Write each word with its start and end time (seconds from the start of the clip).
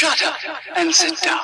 Shut 0.00 0.22
up 0.22 0.34
and 0.78 0.90
sit 0.94 1.20
down. 1.22 1.36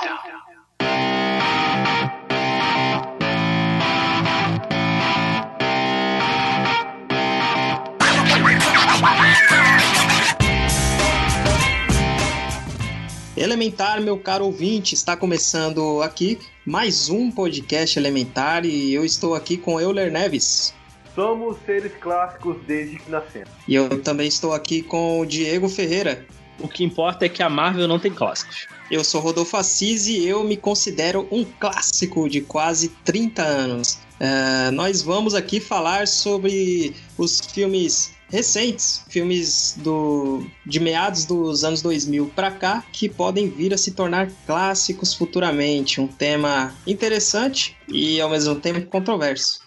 Elementar, 13.37 14.01
meu 14.01 14.19
caro 14.19 14.47
ouvinte, 14.47 14.95
está 14.95 15.15
começando 15.15 16.01
aqui 16.01 16.39
mais 16.65 17.11
um 17.11 17.31
podcast 17.31 17.99
Elementar 17.99 18.65
e 18.65 18.95
eu 18.95 19.05
estou 19.05 19.35
aqui 19.35 19.59
com 19.59 19.79
Euler 19.79 20.11
Neves. 20.11 20.73
Somos 21.15 21.59
seres 21.67 21.93
clássicos 22.01 22.57
desde 22.67 22.97
que 22.97 23.11
nascemos. 23.11 23.51
E 23.69 23.75
eu 23.75 24.03
também 24.03 24.27
estou 24.27 24.55
aqui 24.55 24.83
com 24.83 25.21
o 25.21 25.27
Diego 25.27 25.69
Ferreira. 25.69 26.25
O 26.59 26.69
que 26.69 26.85
importa 26.85 27.27
é 27.27 27.29
que 27.29 27.43
a 27.43 27.51
Marvel 27.51 27.87
não 27.87 27.99
tem 27.99 28.13
clássicos. 28.13 28.67
Eu 28.91 29.03
sou 29.03 29.21
Rodolfo 29.21 29.57
Assis 29.57 30.07
e 30.07 30.25
eu 30.25 30.45
me 30.45 30.57
considero 30.57 31.27
um 31.31 31.45
clássico 31.45 32.29
de 32.29 32.41
quase 32.41 32.89
30 33.05 33.43
anos. 33.43 33.99
Uh, 34.21 34.73
nós 34.73 35.03
vamos 35.03 35.35
aqui 35.35 35.61
falar 35.61 36.07
sobre 36.07 36.95
os 37.19 37.41
filmes 37.41 38.17
recentes, 38.29 39.05
filmes 39.09 39.77
do, 39.79 40.47
de 40.65 40.81
meados 40.81 41.25
dos 41.25 41.65
anos 41.65 41.83
2000 41.83 42.33
para 42.35 42.51
cá, 42.51 42.85
que 42.93 43.09
podem 43.09 43.49
vir 43.49 43.75
a 43.75 43.79
se 43.79 43.93
tornar 43.93 44.31
clássicos 44.47 45.15
futuramente. 45.15 46.01
Um 46.01 46.09
tema 46.09 46.75
interessante 46.87 47.77
e 47.89 48.21
ao 48.21 48.31
mesmo 48.31 48.57
tempo 48.57 48.87
controverso. 48.87 49.66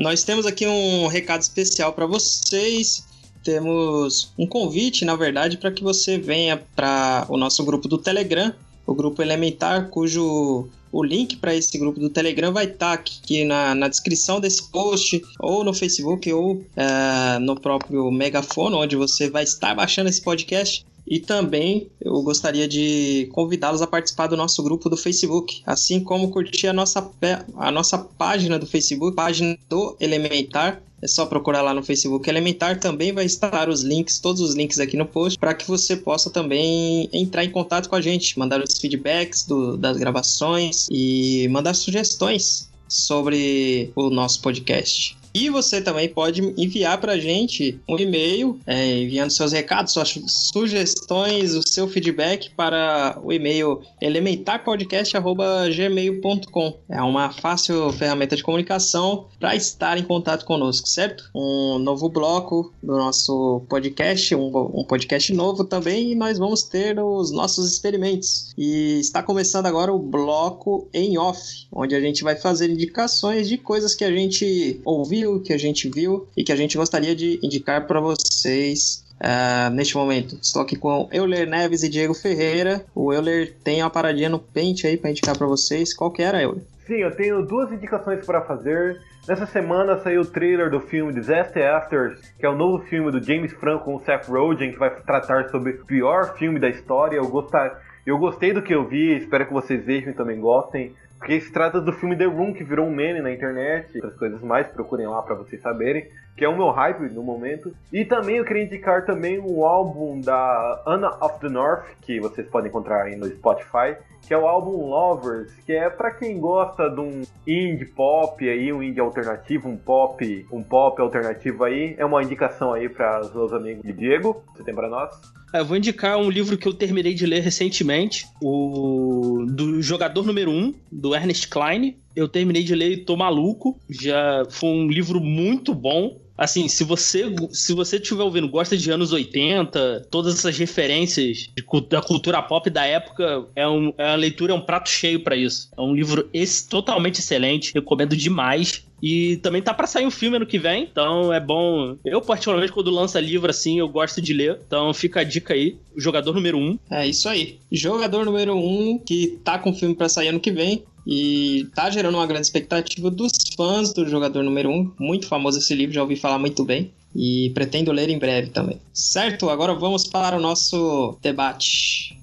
Nós 0.00 0.24
temos 0.24 0.46
aqui 0.46 0.66
um 0.66 1.08
recado 1.08 1.42
especial 1.42 1.92
para 1.92 2.06
vocês. 2.06 3.04
Temos 3.44 4.32
um 4.38 4.46
convite, 4.46 5.04
na 5.04 5.14
verdade, 5.14 5.58
para 5.58 5.70
que 5.70 5.82
você 5.82 6.16
venha 6.16 6.56
para 6.74 7.26
o 7.28 7.36
nosso 7.36 7.62
grupo 7.64 7.86
do 7.86 7.98
Telegram, 7.98 8.50
o 8.86 8.94
grupo 8.94 9.20
Elementar, 9.20 9.90
cujo 9.90 10.70
o 10.90 11.04
link 11.04 11.36
para 11.36 11.54
esse 11.54 11.76
grupo 11.76 12.00
do 12.00 12.08
Telegram 12.08 12.50
vai 12.50 12.64
estar 12.64 12.78
tá 12.86 12.92
aqui 12.94 13.44
na, 13.44 13.74
na 13.74 13.88
descrição 13.88 14.40
desse 14.40 14.70
post, 14.70 15.22
ou 15.38 15.62
no 15.62 15.74
Facebook, 15.74 16.32
ou 16.32 16.54
uh, 16.54 17.40
no 17.42 17.60
próprio 17.60 18.10
Megafone, 18.10 18.76
onde 18.76 18.96
você 18.96 19.28
vai 19.28 19.44
estar 19.44 19.74
baixando 19.74 20.08
esse 20.08 20.22
podcast. 20.22 20.82
E 21.10 21.18
também 21.18 21.90
eu 22.00 22.22
gostaria 22.22 22.68
de 22.68 23.28
convidá-los 23.32 23.82
a 23.82 23.86
participar 23.86 24.28
do 24.28 24.36
nosso 24.36 24.62
grupo 24.62 24.88
do 24.88 24.96
Facebook, 24.96 25.60
assim 25.66 25.98
como 25.98 26.30
curtir 26.30 26.68
a 26.68 26.72
nossa, 26.72 27.10
a 27.56 27.70
nossa 27.72 27.98
página 27.98 28.60
do 28.60 28.64
Facebook, 28.64 29.16
página 29.16 29.58
do 29.68 29.96
Elementar. 29.98 30.80
É 31.02 31.08
só 31.08 31.26
procurar 31.26 31.62
lá 31.62 31.74
no 31.74 31.82
Facebook 31.82 32.28
Elementar, 32.28 32.78
também 32.78 33.10
vai 33.10 33.24
estar 33.24 33.68
os 33.68 33.82
links, 33.82 34.20
todos 34.20 34.40
os 34.40 34.54
links 34.54 34.78
aqui 34.78 34.96
no 34.96 35.06
post, 35.06 35.36
para 35.36 35.54
que 35.54 35.66
você 35.66 35.96
possa 35.96 36.30
também 36.30 37.08
entrar 37.12 37.44
em 37.44 37.50
contato 37.50 37.88
com 37.88 37.96
a 37.96 38.00
gente, 38.00 38.38
mandar 38.38 38.62
os 38.62 38.78
feedbacks 38.78 39.44
do, 39.44 39.76
das 39.76 39.96
gravações 39.96 40.86
e 40.90 41.48
mandar 41.50 41.74
sugestões 41.74 42.70
sobre 42.86 43.90
o 43.96 44.10
nosso 44.10 44.42
podcast. 44.42 45.16
E 45.32 45.48
você 45.48 45.80
também 45.80 46.08
pode 46.08 46.42
enviar 46.60 47.00
para 47.00 47.12
a 47.12 47.18
gente 47.18 47.78
um 47.88 47.96
e-mail, 47.96 48.58
é, 48.66 48.98
enviando 48.98 49.30
seus 49.30 49.52
recados, 49.52 49.92
suas 49.92 50.18
sugestões, 50.52 51.54
o 51.54 51.62
seu 51.66 51.86
feedback 51.86 52.50
para 52.56 53.16
o 53.22 53.32
e-mail 53.32 53.80
elementarpodcast.gmail.com. 54.00 56.76
É 56.88 57.00
uma 57.02 57.30
fácil 57.30 57.92
ferramenta 57.92 58.34
de 58.34 58.42
comunicação 58.42 59.26
para 59.38 59.54
estar 59.54 59.96
em 59.98 60.02
contato 60.02 60.44
conosco, 60.44 60.88
certo? 60.88 61.30
Um 61.34 61.78
novo 61.78 62.08
bloco 62.08 62.72
do 62.82 62.96
nosso 62.96 63.62
podcast, 63.68 64.34
um, 64.34 64.48
um 64.74 64.82
podcast 64.84 65.32
novo 65.32 65.62
também, 65.64 66.10
e 66.12 66.16
nós 66.16 66.38
vamos 66.38 66.64
ter 66.64 66.98
os 66.98 67.30
nossos 67.30 67.70
experimentos. 67.70 68.52
E 68.58 68.98
está 68.98 69.22
começando 69.22 69.66
agora 69.66 69.92
o 69.92 69.98
bloco 69.98 70.88
em 70.92 71.16
off, 71.18 71.68
onde 71.72 71.94
a 71.94 72.00
gente 72.00 72.24
vai 72.24 72.34
fazer 72.34 72.68
indicações 72.68 73.48
de 73.48 73.56
coisas 73.56 73.94
que 73.94 74.02
a 74.04 74.10
gente 74.10 74.80
ouviu 74.84 75.19
que 75.40 75.52
a 75.52 75.58
gente 75.58 75.88
viu 75.88 76.26
e 76.36 76.42
que 76.42 76.52
a 76.52 76.56
gente 76.56 76.76
gostaria 76.76 77.14
de 77.14 77.38
indicar 77.42 77.86
para 77.86 78.00
vocês 78.00 79.04
Uh, 79.20 79.68
neste 79.74 79.98
momento. 79.98 80.38
Estou 80.40 80.62
aqui 80.62 80.76
com 80.76 81.06
Euler 81.12 81.46
Neves 81.46 81.82
e 81.82 81.90
Diego 81.90 82.14
Ferreira. 82.14 82.82
O 82.94 83.12
Euler 83.12 83.52
tem 83.62 83.82
uma 83.82 83.90
paradinha 83.90 84.30
no 84.30 84.38
pente 84.38 84.86
aí 84.86 84.96
para 84.96 85.10
indicar 85.10 85.36
para 85.36 85.46
vocês. 85.46 85.92
Qual 85.92 86.10
que 86.10 86.22
era, 86.22 86.40
Euler? 86.40 86.62
Sim, 86.86 87.02
eu 87.02 87.14
tenho 87.14 87.44
duas 87.44 87.70
indicações 87.70 88.24
para 88.24 88.40
fazer. 88.40 88.98
Nessa 89.28 89.44
semana 89.44 89.98
saiu 89.98 90.22
o 90.22 90.26
trailer 90.26 90.70
do 90.70 90.80
filme 90.80 91.12
Disaster 91.12 91.70
Afters, 91.70 92.18
que 92.38 92.46
é 92.46 92.48
o 92.48 92.56
novo 92.56 92.82
filme 92.86 93.12
do 93.12 93.22
James 93.22 93.52
Franco 93.52 93.84
com 93.84 93.96
o 93.96 94.00
Seth 94.00 94.26
Rogen, 94.26 94.72
que 94.72 94.78
vai 94.78 94.90
tratar 95.02 95.50
sobre 95.50 95.72
o 95.72 95.84
pior 95.84 96.36
filme 96.38 96.58
da 96.58 96.70
história. 96.70 97.18
Eu, 97.18 97.28
gostar... 97.28 97.78
eu 98.06 98.16
gostei 98.16 98.54
do 98.54 98.62
que 98.62 98.74
eu 98.74 98.88
vi, 98.88 99.18
espero 99.18 99.46
que 99.46 99.52
vocês 99.52 99.84
vejam 99.84 100.10
e 100.10 100.14
também 100.14 100.40
gostem. 100.40 100.94
Porque 101.20 101.38
se 101.38 101.52
trata 101.52 101.82
do 101.82 101.92
filme 101.92 102.16
The 102.16 102.24
Room, 102.24 102.54
que 102.54 102.64
virou 102.64 102.86
um 102.86 102.90
meme 102.90 103.20
na 103.20 103.30
internet, 103.30 103.94
outras 103.96 104.16
coisas 104.16 104.40
mais, 104.40 104.66
procurem 104.68 105.06
lá 105.06 105.20
para 105.20 105.34
vocês 105.34 105.60
saberem, 105.60 106.08
que 106.34 106.46
é 106.46 106.48
o 106.48 106.56
meu 106.56 106.70
hype 106.70 107.12
no 107.12 107.22
momento. 107.22 107.74
E 107.92 108.06
também 108.06 108.38
eu 108.38 108.44
queria 108.44 108.64
indicar 108.64 109.04
também 109.04 109.38
o 109.38 109.66
álbum 109.66 110.18
da 110.18 110.82
Anna 110.86 111.10
of 111.22 111.38
the 111.40 111.50
North, 111.50 111.84
que 112.00 112.18
vocês 112.18 112.48
podem 112.48 112.70
encontrar 112.70 113.02
aí 113.02 113.16
no 113.16 113.26
Spotify, 113.26 113.98
que 114.26 114.32
é 114.32 114.38
o 114.38 114.46
álbum 114.46 114.86
Lovers, 114.86 115.52
que 115.66 115.74
é 115.74 115.90
para 115.90 116.10
quem 116.10 116.40
gosta 116.40 116.88
de 116.88 117.00
um 117.00 117.22
indie 117.46 117.84
pop 117.84 118.48
aí, 118.48 118.72
um 118.72 118.82
indie 118.82 119.00
alternativo, 119.00 119.68
um 119.68 119.76
pop, 119.76 120.46
um 120.50 120.62
pop 120.62 121.02
alternativo 121.02 121.64
aí, 121.64 121.94
é 121.98 122.04
uma 122.04 122.22
indicação 122.22 122.72
aí 122.72 122.88
para 122.88 123.20
os 123.20 123.34
meus 123.34 123.52
amigos 123.52 123.82
de 123.82 123.92
Diego. 123.92 124.42
Você 124.54 124.64
tem 124.64 124.74
para 124.74 124.88
nós? 124.88 125.20
Eu 125.52 125.64
vou 125.64 125.76
indicar 125.76 126.16
um 126.16 126.30
livro 126.30 126.56
que 126.56 126.66
eu 126.66 126.72
terminei 126.72 127.12
de 127.12 127.26
ler 127.26 127.40
recentemente, 127.40 128.26
o 128.40 129.44
do 129.48 129.82
Jogador 129.82 130.24
Número 130.24 130.50
1, 130.50 130.74
do 130.92 131.14
Ernest 131.14 131.48
Klein. 131.48 131.96
Eu 132.14 132.28
terminei 132.28 132.62
de 132.62 132.74
ler 132.74 132.92
e 132.92 132.96
tô 132.98 133.16
maluco. 133.16 133.78
Já 133.88 134.46
foi 134.48 134.68
um 134.68 134.88
livro 134.88 135.20
muito 135.20 135.74
bom 135.74 136.20
assim, 136.40 136.68
se 136.68 136.82
você 136.84 137.26
se 137.52 137.74
você 137.74 137.98
estiver 137.98 138.22
ouvindo, 138.22 138.48
gosta 138.48 138.74
de 138.74 138.90
anos 138.90 139.12
80, 139.12 140.06
todas 140.10 140.38
essas 140.38 140.56
referências 140.56 141.50
de, 141.54 141.62
da 141.86 142.00
cultura 142.00 142.40
pop 142.40 142.70
da 142.70 142.86
época, 142.86 143.46
é, 143.54 143.68
um, 143.68 143.92
é 143.98 144.06
uma 144.06 144.14
leitura, 144.14 144.54
é 144.54 144.56
um 144.56 144.62
prato 144.62 144.88
cheio 144.88 145.22
para 145.22 145.36
isso. 145.36 145.68
É 145.76 145.80
um 145.82 145.94
livro 145.94 146.30
esse, 146.32 146.66
totalmente 146.66 147.18
excelente, 147.18 147.74
recomendo 147.74 148.16
demais. 148.16 148.82
E 149.02 149.36
também 149.38 149.62
tá 149.62 149.72
para 149.72 149.86
sair 149.86 150.06
um 150.06 150.10
filme 150.10 150.36
ano 150.36 150.46
que 150.46 150.58
vem, 150.58 150.88
então 150.90 151.32
é 151.32 151.40
bom. 151.40 151.96
Eu, 152.04 152.20
particularmente, 152.20 152.72
quando 152.72 152.90
lança 152.90 153.20
livro 153.20 153.50
assim, 153.50 153.78
eu 153.78 153.88
gosto 153.88 154.20
de 154.20 154.32
ler. 154.32 154.60
Então 154.66 154.92
fica 154.92 155.20
a 155.20 155.24
dica 155.24 155.54
aí. 155.54 155.76
Jogador 155.96 156.34
número 156.34 156.58
1. 156.58 156.60
Um. 156.60 156.78
É 156.90 157.06
isso 157.06 157.28
aí. 157.28 157.58
Jogador 157.70 158.24
número 158.24 158.54
1 158.54 158.58
um, 158.58 158.98
que 158.98 159.38
tá 159.44 159.58
com 159.58 159.74
filme 159.74 159.94
para 159.94 160.08
sair 160.08 160.28
ano 160.28 160.40
que 160.40 160.50
vem. 160.50 160.84
E 161.06 161.66
tá 161.74 161.90
gerando 161.90 162.16
uma 162.16 162.26
grande 162.26 162.46
expectativa 162.46 163.10
dos 163.10 163.32
fãs 163.56 163.92
do 163.92 164.06
jogador 164.08 164.42
número 164.42 164.68
1. 164.68 164.72
Um. 164.72 164.92
Muito 164.98 165.26
famoso 165.26 165.58
esse 165.58 165.74
livro, 165.74 165.94
já 165.94 166.02
ouvi 166.02 166.16
falar 166.16 166.38
muito 166.38 166.64
bem. 166.64 166.92
E 167.14 167.50
pretendo 167.54 167.90
ler 167.90 168.08
em 168.08 168.18
breve 168.18 168.50
também. 168.50 168.78
Certo? 168.92 169.48
Agora 169.48 169.74
vamos 169.74 170.06
para 170.06 170.36
o 170.36 170.40
nosso 170.40 171.18
debate. 171.20 172.19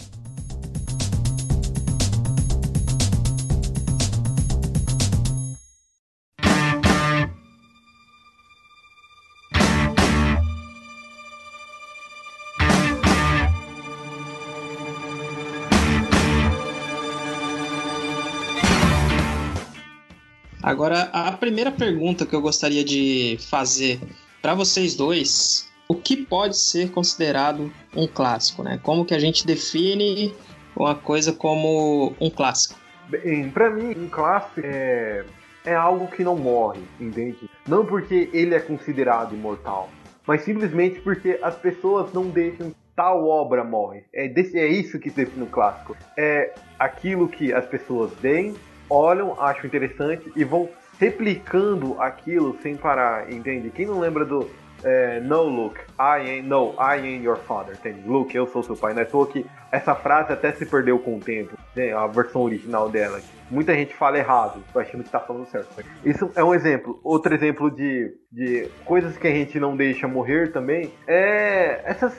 Agora, 20.68 21.04
a 21.14 21.32
primeira 21.32 21.72
pergunta 21.72 22.26
que 22.26 22.36
eu 22.36 22.42
gostaria 22.42 22.84
de 22.84 23.38
fazer 23.50 24.02
para 24.42 24.54
vocês 24.54 24.96
dois, 24.96 25.72
o 25.88 25.96
que 25.96 26.18
pode 26.18 26.58
ser 26.58 26.92
considerado 26.92 27.72
um 27.96 28.06
clássico, 28.06 28.64
né? 28.64 28.78
Como 28.84 29.06
que 29.06 29.14
a 29.14 29.20
gente 29.20 29.48
define 29.48 30.36
uma 30.76 30.94
coisa 30.94 31.32
como 31.32 32.14
um 32.20 32.30
clássico? 32.30 32.78
Bem, 33.08 33.50
para 33.50 33.70
mim, 33.70 33.94
um 33.98 34.10
clássico 34.10 34.60
é, 34.62 35.24
é 35.64 35.74
algo 35.74 36.06
que 36.08 36.22
não 36.22 36.36
morre, 36.36 36.82
entende? 37.00 37.50
Não 37.66 37.86
porque 37.86 38.30
ele 38.34 38.54
é 38.54 38.60
considerado 38.60 39.34
imortal, 39.34 39.90
mas 40.28 40.42
simplesmente 40.42 41.00
porque 41.00 41.40
as 41.42 41.56
pessoas 41.56 42.12
não 42.12 42.28
deixam 42.28 42.76
tal 42.94 43.26
obra 43.26 43.64
morre. 43.64 44.04
É, 44.14 44.28
desse, 44.28 44.60
é 44.60 44.68
isso 44.68 45.00
que 45.00 45.10
define 45.10 45.46
um 45.46 45.50
clássico. 45.50 45.96
É 46.18 46.54
aquilo 46.78 47.30
que 47.30 47.54
as 47.54 47.66
pessoas 47.66 48.12
veem, 48.20 48.54
olham, 48.90 49.36
acham 49.40 49.66
interessante 49.66 50.32
e 50.36 50.44
vão 50.44 50.70
replicando 51.00 52.00
aquilo 52.02 52.58
sem 52.62 52.76
parar, 52.76 53.32
entende? 53.32 53.70
Quem 53.70 53.86
não 53.86 54.00
lembra 54.00 54.26
do, 54.26 54.50
é, 54.84 55.20
No, 55.20 55.44
Luke, 55.44 55.80
I 56.00 56.40
am, 56.40 56.48
no, 56.48 56.74
I 56.74 56.98
am 56.98 57.24
your 57.24 57.38
father, 57.38 57.76
entende? 57.76 58.08
Luke, 58.08 58.36
eu 58.36 58.48
sou 58.48 58.64
seu 58.64 58.76
pai. 58.76 58.94
Não 58.94 59.02
é 59.02 59.06
só 59.06 59.26
que 59.26 59.46
essa 59.72 59.96
frase 59.96 60.34
até 60.34 60.52
se 60.52 60.66
perdeu 60.66 61.00
com 61.00 61.18
o 61.18 61.20
tempo, 61.20 61.58
né? 61.76 61.94
a 61.94 62.08
versão 62.08 62.42
original 62.42 62.90
dela. 62.90 63.20
Muita 63.50 63.74
gente 63.74 63.94
fala 63.94 64.18
errado, 64.18 64.62
achando 64.76 65.04
que 65.04 65.10
tá 65.10 65.20
falando 65.20 65.46
certo. 65.48 65.70
Isso 66.04 66.30
é 66.36 66.44
um 66.44 66.54
exemplo. 66.54 67.00
Outro 67.04 67.34
exemplo 67.34 67.72
de, 67.72 68.14
de 68.32 68.68
coisas 68.84 69.18
que 69.18 69.28
a 69.28 69.32
gente 69.32 69.60
não 69.60 69.76
deixa 69.76 70.08
morrer 70.08 70.52
também 70.52 70.92
é 71.08 71.82
essas, 71.86 72.14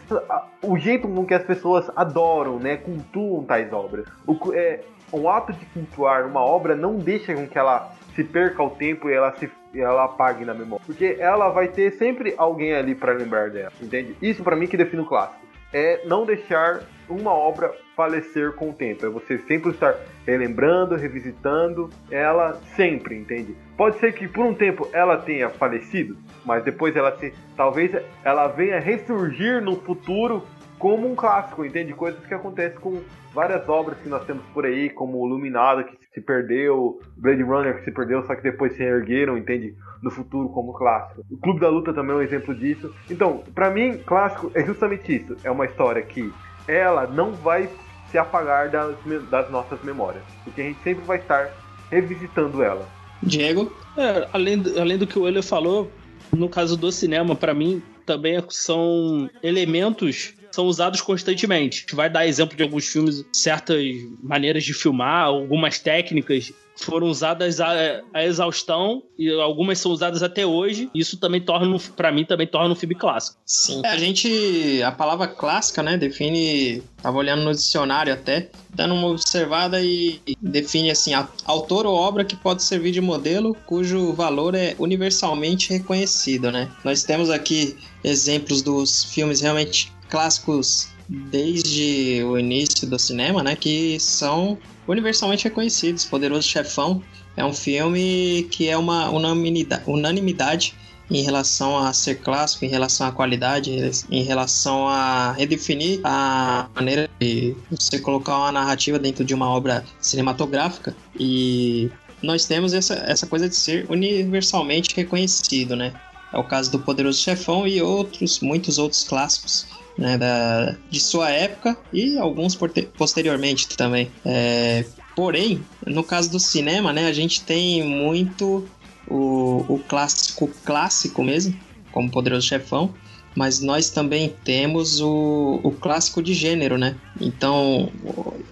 o 0.63 0.79
jeito 0.79 1.07
com 1.07 1.27
que 1.27 1.35
as 1.35 1.45
pessoas 1.45 1.91
adoram, 1.95 2.59
né? 2.59 2.79
Cultuam 2.79 3.45
tais 3.45 3.71
obras. 3.73 4.07
O, 4.27 4.39
é, 4.55 4.81
o 5.13 5.29
ato 5.29 5.53
de 5.53 5.65
cultuar 5.67 6.27
uma 6.27 6.41
obra 6.41 6.75
não 6.75 6.97
deixa 6.97 7.35
com 7.35 7.47
que 7.47 7.59
ela 7.59 7.93
se 8.15 8.25
perca 8.25 8.63
ao 8.63 8.71
tempo 8.71 9.09
e 9.09 9.15
ela 9.15 9.35
se 9.37 9.51
ela 9.75 10.05
apague 10.05 10.45
na 10.45 10.55
memória. 10.55 10.85
Porque 10.85 11.17
ela 11.19 11.51
vai 11.51 11.69
ter 11.69 11.93
sempre 11.93 12.35
alguém 12.37 12.75
ali 12.75 12.95
para 12.95 13.13
lembrar 13.13 13.51
dela, 13.51 13.73
entende? 13.81 14.17
Isso 14.21 14.43
para 14.43 14.57
mim 14.57 14.67
que 14.67 14.77
define 14.77 15.03
o 15.03 15.07
clássico. 15.07 15.47
É 15.73 16.03
não 16.07 16.25
deixar 16.25 16.81
uma 17.09 17.33
obra 17.33 17.73
falecer 17.95 18.53
com 18.53 18.71
o 18.71 18.73
tempo. 18.73 19.05
É 19.05 19.09
você 19.09 19.39
sempre 19.39 19.71
estar 19.71 19.95
relembrando, 20.27 20.97
revisitando 20.97 21.91
ela 22.11 22.55
sempre, 22.75 23.17
entende? 23.17 23.55
Pode 23.77 23.99
ser 23.99 24.13
que 24.13 24.27
por 24.27 24.47
um 24.47 24.55
tempo 24.55 24.89
ela 24.93 25.19
tenha 25.19 25.51
falecido, 25.51 26.17
mas 26.45 26.65
depois 26.65 26.97
ela 26.97 27.17
se 27.19 27.33
talvez 27.57 27.93
ela 28.25 28.49
venha 28.49 28.81
ressurgir 28.81 29.63
no 29.63 29.77
futuro 29.77 30.43
como 30.79 31.11
um 31.11 31.15
clássico, 31.15 31.65
entende? 31.65 31.93
Coisas 31.93 32.25
que 32.25 32.35
acontecem 32.35 32.79
com 32.79 33.03
várias 33.35 33.69
obras 33.69 33.99
que 33.99 34.09
nós 34.09 34.25
temos 34.25 34.45
por 34.55 34.65
aí, 34.65 34.89
como 34.91 35.19
o 35.19 35.27
Iluminado, 35.27 35.85
que 35.85 35.97
se 36.13 36.21
perdeu, 36.21 37.01
Blade 37.17 37.43
Runner, 37.43 37.79
que 37.79 37.85
se 37.85 37.93
perdeu, 37.93 38.25
só 38.25 38.35
que 38.35 38.43
depois 38.43 38.75
se 38.77 38.83
ergueram, 38.83 39.37
entende? 39.37 39.75
No 40.03 40.11
futuro 40.11 40.49
como 40.49 40.73
clássico. 40.73 41.25
O 41.31 41.37
Clube 41.37 41.61
da 41.61 41.69
Luta 41.69 41.93
também 41.93 42.13
é 42.15 42.19
um 42.19 42.23
exemplo 42.23 42.55
disso. 42.55 42.95
Então, 43.11 43.43
para 43.55 43.71
mim, 43.71 43.99
clássico 43.99 44.51
é 44.55 44.65
justamente 44.65 45.15
isso. 45.15 45.37
É 45.45 45.51
uma 45.51 45.67
história 45.67 46.03
que 46.03 46.33
ela 46.67 47.07
não 47.07 47.33
vai 47.33 47.69
se 48.11 48.19
apagar 48.19 48.71
das, 48.71 48.97
das 49.31 49.51
nossas 49.51 49.83
memórias, 49.83 50.23
porque 50.45 50.61
a 50.61 50.65
gente 50.65 50.83
sempre 50.83 51.05
vai 51.05 51.19
estar 51.19 51.51
revisitando 51.91 52.63
ela. 52.63 52.87
Diego? 53.23 53.73
É, 53.97 54.29
além, 54.33 54.59
do, 54.59 54.81
além 54.81 54.97
do 54.97 55.07
que 55.07 55.19
o 55.19 55.27
Euler 55.27 55.43
falou, 55.43 55.91
no 56.35 56.49
caso 56.49 56.77
do 56.77 56.91
cinema, 56.93 57.35
para 57.35 57.53
mim, 57.53 57.83
também 58.07 58.43
são 58.49 59.29
elementos 59.43 60.35
são 60.59 60.67
usados 60.67 61.01
constantemente. 61.01 61.79
A 61.79 61.81
gente 61.83 61.95
vai 61.95 62.11
dar 62.11 62.27
exemplo 62.27 62.57
de 62.57 62.65
alguns 62.65 62.89
filmes, 62.89 63.25
certas 63.33 63.81
maneiras 64.21 64.65
de 64.65 64.75
filmar, 64.75 65.27
algumas 65.27 65.79
técnicas 65.79 66.53
foram 66.81 67.09
usadas 67.09 67.61
a, 67.61 68.03
a, 68.15 68.25
exaustão 68.25 69.03
e 69.19 69.29
algumas 69.33 69.79
são 69.79 69.91
usadas 69.91 70.23
até 70.23 70.47
hoje. 70.47 70.89
Isso 70.95 71.17
também 71.17 71.41
torna, 71.41 71.77
para 71.97 72.13
mim, 72.13 72.25
também 72.25 72.47
torna 72.47 72.73
um 72.73 72.75
filme 72.77 72.95
clássico. 72.95 73.37
Sim. 73.45 73.83
É, 73.85 73.89
a 73.89 73.97
gente, 73.97 74.81
a 74.83 74.93
palavra 74.93 75.27
clássica, 75.27 75.83
né, 75.83 75.97
define, 75.97 76.83
tava 77.03 77.19
olhando 77.19 77.43
no 77.43 77.53
dicionário 77.53 78.13
até, 78.13 78.49
dando 78.73 78.95
uma 78.95 79.09
observada 79.09 79.83
e 79.83 80.21
define 80.41 80.91
assim, 80.91 81.13
autor 81.45 81.85
ou 81.85 81.97
obra 81.97 82.25
que 82.25 82.37
pode 82.37 82.63
servir 82.63 82.93
de 82.93 83.01
modelo, 83.01 83.57
cujo 83.67 84.13
valor 84.13 84.55
é 84.55 84.77
universalmente 84.79 85.71
reconhecido, 85.71 86.53
né? 86.53 86.71
Nós 86.85 87.03
temos 87.03 87.29
aqui 87.29 87.77
exemplos 88.05 88.63
dos 88.63 89.05
filmes 89.05 89.41
realmente 89.41 89.93
clássicos 90.09 90.89
desde 91.09 92.23
o 92.25 92.39
início 92.39 92.87
do 92.87 92.99
cinema, 92.99 93.43
né, 93.43 93.57
que 93.57 93.99
são 93.99 94.59
universalmente 94.87 95.45
reconhecidos. 95.45 96.05
Poderoso 96.05 96.47
Chefão 96.47 97.03
é 97.37 97.45
um 97.45 97.53
filme 97.53 98.47
que 98.51 98.69
é 98.69 98.77
uma 98.77 99.11
unanimidade, 99.11 100.75
em 101.11 101.23
relação 101.23 101.79
a 101.79 101.93
ser 101.93 102.17
clássico, 102.17 102.65
em 102.65 102.69
relação 102.69 103.07
à 103.07 103.13
qualidade, 103.13 103.71
em 104.11 104.23
relação 104.23 104.87
a 104.89 105.33
redefinir 105.33 106.01
a 106.05 106.69
maneira 106.75 107.09
de 107.19 107.57
você 107.71 107.99
colocar 107.99 108.37
uma 108.37 108.53
narrativa 108.53 108.99
dentro 108.99 109.25
de 109.25 109.35
uma 109.35 109.49
obra 109.49 109.85
cinematográfica 110.01 110.95
e 111.19 111.91
nós 112.23 112.45
temos 112.45 112.75
essa, 112.75 112.95
essa 112.95 113.27
coisa 113.27 113.49
de 113.49 113.57
ser 113.57 113.87
universalmente 113.89 114.95
reconhecido, 114.95 115.77
né? 115.77 115.95
É 116.33 116.37
o 116.37 116.45
caso 116.45 116.71
do 116.71 116.79
Poderoso 116.79 117.19
Chefão 117.23 117.67
e 117.67 117.81
outros, 117.81 118.41
muitos 118.41 118.77
outros 118.77 119.05
clássicos 119.05 119.67
né, 119.99 120.17
da, 120.17 120.77
de 120.89 121.01
sua 121.01 121.29
época 121.29 121.77
e 121.93 122.17
alguns 122.17 122.57
posteriormente 122.97 123.69
também. 123.77 124.09
É, 124.25 124.85
porém, 125.17 125.61
no 125.85 126.05
caso 126.05 126.31
do 126.31 126.39
cinema, 126.39 126.93
né, 126.93 127.09
a 127.09 127.13
gente 127.13 127.43
tem 127.43 127.83
muito 127.83 128.67
o, 129.09 129.65
o 129.69 129.79
clássico 129.89 130.49
clássico 130.65 131.25
mesmo, 131.25 131.59
como 131.91 132.11
Poderoso 132.11 132.47
Chefão, 132.47 132.95
mas 133.39 133.61
nós 133.61 133.89
também 133.89 134.35
temos 134.43 135.01
o, 135.01 135.61
o 135.63 135.71
clássico 135.71 136.21
de 136.21 136.35
gênero, 136.35 136.77
né? 136.77 136.97
Então, 137.21 137.89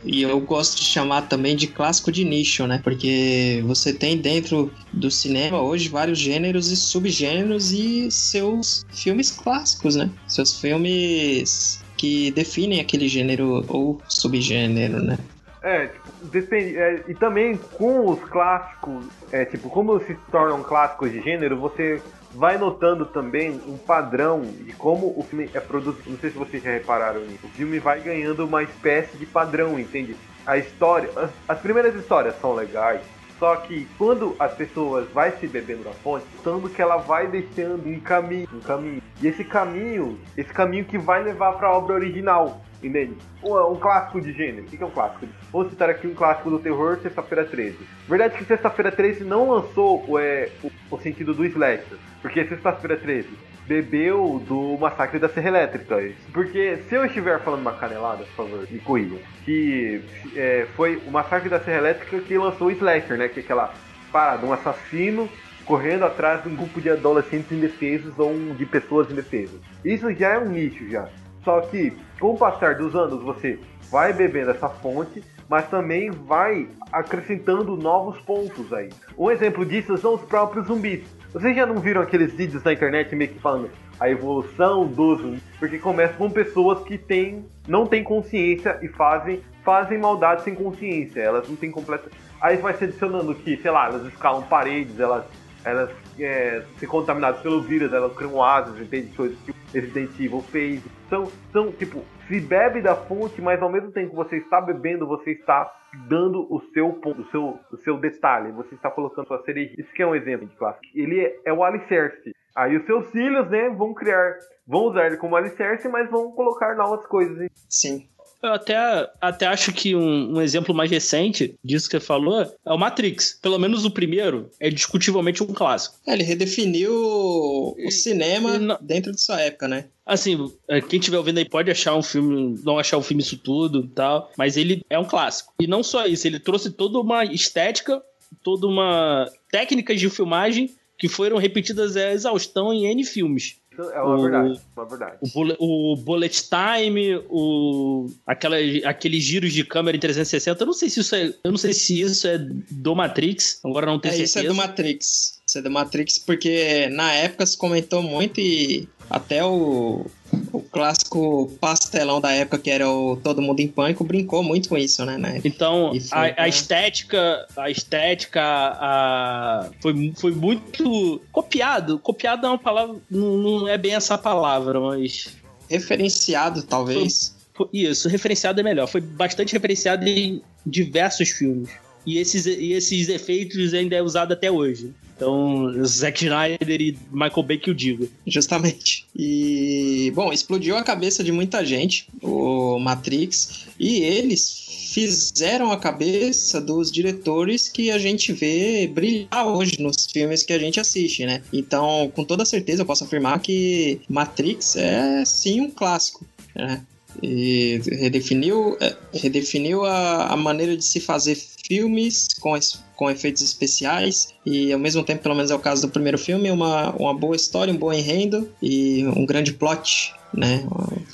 e 0.05 0.23
eu 0.23 0.38
gosto 0.38 0.77
de 0.79 0.85
chamar 0.85 1.23
também 1.23 1.56
de 1.56 1.67
clássico 1.67 2.12
de 2.12 2.25
nicho, 2.25 2.65
né? 2.69 2.81
Porque 2.85 3.65
você 3.67 3.93
tem 3.93 4.17
dentro 4.17 4.73
do 4.93 5.11
cinema 5.11 5.61
hoje 5.61 5.88
vários 5.88 6.21
gêneros 6.21 6.71
e 6.71 6.77
subgêneros 6.77 7.73
e 7.73 8.09
seus 8.12 8.87
filmes 8.93 9.29
clássicos, 9.33 9.97
né? 9.97 10.09
Seus 10.29 10.61
filmes 10.61 11.83
que 11.97 12.31
definem 12.31 12.79
aquele 12.79 13.09
gênero 13.09 13.65
ou 13.67 14.00
subgênero, 14.06 15.03
né? 15.03 15.19
É, 15.65 15.87
tipo, 15.87 16.27
depende. 16.31 16.77
É, 16.79 17.03
e 17.09 17.15
também 17.15 17.56
com 17.56 18.09
os 18.09 18.21
clássicos, 18.21 19.06
é, 19.33 19.44
tipo, 19.44 19.69
como 19.69 19.99
se 19.99 20.17
tornam 20.31 20.62
clássicos 20.62 21.11
de 21.11 21.21
gênero, 21.23 21.56
você 21.56 22.00
vai 22.37 22.59
notando 22.59 23.06
também 23.06 23.61
um 23.67 23.79
padrão 23.79 24.43
de 24.43 24.73
como 24.75 25.19
o 25.19 25.23
filme 25.23 25.50
é 25.55 25.61
produzido. 25.61 26.11
Não 26.11 26.19
sei 26.19 26.31
se 26.31 26.38
vocês 26.38 26.62
já 26.62 26.71
repararam 26.71 27.23
nisso. 27.23 27.47
O 27.47 27.50
filme 27.50 27.79
vai 27.79 28.00
ganhando 28.00 28.44
uma 28.44 28.62
espécie 28.62 29.17
de 29.17 29.25
padrão, 29.25 29.79
entende? 29.79 30.15
A 30.47 30.59
história, 30.59 31.11
as, 31.17 31.31
as 31.49 31.59
primeiras 31.59 31.94
histórias 31.94 32.38
são 32.41 32.55
legais, 32.55 33.00
só 33.38 33.56
que 33.56 33.88
quando 33.99 34.37
as 34.38 34.53
pessoas 34.55 35.09
vai 35.12 35.33
se 35.33 35.47
bebendo 35.47 35.85
da 35.85 35.93
fonte, 35.93 36.27
tanto 36.44 36.69
que 36.69 36.81
ela 36.81 36.99
vai 36.99 37.27
deixando 37.27 37.88
um 37.88 37.99
caminho, 37.99 38.49
um 38.53 38.61
caminho. 38.61 39.03
E 39.21 39.27
esse 39.27 39.43
caminho, 39.43 40.19
esse 40.37 40.53
caminho 40.53 40.85
que 40.85 40.99
vai 40.99 41.23
levar 41.23 41.53
para 41.55 41.69
a 41.69 41.77
obra 41.77 41.94
original, 41.94 42.61
entende? 42.82 43.17
Um, 43.43 43.73
um, 43.73 43.76
clássico 43.76 44.20
de 44.20 44.32
gênero. 44.32 44.62
O 44.62 44.67
que 44.67 44.82
é 44.82 44.87
um 44.87 44.90
clássico? 44.90 45.26
Vou 45.52 45.69
citar 45.69 45.90
aqui 45.90 46.06
um 46.06 46.14
clássico 46.14 46.50
do 46.50 46.58
terror, 46.58 46.99
Sexta-feira 47.00 47.44
13. 47.44 47.78
Verdade 48.08 48.37
que 48.37 48.44
Sexta-feira 48.44 48.93
13 48.93 49.25
não 49.25 49.50
lançou 49.50 50.19
é, 50.19 50.50
o, 50.62 50.70
o 50.90 50.99
sentido 50.99 51.34
do 51.34 51.44
slasher. 51.44 51.99
Porque 52.23 52.44
sexta-feira 52.44 52.96
13 52.96 53.28
bebeu 53.67 54.43
do 54.46 54.78
massacre 54.78 55.19
da 55.19 55.28
Serra 55.28 55.49
Elétrica. 55.49 55.96
Porque 56.32 56.78
se 56.88 56.94
eu 56.94 57.05
estiver 57.05 57.40
falando 57.40 57.61
uma 57.61 57.75
canelada, 57.75 58.25
por 58.25 58.49
favor, 58.49 58.67
me 58.70 58.78
corrija. 58.78 59.16
Que 59.45 60.02
é, 60.35 60.66
foi 60.76 60.97
o 61.06 61.11
massacre 61.11 61.49
da 61.49 61.61
Serra 61.61 61.78
Elétrica 61.78 62.21
que 62.21 62.38
lançou 62.38 62.68
o 62.68 62.71
Slasher, 62.71 63.18
né? 63.18 63.28
Que 63.28 63.40
é 63.40 63.42
aquela 63.42 63.75
parada, 64.12 64.47
um 64.47 64.52
assassino 64.52 65.28
correndo 65.64 66.04
atrás 66.04 66.42
de 66.42 66.49
um 66.49 66.54
grupo 66.54 66.80
de 66.80 66.88
adolescentes 66.88 67.50
indefesos 67.50 68.16
ou 68.18 68.33
de 68.54 68.64
pessoas 68.64 69.11
indefesas. 69.11 69.61
Isso 69.85 70.12
já 70.14 70.35
é 70.35 70.38
um 70.38 70.49
nicho 70.49 70.88
já. 70.88 71.09
Só 71.47 71.61
que 71.61 71.97
com 72.19 72.33
o 72.33 72.37
passar 72.37 72.75
dos 72.75 72.97
anos 72.97 73.23
você 73.23 73.57
vai 73.88 74.12
bebendo 74.12 74.50
essa 74.50 74.69
fonte, 74.69 75.23
mas 75.49 75.71
também 75.71 76.11
vai 76.11 76.69
acrescentando 76.91 77.76
novos 77.76 78.21
pontos 78.23 78.73
aí. 78.73 78.88
Um 79.17 79.31
exemplo 79.31 79.65
disso 79.65 79.97
são 79.97 80.15
os 80.15 80.23
próprios 80.23 80.67
zumbis. 80.67 81.05
Vocês 81.33 81.55
já 81.55 81.65
não 81.65 81.76
viram 81.76 82.03
aqueles 82.03 82.33
vídeos 82.33 82.65
na 82.65 82.73
internet 82.73 83.15
meio 83.15 83.31
que 83.31 83.38
falando 83.38 83.71
a 84.00 84.11
evolução 84.11 84.88
dos 84.88 85.21
zumbis? 85.21 85.43
Porque 85.57 85.79
começa 85.79 86.15
com 86.15 86.29
pessoas 86.29 86.83
que 86.83 86.99
têm, 86.99 87.47
não 87.69 87.87
têm 87.87 88.03
consciência 88.03 88.81
e 88.83 88.88
fazem, 88.88 89.41
fazem 89.65 89.99
maldade 89.99 90.43
sem 90.43 90.53
consciência. 90.53 91.21
Elas 91.21 91.49
não 91.49 91.55
têm 91.55 91.71
completa. 91.71 92.11
Aí 92.41 92.57
vai 92.57 92.75
se 92.75 92.83
adicionando 92.83 93.33
que, 93.37 93.57
sei 93.59 93.71
lá, 93.71 93.87
elas 93.87 94.05
escalam 94.07 94.43
paredes, 94.43 94.99
elas, 94.99 95.25
elas 95.65 95.91
é, 96.20 96.64
se 96.78 96.87
contaminadas 96.87 97.40
pelo 97.40 97.61
vírus, 97.62 97.92
elas 97.92 98.14
criam 98.14 98.42
asas, 98.42 98.80
entende? 98.80 99.14
Coisas 99.16 99.38
que 99.40 99.52
Resident 99.73 100.11
Evil 100.18 100.40
fez. 100.40 100.82
São, 101.08 101.26
são, 101.52 101.73
tipo, 101.73 102.04
se 102.26 102.40
bebe 102.40 102.80
da 102.80 102.94
fonte, 102.94 103.40
mas 103.40 103.61
ao 103.62 103.70
mesmo 103.70 103.92
tempo 103.92 104.11
que 104.11 104.16
você 104.16 104.37
está 104.37 104.61
bebendo, 104.61 105.06
você 105.06 105.32
está 105.32 105.73
dando 106.08 106.46
o 106.52 106.61
seu 106.73 106.92
ponto, 106.94 107.23
o 107.23 107.30
seu, 107.30 107.58
o 107.73 107.76
seu 107.78 107.99
detalhe, 107.99 108.52
você 108.52 108.75
está 108.75 108.90
colocando 108.90 109.26
sua 109.26 109.42
cereja. 109.44 109.75
Isso 109.78 109.92
que 109.92 110.02
é 110.02 110.06
um 110.06 110.14
exemplo 110.14 110.46
de 110.46 110.56
clássico. 110.56 110.87
Ele 110.94 111.20
é, 111.20 111.40
é 111.46 111.52
o 111.52 111.64
alicerce. 111.64 112.35
Aí 112.54 112.76
os 112.76 112.87
seus 112.87 113.11
filhos, 113.11 113.49
né, 113.50 113.68
vão 113.70 113.92
criar, 113.94 114.35
vão 114.66 114.85
usar 114.85 115.06
ele 115.06 115.18
como 115.18 115.37
alicerce, 115.37 115.88
mas 115.88 116.11
vão 116.11 116.32
colocar 116.32 116.75
novas 116.75 117.06
coisas. 117.06 117.49
Sim. 117.68 118.08
Eu 118.47 118.55
até, 118.55 119.11
até 119.21 119.47
acho 119.47 119.73
que 119.73 119.97
um, 119.97 120.37
um, 120.37 120.41
exemplo 120.41 120.73
mais 120.73 120.88
recente 120.88 121.57
disso 121.65 121.88
que 121.88 121.99
você 121.99 122.00
falou 122.00 122.43
é 122.43 122.73
o 122.73 122.79
Matrix. 122.79 123.38
Pelo 123.43 123.59
menos 123.59 123.85
o 123.85 123.91
primeiro 123.91 124.49
é 124.61 124.71
discutivelmente 124.71 125.43
um 125.43 125.49
clássico. 125.49 125.99
É, 126.07 126.12
ele 126.12 126.23
redefiniu 126.23 126.93
o 126.93 127.91
cinema 127.91 128.57
não... 128.57 128.79
dentro 128.81 129.11
de 129.11 129.21
sua 129.21 129.41
época, 129.41 129.67
né? 129.67 129.87
Assim, 130.05 130.49
é, 130.69 130.81
quem 130.81 131.00
estiver 131.00 131.19
ouvindo 131.19 131.38
aí 131.38 131.49
pode 131.49 131.73
achar 131.73 131.97
um 131.97 132.03
filme, 132.03 132.57
não 132.62 132.79
achar 132.79 132.97
o 132.97 133.00
um 133.00 133.03
filme 133.03 133.21
isso 133.21 133.37
tudo 133.37 133.81
e 133.81 133.88
tal, 133.88 134.31
mas 134.38 134.57
ele 134.57 134.85
é 134.88 134.97
um 134.97 135.05
clássico. 135.05 135.53
E 135.61 135.67
não 135.67 135.83
só 135.83 136.07
isso, 136.07 136.29
ele 136.29 136.38
trouxe 136.38 136.71
toda 136.71 137.00
uma 137.00 137.25
estética, 137.25 138.00
toda 138.45 138.69
uma 138.69 139.29
técnicas 139.50 139.99
de 139.99 140.09
filmagem 140.09 140.71
que 140.99 141.09
foram 141.09 141.37
repetidas 141.37 141.97
a 141.97 142.12
exaustão 142.12 142.73
em 142.73 142.87
N 142.87 143.05
filmes. 143.05 143.57
É 143.83 144.00
uma 144.00 144.16
O- 144.16 144.23
verdade, 144.23 144.61
uma 144.76 144.85
verdade. 144.87 145.16
O 145.21 145.28
bullet, 145.28 145.56
o 145.61 145.97
bullet 145.97 146.45
time, 146.49 147.16
o 147.28 148.11
aquela, 148.26 148.56
aqueles 148.85 149.23
giros 149.23 149.52
de 149.52 149.64
câmera 149.64 149.97
em 149.97 150.00
360, 150.00 150.62
eu 150.62 150.66
não 150.66 150.73
sei 150.75 150.88
se 150.90 151.00
isso 151.00 151.14
é, 151.14 151.26
eu 151.45 151.50
não 151.50 151.59
sei 151.59 151.73
se 151.73 152.00
isso 152.00 152.26
é 152.26 152.38
do 152.71 152.95
Matrix, 152.95 153.61
agora 153.64 153.87
não 153.87 153.99
tenho 153.99 154.12
É, 154.14 154.16
certeza. 154.16 154.38
isso 154.40 154.47
é 154.47 154.49
do 154.49 154.54
Matrix. 154.54 155.37
Isso 155.47 155.59
é 155.59 155.62
do 155.62 155.71
Matrix 155.71 156.18
porque 156.18 156.88
na 156.90 157.12
época 157.12 157.47
se 157.47 157.56
comentou 157.56 158.02
muito 158.02 158.40
e 158.40 158.88
até 159.09 159.45
o, 159.45 160.07
o 160.53 160.61
clássico 160.61 161.51
pastelão 161.61 162.21
da 162.21 162.33
época, 162.33 162.59
que 162.59 162.71
era 162.71 162.89
o 162.89 163.17
Todo 163.17 163.41
Mundo 163.41 163.61
em 163.61 163.69
Pânico, 163.69 164.05
brincou 164.05 164.43
muito 164.43 164.69
com 164.69 164.77
isso, 164.77 165.05
né? 165.05 165.15
Época. 165.15 165.49
Então, 165.49 165.93
foi, 166.01 166.19
a, 166.19 166.23
né? 166.23 166.35
a 166.37 166.49
estética, 166.49 167.47
a 167.57 167.71
estética, 167.71 168.43
a, 168.43 169.71
foi, 169.81 170.13
foi 170.17 170.33
muito 170.33 171.21
copiado. 171.33 171.99
Copiado 171.99 172.47
é 172.47 172.51
uma 172.51 172.59
palavra, 172.59 172.97
não, 173.11 173.37
não 173.37 173.69
é 173.69 173.79
bem 173.79 173.95
essa 173.95 174.19
palavra, 174.19 174.81
mas 174.81 175.29
Referenciado, 175.69 176.63
talvez. 176.63 177.35
foi- 177.55 177.69
isso, 177.73 178.09
referenciado 178.09 178.61
é 178.61 178.63
melhor. 178.63 178.87
Foi 178.87 179.01
bastante 179.01 179.53
referenciado 179.53 180.07
em 180.07 180.43
diversos 180.65 181.31
filmes. 181.31 181.71
E 182.05 182.19
esses, 182.19 182.47
e 182.47 182.73
esses 182.73 183.09
efeitos 183.09 183.75
ainda 183.75 183.97
é 183.97 184.03
usado 184.03 184.33
até 184.33 184.51
hoje. 184.51 184.93
Então, 185.16 185.73
Zack 185.85 186.25
Snyder 186.25 186.80
e 186.80 186.99
Michael 187.11 187.42
Bay 187.42 187.58
que 187.58 187.70
eu 187.70 187.75
digo. 187.75 188.08
Justamente. 188.26 189.06
E, 189.16 190.12
bom, 190.14 190.30
explodiu 190.30 190.76
a 190.76 190.82
cabeça 190.82 191.25
de 191.25 191.32
muita 191.32 191.64
gente, 191.64 192.06
o 192.23 192.78
Matrix, 192.78 193.66
e 193.80 194.00
eles 194.00 194.66
fizeram 194.92 195.73
a 195.73 195.78
cabeça 195.78 196.61
dos 196.61 196.92
diretores 196.92 197.68
que 197.68 197.90
a 197.90 197.99
gente 197.99 198.32
vê 198.32 198.87
brilhar 198.87 199.46
hoje 199.46 199.80
nos 199.80 200.06
filmes 200.06 200.42
que 200.42 200.52
a 200.52 200.58
gente 200.58 200.78
assiste, 200.78 201.25
né? 201.25 201.42
Então, 201.52 202.12
com 202.14 202.25
toda 202.25 202.44
certeza, 202.44 202.82
eu 202.82 202.87
posso 202.87 203.04
afirmar 203.04 203.40
que 203.40 204.00
Matrix 204.08 204.76
é 204.76 205.25
sim 205.25 205.61
um 205.62 205.70
clássico, 205.70 206.26
né? 206.54 206.85
E 207.23 207.80
redefiniu, 207.90 208.76
é, 208.80 208.94
redefiniu 209.14 209.85
a, 209.85 210.32
a 210.32 210.37
maneira 210.37 210.76
de 210.76 210.85
se 210.85 211.00
fazer 211.00 211.37
filmes 211.66 212.28
com, 212.40 212.54
com 212.97 213.11
efeitos 213.11 213.43
especiais 213.43 214.35
e 214.45 214.73
ao 214.73 214.79
mesmo 214.79 215.05
tempo, 215.05 215.23
pelo 215.23 215.35
menos 215.35 215.50
é 215.50 215.55
o 215.55 215.59
caso 215.59 215.83
do 215.83 215.93
primeiro 215.93 216.19
filme, 216.19 216.50
uma, 216.50 216.91
uma 216.97 217.15
boa 217.15 217.37
história, 217.37 217.73
um 217.73 217.76
bom 217.76 217.93
enredo 217.93 218.50
e 218.61 219.07
um 219.07 219.25
grande 219.26 219.53
plot, 219.53 220.15
né? 220.35 220.67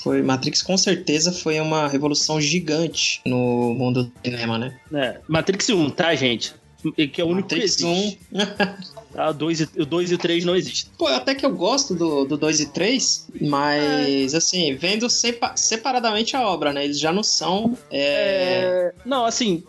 Foi 0.02 0.22
Matrix 0.22 0.62
com 0.62 0.76
certeza 0.76 1.32
foi 1.32 1.60
uma 1.60 1.88
revolução 1.88 2.40
gigante 2.40 3.20
no 3.26 3.74
mundo 3.74 4.04
do 4.04 4.12
cinema, 4.24 4.58
né? 4.58 4.78
É, 4.94 5.18
Matrix 5.28 5.68
1, 5.68 5.90
tá, 5.90 6.14
gente? 6.14 6.54
E 6.96 7.06
Que 7.08 7.20
é 7.20 7.24
o 7.24 7.28
único 7.28 7.48
Matrix 7.54 7.76
que 7.76 7.84
existe. 7.84 8.18
1. 8.32 8.46
Tá? 9.12 9.28
O 9.30 9.34
2 9.34 9.60
e- 9.60 9.68
o 9.78 9.84
2 9.86 10.10
e 10.10 10.14
o 10.14 10.18
3 10.18 10.44
não 10.44 10.56
existem. 10.56 10.90
Pô, 10.96 11.06
até 11.06 11.34
que 11.34 11.44
eu 11.44 11.54
gosto 11.54 11.94
do, 11.94 12.24
do 12.24 12.36
2 12.36 12.60
e 12.60 12.66
3, 12.66 13.26
mas 13.40 14.34
assim, 14.34 14.74
vendo 14.74 15.08
sepa- 15.10 15.54
separadamente 15.56 16.34
a 16.34 16.46
obra, 16.48 16.72
né? 16.72 16.84
Eles 16.84 16.98
já 16.98 17.12
não 17.12 17.22
são. 17.22 17.76
é, 17.90 18.02
É, 18.02 18.94
Não, 19.04 19.24
assim, 19.26 19.62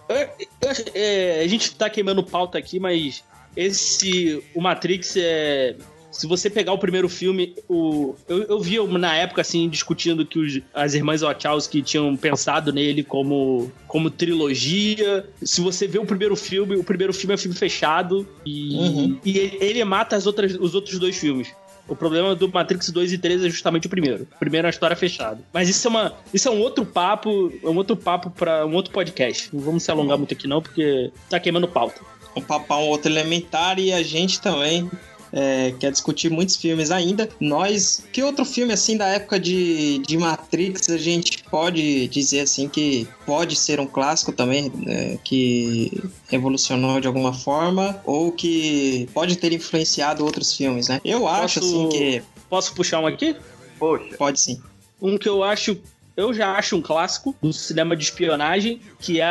é, 0.93 1.41
a 1.43 1.47
gente 1.47 1.75
tá 1.75 1.89
queimando 1.89 2.23
pauta 2.23 2.57
aqui, 2.57 2.79
mas 2.79 3.23
esse. 3.55 4.41
O 4.55 4.61
Matrix 4.61 5.15
é. 5.17 5.75
Se 6.13 6.27
você 6.27 6.49
pegar 6.49 6.71
o 6.73 6.77
primeiro 6.77 7.09
filme, 7.09 7.55
o, 7.67 8.15
eu, 8.27 8.43
eu 8.43 8.59
vi 8.61 8.77
na 8.87 9.15
época, 9.15 9.41
assim, 9.41 9.67
discutindo 9.67 10.25
que 10.25 10.37
os, 10.39 10.59
as 10.73 10.93
irmãs 10.93 11.21
Wachowski 11.21 11.81
tinham 11.81 12.15
pensado 12.15 12.71
nele 12.71 13.03
como, 13.03 13.71
como 13.87 14.09
trilogia. 14.09 15.25
Se 15.41 15.59
você 15.61 15.87
vê 15.87 15.97
o 15.99 16.05
primeiro 16.05 16.35
filme, 16.35 16.75
o 16.75 16.83
primeiro 16.83 17.13
filme 17.13 17.33
é 17.33 17.35
um 17.35 17.39
filme 17.39 17.57
fechado 17.57 18.27
e, 18.45 18.75
Uhum. 18.77 19.19
e 19.25 19.37
ele, 19.37 19.57
ele 19.59 19.83
mata 19.83 20.15
as 20.15 20.25
outras, 20.27 20.55
os 20.59 20.75
outros 20.75 20.99
dois 20.99 21.17
filmes. 21.17 21.47
O 21.87 21.95
problema 21.95 22.33
do 22.33 22.47
Matrix 22.47 22.89
2 22.91 23.11
e 23.13 23.17
3 23.17 23.43
é 23.43 23.49
justamente 23.49 23.87
o 23.87 23.89
primeiro. 23.89 24.25
O 24.35 24.39
primeiro 24.39 24.65
é 24.67 24.69
a 24.69 24.71
história 24.71 24.95
fechada. 24.95 25.41
Mas 25.51 25.67
isso 25.67 25.85
é, 25.87 25.89
uma, 25.89 26.13
isso 26.33 26.47
é 26.47 26.51
um 26.51 26.59
outro 26.61 26.85
papo, 26.85 27.51
é 27.61 27.67
um 27.67 27.75
outro 27.75 27.97
papo 27.97 28.29
para 28.29 28.65
um 28.65 28.73
outro 28.73 28.93
podcast. 28.93 29.49
Não 29.53 29.61
vamos 29.61 29.83
se 29.83 29.91
alongar 29.91 30.17
muito 30.17 30.33
aqui 30.33 30.47
não, 30.47 30.61
porque 30.61 31.11
tá 31.29 31.39
queimando 31.39 31.67
pauta. 31.67 31.99
um 32.37 32.41
papar 32.41 32.77
um 32.79 32.87
outro 32.87 33.11
elementar 33.11 33.79
e 33.79 33.91
a 33.91 34.01
gente 34.01 34.39
também 34.39 34.89
é, 35.33 35.73
quer 35.79 35.91
discutir 35.91 36.29
muitos 36.29 36.55
filmes 36.55 36.91
ainda. 36.91 37.27
Nós, 37.39 38.03
que 38.13 38.21
outro 38.23 38.45
filme 38.45 38.71
assim 38.71 38.95
da 38.95 39.07
época 39.07 39.39
de, 39.39 39.97
de 40.07 40.17
Matrix 40.17 40.89
a 40.89 40.97
gente 40.97 41.43
pode 41.45 42.07
dizer 42.07 42.41
assim 42.41 42.69
que 42.69 43.07
pode 43.25 43.55
ser 43.55 43.79
um 43.79 43.87
clássico 43.87 44.31
também, 44.31 44.71
é, 44.87 45.17
que 45.23 45.91
revolucionou 46.29 47.01
de 47.01 47.07
alguma 47.07 47.33
forma 47.33 47.99
ou 48.05 48.31
que 48.31 49.09
pode 49.13 49.35
ter 49.37 49.51
influenciado 49.51 50.23
outros 50.23 50.55
filmes, 50.55 50.87
né? 50.87 51.01
Eu 51.03 51.27
acho 51.27 51.59
Posso- 51.59 51.87
assim 51.87 51.89
que 51.89 52.23
Posso 52.49 52.75
puxar 52.75 52.99
um 52.99 53.07
aqui? 53.07 53.35
Poxa, 53.79 54.15
pode 54.15 54.39
sim. 54.39 54.61
Um 55.01 55.17
que 55.17 55.27
eu 55.27 55.43
acho, 55.43 55.75
eu 56.15 56.31
já 56.33 56.51
acho 56.55 56.75
um 56.75 56.81
clássico 56.81 57.35
do 57.41 57.51
cinema 57.51 57.95
de 57.95 58.03
espionagem, 58.03 58.79
que 58.99 59.19
é 59.19 59.25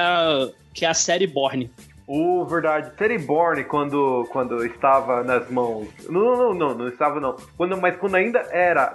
que 0.75 0.85
é 0.85 0.89
a 0.89 0.95
série 0.95 1.27
Borne. 1.27 1.71
O 2.15 2.45
verdade, 2.45 2.91
Terry 2.91 3.17
Bourne, 3.17 3.65
quando, 3.65 4.29
quando 4.31 4.67
estava 4.67 5.25
nas 5.25 5.49
mãos. 5.51 5.89
Não, 6.11 6.37
não, 6.37 6.53
não, 6.53 6.75
não 6.75 6.89
estava 6.89 7.19
não. 7.19 7.35
Quando, 7.57 7.81
mas 7.81 7.97
quando 7.97 8.17
ainda 8.17 8.41
era, 8.51 8.95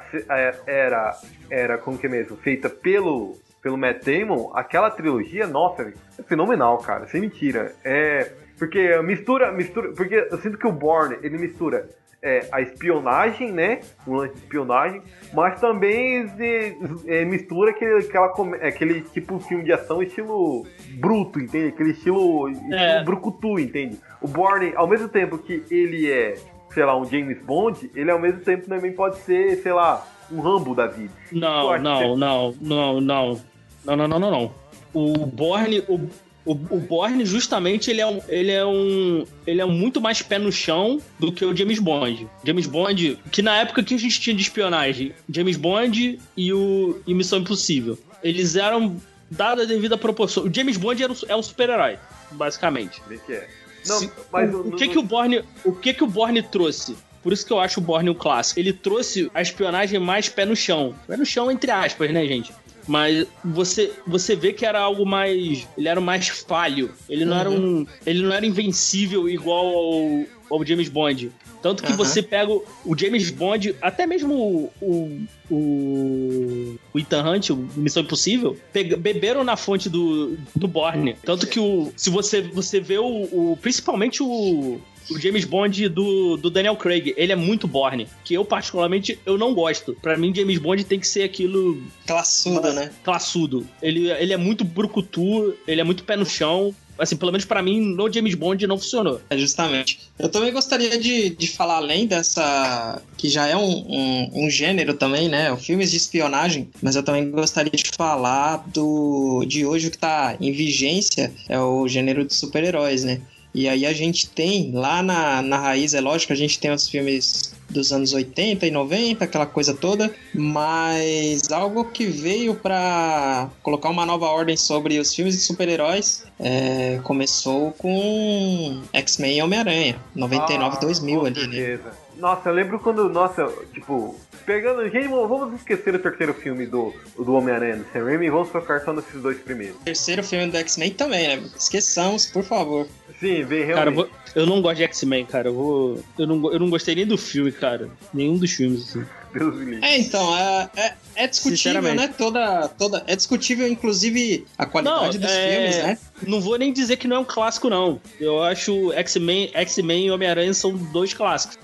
era, 0.68 1.18
era, 1.50 1.78
como 1.80 1.98
que 1.98 2.06
é 2.06 2.10
mesmo? 2.10 2.38
Feita 2.38 2.70
pelo, 2.70 3.36
pelo 3.60 3.76
Matt 3.76 4.06
Damon, 4.06 4.52
aquela 4.54 4.92
trilogia, 4.92 5.48
nossa, 5.48 5.92
é 6.20 6.22
fenomenal, 6.22 6.78
cara, 6.78 7.08
sem 7.08 7.20
mentira. 7.20 7.74
É. 7.84 8.32
Porque 8.56 9.02
mistura, 9.02 9.52
mistura. 9.52 9.94
Porque 9.94 10.28
eu 10.30 10.38
sinto 10.38 10.60
que 10.60 10.68
o 10.68 10.72
Bourne, 10.72 11.18
ele 11.24 11.40
mistura 11.40 11.90
é, 12.22 12.48
a 12.52 12.62
espionagem, 12.62 13.52
né? 13.52 13.80
Um 14.08 14.16
lance 14.16 14.34
de 14.34 14.40
espionagem, 14.40 15.02
mas 15.34 15.60
também 15.60 16.28
é, 16.40 16.76
é, 17.08 17.26
mistura 17.26 17.72
aquele, 17.72 18.00
aquela, 18.00 18.30
come- 18.30 18.58
aquele 18.58 19.02
tipo 19.02 19.40
filme 19.40 19.64
de 19.64 19.72
ação 19.72 20.02
estilo 20.02 20.66
bruto, 21.00 21.40
entende? 21.40 21.68
Aquele 21.70 21.92
estilo, 21.92 22.50
estilo 22.50 22.74
É. 22.74 23.04
brucutu, 23.04 23.60
entende? 23.60 24.00
O 24.22 24.28
Bourne, 24.28 24.74
ao 24.76 24.88
mesmo 24.88 25.08
tempo 25.08 25.38
que 25.38 25.64
ele 25.70 26.12
é, 26.12 26.36
sei 26.74 26.84
lá, 26.86 26.98
um 26.98 27.06
James 27.06 27.40
Bond, 27.44 27.90
ele 27.96 28.10
ao 28.12 28.20
mesmo 28.20 28.42
tempo 28.42 28.68
também 28.68 28.92
pode 28.92 29.18
ser, 29.18 29.58
sei 29.58 29.72
lá, 29.74 30.06
um 30.32 30.40
Rambo 30.42 30.74
da 30.76 30.88
vida. 30.88 31.14
Não, 31.32 31.78
não, 31.80 32.00
que- 32.00 32.16
não, 32.16 32.52
não, 32.62 33.02
não. 33.02 33.42
Não, 33.86 33.96
não, 33.96 34.08
não, 34.08 34.20
não, 34.20 34.32
não. 34.32 34.52
O 34.94 35.26
Borne, 35.28 35.80
o, 35.88 36.10
o, 36.48 36.76
o 36.78 36.80
Borne 36.80 37.26
justamente 37.26 37.92
ele 37.92 38.02
é 38.02 38.08
um, 38.08 38.22
ele 38.28 38.52
é 38.52 38.66
um, 38.66 39.26
ele 39.46 39.62
é 39.62 39.66
muito 39.66 40.00
mais 40.02 40.22
pé 40.22 40.40
no 40.40 40.52
chão 40.52 41.00
do 41.20 41.32
que 41.32 41.44
o 41.46 41.56
James 41.56 41.80
Bond. 41.80 42.28
James 42.44 42.66
Bond, 42.66 43.20
que 43.32 43.42
na 43.42 43.58
época 43.58 43.84
que 43.84 43.94
a 43.94 44.00
gente 44.00 44.20
tinha 44.20 44.36
de 44.36 44.42
espionagem, 44.42 45.14
James 45.30 45.58
Bond 45.58 46.20
e 46.36 46.54
o 46.54 47.00
e 47.06 47.14
Missão 47.14 47.40
Impossível, 47.40 47.98
eles 48.24 48.56
eram 48.56 48.96
dada 49.30 49.64
a 49.64 49.66
devida 49.66 49.98
proporção. 49.98 50.44
O 50.46 50.54
James 50.54 50.78
Bond 50.78 51.04
era 51.04 51.12
um, 51.12 51.16
é 51.28 51.36
um 51.36 51.44
super-herói, 51.44 51.98
basicamente. 52.32 53.02
Que 53.26 53.34
é. 53.34 53.48
Não, 53.86 54.00
Se- 54.00 54.12
mas 54.32 54.54
o, 54.54 54.72
que 54.72 54.88
que 54.88 54.98
o 54.98 55.04
Borne, 55.04 55.44
o 55.64 55.72
que 55.72 55.94
que 55.94 56.04
o 56.04 56.08
Borne 56.08 56.42
trouxe? 56.42 56.96
Por 57.24 57.34
isso 57.34 57.46
que 57.46 57.52
eu 57.52 57.60
acho 57.60 57.80
o 57.80 57.84
Borne 57.84 58.10
um 58.10 58.14
clássico. 58.14 58.60
Ele 58.60 58.72
trouxe 58.72 59.30
a 59.34 59.42
espionagem 59.42 60.00
mais 60.00 60.30
pé 60.30 60.46
no 60.46 60.56
chão. 60.56 60.96
Pé 61.08 61.18
no 61.18 61.26
chão 61.26 61.52
entre 61.52 61.72
aspas, 61.72 62.12
né, 62.12 62.26
gente? 62.26 62.54
Mas 62.88 63.28
você, 63.44 63.92
você 64.08 64.36
vê 64.36 64.54
que 64.54 64.66
era 64.66 64.80
algo 64.80 65.06
mais, 65.06 65.68
ele 65.78 65.88
era 65.88 66.00
mais 66.00 66.30
falho. 66.30 66.92
Ele 67.10 67.26
não 67.26 67.38
era 67.38 67.50
um, 67.50 67.86
ele 68.06 68.24
não 68.24 68.34
era 68.34 68.46
invencível 68.46 69.28
igual 69.28 69.66
ao, 69.66 70.26
ao 70.50 70.66
James 70.66 70.88
Bond. 70.88 71.30
Tanto 71.68 71.84
que 71.84 71.90
Aham. 71.90 71.98
você 71.98 72.22
pega 72.24 72.50
o, 72.50 72.64
o 72.86 72.98
James 72.98 73.30
Bond, 73.30 73.76
até 73.82 74.06
mesmo 74.08 74.34
o, 74.82 75.20
o, 75.52 76.78
o, 76.94 77.00
Ethan 77.00 77.24
Hunt, 77.30 77.50
o 77.50 77.58
Missão 77.76 78.04
Impossível, 78.04 78.58
pega- 78.72 78.96
beberam 78.96 79.44
na 79.44 79.58
fonte 79.58 79.90
do, 79.90 80.38
do 80.56 80.66
Bourne. 80.66 81.16
Tanto 81.26 81.46
que 81.46 81.60
o, 81.60 81.92
se 81.98 82.10
você, 82.10 82.42
você 82.42 82.80
vê 82.80 82.98
o, 82.98 83.06
o- 83.06 83.58
principalmente 83.62 84.24
o, 84.24 84.80
o 85.12 85.20
James 85.20 85.44
Bond 85.44 85.90
do, 85.90 86.38
do 86.38 86.50
Daniel 86.50 86.78
Craig, 86.78 87.14
ele 87.18 87.34
é 87.34 87.36
muito 87.36 87.68
Bourne, 87.68 88.08
que 88.24 88.34
eu 88.34 88.46
particularmente 88.46 89.20
eu 89.26 89.38
não 89.38 89.54
gosto. 89.54 89.94
Pra 90.02 90.16
mim 90.18 90.34
James 90.34 90.58
Bond 90.58 90.86
tem 90.86 91.00
que 91.02 91.08
ser 91.08 91.24
aquilo 91.24 91.82
Classudo, 92.06 92.72
né? 92.72 92.92
classudo. 93.04 93.68
Ele, 93.82 94.10
ele 94.10 94.32
é 94.32 94.38
muito 94.38 94.64
brucutu, 94.64 95.54
ele 95.68 95.82
é 95.82 95.84
muito 95.84 96.04
pé 96.06 96.16
no 96.16 96.26
chão. 96.26 96.74
Assim, 96.98 97.16
pelo 97.16 97.32
menos 97.32 97.46
pra 97.46 97.62
mim, 97.62 97.80
no 97.80 98.12
James 98.12 98.36
Bond 98.36 98.66
não 98.68 98.78
funcionou. 98.78 99.22
É, 99.30 99.38
justamente. 99.38 100.00
Eu 100.18 100.30
também 100.30 100.52
gostaria 100.52 100.98
de, 101.00 101.30
de 101.30 101.48
falar 101.48 101.78
além 101.78 102.08
dessa. 102.08 103.02
que 103.18 103.30
já 103.30 103.48
é 103.48 103.56
um, 103.56 103.86
um, 103.88 104.46
um 104.46 104.50
gênero 104.50 104.94
também, 104.94 105.30
né? 105.30 105.56
Filmes 105.58 105.92
de 105.92 105.98
espionagem, 105.98 106.70
mas 106.82 106.96
eu 106.96 107.04
também 107.04 107.30
gostaria 107.30 107.72
de 107.72 107.92
falar 107.96 108.64
do. 108.68 109.44
de 109.48 109.66
hoje 109.66 109.88
o 109.88 109.92
que 109.92 109.98
tá 109.98 110.38
em 110.40 110.52
vigência 110.52 111.32
é 111.48 111.60
o 111.60 111.88
gênero 111.88 112.26
de 112.26 112.34
super-heróis, 112.34 113.04
né? 113.04 113.22
E 113.54 113.68
aí 113.68 113.86
a 113.86 113.94
gente 113.94 114.30
tem, 114.30 114.72
lá 114.72 115.02
na, 115.02 115.42
na 115.42 115.58
raiz, 115.58 115.94
é 115.94 116.02
lógico, 116.02 116.32
a 116.32 116.36
gente 116.36 116.60
tem 116.60 116.72
os 116.72 116.88
filmes 116.88 117.57
dos 117.70 117.92
anos 117.92 118.14
80 118.14 118.66
e 118.66 118.72
90, 118.72 119.24
aquela 119.26 119.46
coisa 119.46 119.74
toda, 119.74 120.12
mas 120.34 121.52
algo 121.52 121.86
que 121.86 122.06
veio 122.06 122.56
pra 122.56 123.50
colocar 123.62 123.90
uma 123.90 124.06
nova 124.06 124.28
ordem 124.28 124.56
sobre 124.56 124.98
os 125.00 125.14
filmes 125.14 125.36
de 125.36 125.42
super-heróis 125.42 126.24
é, 126.40 127.00
começou 127.04 127.72
com 127.72 128.82
X-Men 128.94 129.38
e 129.38 129.42
Homem-Aranha, 129.42 130.00
99 130.16 130.78
Ah, 130.78 130.80
2000 130.80 131.20
com 131.20 131.26
ali, 131.26 131.48
né? 131.48 131.80
Nossa, 132.18 132.50
eu 132.50 132.54
lembro 132.54 132.80
quando, 132.80 133.08
nossa, 133.10 133.48
tipo, 133.74 134.16
pegando. 134.48 134.90
Gente, 134.90 135.10
vamos 135.10 135.54
esquecer 135.56 135.94
o 135.94 136.00
terceiro 136.00 136.34
filme 136.34 136.66
do, 136.66 136.94
do 137.16 137.34
Homem-Aranha 137.34 137.76
do 137.78 137.86
Sam 137.94 138.06
Raimi 138.06 138.26
e 138.26 138.30
vamos 138.32 138.50
focar 138.50 138.84
só 138.84 138.94
nesses 138.94 139.22
dois 139.22 139.38
primeiros. 139.38 139.78
Terceiro 139.84 140.24
filme 140.24 140.48
do 140.50 140.58
X-Men 140.58 140.92
também, 140.92 141.28
né? 141.28 141.44
Esqueçamos, 141.56 142.26
por 142.26 142.44
favor. 142.44 142.88
Sim, 143.20 143.44
vê 143.44 143.64
realmente. 143.66 143.76
Cara, 143.76 143.90
eu, 143.90 143.94
vou- 143.96 144.10
eu 144.36 144.46
não 144.46 144.62
gosto 144.62 144.78
de 144.78 144.84
X-Men, 144.84 145.26
cara. 145.26 145.50
Eu, 145.50 145.54
vou, 145.54 146.04
eu, 146.18 146.26
não, 146.26 146.54
eu 146.54 146.60
não 146.60 146.70
gostei 146.70 146.96
nem 146.96 147.06
do 147.06 147.18
filme, 147.18 147.52
cara. 147.52 147.90
Nenhum 148.14 148.38
dos 148.38 148.52
filmes, 148.52 148.84
assim. 148.90 149.06
Deus 149.38 149.56
me 149.56 149.66
livre. 149.66 149.86
É, 149.86 149.98
então, 150.00 150.38
é, 150.38 150.70
é, 150.76 150.94
é 151.16 151.28
discutível, 151.28 151.82
né? 151.82 152.14
Toda, 152.18 152.68
toda, 152.70 153.04
é 153.08 153.16
discutível, 153.16 153.68
inclusive, 153.68 154.46
a 154.58 154.66
qualidade 154.66 155.18
Não, 155.18 155.26
dos 155.26 155.32
é- 155.32 155.52
filmes, 155.52 155.78
né? 155.78 155.98
Não 156.26 156.42
vou 156.42 156.58
nem 156.58 156.74
dizer 156.74 156.98
que 156.98 157.08
não 157.08 157.18
é 157.18 157.20
um 157.20 157.26
clássico, 157.26 157.70
não. 157.70 158.02
Eu 158.20 158.42
acho 158.42 158.92
X-Men 158.94 159.52
X-Men 159.54 160.06
e 160.08 160.12
Homem-Aranha 160.12 160.54
são 160.54 160.76
dois 160.76 161.14
clássicos. 161.14 161.58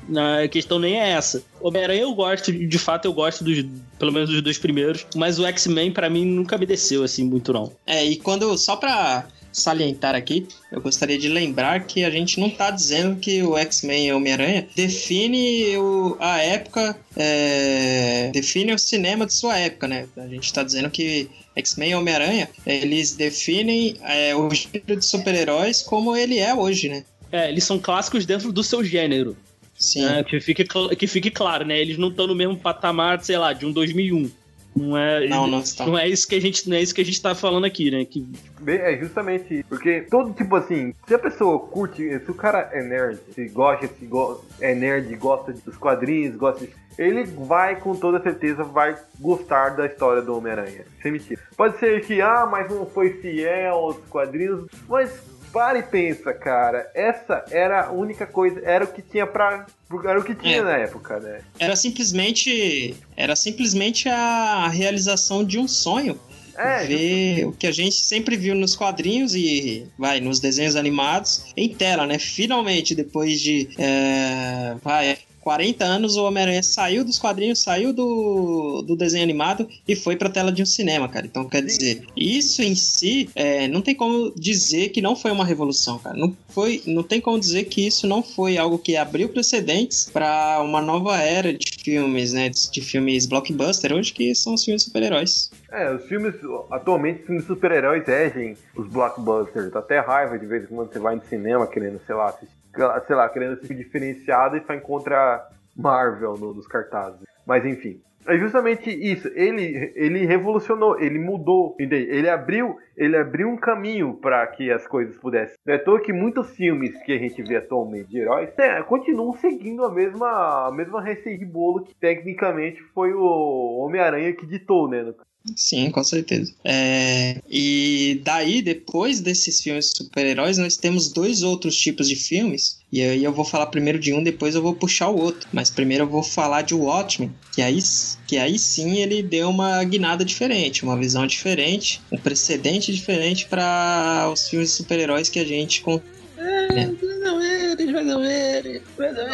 A 0.44 0.48
questão 0.48 0.77
nem 0.77 1.00
é 1.00 1.10
essa. 1.10 1.44
Homem-Aranha 1.60 2.01
eu 2.03 2.13
gosto, 2.13 2.51
de 2.51 2.77
fato 2.80 3.06
eu 3.06 3.13
gosto 3.13 3.44
dos, 3.44 3.65
pelo 3.98 4.12
menos 4.12 4.30
dos 4.30 4.42
dois 4.42 4.58
primeiros, 4.58 5.08
mas 5.15 5.39
o 5.39 5.46
X-Men 5.46 5.92
pra 5.92 6.10
mim 6.10 6.25
nunca 6.25 6.58
me 6.58 6.65
desceu 6.65 7.03
assim 7.03 7.24
muito 7.24 7.51
não. 7.51 7.72
É, 7.86 8.06
e 8.06 8.18
quando, 8.18 8.56
só 8.58 8.75
pra 8.75 9.25
salientar 9.53 10.15
aqui, 10.15 10.48
eu 10.72 10.81
gostaria 10.81 11.17
de 11.17 11.29
lembrar 11.29 11.86
que 11.86 12.03
a 12.03 12.10
gente 12.10 12.39
não 12.39 12.50
tá 12.50 12.72
dizendo 12.72 13.19
que 13.19 13.43
o 13.43 13.57
X-Men 13.57 14.07
e 14.07 14.13
Homem-Aranha 14.13 14.67
define 14.75 15.77
o, 15.77 16.17
a 16.19 16.39
época, 16.41 16.98
é, 17.15 18.31
define 18.33 18.74
o 18.74 18.79
cinema 18.79 19.25
de 19.25 19.33
sua 19.33 19.57
época, 19.57 19.88
né? 19.88 20.07
A 20.17 20.27
gente 20.27 20.51
tá 20.51 20.63
dizendo 20.63 20.89
que 20.89 21.29
X-Men 21.55 21.91
e 21.91 21.95
Homem-Aranha, 21.95 22.50
eles 22.65 23.15
definem 23.15 23.95
é, 24.01 24.36
o 24.36 24.50
gênero 24.50 24.98
de 24.98 25.05
super-heróis 25.05 25.81
como 25.81 26.15
ele 26.15 26.39
é 26.39 26.53
hoje, 26.53 26.89
né? 26.89 27.03
É, 27.31 27.50
eles 27.50 27.63
são 27.63 27.79
clássicos 27.79 28.25
dentro 28.25 28.51
do 28.51 28.63
seu 28.63 28.83
gênero. 28.83 29.38
Sim. 29.77 30.05
né? 30.05 30.24
Que, 30.24 30.39
fique, 30.39 30.65
que 30.98 31.07
fique 31.07 31.31
claro, 31.31 31.65
né? 31.65 31.79
Eles 31.79 31.98
não 31.98 32.10
estão 32.10 32.27
no 32.27 32.36
mesmo 32.36 32.57
patamar, 32.57 33.24
sei 33.24 33.38
lá, 33.38 33.53
de 33.53 33.65
um 33.65 33.72
2001. 33.72 34.29
Não 34.75 34.98
é, 34.98 35.27
Não, 35.27 35.46
não 35.48 35.60
está. 35.60 35.86
não 35.86 35.98
é 35.98 36.08
isso 36.08 36.27
que 36.27 36.36
a 36.36 36.42
gente, 36.42 36.68
não 36.70 36.75
é 36.75 36.82
isso 36.82 36.94
que 36.96 37.01
a 37.01 37.06
gente 37.06 37.22
tá 37.22 37.36
falando 37.36 37.65
aqui, 37.65 37.92
né? 37.92 38.03
Que 38.06 38.25
É 38.65 38.98
justamente 38.98 39.60
isso. 39.60 39.65
Porque 39.70 40.01
todo 40.10 40.34
tipo 40.34 40.56
assim, 40.56 40.94
se 41.08 41.13
a 41.13 41.20
pessoa 41.20 41.60
curte, 41.60 41.98
se 42.20 42.32
o 42.32 42.34
cara 42.34 42.70
é 42.74 42.82
nerd, 42.84 43.20
se 43.34 43.48
gosta, 43.50 43.88
se 43.88 44.06
go- 44.06 44.44
é 44.60 44.74
nerd, 44.74 45.15
gosta 45.18 45.53
dos 45.53 45.77
quadrinhos, 45.77 46.36
gosta 46.36 46.65
de- 46.65 46.74
ele 46.98 47.24
vai 47.24 47.75
com 47.80 47.96
toda 47.96 48.22
certeza 48.22 48.63
vai 48.63 48.96
gostar 49.20 49.70
da 49.70 49.86
história 49.86 50.22
do 50.22 50.38
Homem-Aranha. 50.38 50.86
Sem 51.01 51.12
mentira. 51.12 51.42
Pode 51.58 51.77
ser 51.80 52.06
que, 52.06 52.22
ah, 52.22 52.48
mas 52.50 52.70
não 52.70 52.86
foi 52.86 53.13
fiel 53.13 53.74
aos 53.74 53.98
quadrinhos, 54.10 54.68
mas 54.88 55.10
para 55.53 55.77
e 55.79 55.83
pensa, 55.83 56.33
cara. 56.33 56.89
Essa 56.95 57.45
era 57.51 57.86
a 57.86 57.91
única 57.91 58.25
coisa, 58.25 58.60
era 58.65 58.83
o 58.83 58.88
que 58.88 59.01
tinha 59.01 59.27
pra. 59.27 59.65
Era 60.03 60.19
o 60.19 60.24
que 60.24 60.33
tinha 60.33 60.57
É. 60.57 60.62
na 60.63 60.77
época, 60.77 61.19
né? 61.19 61.41
Era 61.60 61.75
simplesmente, 61.75 62.95
era 63.15 63.36
simplesmente 63.36 64.10
a 64.10 64.67
realização 64.67 65.43
de 65.45 65.60
um 65.60 65.67
sonho. 65.67 66.19
É, 66.55 66.86
ver 66.86 67.45
o 67.48 67.51
que 67.51 67.65
a 67.65 67.72
gente 67.72 67.95
sempre 67.95 68.38
viu 68.38 68.53
nos 68.53 68.75
quadrinhos 68.75 69.33
e 69.33 69.88
vai 69.98 70.19
nos 70.19 70.39
desenhos 70.39 70.75
animados 70.75 71.45
em 71.57 71.69
tela, 71.74 72.05
né? 72.05 72.19
Finalmente, 72.19 72.93
depois 72.93 73.39
de 73.41 73.69
é, 73.79 74.75
vai 74.83 75.17
40 75.43 75.83
anos, 75.83 76.15
o 76.15 76.23
Homem-Aranha 76.23 76.63
saiu 76.63 77.03
dos 77.03 77.19
quadrinhos, 77.19 77.59
saiu 77.62 77.91
do, 77.91 78.81
do 78.88 78.95
desenho 78.95 79.23
animado 79.23 79.67
e 79.85 79.95
foi 79.95 80.15
pra 80.15 80.29
tela 80.29 80.51
de 80.51 80.62
um 80.62 80.65
cinema, 80.65 81.09
cara. 81.09 81.25
Então, 81.25 81.43
quer 81.43 81.62
dizer, 81.62 82.05
isso 82.15 82.62
em 82.62 82.73
si 82.75 83.29
é, 83.35 83.67
não 83.67 83.81
tem 83.81 83.93
como 83.93 84.31
dizer 84.35 84.89
que 84.89 85.01
não 85.01 85.15
foi 85.15 85.31
uma 85.31 85.43
revolução, 85.43 86.00
cara. 86.00 86.15
Não, 86.15 86.35
foi, 86.47 86.81
não 86.88 87.03
tem 87.03 87.19
como 87.19 87.38
dizer 87.38 87.65
que 87.65 87.85
isso 87.85 88.07
não 88.07 88.23
foi 88.23 88.57
algo 88.57 88.77
que 88.77 88.95
abriu 88.95 89.27
precedentes 89.27 90.09
pra 90.12 90.62
uma 90.63 90.81
nova 90.81 91.17
era 91.17 91.53
de 91.53 91.71
filmes, 91.83 92.31
né? 92.31 92.47
De, 92.47 92.71
de 92.71 92.81
filmes 92.81 93.25
blockbuster, 93.25 93.93
hoje 93.93 94.13
que 94.13 94.33
são 94.33 94.53
os 94.53 94.63
filmes 94.63 94.83
super-heróis. 94.83 95.51
É, 95.69 95.93
os 95.93 96.05
filmes, 96.05 96.35
atualmente, 96.71 97.21
os 97.21 97.25
filmes 97.25 97.45
super-heróis 97.45 98.05
regem 98.05 98.55
os 98.75 98.88
blockbusters. 98.88 99.75
Até 99.75 100.00
raiva 100.00 100.39
de 100.39 100.45
vez 100.45 100.63
em 100.63 100.67
quando 100.67 100.93
você 100.93 100.99
vai 100.99 101.15
no 101.15 101.23
cinema 101.25 101.67
querendo, 101.67 101.99
sei 102.06 102.15
lá, 102.15 102.29
assistir, 102.29 102.62
sei 103.05 103.15
lá, 103.15 103.29
querendo 103.29 103.53
assistir 103.53 103.75
diferenciado 103.75 104.57
e 104.57 104.62
só 104.65 104.73
encontra 104.73 105.47
Marvel 105.75 106.38
no- 106.38 106.53
nos 106.53 106.67
cartazes. 106.67 107.19
Mas 107.45 107.65
enfim. 107.65 107.99
É 108.25 108.38
justamente 108.38 108.89
isso. 108.89 109.27
Ele, 109.36 109.91
ele 109.95 110.25
revolucionou, 110.25 110.97
ele 110.97 111.19
mudou, 111.19 111.75
entende? 111.77 112.07
Ele 112.09 112.29
abriu, 112.29 112.77
ele 112.95 113.17
abriu 113.17 113.49
um 113.49 113.57
caminho 113.57 114.13
para 114.13 114.47
que 114.47 114.71
as 114.71 114.88
coisas 114.88 115.17
pudessem. 115.17 115.57
Não 115.65 115.73
é 115.73 115.77
toa 115.77 115.99
que 115.99 116.13
muitos 116.13 116.49
filmes 116.55 116.97
que 117.03 117.12
a 117.12 117.17
gente 117.17 117.43
vê 117.43 117.57
atualmente 117.57 118.07
de 118.07 118.19
heróis 118.19 118.49
é, 118.57 118.81
continuam 118.83 119.33
seguindo 119.33 119.83
a 119.83 119.91
mesma, 119.91 120.67
a 120.67 120.71
mesma 120.71 121.01
receita 121.01 121.38
de 121.38 121.45
bolo 121.45 121.83
que 121.83 121.93
tecnicamente 121.95 122.81
foi 122.93 123.13
o 123.13 123.79
Homem-Aranha 123.79 124.31
que 124.33 124.45
ditou, 124.45 124.88
né? 124.88 125.13
Sim, 125.56 125.91
com 125.91 126.03
certeza. 126.03 126.53
É, 126.63 127.41
e 127.49 128.21
daí, 128.23 128.62
depois 128.62 129.19
desses 129.19 129.62
filmes 129.62 129.91
super-heróis, 129.95 130.58
nós 130.58 130.77
temos 130.77 131.12
dois 131.12 131.43
outros 131.43 131.75
tipos 131.75 132.08
de 132.08 132.15
filmes. 132.15 132.79
E 132.91 133.01
aí 133.01 133.23
eu 133.23 133.34
vou 133.34 133.43
falar 133.43 133.65
primeiro 133.65 133.99
de 133.99 134.13
um, 134.13 134.23
depois 134.23 134.56
eu 134.56 134.62
vou 134.62 134.73
puxar 134.73 135.10
o 135.10 135.19
outro. 135.19 135.49
Mas 135.51 135.69
primeiro 135.69 136.06
eu 136.06 136.10
vou 136.10 136.23
falar 136.23 136.62
de 136.62 136.73
Watchmen, 136.73 137.34
que 137.53 137.62
aí, 137.62 137.77
que 138.25 138.38
aí 138.38 138.58
sim 138.58 138.99
ele 138.99 139.21
deu 139.21 139.49
uma 139.49 139.84
guinada 139.84 140.23
diferente, 140.23 140.84
uma 140.84 140.97
visão 140.97 141.27
diferente, 141.27 142.01
um 142.10 142.17
precedente 142.17 142.93
diferente 142.93 143.45
para 143.47 144.29
os 144.32 144.47
filmes 144.47 144.71
super-heróis 144.71 145.27
que 145.27 145.39
a 145.39 145.45
gente 145.45 145.84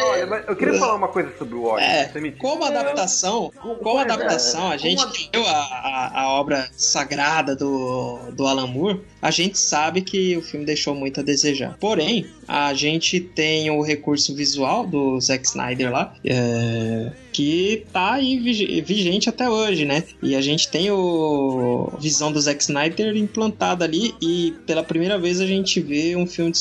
Olha, 0.02 0.26
mas 0.26 0.48
eu 0.48 0.56
queria 0.56 0.78
falar 0.78 0.94
uma 0.94 1.08
coisa 1.08 1.30
sobre 1.38 1.54
o 1.54 1.62
Watchmen. 1.62 1.90
É, 1.90 2.08
você 2.08 2.20
me 2.20 2.32
Como 2.32 2.64
adaptação, 2.64 3.52
como 3.60 3.98
é, 3.98 4.02
adaptação, 4.02 4.70
a 4.70 4.76
gente 4.76 5.30
leu 5.32 5.46
a, 5.46 5.50
a, 5.50 6.20
a 6.22 6.28
obra 6.30 6.68
sagrada 6.72 7.54
do, 7.54 8.18
do 8.32 8.46
Alan 8.46 8.66
Moore, 8.66 9.00
a 9.20 9.30
gente 9.30 9.58
sabe 9.58 10.00
que 10.00 10.36
o 10.36 10.42
filme 10.42 10.64
deixou 10.64 10.94
muito 10.94 11.20
a 11.20 11.22
desejar. 11.22 11.76
Porém, 11.78 12.26
a 12.48 12.72
gente 12.74 13.20
tem 13.20 13.70
o 13.70 13.82
recurso 13.82 14.34
visual 14.34 14.86
do 14.86 15.20
Zack 15.20 15.46
Snyder 15.46 15.92
lá, 15.92 16.14
é, 16.24 17.12
que 17.32 17.84
tá 17.92 18.14
aí 18.14 18.38
vigente 18.82 19.28
até 19.28 19.48
hoje, 19.48 19.84
né? 19.84 20.04
E 20.22 20.34
a 20.34 20.40
gente 20.40 20.68
tem 20.70 20.90
o 20.90 21.90
a 21.92 21.96
visão 21.98 22.32
do 22.32 22.40
Zack 22.40 22.62
Snyder 22.62 23.16
implantada 23.16 23.84
ali 23.84 24.14
e 24.20 24.54
pela 24.66 24.82
primeira 24.82 25.18
vez 25.18 25.40
a 25.40 25.46
gente 25.46 25.80
vê 25.80 26.16
um 26.16 26.26
filme 26.26 26.50
de 26.50 26.58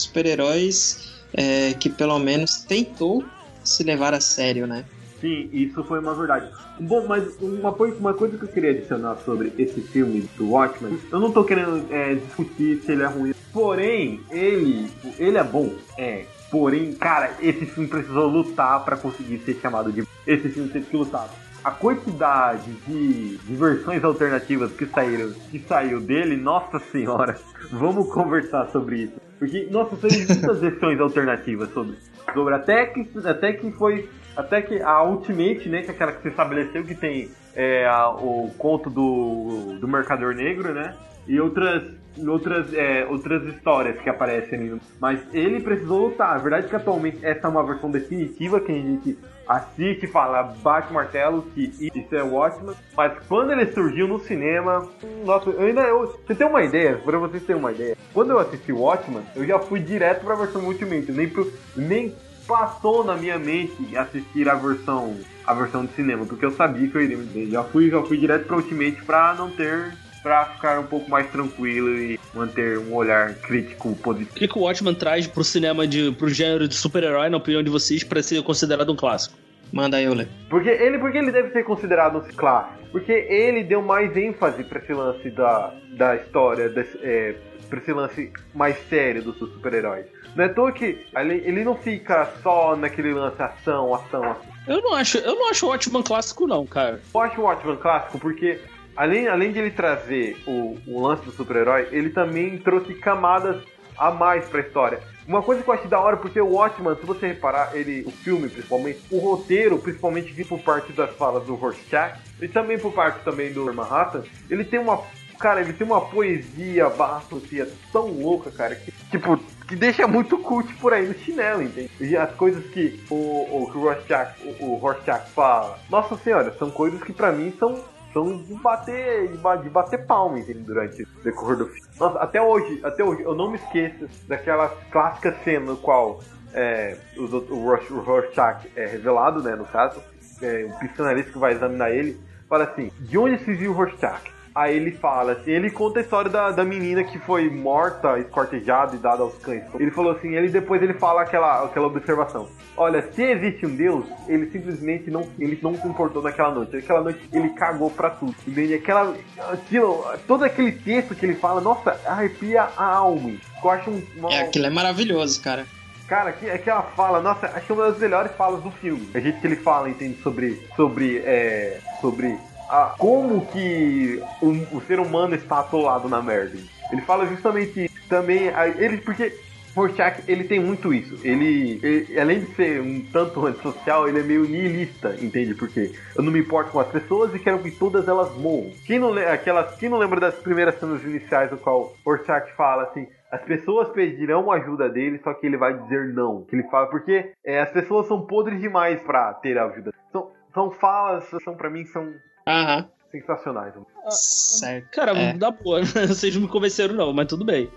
é, 1.34 1.74
que 1.74 1.90
pelo 1.90 2.20
menos 2.20 2.62
tentou 2.62 3.24
se 3.64 3.84
levar 3.84 4.14
a 4.14 4.22
sério, 4.22 4.66
né? 4.68 4.86
Sim, 5.22 5.50
isso 5.52 5.84
foi 5.84 6.00
uma 6.00 6.16
verdade. 6.16 6.50
Bom, 6.80 7.06
mas 7.08 7.36
uma, 7.42 7.72
uma 7.72 8.14
coisa 8.14 8.38
que 8.38 8.44
eu 8.44 8.48
queria 8.48 8.72
adicionar 8.72 9.18
sobre 9.26 9.52
esse 9.58 9.82
filme 9.82 10.22
do 10.38 10.52
Watchmen, 10.52 10.98
eu 11.12 11.20
não 11.20 11.32
tô 11.32 11.44
querendo 11.44 11.86
é, 11.92 12.16
discutir 12.16 12.82
se 12.86 12.92
ele 12.94 13.04
é 13.04 13.08
ruim. 13.08 13.34
Porém, 13.52 14.22
ele, 14.32 14.90
ele 15.18 15.38
é 15.38 15.44
bom, 15.44 15.74
é. 15.98 16.26
Porém, 16.50 16.94
cara, 16.94 17.36
esse 17.42 17.66
filme 17.66 17.90
precisou 17.90 18.28
lutar 18.28 18.84
pra 18.84 18.96
conseguir 18.98 19.40
ser 19.40 19.60
chamado 19.62 19.92
de. 19.92 20.04
Esse 20.26 20.50
filme 20.50 20.70
teve 20.70 20.86
que 20.86 20.98
lutar. 20.98 21.30
A 21.64 21.72
quantidade 21.72 22.72
de, 22.88 23.38
de 23.38 23.56
versões 23.56 24.04
alternativas 24.04 24.72
que 24.72 24.86
saíram, 24.86 25.32
que 25.52 25.60
saiu 25.60 26.00
dele, 26.00 26.38
nossa 26.38 26.80
senhora, 26.80 27.36
vamos 27.72 28.12
conversar 28.14 28.68
sobre 28.70 29.04
isso. 29.04 29.14
Porque, 29.38 29.68
nossa, 29.72 29.96
saiu 29.98 30.26
muitas 30.28 30.60
versões 30.62 31.00
alternativas 31.00 31.70
sobre, 31.74 31.98
sobre 32.34 32.54
até 32.56 32.86
que 32.86 33.10
até 33.26 33.54
que 33.54 33.72
foi 33.72 34.10
até 34.38 34.62
que 34.62 34.82
a 34.82 35.04
Ultimate, 35.04 35.68
né, 35.70 35.82
que 35.82 35.90
é 35.90 35.92
aquela 35.94 36.12
que 36.14 36.22
se 36.22 36.30
estabeleceu 36.30 36.84
que 36.84 36.96
tem 36.96 37.30
é, 37.56 37.86
a- 37.86 38.10
o 38.12 38.54
conto 38.58 38.90
do, 38.90 39.78
do 39.80 39.88
Mercador 39.88 40.34
Negro, 40.36 40.74
né, 40.74 40.96
e 41.28 41.40
outras 41.42 41.84
outras 42.26 42.74
é, 42.74 43.06
outras 43.06 43.44
histórias 43.54 44.00
que 44.02 44.10
aparecem 44.10 44.60
ali. 44.60 44.82
Mas 45.00 45.20
ele 45.34 45.62
precisou 45.62 46.08
lutar. 46.08 46.36
A 46.36 46.38
verdade 46.38 46.66
é 46.66 46.70
que 46.70 46.76
atualmente 46.76 47.20
essa 47.26 47.48
é 47.48 47.50
uma 47.50 47.64
versão 47.66 47.90
definitiva 47.92 48.60
que 48.60 48.72
a 48.72 48.76
gente 48.76 49.18
assiste 49.50 50.06
e 50.06 50.08
fala 50.08 50.44
bate 50.62 50.92
o 50.92 50.94
martelo 50.94 51.42
que 51.54 51.74
isso 51.82 52.16
é 52.16 52.22
Watchmen. 52.22 52.76
Mas 52.96 53.14
quando 53.28 53.52
ele 53.52 53.66
surgiu 53.72 54.08
no 54.08 54.20
cinema, 54.20 54.88
nossa, 55.26 55.50
eu 55.50 55.62
ainda 55.62 55.82
eu, 55.82 56.06
você 56.26 56.36
tem 56.36 56.46
uma 56.46 56.64
ideia? 56.64 56.98
Pra 56.98 57.18
vocês 57.18 57.44
terem 57.44 57.60
uma 57.60 57.72
ideia, 57.72 57.98
quando 58.14 58.30
eu 58.30 58.40
assisti 58.40 58.72
Watchmen, 58.72 59.24
eu 59.36 59.46
já 59.46 59.58
fui 59.58 59.80
direto 59.80 60.24
pra 60.24 60.36
versão 60.36 60.64
Ultimate, 60.64 61.12
nem 61.12 61.28
pro, 61.28 61.52
nem 61.76 62.16
passou 62.48 63.04
na 63.04 63.16
minha 63.16 63.40
mente 63.40 63.98
assistir 63.98 64.48
a 64.48 64.56
versão 64.56 65.18
a 65.46 65.54
versão 65.54 65.84
de 65.84 65.94
cinema, 65.94 66.26
porque 66.26 66.46
eu 66.46 66.52
sabia 66.52 66.88
que 66.88 66.96
eu 66.96 67.02
iria. 67.02 67.50
Já 67.50 67.64
fui, 67.64 67.90
já 67.90 68.02
fui 68.04 68.18
direto 68.18 68.46
pra 68.46 68.58
Ultimate 68.58 69.04
pra 69.04 69.34
não 69.34 69.50
ter 69.50 69.94
pra 70.22 70.46
ficar 70.46 70.80
um 70.80 70.86
pouco 70.86 71.10
mais 71.10 71.30
tranquilo 71.30 71.98
e 71.98 72.20
manter 72.34 72.78
um 72.78 72.94
olhar 72.94 73.34
crítico 73.36 73.96
positivo. 73.96 74.32
O 74.32 74.36
que, 74.36 74.48
que 74.48 74.58
o 74.58 74.62
Watchman 74.62 74.94
traz 74.94 75.28
pro 75.28 75.44
cinema, 75.44 75.88
de, 75.88 76.12
pro 76.12 76.30
gênero 76.30 76.68
de 76.68 76.76
super-herói, 76.76 77.30
na 77.30 77.38
opinião 77.38 77.64
de 77.64 77.70
vocês, 77.70 78.04
pra 78.04 78.22
ser 78.22 78.42
considerado 78.44 78.92
um 78.92 78.96
clássico? 78.96 79.38
Manda 79.72 79.98
aí, 79.98 80.08
Ole. 80.10 80.28
Porque 80.50 80.70
ele, 80.70 80.98
porque 80.98 81.18
ele 81.18 81.32
deve 81.32 81.52
ser 81.52 81.64
considerado 81.64 82.18
um 82.18 82.22
clássico. 82.36 82.80
Porque 82.92 83.12
ele 83.12 83.64
deu 83.64 83.82
mais 83.82 84.16
ênfase 84.18 84.64
pra 84.64 84.80
esse 84.80 84.94
lance 84.94 85.30
da, 85.30 85.74
da 85.92 86.16
história, 86.16 86.70
desse, 86.70 86.98
é, 87.04 87.36
pra 87.70 87.80
esse 87.80 87.94
lance 87.94 88.32
mais 88.54 88.76
sério 88.90 89.22
dos 89.22 89.38
super-heróis. 89.38 90.08
Não 90.36 90.46
é 90.46 90.50
toa 90.50 90.72
que 90.72 91.06
ele, 91.16 91.36
ele 91.46 91.64
não 91.64 91.76
fica 91.76 92.32
só 92.42 92.76
naquele 92.76 93.14
lance 93.14 93.42
ação, 93.42 93.94
ação, 93.94 94.24
ação. 94.24 94.50
Eu 94.68 94.82
não 94.82 94.94
acho, 94.94 95.18
eu 95.20 95.36
não 95.36 95.50
acho 95.50 95.66
o 95.66 95.70
Watchman 95.70 96.04
clássico, 96.04 96.48
não, 96.48 96.66
cara. 96.66 97.00
Eu 97.14 97.22
acho 97.22 97.42
o 97.42 97.44
Watchman 97.44 97.78
clássico 97.78 98.20
porque, 98.20 98.60
além, 99.00 99.30
além 99.30 99.54
de 99.54 99.60
ele 99.60 99.72
trazer 99.72 100.36
o, 100.46 100.78
o 100.86 101.02
lance 101.02 101.24
do 101.24 101.32
super-herói, 101.32 101.88
ele 101.90 102.10
também 102.10 102.58
trouxe 102.58 102.94
camadas 102.96 103.64
a 103.98 104.12
mais 104.12 104.46
pra 104.50 104.60
história. 104.60 105.00
Uma 105.26 105.42
coisa 105.42 105.64
que 105.64 105.70
eu 105.70 105.74
acho 105.74 105.88
da 105.88 106.00
hora, 106.00 106.18
porque 106.18 106.42
o 106.42 106.56
Watchman, 106.56 106.96
se 106.96 107.06
você 107.06 107.28
reparar, 107.28 107.74
ele, 107.74 108.04
o 108.06 108.12
filme 108.12 108.50
principalmente, 108.50 109.00
o 109.10 109.20
roteiro, 109.20 109.80
principalmente 109.80 110.34
vindo 110.34 110.50
por 110.50 110.60
parte 110.60 110.92
das 110.92 111.12
falas 111.12 111.46
do 111.46 111.56
Rorschach, 111.56 112.20
e 112.42 112.48
também 112.50 112.78
por 112.78 112.92
parte 112.92 113.24
também 113.24 113.54
do 113.54 113.74
Manhattan, 113.74 114.24
ele 114.50 114.66
tem 114.66 114.80
uma. 114.80 115.02
Cara, 115.40 115.62
ele 115.62 115.72
tem 115.72 115.88
uma 115.88 116.02
poesia 116.02 116.90
barra 116.90 117.22
poesia 117.22 117.70
tão 117.94 118.08
louca, 118.08 118.52
cara, 118.52 118.76
que, 118.76 118.92
tipo, 119.10 119.38
que 119.66 119.76
deixa 119.78 120.06
muito 120.06 120.38
cult 120.40 120.74
por 120.76 120.92
aí 120.92 121.08
no 121.08 121.14
chinelo, 121.14 121.62
entende? 121.62 121.90
E 122.02 122.18
as 122.18 122.36
coisas 122.36 122.66
que 122.66 123.00
o, 123.10 123.16
o, 123.16 123.72
que 123.72 123.78
o 123.78 123.82
Rorschach, 123.82 124.34
o, 124.60 124.66
o 124.66 124.76
Rorschach 124.76 125.30
fala, 125.30 125.80
nossa 125.90 126.18
senhora, 126.18 126.54
são 126.60 126.70
coisas 126.70 127.02
que 127.02 127.14
pra 127.14 127.32
mim 127.32 127.54
são 127.58 127.82
são 128.14 128.44
de 128.44 128.54
bater, 128.56 129.28
de, 129.30 129.38
ba- 129.38 129.56
de 129.56 129.70
bater 129.70 130.06
palma? 130.06 130.40
Durante 130.66 131.04
o 131.04 131.24
decorrer 131.24 131.58
do 131.58 131.66
filme. 131.66 131.82
Nossa, 132.00 132.20
até 132.20 132.42
hoje, 132.42 132.80
até 132.84 133.04
hoje, 133.04 133.22
eu 133.24 133.36
não 133.36 133.52
me 133.52 133.58
esqueço 133.58 134.08
daquela 134.28 134.70
clássica 134.92 135.36
cena 135.44 135.66
no 135.72 135.78
qual 135.78 136.22
é, 136.54 136.98
o, 137.18 137.24
o, 137.24 137.64
Rorsch- 137.66 137.92
o 137.92 138.00
Rorschach 138.00 138.68
é 138.76 138.86
revelado, 138.86 139.44
né, 139.44 139.56
no 139.56 139.66
caso, 139.66 140.02
é, 140.42 140.66
o 140.66 140.80
psicanalista 140.80 141.32
que 141.32 141.38
vai 141.38 141.54
examinar 141.54 141.92
ele, 141.92 142.20
fala 142.48 142.64
assim, 142.64 142.92
de 143.00 143.18
onde 143.18 143.38
se 143.44 143.54
viu 143.54 143.72
o 143.72 143.76
Rorschach? 143.76 144.22
Aí 144.60 144.76
ele 144.76 144.92
fala 144.92 145.32
assim, 145.32 145.52
ele 145.52 145.70
conta 145.70 146.00
a 146.00 146.02
história 146.02 146.30
da, 146.30 146.52
da 146.52 146.66
menina 146.66 147.02
que 147.02 147.18
foi 147.18 147.50
morta, 147.50 148.20
escortejada 148.20 148.94
e 148.94 149.00
dada 149.00 149.24
aos 149.24 149.36
cães. 149.36 149.64
Ele 149.80 149.90
falou 149.90 150.12
assim, 150.12 150.36
ele 150.36 150.50
depois 150.50 150.84
ele 150.84 150.96
fala 150.96 151.22
aquela, 151.22 151.64
aquela 151.64 151.88
observação. 151.88 152.50
Olha, 152.76 153.02
se 153.14 153.24
existe 153.24 153.66
um 153.66 153.74
Deus, 153.74 154.06
ele 154.28 154.52
simplesmente 154.52 155.10
não, 155.10 155.26
ele 155.40 155.58
não 155.64 155.76
se 155.76 155.88
importou 155.88 156.22
naquela 156.22 156.54
noite. 156.54 156.76
Aquela 156.76 157.02
noite 157.02 157.22
ele 157.32 157.52
cagou 157.52 157.90
pra 157.90 158.10
tudo. 158.10 158.36
Entende? 158.46 158.74
Aquela, 158.74 159.16
aquilo, 159.50 160.04
todo 160.28 160.44
aquele 160.44 160.74
texto 160.74 161.16
que 161.16 161.26
ele 161.26 161.36
fala, 161.36 161.62
nossa, 161.62 161.98
arrepia 162.06 162.64
a 162.76 162.96
alma. 162.96 163.32
Eu 163.64 163.70
acho 163.70 163.90
um, 163.90 164.04
uma, 164.18 164.34
É, 164.34 164.42
aquilo 164.42 164.66
é 164.66 164.70
maravilhoso, 164.70 165.42
cara. 165.42 165.66
Cara, 166.06 166.34
que, 166.34 166.50
aquela 166.50 166.82
fala, 166.82 167.22
nossa, 167.22 167.46
acho 167.46 167.66
que 167.66 167.72
é 167.72 167.76
uma 167.76 167.92
das 167.92 168.00
melhores 168.00 168.32
falas 168.36 168.62
do 168.62 168.72
filme. 168.72 169.10
A 169.14 169.22
gente 169.22 169.40
que 169.40 169.48
ele 169.48 169.56
fala, 169.56 169.90
entende, 169.90 170.22
sobre. 170.22 170.62
Sobre. 170.76 171.20
É, 171.20 171.80
sobre. 172.02 172.38
A, 172.70 172.96
como 172.98 173.46
que 173.48 174.22
o, 174.42 174.78
o 174.78 174.82
ser 174.82 175.00
humano 175.00 175.34
está 175.36 175.60
atolado 175.60 176.08
na 176.08 176.22
merda. 176.22 176.58
Ele 176.92 177.02
fala 177.02 177.26
justamente. 177.26 177.90
Também. 178.08 178.50
a- 178.50 178.68
Ele, 178.68 178.98
porque. 178.98 179.34
Rorschach, 179.76 180.24
ele 180.28 180.44
tem 180.46 180.60
muito 180.60 180.92
isso. 180.92 181.16
Ele, 181.26 181.80
ele- 181.84 182.20
além 182.20 182.40
de 182.42 182.48
ser 182.56 182.82
um 182.82 183.02
tanto 183.14 183.46
antissocial, 183.46 184.10
ele 184.10 184.20
é 184.20 184.24
meio 184.24 184.44
nihilista, 184.44 185.16
entende? 185.22 185.54
Porque 185.54 185.94
eu 186.18 186.24
não 186.24 186.32
me 186.32 186.40
importo 186.40 186.72
com 186.72 186.80
as 186.80 186.88
pessoas 186.88 187.34
e 187.36 187.40
quero 187.40 187.60
que 187.60 187.70
todas 187.72 188.08
elas 188.08 188.36
morram. 188.36 188.72
Quem 188.86 188.98
não, 188.98 189.14
aquelas, 189.16 189.76
quem 189.78 189.88
não 189.88 190.00
lembra 190.00 190.20
das 190.20 190.34
primeiras 190.36 190.78
cenas 190.80 191.04
iniciais 191.04 191.52
no 191.52 191.58
qual 191.60 191.94
Rorschach 192.04 192.52
fala 192.58 192.84
assim, 192.84 193.08
as 193.32 193.42
pessoas 193.44 193.88
pedirão 193.90 194.52
ajuda 194.52 194.90
dele, 194.90 195.20
só 195.24 195.34
que 195.36 195.46
ele 195.46 195.56
vai 195.56 195.78
dizer 195.78 196.14
não. 196.16 196.44
Que 196.46 196.56
ele 196.56 196.68
fala, 196.70 196.88
porque 196.88 197.32
é, 197.46 197.62
as 197.62 197.70
pessoas 197.70 198.08
são 198.08 198.26
podres 198.26 198.60
demais 198.60 199.00
pra 199.04 199.34
ter 199.36 199.58
ajuda. 199.58 199.94
São, 200.12 200.32
são 200.52 200.72
falas, 200.72 201.26
são 201.44 201.56
para 201.56 201.70
mim, 201.70 201.86
são 201.86 202.12
Aham, 202.50 202.86
sensacionais. 203.12 203.74
certo. 204.10 204.88
Cara, 204.92 205.12
É. 205.18 205.34
dá 205.34 205.52
boa. 205.52 205.82
Vocês 206.08 206.34
não 206.36 206.42
me 206.44 206.48
convenceram, 206.48 206.96
não, 206.96 207.14
mas 207.14 207.28
tudo 207.28 207.46
bem. 207.46 207.70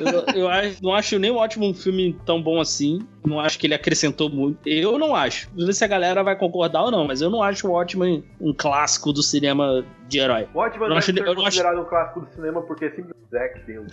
Eu, 0.00 0.24
eu 0.34 0.48
acho- 0.48 0.82
não 0.82 0.92
acho 0.92 1.16
nem 1.18 1.30
o 1.30 1.36
ótimo 1.36 1.64
um 1.68 1.72
filme 1.72 2.18
tão 2.26 2.42
bom 2.42 2.60
assim. 2.60 3.06
Não 3.24 3.38
acho 3.38 3.56
que 3.58 3.66
ele 3.68 3.74
acrescentou 3.74 4.28
muito. 4.28 4.66
Eu 4.68 4.98
não 4.98 5.14
acho. 5.14 5.48
Não 5.54 5.64
sei 5.66 5.72
se 5.74 5.84
a 5.84 5.88
galera 5.88 6.24
vai 6.24 6.34
concordar 6.36 6.82
ou 6.84 6.90
não, 6.90 7.06
mas 7.06 7.20
eu 7.22 7.30
não 7.30 7.40
acho 7.42 7.68
o 7.68 7.70
Watchmen 7.70 8.24
um 8.40 8.52
clássico 8.52 9.12
do 9.12 9.22
cinema 9.22 9.84
de 10.08 10.18
herói. 10.18 10.48
O 10.52 10.58
Watchmen 10.58 10.88
Eu 10.88 10.94
deve 10.94 10.98
acho- 10.98 11.12
ser 11.12 11.18
eu 11.20 11.24
não 11.24 11.32
acho- 11.32 11.42
considerado 11.44 11.80
um 11.80 11.84
clássico 11.84 12.20
do 12.20 12.28
cinema 12.34 12.62
porque 12.62 12.86
é 12.86 12.90
simplesmente 12.90 13.30
Zack 13.30 13.60
deu. 13.64 13.86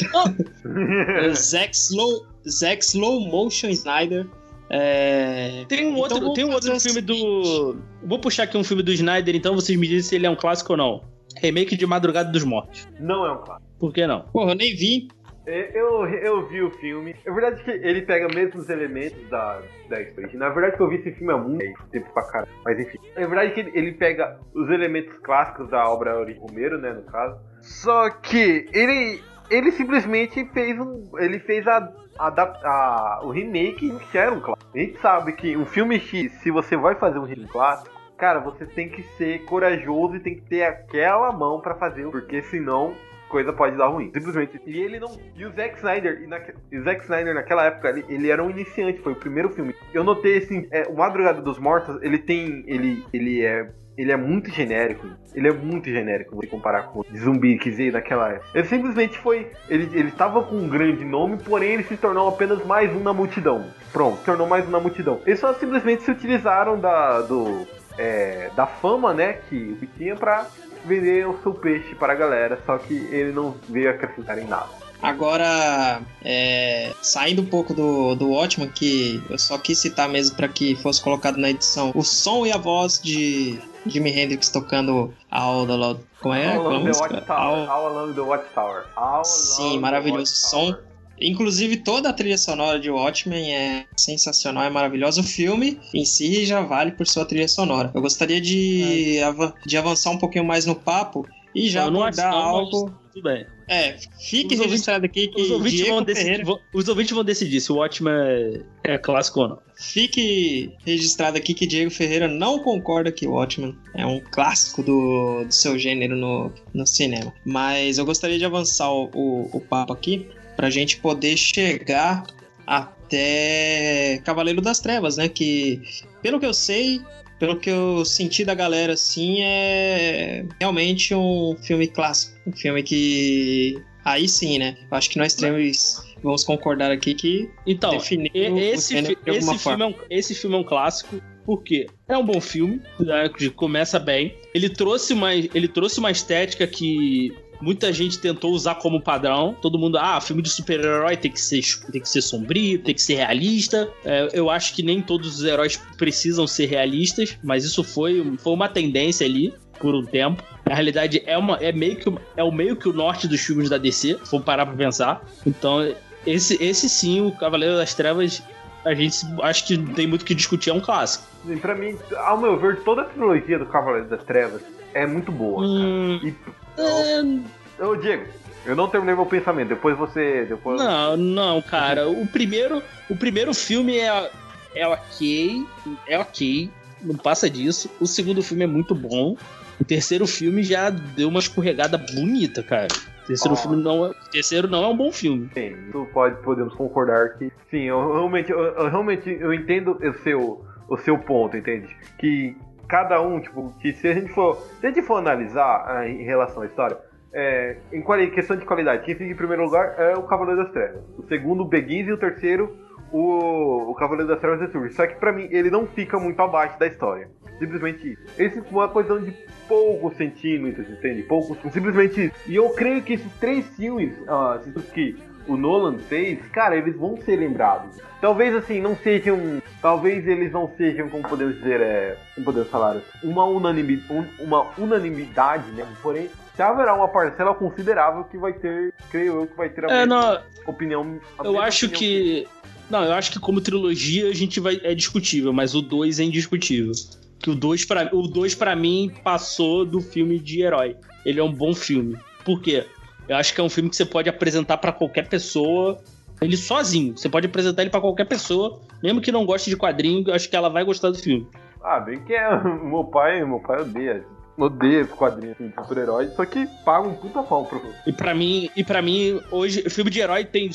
O 1.30 1.36
Zack 1.36 1.76
Slow, 1.76 2.26
Zack 2.50 2.84
Slow 2.84 3.20
Motion 3.22 3.70
Snyder. 3.70 4.26
É... 4.70 5.66
Tem 5.68 5.86
um 5.86 5.92
Então 5.92 6.00
outro, 6.02 6.20
vamos 6.20 6.34
tem 6.34 6.46
um 6.46 6.52
outro 6.52 6.80
filme 6.80 7.02
do. 7.02 7.78
Vou 8.04 8.20
puxar 8.20 8.44
aqui 8.44 8.58
um 8.58 8.64
filme 8.64 8.84
do 8.84 8.92
Snyder, 8.92 9.36
então 9.36 9.56
vocês 9.56 9.78
me 9.78 9.88
dizem 9.88 10.10
se 10.10 10.16
ele 10.16 10.26
é 10.26 10.30
um 10.30 10.36
clássico 10.36 10.74
ou 10.74 10.78
não. 10.78 11.02
Remake 11.42 11.78
de 11.78 11.86
Madrugada 11.86 12.32
dos 12.32 12.44
Mortos. 12.44 12.88
Não 13.00 13.26
é 13.26 13.32
um 13.32 13.44
clássico. 13.44 13.72
Por 13.80 13.94
que 13.94 14.08
não? 14.08 14.22
Porra, 14.22 14.52
eu 14.52 14.56
nem 14.56 14.76
vi. 14.76 15.08
É, 15.46 15.72
Eu, 15.80 16.06
eu 16.06 16.48
vi 16.50 16.62
o 16.62 16.72
filme. 16.72 17.16
É 17.26 17.32
verdade 17.32 17.64
que 17.64 17.72
ele 17.72 18.02
pega 18.02 18.28
mesmo 18.28 18.60
os 18.60 18.70
elementos 18.70 19.18
da, 19.30 19.62
da 19.88 20.02
história. 20.02 20.30
Na 20.34 20.50
verdade 20.50 20.76
que 20.76 20.84
eu 20.84 20.90
vi 20.90 20.96
esse 20.98 21.12
filme 21.14 21.32
há 21.32 21.38
muito 21.38 21.82
tempo 21.90 22.12
pra 22.14 22.24
caralho. 22.24 22.52
Mas 22.66 22.80
enfim. 22.80 22.98
É 23.16 23.26
verdade 23.26 23.54
que 23.54 23.60
ele, 23.78 23.94
pega 23.94 24.38
os 24.54 24.70
elementos 24.70 25.18
clássicos 25.24 25.70
da 25.70 25.90
obra 25.90 26.20
original 26.20 26.48
Romero, 26.50 26.78
né, 26.80 26.92
no 26.92 27.04
caso. 27.04 27.40
Só 27.62 28.10
que 28.10 28.66
ele 28.74 29.22
ele 29.50 29.72
simplesmente 29.72 30.44
fez 30.54 30.78
um 30.78 31.10
ele 31.18 31.40
fez 31.40 31.66
a, 31.66 31.90
a, 32.20 32.28
a- 32.30 33.20
o 33.24 33.30
remake 33.32 33.92
que 34.12 34.18
era 34.18 34.34
um 34.34 34.40
clássico. 34.40 34.70
A 34.74 34.78
gente 34.78 35.00
sabe 35.00 35.32
que 35.34 35.56
um 35.58 35.66
filme 35.66 36.00
X, 36.00 36.32
se 36.42 36.52
você 36.52 36.76
vai 36.76 36.96
fazer 36.96 37.20
um 37.20 37.24
remake 37.26 37.52
clássico, 37.52 37.96
cara, 38.18 38.40
você 38.40 38.66
tem 38.66 38.90
que 38.90 39.04
ser 39.18 39.46
corajoso 39.46 40.16
e 40.16 40.20
tem 40.20 40.36
que 40.36 40.42
ter 40.42 40.64
aquela 40.64 41.32
mão 41.32 41.60
pra 41.62 41.76
fazer, 41.76 42.08
porque 42.10 42.42
senão 42.44 42.94
coisa 43.30 43.52
pode 43.52 43.76
dar 43.76 43.88
ruim. 43.88 44.10
Simplesmente. 44.14 44.62
E 44.66 44.80
ele 44.80 45.00
não. 45.00 45.18
E 45.36 45.46
o 45.46 45.52
Zack 45.52 45.76
Snyder, 45.78 46.22
e 46.24 46.28
naque- 46.28 46.54
o 46.74 46.82
Zack 46.84 47.02
Snyder 47.04 47.34
naquela 47.36 47.66
época, 47.66 47.90
ele, 47.90 48.06
ele 48.08 48.30
era 48.32 48.42
um 48.44 48.50
iniciante, 48.50 49.00
foi 49.02 49.14
o 49.14 49.18
primeiro 49.18 49.50
filme. 49.50 49.76
Eu 49.94 50.04
notei 50.04 50.38
assim, 50.38 50.66
é, 50.72 50.84
o 50.88 50.96
Madrugada 50.96 51.42
dos 51.42 51.60
Mortos, 51.60 52.02
ele 52.02 52.18
tem. 52.18 52.64
Ele, 52.68 53.06
ele 53.14 53.44
é. 53.46 53.70
Ele 53.98 54.12
é 54.12 54.18
muito 54.18 54.52
genérico. 54.52 55.08
Ele 55.34 55.48
é 55.48 55.52
muito 55.52 55.90
genérico 55.90 56.40
se 56.40 56.48
comparar 56.48 56.84
com 56.84 57.00
o 57.00 57.06
zumbi 57.18 57.58
que 57.58 57.72
veio 57.72 57.94
naquela 57.94 58.30
época. 58.30 58.48
Ele 58.54 58.68
simplesmente 58.68 59.18
foi. 59.18 59.52
Ele, 59.68 59.90
ele 59.98 60.10
estava 60.10 60.44
com 60.44 60.56
um 60.56 60.70
grande 60.70 61.04
nome, 61.04 61.38
porém 61.38 61.74
ele 61.74 61.84
se 61.84 61.98
tornou 61.98 62.28
apenas 62.28 62.64
mais 62.66 62.96
um 62.96 63.00
na 63.00 63.12
multidão. 63.12 63.66
Pronto, 63.92 64.20
tornou 64.24 64.46
mais 64.46 64.68
um 64.68 64.72
na 64.72 64.80
multidão. 64.80 65.20
Eles 65.26 65.40
só 65.40 65.54
simplesmente 65.56 66.04
se 66.04 66.12
utilizaram 66.12 66.80
da, 66.80 67.22
do, 67.22 67.68
é, 67.98 68.52
da 68.56 68.68
fama, 68.68 69.14
né, 69.14 69.40
que 69.50 69.90
tinha 69.98 70.16
pra 70.16 70.46
vender 70.86 71.28
o 71.28 71.38
seu 71.42 71.54
peixe 71.54 71.96
para 71.96 72.14
a 72.14 72.16
galera, 72.16 72.60
só 72.66 72.78
que 72.78 72.94
ele 73.12 73.32
não 73.32 73.56
veio 73.68 73.90
acrescentar 73.90 74.38
em 74.38 74.46
nada. 74.46 74.70
Agora, 75.02 76.02
é, 76.24 76.92
saindo 77.02 77.42
um 77.42 77.46
pouco 77.46 77.74
do, 77.74 78.16
do 78.16 78.32
Watchman, 78.32 78.70
que 78.70 79.22
eu 79.30 79.38
só 79.38 79.58
quis 79.58 79.78
citar 79.78 80.10
mesmo 80.10 80.36
para 80.36 80.48
que 80.48 80.76
fosse 80.76 81.02
colocado 81.04 81.38
na 81.38 81.52
edição 81.52 81.92
o 81.94 82.04
som 82.04 82.46
e 82.46 82.52
a 82.52 82.58
voz 82.58 83.00
de 83.00 83.60
Jimi 83.90 84.12
Hendrix 84.12 84.50
tocando 84.50 85.14
All 85.32 85.66
the 85.66 85.74
Lord. 85.76 86.00
Como 86.22 86.34
é? 86.34 86.56
All 86.56 86.68
Along 86.68 86.84
the. 86.92 87.32
All- 87.32 87.70
All 87.70 87.88
Along 87.98 88.14
the 88.14 88.22
Watchtower. 88.22 88.86
All 88.96 89.24
Sim, 89.26 89.62
Along 89.64 89.74
the 89.76 89.80
maravilhoso 89.82 90.32
Watchtower. 90.34 90.74
som. 90.76 90.88
Inclusive, 91.20 91.78
toda 91.78 92.10
a 92.10 92.14
trilha 92.14 92.38
sonora 92.38 92.80
de 92.80 92.92
Watchmen 92.92 93.52
é 93.52 93.86
sensacional, 93.98 94.64
é 94.66 94.70
maravilhosa. 94.70 95.22
O 95.22 95.24
filme 95.24 95.80
em 95.92 96.06
si 96.06 96.46
já 96.46 96.62
vale 96.62 96.92
por 96.92 97.08
sua 97.08 97.26
trilha 97.26 97.48
sonora. 97.48 97.90
Eu 97.96 98.02
gostaria 98.04 98.40
de, 98.40 99.20
ava- 99.24 99.56
de 99.66 99.76
avançar 99.78 100.12
um 100.12 100.18
pouquinho 100.20 100.46
mais 100.46 100.68
no 100.68 100.76
papo 100.76 101.28
e 101.66 101.70
já 101.70 101.90
não 101.90 102.02
mas 102.02 102.18
algo. 102.20 102.92
Tudo 103.14 103.24
bem. 103.24 103.46
É, 103.68 103.98
fique 104.20 104.54
Os 104.56 104.62
registrado 104.62 105.06
aqui 105.06 105.28
que 105.28 105.42
Os 105.42 105.52
ouvintes, 105.52 105.78
Diego 105.80 105.96
vão 105.96 106.04
decidir, 106.04 106.24
Ferreira. 106.26 106.46
vão- 106.46 106.60
os 106.74 106.88
ouvintes 106.88 107.12
vão 107.14 107.24
decidir 107.24 107.60
se 107.60 107.72
o 107.72 107.76
Watchmen 107.76 108.14
é, 108.14 108.62
é 108.94 108.98
clássico 108.98 109.42
ou 109.42 109.48
não. 109.50 109.60
Fique 109.76 110.72
registrado 110.86 111.36
aqui 111.38 111.54
que 111.54 111.66
Diego 111.68 111.92
Ferreira 111.92 112.28
não 112.28 112.60
concorda 112.60 113.12
que 113.12 113.28
Watchmen 113.28 113.76
é 113.96 114.06
um 114.06 114.20
clássico 114.22 114.82
do, 114.84 115.44
do 115.46 115.52
seu 115.52 115.78
gênero 115.78 116.16
no, 116.16 116.52
no 116.74 116.88
cinema. 116.88 117.34
Mas 117.44 117.98
eu 117.98 118.06
gostaria 118.06 118.38
de 118.38 118.46
avançar 118.46 118.90
o, 118.92 119.10
o, 119.14 119.50
o 119.58 119.60
papo 119.62 119.92
aqui 119.94 120.28
pra 120.56 120.70
gente 120.70 120.98
poder 120.98 121.36
chegar 121.36 122.24
até 122.66 124.22
Cavaleiro 124.24 124.62
das 124.62 124.80
Trevas, 124.80 125.18
né? 125.18 125.28
Que, 125.28 125.82
pelo 126.22 126.40
que 126.40 126.46
eu 126.46 126.54
sei, 126.54 127.02
pelo 127.40 127.58
que 127.58 127.70
eu 127.70 128.04
senti 128.06 128.44
da 128.44 128.54
galera, 128.54 128.94
assim, 128.94 129.42
é 129.42 130.46
realmente 130.60 131.14
um 131.14 131.56
filme 131.62 131.88
clássico. 131.88 132.38
Um 132.48 132.52
filme 132.54 132.84
que. 132.84 133.82
Aí 134.04 134.28
sim, 134.28 134.58
né? 134.58 134.78
Acho 134.90 135.10
que 135.10 135.18
nós 135.18 135.34
três 135.36 136.02
vamos 136.24 136.44
concordar 136.44 136.92
aqui 136.92 137.14
que 137.14 137.50
Então, 137.66 137.96
esse, 137.96 138.08
fi- 138.08 138.32
esse, 138.36 138.96
filme 138.96 139.84
é 139.84 139.86
um, 139.88 139.96
esse 140.10 140.34
filme 140.36 140.56
é 140.56 140.60
um 140.60 140.64
clássico 140.64 141.22
porque 141.46 141.88
é 142.10 142.18
um 142.18 142.26
bom 142.26 142.42
filme, 142.42 142.82
né, 143.00 143.30
começa 143.56 143.98
bem. 143.98 144.36
Ele 144.54 144.68
trouxe 144.70 145.14
uma, 145.14 145.34
ele 145.34 145.68
trouxe 145.70 145.98
uma 145.98 146.12
estética 146.12 146.68
que 146.68 147.34
muita 147.62 147.92
gente 147.92 148.20
tentou 148.20 148.52
usar 148.52 148.76
como 148.76 149.02
padrão. 149.02 149.56
Todo 149.62 149.78
mundo, 149.78 149.98
ah, 149.98 150.20
filme 150.22 150.42
de 150.42 150.50
super-herói 150.50 151.18
tem 151.18 151.32
que 151.32 151.42
ser 151.42 151.62
tem 151.92 152.02
que 152.02 152.10
ser 152.10 152.22
sombrio, 152.22 152.80
tem 152.80 152.94
que 152.94 153.02
ser 153.02 153.16
realista. 153.16 153.90
É, 154.06 154.30
eu 154.34 154.50
acho 154.50 154.74
que 154.74 154.84
nem 154.84 155.02
todos 155.02 155.40
os 155.40 155.44
heróis 155.46 155.78
precisam 155.98 156.46
ser 156.48 156.68
realistas, 156.68 157.38
mas 157.44 157.64
isso 157.66 157.84
foi, 157.84 158.36
foi 158.38 158.54
uma 158.54 158.70
tendência 158.70 159.26
ali 159.26 159.54
por 159.80 159.96
um 159.96 160.04
tempo. 160.04 160.44
Na 160.66 160.74
realidade, 160.74 161.24
é, 161.26 161.38
uma, 161.38 161.58
é, 161.58 161.72
meio 161.72 161.96
que, 161.96 162.14
é 162.36 162.44
o 162.44 162.52
meio 162.52 162.76
que 162.76 162.90
o 162.90 162.94
norte 162.94 163.28
dos 163.28 163.42
filmes 163.42 163.70
da 163.70 163.78
DC, 163.78 164.20
se 164.24 164.30
for 164.30 164.42
parar 164.42 164.66
pra 164.66 164.76
pensar. 164.76 165.24
Então, 165.46 165.94
esse, 166.26 166.62
esse 166.62 166.90
sim, 166.90 167.22
o 167.22 167.32
Cavaleiro 167.32 167.78
das 167.78 167.94
Trevas 167.94 168.44
a 168.86 168.94
gente 168.94 169.18
acho 169.42 169.68
que 169.68 169.76
não 169.78 169.94
tem 169.94 170.08
muito 170.08 170.22
o 170.22 170.26
que 170.26 170.34
discutir, 170.34 170.70
é 170.70 170.74
um 170.74 170.80
clássico. 170.80 171.26
Pra 171.62 171.76
mim, 171.76 171.98
ao 172.16 172.38
meu 172.38 172.58
ver, 172.58 172.82
toda 172.84 173.02
a 173.02 173.06
trilogia 173.06 173.60
do 173.60 173.66
Cavaleiro 173.66 174.08
das 174.08 174.24
Trevas 174.24 174.62
é 174.94 175.06
muito 175.06 175.32
boa. 175.32 175.66
Hum, 175.66 176.20
E, 176.24 176.34
é, 176.78 177.86
ô 177.86 177.96
Diego, 177.96 178.26
eu 178.66 178.76
não 178.76 178.88
terminei 178.90 179.16
meu 179.16 179.26
pensamento, 179.26 179.70
depois 179.70 179.98
você. 179.98 180.46
Depois... 180.46 180.80
não, 180.80 181.16
não, 181.18 181.62
cara. 181.62 182.08
O 182.10 182.28
primeiro, 182.28 182.82
o 183.10 183.16
primeiro 183.16 183.54
filme 183.54 183.98
é, 183.98 184.30
é 184.76 184.88
ok, 184.88 185.66
é 186.08 186.20
ok, 186.20 186.70
não 187.02 187.16
passa 187.16 187.50
disso. 187.50 187.90
O 188.00 188.06
segundo 188.06 188.44
filme 188.44 188.64
é 188.64 188.68
muito 188.68 188.94
bom. 188.94 189.38
O 189.80 189.86
terceiro 189.86 190.26
filme 190.26 190.64
já 190.64 190.90
deu 190.90 191.30
uma 191.30 191.40
escorregada 191.40 191.98
bonita, 191.98 192.64
cara. 192.64 192.88
O 193.24 193.28
terceiro 193.28 193.54
Ah. 193.56 193.58
filme 193.58 193.82
não 193.82 194.06
é, 194.06 194.12
terceiro 194.32 194.68
não 194.68 194.84
é 194.84 194.88
um 194.88 194.98
bom 194.98 195.12
filme. 195.12 195.50
Sim, 195.54 195.76
isso 195.88 196.08
pode, 196.14 196.42
podemos 196.42 196.74
concordar 196.74 197.38
que. 197.38 197.52
Sim, 197.70 197.84
eu 197.84 198.14
realmente, 198.14 198.52
eu, 198.52 198.60
eu 198.60 198.90
realmente 198.90 199.30
eu 199.30 199.54
entendo 199.54 199.98
o 200.02 200.14
seu, 200.24 200.66
o 200.90 200.98
seu 200.98 201.18
ponto, 201.18 201.56
entende? 201.56 201.96
Que 202.18 202.56
cada 202.88 203.22
um, 203.22 203.40
tipo, 203.40 203.74
que 203.80 203.94
se 203.94 204.08
a 204.08 204.14
gente 204.14 204.32
for. 204.32 204.56
Se 204.80 204.88
a 204.88 204.90
gente 204.90 205.06
for 205.06 205.18
analisar 205.18 205.86
ah, 205.88 206.08
em 206.08 206.24
relação 206.24 206.64
à 206.64 206.66
história, 206.66 206.98
é, 207.34 207.78
em 207.92 208.30
questão 208.32 208.56
de 208.56 208.66
qualidade, 208.66 209.04
quem 209.04 209.16
fica 209.16 209.32
em 209.32 209.36
primeiro 209.36 209.64
lugar 209.64 209.96
é 209.98 210.16
o 210.16 210.24
Cavaleiro 210.24 210.64
das 210.64 210.72
Trevas. 210.72 211.04
O 211.18 211.24
segundo, 211.24 211.62
o 211.62 211.66
Begins, 211.66 212.08
e 212.08 212.12
o 212.12 212.18
terceiro, 212.18 212.76
o, 213.12 213.92
o 213.92 213.96
Cavaleiro 213.96 214.28
das 214.28 214.40
Trevas 214.40 214.62
Resurge. 214.62 214.94
Só 214.94 215.06
que 215.06 215.16
pra 215.16 215.32
mim, 215.32 215.48
ele 215.52 215.70
não 215.70 215.86
fica 215.86 216.20
muito 216.20 216.42
abaixo 216.42 216.80
da 216.80 216.88
história. 216.88 217.30
Simplesmente 217.60 218.14
isso. 218.14 218.22
Esse 218.38 218.60
é 218.60 218.64
uma 218.72 218.88
questão 218.88 219.20
de 219.20 219.32
poucos 219.68 220.16
centímetros, 220.16 220.90
entende? 220.90 221.24
Poucos, 221.24 221.58
simplesmente 221.72 222.26
isso. 222.26 222.36
E 222.48 222.56
eu 222.56 222.70
creio 222.70 223.02
que 223.02 223.14
esses 223.14 223.32
três 223.40 223.66
filmes, 223.76 224.14
ah, 224.28 224.60
que 224.94 225.18
o 225.48 225.58
Nolan 225.58 225.98
fez, 225.98 226.40
cara, 226.52 226.76
eles 226.78 226.96
vão 226.96 227.18
ser 227.22 227.38
lembrados. 227.38 227.98
Talvez 228.22 228.54
assim, 228.56 228.82
não 228.82 228.96
sejam. 228.98 229.62
Talvez 229.82 230.28
eles 230.28 230.52
não 230.52 230.72
sejam, 230.78 231.08
como 231.10 231.28
podemos 231.28 231.56
dizer, 231.58 231.80
é, 231.82 232.18
como 232.36 232.46
podemos 232.46 232.68
falar, 232.70 232.98
uma, 233.24 233.46
unanimi, 233.46 234.02
um- 234.10 234.26
uma 234.44 234.68
unanimidade, 234.78 235.70
né? 235.72 235.86
Porém, 236.02 236.30
já 236.58 236.70
haverá 236.70 236.94
uma 236.96 237.08
parcela 237.08 237.54
considerável 237.54 238.24
que 238.24 238.38
vai 238.38 238.54
ter, 238.54 238.94
creio 239.12 239.42
eu, 239.42 239.48
que 239.48 239.56
vai 239.56 239.70
ter 239.70 239.86
a 239.86 239.92
É, 240.02 240.06
não, 240.06 240.40
opinião. 240.66 241.20
a 241.38 241.44
eu 241.46 241.62
acho 241.62 241.86
opinião 241.86 242.00
que. 242.00 242.48
Não, 242.90 243.04
eu 243.04 243.14
acho 243.14 243.32
que 243.32 243.40
como 243.40 243.62
trilogia 243.62 244.30
a 244.30 244.34
gente 244.34 244.60
vai. 244.60 244.80
É 244.84 244.96
discutível, 244.96 245.54
mas 245.54 245.76
o 245.76 245.82
2 245.82 246.20
é 246.20 246.24
indiscutível. 246.24 246.94
Que 247.40 247.52
o 247.52 247.56
2 247.56 247.86
pra, 247.86 248.10
o 248.14 248.28
dois 248.28 248.56
pra 248.56 248.76
mim 248.76 249.12
passou 249.24 249.86
do 249.86 250.02
filme 250.02 250.40
de 250.40 250.62
herói. 250.64 250.96
Ele 251.24 251.40
é 251.40 251.44
um 251.44 251.52
bom 251.54 251.76
filme. 251.76 252.18
Por 252.44 252.62
quê? 252.62 252.86
Eu 253.28 253.36
acho 253.36 253.54
que 253.54 253.62
é 253.62 253.64
um 253.64 253.70
filme 253.70 253.90
que 253.90 253.96
você 253.96 254.06
pode 254.06 254.30
apresentar 254.30 254.78
pra 254.78 254.92
qualquer 254.92 255.28
pessoa. 255.28 255.98
Ele 256.42 256.56
sozinho. 256.56 257.18
Você 257.18 257.28
pode 257.28 257.48
apresentar 257.48 257.82
ele 257.82 257.90
pra 257.90 258.00
qualquer 258.00 258.26
pessoa, 258.26 258.80
mesmo 259.02 259.20
que 259.20 259.32
não 259.32 259.46
goste 259.46 259.70
de 259.70 259.76
quadrinho, 259.76 260.24
eu 260.28 260.34
acho 260.36 260.48
que 260.50 260.56
ela 260.56 260.70
vai 260.70 260.84
gostar 260.84 261.10
do 261.10 261.18
filme. 261.18 261.48
Ah, 261.84 262.00
bem 262.00 262.24
que 262.24 262.34
é. 262.34 262.50
Meu 262.84 263.04
pai, 263.06 263.44
meu 263.44 263.60
pai 263.60 263.82
odeia. 263.82 264.24
Odeia 264.58 265.02
esse 265.02 265.14
quadrinho 265.14 265.52
assim, 265.52 265.68
de 265.68 265.76
super-heróis, 265.76 266.34
só 266.34 266.44
que 266.44 266.68
paga 266.84 267.08
um 267.08 267.14
puta 267.14 267.44
pau 267.44 267.66
pro. 267.66 267.82
E 268.08 268.12
pra 268.12 268.34
mim, 268.34 268.70
e 268.76 268.84
para 268.84 269.02
mim 269.04 269.40
hoje, 269.52 269.84
o 269.86 269.90
filme 269.90 270.10
de 270.10 270.20
herói 270.20 270.46
tem 270.46 270.70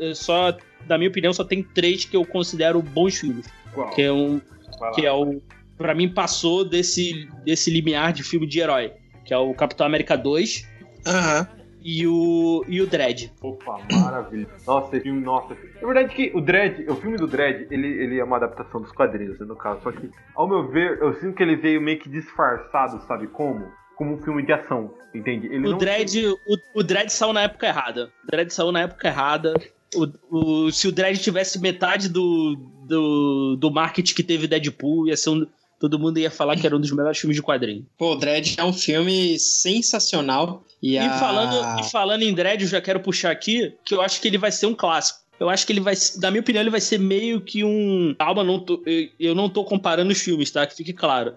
é, 0.00 0.14
só, 0.14 0.56
na 0.88 0.96
minha 0.96 1.10
opinião, 1.10 1.32
só 1.32 1.44
tem 1.44 1.62
três 1.62 2.06
que 2.06 2.16
eu 2.16 2.24
considero 2.24 2.80
bons 2.80 3.16
filmes. 3.16 3.46
Qual? 3.74 3.90
Que 3.90 4.02
é 4.02 4.12
um 4.12 4.40
lá. 4.80 4.90
que 4.92 5.04
é 5.04 5.12
o 5.12 5.42
para 5.76 5.94
mim 5.94 6.08
passou 6.08 6.64
desse 6.64 7.28
desse 7.44 7.70
limiar 7.70 8.12
de 8.12 8.22
filme 8.22 8.46
de 8.46 8.60
herói, 8.60 8.92
que 9.24 9.34
é 9.34 9.38
o 9.38 9.52
Capitão 9.54 9.86
América 9.86 10.16
2 10.16 10.66
Aham. 11.06 11.48
E 11.90 12.06
o 12.06 12.64
e 12.68 12.82
o 12.82 12.86
Dredd. 12.86 13.30
Opa, 13.40 13.78
maravilha. 13.90 14.46
Nossa, 14.66 14.94
esse 14.96 15.04
filme, 15.04 15.20
nossa. 15.22 15.56
Na 15.80 15.86
verdade 15.92 16.14
que 16.14 16.30
o 16.34 16.40
Dredd, 16.40 16.84
o 16.90 16.94
filme 16.96 17.16
do 17.16 17.26
Dredd, 17.26 17.66
ele, 17.70 17.86
ele 17.86 18.18
é 18.18 18.24
uma 18.24 18.36
adaptação 18.36 18.82
dos 18.82 18.92
quadrinhos, 18.92 19.38
né, 19.40 19.46
no 19.46 19.56
caso. 19.56 19.80
Só 19.82 19.92
que, 19.92 20.10
ao 20.34 20.46
meu 20.48 20.68
ver, 20.68 20.98
eu 21.00 21.14
sinto 21.14 21.34
que 21.34 21.42
ele 21.42 21.56
veio 21.56 21.80
meio 21.80 21.98
que 21.98 22.08
disfarçado, 22.08 23.00
sabe 23.06 23.26
como? 23.28 23.66
Como 23.96 24.14
um 24.14 24.22
filme 24.22 24.44
de 24.44 24.52
ação, 24.52 24.94
entende? 25.14 25.46
Ele 25.46 25.66
O 25.66 25.70
não 25.72 25.78
Dredd, 25.78 26.14
o, 26.26 26.38
o 26.74 26.82
Dredd 26.82 27.08
saiu 27.10 27.32
na 27.32 27.42
época 27.42 27.66
errada. 27.66 28.12
O 28.24 28.26
Dredd 28.30 28.50
saiu 28.52 28.70
na 28.70 28.80
época 28.82 29.08
errada. 29.08 29.54
O, 29.94 30.66
o- 30.66 30.70
se 30.70 30.86
o 30.86 30.92
Dredd 30.92 31.18
tivesse 31.18 31.58
metade 31.60 32.08
do, 32.10 32.54
do, 32.86 33.56
do 33.58 33.70
marketing 33.70 34.14
que 34.14 34.22
teve 34.22 34.46
Deadpool, 34.46 35.08
ia 35.08 35.16
ser 35.16 35.30
um, 35.30 35.46
todo 35.78 35.98
mundo 35.98 36.18
ia 36.18 36.30
falar 36.30 36.56
que 36.56 36.66
era 36.66 36.76
um 36.76 36.80
dos 36.80 36.90
melhores 36.90 37.18
filmes 37.18 37.36
de 37.36 37.42
quadrinho. 37.42 37.86
Pô, 37.96 38.14
Dredd 38.16 38.54
é 38.58 38.64
um 38.64 38.72
filme 38.72 39.38
sensacional. 39.38 40.64
E, 40.82 40.94
E, 40.94 40.98
a... 40.98 41.10
falando, 41.18 41.80
e 41.80 41.90
falando 41.90 42.22
em 42.22 42.32
Dredd, 42.34 42.62
eu 42.62 42.68
já 42.68 42.80
quero 42.80 43.00
puxar 43.00 43.30
aqui 43.30 43.74
que 43.84 43.94
eu 43.94 44.00
acho 44.00 44.20
que 44.20 44.28
ele 44.28 44.38
vai 44.38 44.50
ser 44.52 44.66
um 44.66 44.74
clássico. 44.74 45.20
Eu 45.40 45.48
acho 45.48 45.64
que 45.66 45.72
ele 45.72 45.80
vai, 45.80 45.94
na 46.20 46.30
minha 46.32 46.40
opinião, 46.40 46.62
ele 46.62 46.70
vai 46.70 46.80
ser 46.80 46.98
meio 46.98 47.40
que 47.40 47.62
um. 47.62 48.14
Calma, 48.18 48.42
não 48.42 48.58
tô- 48.58 48.82
eu, 49.20 49.34
não 49.36 49.48
tô 49.48 49.64
comparando 49.64 50.10
os 50.10 50.20
filmes, 50.20 50.50
tá? 50.50 50.66
Que 50.66 50.74
fique 50.74 50.92
claro. 50.92 51.34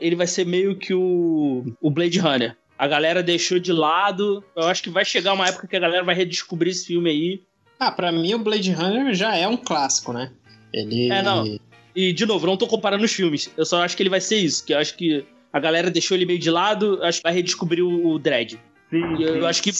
Ele 0.00 0.14
vai 0.14 0.28
ser 0.28 0.46
meio 0.46 0.76
que 0.76 0.94
o, 0.94 1.64
o 1.80 1.90
Blade 1.90 2.20
Runner. 2.20 2.56
A 2.78 2.86
galera 2.86 3.22
deixou 3.24 3.58
de 3.58 3.72
lado. 3.72 4.44
Eu 4.54 4.64
acho 4.68 4.80
que 4.82 4.90
vai 4.90 5.04
chegar 5.04 5.32
uma 5.32 5.48
época 5.48 5.66
que 5.66 5.74
a 5.74 5.80
galera 5.80 6.04
vai 6.04 6.14
redescobrir 6.14 6.70
esse 6.70 6.86
filme 6.86 7.10
aí. 7.10 7.42
Ah, 7.80 7.90
pra 7.90 8.12
mim 8.12 8.32
o 8.34 8.38
Blade 8.38 8.70
Runner 8.70 9.12
já 9.12 9.34
é 9.36 9.48
um 9.48 9.56
clássico, 9.56 10.12
né? 10.12 10.30
Ele. 10.72 11.10
É, 11.10 11.20
não. 11.20 11.58
E, 11.96 12.12
de 12.12 12.26
novo, 12.26 12.46
não 12.46 12.56
tô 12.58 12.66
comparando 12.66 13.04
os 13.04 13.12
filmes. 13.12 13.50
Eu 13.56 13.64
só 13.64 13.82
acho 13.82 13.96
que 13.96 14.02
ele 14.02 14.10
vai 14.10 14.20
ser 14.20 14.36
isso. 14.36 14.64
Que 14.64 14.74
eu 14.74 14.78
acho 14.78 14.94
que 14.96 15.26
a 15.50 15.58
galera 15.58 15.90
deixou 15.90 16.14
ele 16.14 16.26
meio 16.26 16.38
de 16.38 16.50
lado. 16.50 17.02
Acho 17.02 17.18
que 17.18 17.24
vai 17.24 17.32
redescobrir 17.32 17.82
o, 17.82 18.08
o 18.08 18.18
Dredd. 18.18 18.58
Sim, 18.90 19.16
E 19.18 19.22
eu, 19.22 19.40
sim. 19.40 19.46
acho 19.46 19.62
que, 19.62 19.72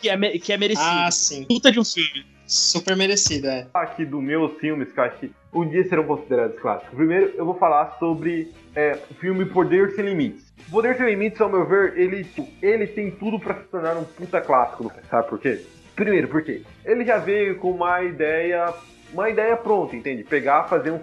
que, 0.00 0.08
é, 0.08 0.38
que 0.38 0.52
é 0.52 0.56
merecido. 0.56 0.88
Ah, 0.88 1.10
sim. 1.10 1.44
Puta 1.44 1.70
de 1.70 1.78
um 1.78 1.84
filme. 1.84 2.24
Super 2.46 2.96
merecido, 2.96 3.46
é. 3.46 3.66
aqui 3.74 4.06
dos 4.06 4.22
meus 4.22 4.58
filmes 4.58 4.90
que 4.90 4.98
eu 4.98 5.04
acho 5.04 5.18
que 5.18 5.30
um 5.52 5.68
dia 5.68 5.86
serão 5.86 6.04
considerados 6.04 6.58
clássicos. 6.58 6.96
Primeiro, 6.96 7.34
eu 7.36 7.44
vou 7.44 7.54
falar 7.58 7.98
sobre 7.98 8.50
é, 8.74 8.98
o 9.10 9.14
filme 9.16 9.44
Poder 9.44 9.90
Sem 9.90 10.06
Limites. 10.06 10.50
Poder 10.70 10.96
Sem 10.96 11.10
Limites, 11.10 11.38
ao 11.42 11.50
meu 11.50 11.66
ver, 11.68 11.98
ele, 11.98 12.24
tipo, 12.24 12.48
ele 12.62 12.86
tem 12.86 13.10
tudo 13.10 13.38
pra 13.38 13.54
se 13.54 13.64
tornar 13.64 13.98
um 13.98 14.04
puta 14.04 14.40
clássico, 14.40 14.90
sabe 15.10 15.28
por 15.28 15.38
quê? 15.38 15.60
Primeiro, 15.94 16.28
porque 16.28 16.62
ele 16.86 17.04
já 17.04 17.18
veio 17.18 17.58
com 17.58 17.70
uma 17.70 18.02
ideia, 18.02 18.72
uma 19.12 19.28
ideia 19.30 19.56
pronta, 19.56 19.96
entende? 19.96 20.24
Pegar, 20.24 20.64
fazer 20.64 20.90
um, 20.92 21.00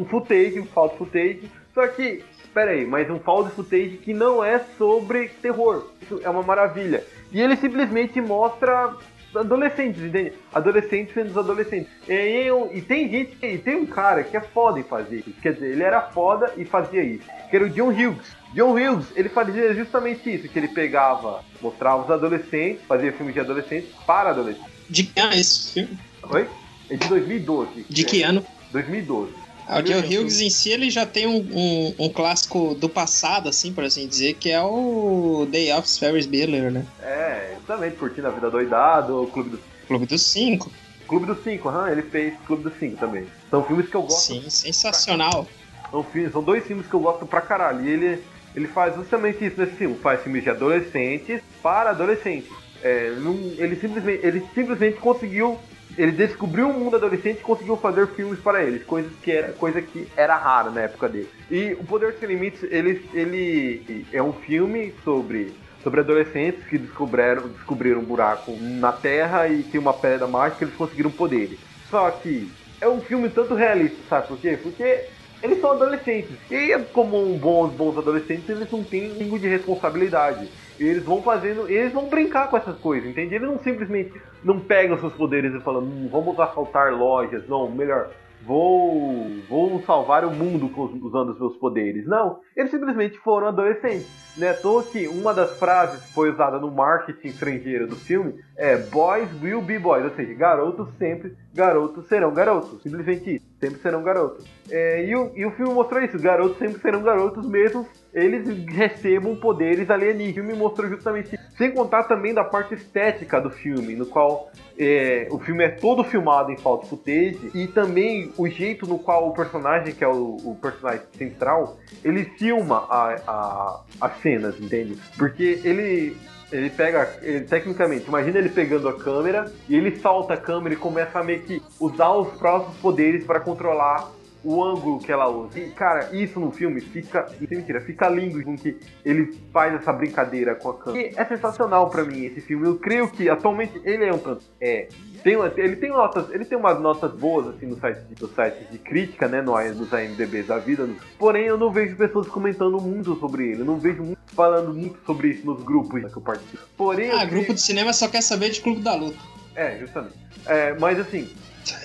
um 0.00 0.04
footage, 0.04 0.60
um 0.60 0.66
found 0.66 0.96
footage, 0.96 1.50
só 1.74 1.86
que, 1.86 2.22
pera 2.54 2.70
aí, 2.72 2.86
mas 2.86 3.08
um 3.10 3.18
found 3.18 3.50
footage 3.52 3.98
que 4.02 4.12
não 4.14 4.44
é 4.44 4.60
sobre 4.78 5.28
terror. 5.42 5.86
Isso 6.02 6.20
é 6.22 6.28
uma 6.30 6.42
maravilha. 6.42 7.04
E 7.32 7.40
ele 7.40 7.56
simplesmente 7.56 8.20
mostra 8.20 8.94
adolescentes, 9.34 10.02
entende? 10.02 10.32
Adolescentes 10.52 11.14
sendo 11.14 11.30
os 11.30 11.36
adolescentes. 11.38 11.88
E, 12.08 12.12
eu- 12.12 12.70
e 12.74 12.80
tem 12.82 13.08
gente, 13.08 13.36
e 13.44 13.58
tem 13.58 13.76
um 13.76 13.86
cara 13.86 14.24
que 14.24 14.36
é 14.36 14.40
foda 14.40 14.80
em 14.80 14.82
fazer 14.82 15.18
isso. 15.18 15.40
Quer 15.40 15.52
dizer, 15.54 15.70
ele 15.70 15.82
era 15.84 16.00
foda 16.00 16.52
e 16.56 16.64
fazia 16.64 17.02
isso. 17.02 17.24
Que 17.48 17.56
era 17.56 17.64
o 17.64 17.70
John 17.70 17.90
Hughes. 17.90 18.36
John 18.52 18.72
Hughes, 18.72 19.06
ele 19.14 19.28
fazia 19.28 19.72
justamente 19.74 20.34
isso, 20.34 20.48
que 20.48 20.58
ele 20.58 20.66
pegava, 20.68 21.44
mostrava 21.62 22.02
os 22.02 22.10
adolescentes, 22.10 22.82
fazia 22.88 23.12
filmes 23.12 23.32
de 23.34 23.38
adolescentes 23.40 23.90
para 24.04 24.30
adolescentes. 24.30 24.68
De 24.88 25.04
que 25.04 25.20
ano 25.20 25.32
é 25.32 25.38
esse 25.38 25.72
filme? 25.74 25.96
Oi? 26.32 26.48
É 26.90 26.96
de 26.96 27.08
2012. 27.08 27.86
De 27.88 28.04
que 28.04 28.22
ano? 28.22 28.44
2012. 28.72 29.32
Ah, 29.66 29.78
o 29.78 29.82
John 29.82 30.00
Hughes 30.00 30.40
em 30.40 30.50
si 30.50 30.70
ele 30.70 30.90
já 30.90 31.06
tem 31.06 31.28
um, 31.28 31.36
um, 31.52 31.94
um 32.06 32.12
clássico 32.12 32.74
do 32.74 32.88
passado, 32.88 33.48
assim, 33.48 33.72
por 33.72 33.84
assim 33.84 34.08
dizer, 34.08 34.34
que 34.34 34.50
é 34.50 34.60
o 34.60 35.46
Day 35.48 35.72
of 35.72 35.88
Ferris 35.98 36.26
Bueller, 36.26 36.72
né? 36.72 36.84
É, 37.00 37.52
exatamente, 37.56 37.96
curtindo 37.96 38.26
a 38.26 38.30
vida 38.30 38.50
doidado, 38.50 39.22
o 39.22 39.26
Clube 39.28 39.50
do 39.50 39.60
Clube 39.86 40.06
dos 40.06 40.32
Cinco. 40.32 40.72
Clube 41.06 41.26
dos 41.26 41.42
Cinco, 41.44 41.68
aham, 41.68 41.90
ele 41.90 42.02
fez 42.02 42.34
Clube 42.46 42.64
dos 42.64 42.76
Cinco 42.80 42.96
também. 42.96 43.26
São 43.48 43.62
filmes 43.64 43.88
que 43.88 43.96
eu 43.96 44.02
gosto 44.02 44.32
Sim, 44.32 44.50
sensacional. 44.50 45.46
São, 45.90 46.02
filmes, 46.04 46.32
são 46.32 46.42
dois 46.42 46.64
filmes 46.66 46.86
que 46.88 46.94
eu 46.94 47.00
gosto 47.00 47.24
pra 47.26 47.40
caralho. 47.40 47.84
E 47.84 47.90
ele, 47.90 48.22
ele 48.54 48.66
faz 48.68 48.94
justamente 48.96 49.44
isso 49.44 49.58
nesse 49.60 49.76
filme. 49.76 49.96
Faz 50.02 50.22
filmes 50.22 50.42
de 50.42 50.50
adolescentes 50.50 51.40
para 51.62 51.90
adolescentes. 51.90 52.50
É, 52.82 53.10
não- 53.20 53.52
ele, 53.58 53.76
simplesmente, 53.76 54.24
ele 54.26 54.46
simplesmente 54.54 54.98
conseguiu. 54.98 55.58
Ele 55.96 56.12
descobriu 56.12 56.68
o 56.68 56.72
mundo 56.72 56.96
adolescente 56.96 57.38
e 57.38 57.42
conseguiu 57.42 57.76
fazer 57.76 58.06
filmes 58.08 58.38
para 58.40 58.62
eles, 58.62 58.84
coisas 58.84 59.12
que 59.22 59.32
era, 59.32 59.52
coisa 59.52 59.82
que 59.82 60.06
era 60.16 60.36
rara 60.36 60.70
na 60.70 60.82
época 60.82 61.08
dele. 61.08 61.28
E 61.50 61.72
o 61.74 61.84
Poder 61.84 62.14
Sem 62.14 62.28
Limites, 62.28 62.62
ele, 62.70 63.04
ele 63.12 64.06
é 64.12 64.22
um 64.22 64.32
filme 64.32 64.94
sobre, 65.04 65.52
sobre 65.82 66.00
adolescentes 66.00 66.64
que 66.66 66.78
descobriram, 66.78 67.48
descobriram 67.48 68.00
um 68.00 68.04
buraco 68.04 68.56
na 68.60 68.92
Terra 68.92 69.48
e 69.48 69.62
tem 69.64 69.80
uma 69.80 69.92
pedra 69.92 70.26
mágica 70.26 70.64
eles 70.64 70.76
conseguiram 70.76 71.10
poderes. 71.10 71.58
Só 71.90 72.10
que 72.10 72.50
é 72.80 72.88
um 72.88 73.00
filme 73.00 73.28
tanto 73.28 73.54
realista, 73.54 73.96
sabe 74.08 74.28
por 74.28 74.38
quê? 74.38 74.58
Porque 74.62 75.04
eles 75.42 75.60
são 75.60 75.72
adolescentes. 75.72 76.36
E 76.50 76.76
como 76.92 77.22
um 77.22 77.36
bons, 77.36 77.72
bons 77.72 77.96
adolescentes, 77.96 78.48
eles 78.48 78.70
não 78.70 78.82
têm 78.84 79.08
língua 79.08 79.38
de 79.38 79.48
responsabilidade. 79.48 80.48
Eles 80.80 81.04
vão 81.04 81.22
fazendo, 81.22 81.68
eles 81.68 81.92
vão 81.92 82.08
brincar 82.08 82.48
com 82.48 82.56
essas 82.56 82.78
coisas, 82.78 83.08
entende? 83.08 83.34
Eles 83.34 83.46
não 83.46 83.58
simplesmente 83.58 84.20
não 84.42 84.58
pegam 84.58 84.98
seus 84.98 85.12
poderes 85.12 85.54
e 85.54 85.60
falam, 85.60 85.82
hum, 85.82 86.08
vamos 86.10 86.40
assaltar 86.40 86.92
lojas, 86.94 87.46
não, 87.46 87.70
melhor. 87.70 88.10
vou, 88.42 89.28
vou 89.48 89.82
salvar 89.82 90.24
o 90.24 90.30
mundo 90.30 90.70
usando 91.02 91.30
os 91.30 91.38
meus 91.38 91.56
poderes. 91.56 92.06
Não, 92.06 92.40
eles 92.56 92.70
simplesmente 92.70 93.18
foram 93.18 93.48
adolescentes. 93.48 94.08
Né? 94.36 94.52
Tô 94.54 94.82
que 94.82 95.06
uma 95.08 95.34
das 95.34 95.58
frases 95.58 96.02
que 96.02 96.14
foi 96.14 96.30
usada 96.30 96.58
no 96.58 96.70
marketing 96.70 97.28
estrangeiro 97.28 97.86
do 97.86 97.96
filme 97.96 98.40
é 98.56 98.76
Boys 98.76 99.28
will 99.42 99.60
be 99.60 99.78
boys, 99.78 100.04
ou 100.04 100.10
seja, 100.12 100.32
garotos 100.34 100.88
sempre, 100.98 101.36
garotos 101.54 102.06
serão 102.06 102.32
garotos. 102.32 102.82
Simplesmente 102.82 103.34
isso, 103.34 103.46
sempre 103.58 103.80
serão 103.80 104.02
garotos. 104.02 104.46
É, 104.70 105.04
e, 105.04 105.14
o, 105.14 105.32
e 105.36 105.44
o 105.44 105.50
filme 105.50 105.74
mostrou 105.74 106.02
isso, 106.02 106.18
garotos 106.18 106.58
sempre 106.58 106.80
serão 106.80 107.02
garotos 107.02 107.46
mesmo 107.46 107.86
eles 108.12 108.66
recebam 108.66 109.36
poderes 109.36 109.90
alienígenas. 109.90 110.30
O 110.30 110.34
filme 110.34 110.54
mostrou 110.54 110.88
justamente 110.88 111.34
isso. 111.34 111.44
Sem 111.56 111.70
contar 111.72 112.04
também 112.04 112.32
da 112.32 112.42
parte 112.42 112.74
estética 112.74 113.40
do 113.40 113.50
filme, 113.50 113.94
no 113.94 114.06
qual 114.06 114.50
é, 114.78 115.28
o 115.30 115.38
filme 115.38 115.62
é 115.62 115.68
todo 115.68 116.02
filmado 116.02 116.50
em 116.50 116.56
foto 116.56 116.86
footage 116.86 117.50
e 117.54 117.66
também 117.66 118.32
o 118.38 118.48
jeito 118.48 118.86
no 118.86 118.98
qual 118.98 119.28
o 119.28 119.34
personagem, 119.34 119.94
que 119.94 120.02
é 120.02 120.08
o, 120.08 120.36
o 120.42 120.58
personagem 120.60 121.02
central, 121.12 121.76
ele 122.02 122.24
filma 122.24 122.86
a, 122.88 123.14
a, 123.26 123.80
as 124.00 124.16
cenas, 124.22 124.58
entende? 124.58 124.96
Porque 125.18 125.60
ele 125.62 126.16
ele 126.52 126.68
pega, 126.68 127.16
ele, 127.22 127.44
tecnicamente, 127.44 128.08
imagina 128.08 128.38
ele 128.38 128.48
pegando 128.48 128.88
a 128.88 128.98
câmera 128.98 129.52
e 129.68 129.76
ele 129.76 129.94
salta 129.96 130.34
a 130.34 130.36
câmera 130.36 130.74
e 130.74 130.76
começa 130.76 131.20
a 131.20 131.22
meio 131.22 131.42
que 131.42 131.62
usar 131.78 132.10
os 132.12 132.28
próprios 132.38 132.76
poderes 132.78 133.24
para 133.24 133.38
controlar 133.38 134.10
o 134.42 134.64
ângulo 134.64 134.98
que 134.98 135.12
ela 135.12 135.28
usa. 135.28 135.58
E, 135.58 135.70
cara, 135.70 136.10
isso 136.12 136.40
no 136.40 136.50
filme 136.50 136.80
fica. 136.80 137.28
Sem 137.28 137.58
mentira, 137.58 137.80
fica 137.80 138.08
lindo 138.08 138.42
com 138.42 138.56
que 138.56 138.78
ele 139.04 139.38
faz 139.52 139.74
essa 139.74 139.92
brincadeira 139.92 140.54
com 140.54 140.70
a 140.70 140.78
câmera. 140.78 141.08
E 141.08 141.14
é 141.16 141.24
sensacional 141.24 141.90
para 141.90 142.04
mim 142.04 142.24
esse 142.24 142.40
filme. 142.40 142.66
Eu 142.66 142.78
creio 142.78 143.10
que 143.10 143.28
atualmente 143.28 143.80
ele 143.84 144.04
é 144.04 144.12
um 144.12 144.18
tanto. 144.18 144.44
É. 144.60 144.88
Tem, 145.22 145.36
ele 145.56 145.76
tem 145.76 145.90
notas, 145.90 146.30
ele 146.30 146.44
tem 146.44 146.56
umas 146.56 146.80
notas 146.80 147.12
boas 147.12 147.48
assim 147.48 147.66
no 147.66 147.78
site 147.78 148.00
de, 148.08 148.22
no 148.22 148.28
site 148.28 148.64
de 148.70 148.78
crítica, 148.78 149.28
né, 149.28 149.42
no, 149.42 149.52
nos 149.74 149.92
AMDBs 149.92 150.46
da 150.46 150.58
vida. 150.58 150.88
Porém, 151.18 151.44
eu 151.44 151.58
não 151.58 151.70
vejo 151.70 151.96
pessoas 151.96 152.26
comentando 152.26 152.80
muito 152.80 153.14
sobre 153.16 153.50
ele. 153.50 153.60
Eu 153.60 153.66
não 153.66 153.78
vejo 153.78 154.02
muito, 154.02 154.18
falando 154.28 154.72
muito 154.72 154.98
sobre 155.04 155.28
isso 155.28 155.44
nos 155.44 155.62
grupos 155.62 156.00
que 156.10 156.16
eu 156.16 156.22
participo. 156.22 156.62
Porém, 156.76 157.10
ah, 157.10 157.24
grupo 157.24 157.52
de 157.52 157.60
cinema 157.60 157.92
só 157.92 158.08
quer 158.08 158.22
saber 158.22 158.50
de 158.50 158.60
Clube 158.62 158.80
da 158.80 158.94
Luta. 158.94 159.18
É, 159.54 159.78
justamente. 159.78 160.16
É, 160.46 160.74
mas 160.78 160.98
assim, 160.98 161.28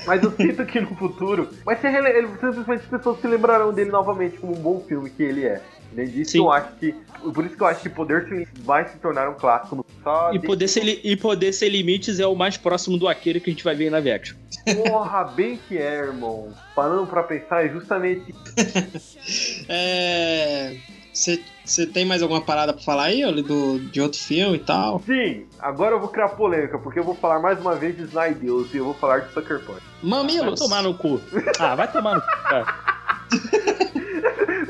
mas 0.06 0.24
eu 0.24 0.32
sinto 0.32 0.66
que 0.66 0.80
no 0.80 0.96
futuro 0.96 1.50
vai 1.64 1.76
ser 1.78 1.90
rele... 1.90 2.10
ele, 2.10 2.28
simplesmente 2.28 2.84
as 2.84 2.90
pessoas 2.90 3.20
se 3.20 3.28
lembrarão 3.28 3.74
dele 3.74 3.92
novamente 3.92 4.38
como 4.38 4.56
um 4.56 4.62
bom 4.62 4.80
filme 4.88 5.10
que 5.10 5.24
ele 5.24 5.46
é. 5.46 5.62
Além 5.92 6.08
disso, 6.08 6.38
eu 6.38 6.52
acho 6.52 6.74
que. 6.76 6.94
Por 7.34 7.46
isso 7.46 7.56
que 7.56 7.64
eu 7.64 7.68
acho 7.68 7.82
que 7.82 7.90
Poder 7.90 8.28
Sem 8.28 8.46
vai 8.64 8.88
se 8.88 8.98
tornar 8.98 9.30
um 9.30 9.36
clássico 9.36 9.78
no 9.78 9.86
só 10.04 10.32
e, 10.34 10.40
poder 10.40 10.68
ser, 10.68 10.84
e 10.84 11.16
Poder 11.16 11.52
Sem 11.54 11.70
Limites 11.70 12.20
é 12.20 12.28
o 12.28 12.36
mais 12.36 12.58
próximo 12.58 12.98
do 12.98 13.08
Akira 13.08 13.40
que 13.40 13.50
a 13.50 13.54
gente 13.54 13.64
vai 13.64 13.76
ver 13.76 13.90
na 13.90 14.00
Vex. 14.00 14.36
Porra, 14.88 15.24
bem 15.24 15.60
que 15.68 15.78
é, 15.78 15.96
irmão. 16.00 16.54
Parando 16.76 17.08
pra 17.08 17.24
pensar, 17.24 17.66
é 17.66 17.70
justamente. 17.70 18.36
é. 19.70 20.78
Você 21.14 21.42
tem 21.92 22.06
mais 22.06 22.22
alguma 22.22 22.42
parada 22.42 22.74
pra 22.74 22.82
falar 22.84 23.06
aí, 23.06 23.26
Oli, 23.26 23.42
do, 23.42 23.80
de 23.80 24.02
outro 24.02 24.20
filme 24.20 24.58
e 24.58 24.60
tal? 24.60 25.02
Sim, 25.06 25.46
agora 25.60 25.96
eu 25.96 26.00
vou 26.00 26.10
criar 26.10 26.30
polêmica, 26.30 26.78
porque 26.78 27.00
eu 27.00 27.04
vou 27.04 27.16
falar 27.16 27.40
mais 27.40 27.60
uma 27.60 27.76
vez 27.76 27.96
de 27.96 28.04
Snyder 28.04 28.44
e 28.44 28.78
eu 28.78 28.86
vou 28.86 28.94
falar 28.94 29.20
de 29.20 29.34
Sucker 29.34 29.60
Punch. 29.66 29.82
Mamilos! 30.02 30.60
Vai 30.60 30.68
tomar 30.70 30.84
no 30.84 30.94
cu. 30.94 31.20
Ah, 31.60 31.76
vai 31.76 31.92
tomar 31.92 32.16
no 32.16 32.22
cu, 32.22 32.28
cara. 32.44 32.66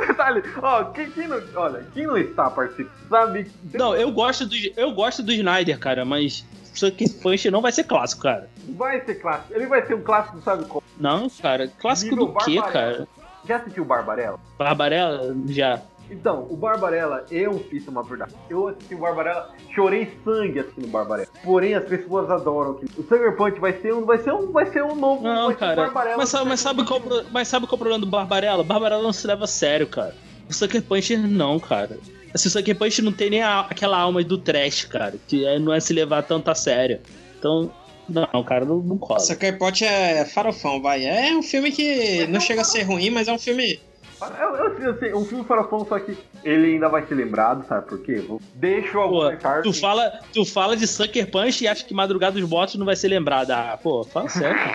Detalhe, 0.07 0.43
ó, 0.61 0.85
quem, 0.85 1.11
quem, 1.11 1.27
não, 1.27 1.41
olha, 1.55 1.85
quem 1.93 2.07
não 2.07 2.17
está 2.17 2.49
participando, 2.49 3.09
sabe? 3.09 3.51
Não, 3.73 3.95
eu 3.95 4.11
gosto 4.11 4.45
do, 4.45 4.55
eu 4.77 4.91
gosto 4.91 5.21
do 5.21 5.31
Snyder, 5.31 5.77
cara, 5.77 6.05
mas 6.05 6.45
Sucker 6.73 7.07
Punch 7.21 7.49
não 7.51 7.61
vai 7.61 7.71
ser 7.71 7.83
clássico, 7.83 8.23
cara. 8.23 8.49
Vai 8.69 9.03
ser 9.05 9.15
clássico. 9.15 9.53
Ele 9.53 9.65
vai 9.65 9.85
ser 9.85 9.95
um 9.95 10.01
clássico, 10.01 10.41
sabe 10.41 10.65
como? 10.65 10.83
Não, 10.99 11.29
cara. 11.29 11.67
Clássico 11.79 12.15
Nível 12.15 12.33
do 12.33 12.45
quê, 12.45 12.61
cara? 12.61 13.07
Já 13.47 13.57
assistiu 13.57 13.85
Barbarella? 13.85 14.39
Barbarella? 14.57 15.35
Já. 15.47 15.81
Então, 16.09 16.45
o 16.49 16.55
Barbarella 16.55 17.25
é 17.31 17.49
um 17.49 17.59
filme, 17.59 17.87
uma 17.87 18.03
verdade. 18.03 18.33
Eu 18.49 18.67
assisti 18.67 18.95
o 18.95 18.99
Barbarella, 18.99 19.53
chorei 19.73 20.11
sangue 20.23 20.59
assistindo 20.59 20.85
o 20.85 20.89
Barbarella. 20.89 21.29
Porém, 21.43 21.73
as 21.73 21.85
pessoas 21.85 22.29
adoram 22.29 22.75
que 22.75 22.85
o 22.99 23.03
Sugar 23.03 23.35
Punch 23.35 23.59
vai 23.59 23.73
ser 23.81 23.93
um, 23.93 24.05
vai 24.05 24.17
ser 24.19 24.33
um, 24.33 24.51
vai 24.51 24.65
ser 24.71 24.83
um 24.83 24.95
novo. 24.95 25.23
Não, 25.23 25.53
cara. 25.55 25.91
Mas, 26.17 26.29
sabe, 26.29 26.49
mas, 26.49 26.59
sabe 26.59 26.85
qual, 26.85 27.01
mas 27.31 27.47
sabe 27.47 27.65
qual 27.65 27.73
é 27.73 27.75
o 27.75 27.79
problema 27.79 27.99
do 27.99 28.09
Barbarella? 28.09 28.61
O 28.61 28.65
Barbarella 28.65 29.03
não 29.03 29.13
se 29.13 29.25
leva 29.25 29.45
a 29.45 29.47
sério, 29.47 29.87
cara. 29.87 30.15
O 30.49 30.53
Sucker 30.53 30.81
Punch 30.83 31.17
não, 31.17 31.59
cara. 31.59 31.97
Assim, 32.33 32.47
o 32.47 32.51
Sucker 32.51 32.77
Punch 32.77 33.01
não 33.01 33.11
tem 33.11 33.29
nem 33.29 33.41
a, 33.41 33.61
aquela 33.61 33.97
alma 33.97 34.23
do 34.23 34.37
trash, 34.37 34.85
cara. 34.85 35.15
Que 35.27 35.45
é, 35.45 35.57
não 35.57 35.73
é 35.73 35.79
se 35.79 35.93
levar 35.93 36.21
tanto 36.23 36.51
a 36.51 36.55
sério. 36.55 36.99
Então, 37.39 37.71
não, 38.07 38.43
cara, 38.43 38.65
não, 38.65 38.77
não 38.77 38.97
cola. 38.97 39.19
Sucker 39.19 39.57
Punch 39.57 39.83
é 39.83 40.25
farofão, 40.25 40.81
vai. 40.81 41.05
É 41.05 41.35
um 41.35 41.41
filme 41.41 41.71
que 41.71 42.27
não 42.27 42.39
chega 42.39 42.61
a 42.61 42.65
ser 42.65 42.83
ruim, 42.83 43.09
mas 43.09 43.27
é 43.27 43.33
um 43.33 43.39
filme 43.39 43.79
eu, 44.21 44.55
eu, 44.55 44.79
eu 44.79 44.97
sei, 44.97 45.13
um 45.13 45.25
filme 45.25 45.43
farofão, 45.43 45.85
só 45.85 45.99
que 45.99 46.17
ele 46.43 46.73
ainda 46.73 46.89
vai 46.89 47.05
ser 47.05 47.15
lembrado, 47.15 47.65
sabe 47.67 47.87
por 47.87 48.01
quê? 48.01 48.25
Deixa 48.55 48.99
o 48.99 49.31
tu 49.63 49.73
fala, 49.73 50.11
tu 50.33 50.45
fala 50.45 50.77
de 50.77 50.87
Sucker 50.87 51.29
Punch 51.29 51.63
e 51.63 51.67
acha 51.67 51.85
que 51.85 51.93
Madrugada 51.93 52.39
dos 52.39 52.49
Bots 52.49 52.75
não 52.75 52.85
vai 52.85 52.95
ser 52.95 53.09
lembrada. 53.09 53.55
Ah, 53.55 53.77
pô, 53.77 54.03
fala 54.03 54.29
sério. 54.29 54.57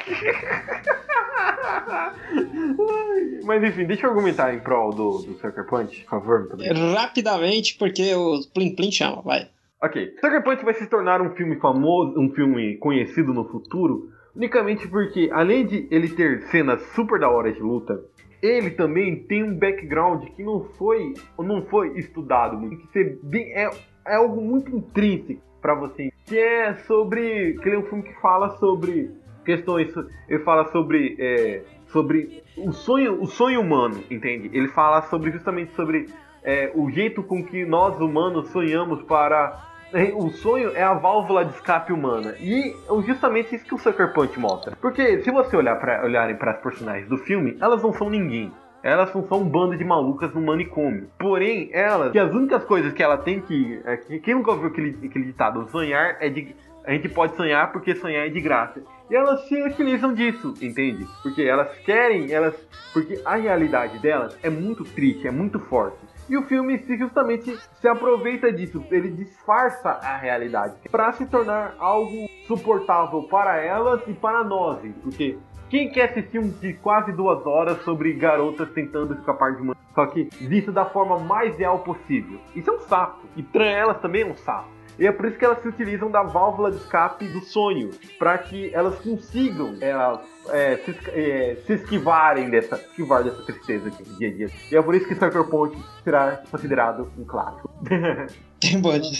Mas 3.44 3.64
enfim, 3.64 3.84
deixa 3.84 4.06
eu 4.06 4.10
argumentar 4.10 4.54
em 4.54 4.60
prol 4.60 4.90
do, 4.90 5.22
do 5.22 5.38
Sucker 5.38 5.66
Punch, 5.66 6.04
por 6.04 6.10
favor. 6.10 6.48
Rapidamente, 6.94 7.76
porque 7.78 8.14
o 8.14 8.40
Plim 8.52 8.74
Plim 8.74 8.92
chama, 8.92 9.22
vai. 9.22 9.48
Ok. 9.82 10.14
Sucker 10.20 10.44
Punch 10.44 10.64
vai 10.64 10.74
se 10.74 10.86
tornar 10.86 11.22
um 11.22 11.34
filme 11.34 11.56
famoso, 11.56 12.18
um 12.18 12.30
filme 12.34 12.76
conhecido 12.76 13.32
no 13.32 13.48
futuro, 13.48 14.10
unicamente 14.36 14.86
porque, 14.88 15.30
além 15.32 15.66
de 15.66 15.88
ele 15.90 16.08
ter 16.10 16.42
cenas 16.50 16.82
super 16.94 17.18
da 17.18 17.30
hora 17.30 17.50
de 17.52 17.60
luta, 17.60 17.98
ele 18.42 18.70
também 18.70 19.16
tem 19.16 19.42
um 19.42 19.54
background 19.54 20.24
que 20.30 20.42
não 20.42 20.64
foi 20.78 21.14
não 21.38 21.62
foi 21.62 21.98
estudado 21.98 22.58
muito, 22.58 22.86
que 22.88 23.18
bem, 23.22 23.52
é, 23.52 23.70
é 24.06 24.14
algo 24.14 24.40
muito 24.40 24.74
intrínseco 24.74 25.40
para 25.60 25.74
você, 25.74 26.10
que 26.24 26.38
é 26.38 26.74
sobre, 26.86 27.54
que 27.54 27.68
é 27.68 27.78
um 27.78 27.82
filme 27.82 28.02
que 28.02 28.14
fala 28.20 28.56
sobre 28.58 29.10
questões, 29.44 29.92
ele 30.28 30.42
fala 30.42 30.70
sobre 30.72 31.16
é, 31.18 31.62
sobre 31.88 32.42
o 32.56 32.72
sonho, 32.72 33.20
o 33.20 33.26
sonho 33.26 33.60
humano, 33.60 34.02
entende? 34.10 34.50
Ele 34.52 34.68
fala 34.68 35.02
sobre 35.02 35.30
justamente 35.32 35.72
sobre 35.74 36.06
é, 36.42 36.70
o 36.74 36.90
jeito 36.90 37.22
com 37.22 37.44
que 37.44 37.64
nós 37.64 38.00
humanos 38.00 38.48
sonhamos 38.50 39.02
para 39.02 39.70
o 40.14 40.30
sonho 40.30 40.72
é 40.74 40.82
a 40.82 40.94
válvula 40.94 41.44
de 41.44 41.52
escape 41.54 41.92
humana. 41.92 42.34
E 42.38 42.74
é 42.88 43.02
justamente 43.02 43.54
isso 43.54 43.64
que 43.64 43.74
o 43.74 43.78
Sucker 43.78 44.12
Punch 44.12 44.38
mostra. 44.38 44.76
Porque 44.80 45.20
se 45.22 45.30
você 45.30 45.56
olhar 45.56 45.76
para 45.76 46.04
olharem 46.04 46.36
para 46.36 46.52
as 46.52 46.60
personagens 46.60 47.08
do 47.08 47.18
filme, 47.18 47.56
elas 47.60 47.82
não 47.82 47.92
são 47.92 48.08
ninguém. 48.08 48.52
Elas 48.82 49.12
não 49.14 49.26
são 49.26 49.40
um 49.40 49.48
bando 49.48 49.76
de 49.76 49.84
malucas 49.84 50.32
no 50.32 50.40
manicômio. 50.40 51.08
Porém, 51.18 51.68
elas, 51.72 52.12
que 52.12 52.18
as 52.18 52.32
únicas 52.32 52.64
coisas 52.64 52.92
que 52.92 53.02
ela 53.02 53.18
tem 53.18 53.40
que. 53.40 53.80
É, 53.84 53.96
quem 53.96 54.34
nunca 54.34 54.52
ouviu 54.52 54.68
aquele, 54.68 54.96
aquele 55.04 55.26
ditado? 55.26 55.68
Sonhar 55.70 56.16
é 56.20 56.28
de. 56.28 56.54
A 56.84 56.92
gente 56.92 57.08
pode 57.10 57.36
sonhar 57.36 57.70
porque 57.72 57.94
sonhar 57.94 58.26
é 58.26 58.30
de 58.30 58.40
graça. 58.40 58.82
E 59.10 59.14
elas 59.14 59.46
se 59.48 59.62
utilizam 59.62 60.14
disso, 60.14 60.54
entende? 60.62 61.06
Porque 61.22 61.42
elas 61.42 61.76
querem, 61.80 62.32
elas. 62.32 62.54
Porque 62.92 63.20
a 63.24 63.36
realidade 63.36 63.98
delas 63.98 64.38
é 64.42 64.48
muito 64.48 64.82
triste, 64.82 65.26
é 65.26 65.30
muito 65.30 65.60
forte. 65.60 65.98
E 66.30 66.36
o 66.36 66.44
filme 66.44 66.80
justamente 66.96 67.58
se 67.80 67.88
aproveita 67.88 68.52
disso, 68.52 68.84
ele 68.88 69.10
disfarça 69.10 69.90
a 69.90 70.16
realidade 70.16 70.74
para 70.88 71.12
se 71.12 71.26
tornar 71.26 71.74
algo 71.76 72.28
suportável 72.46 73.24
para 73.24 73.56
elas 73.56 74.00
e 74.06 74.12
para 74.12 74.44
nós, 74.44 74.78
porque 75.02 75.36
quem 75.68 75.90
quer 75.90 76.10
assistir 76.10 76.38
um 76.38 76.48
de 76.48 76.74
quase 76.74 77.10
duas 77.10 77.44
horas 77.44 77.82
sobre 77.82 78.12
garotas 78.12 78.70
tentando 78.70 79.14
escapar 79.14 79.56
de 79.56 79.62
uma. 79.62 79.76
Só 79.92 80.06
que 80.06 80.28
visto 80.40 80.70
da 80.70 80.84
forma 80.84 81.18
mais 81.18 81.56
real 81.56 81.80
possível. 81.80 82.38
Isso 82.54 82.70
é 82.70 82.74
um 82.74 82.80
sapo. 82.80 83.26
E 83.36 83.42
para 83.42 83.66
elas 83.66 84.00
também 84.00 84.22
é 84.22 84.26
um 84.26 84.36
sapo. 84.36 84.68
E 85.00 85.06
é 85.06 85.12
por 85.12 85.26
isso 85.26 85.38
que 85.38 85.44
elas 85.44 85.60
se 85.62 85.68
utilizam 85.68 86.10
da 86.10 86.22
válvula 86.22 86.70
de 86.70 86.76
escape 86.76 87.26
do 87.26 87.40
sonho, 87.40 87.90
para 88.18 88.36
que 88.38 88.72
elas 88.74 89.00
consigam 89.00 89.74
elas, 89.80 90.20
é, 90.52 90.76
se, 90.76 90.96
é, 91.10 91.56
se, 91.66 91.74
esquivarem 91.74 92.50
dessa, 92.50 92.76
esquivar 92.76 93.24
dessa 93.24 93.42
tristeza 93.42 93.88
aqui 93.88 94.02
do 94.02 94.18
dia 94.18 94.28
a 94.28 94.32
dia. 94.32 94.50
E 94.70 94.76
é 94.76 94.82
por 94.82 94.94
isso 94.94 95.06
que 95.06 95.14
Cyberpunk 95.14 95.76
será 96.04 96.42
considerado 96.50 97.10
um 97.18 97.24
clássico. 97.24 97.70
Tem 98.60 98.80
bonde. 98.80 99.10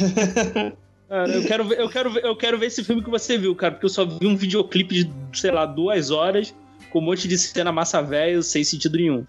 Cara, 1.08 1.28
eu 1.28 1.42
quero, 1.44 1.64
ver, 1.64 1.80
eu, 1.80 1.88
quero 1.88 2.10
ver, 2.10 2.24
eu 2.24 2.36
quero 2.36 2.58
ver 2.58 2.66
esse 2.66 2.84
filme 2.84 3.02
que 3.02 3.10
você 3.10 3.36
viu, 3.36 3.54
cara, 3.56 3.72
porque 3.72 3.86
eu 3.86 3.90
só 3.90 4.04
vi 4.04 4.26
um 4.26 4.36
videoclipe 4.36 5.04
de, 5.04 5.12
sei 5.32 5.50
lá, 5.50 5.66
duas 5.66 6.10
horas 6.10 6.54
com 6.90 7.00
um 7.00 7.02
monte 7.02 7.26
de 7.26 7.36
cena 7.36 7.72
massa 7.72 8.00
velho 8.00 8.42
sem 8.42 8.62
sentido 8.62 8.96
nenhum. 8.96 9.26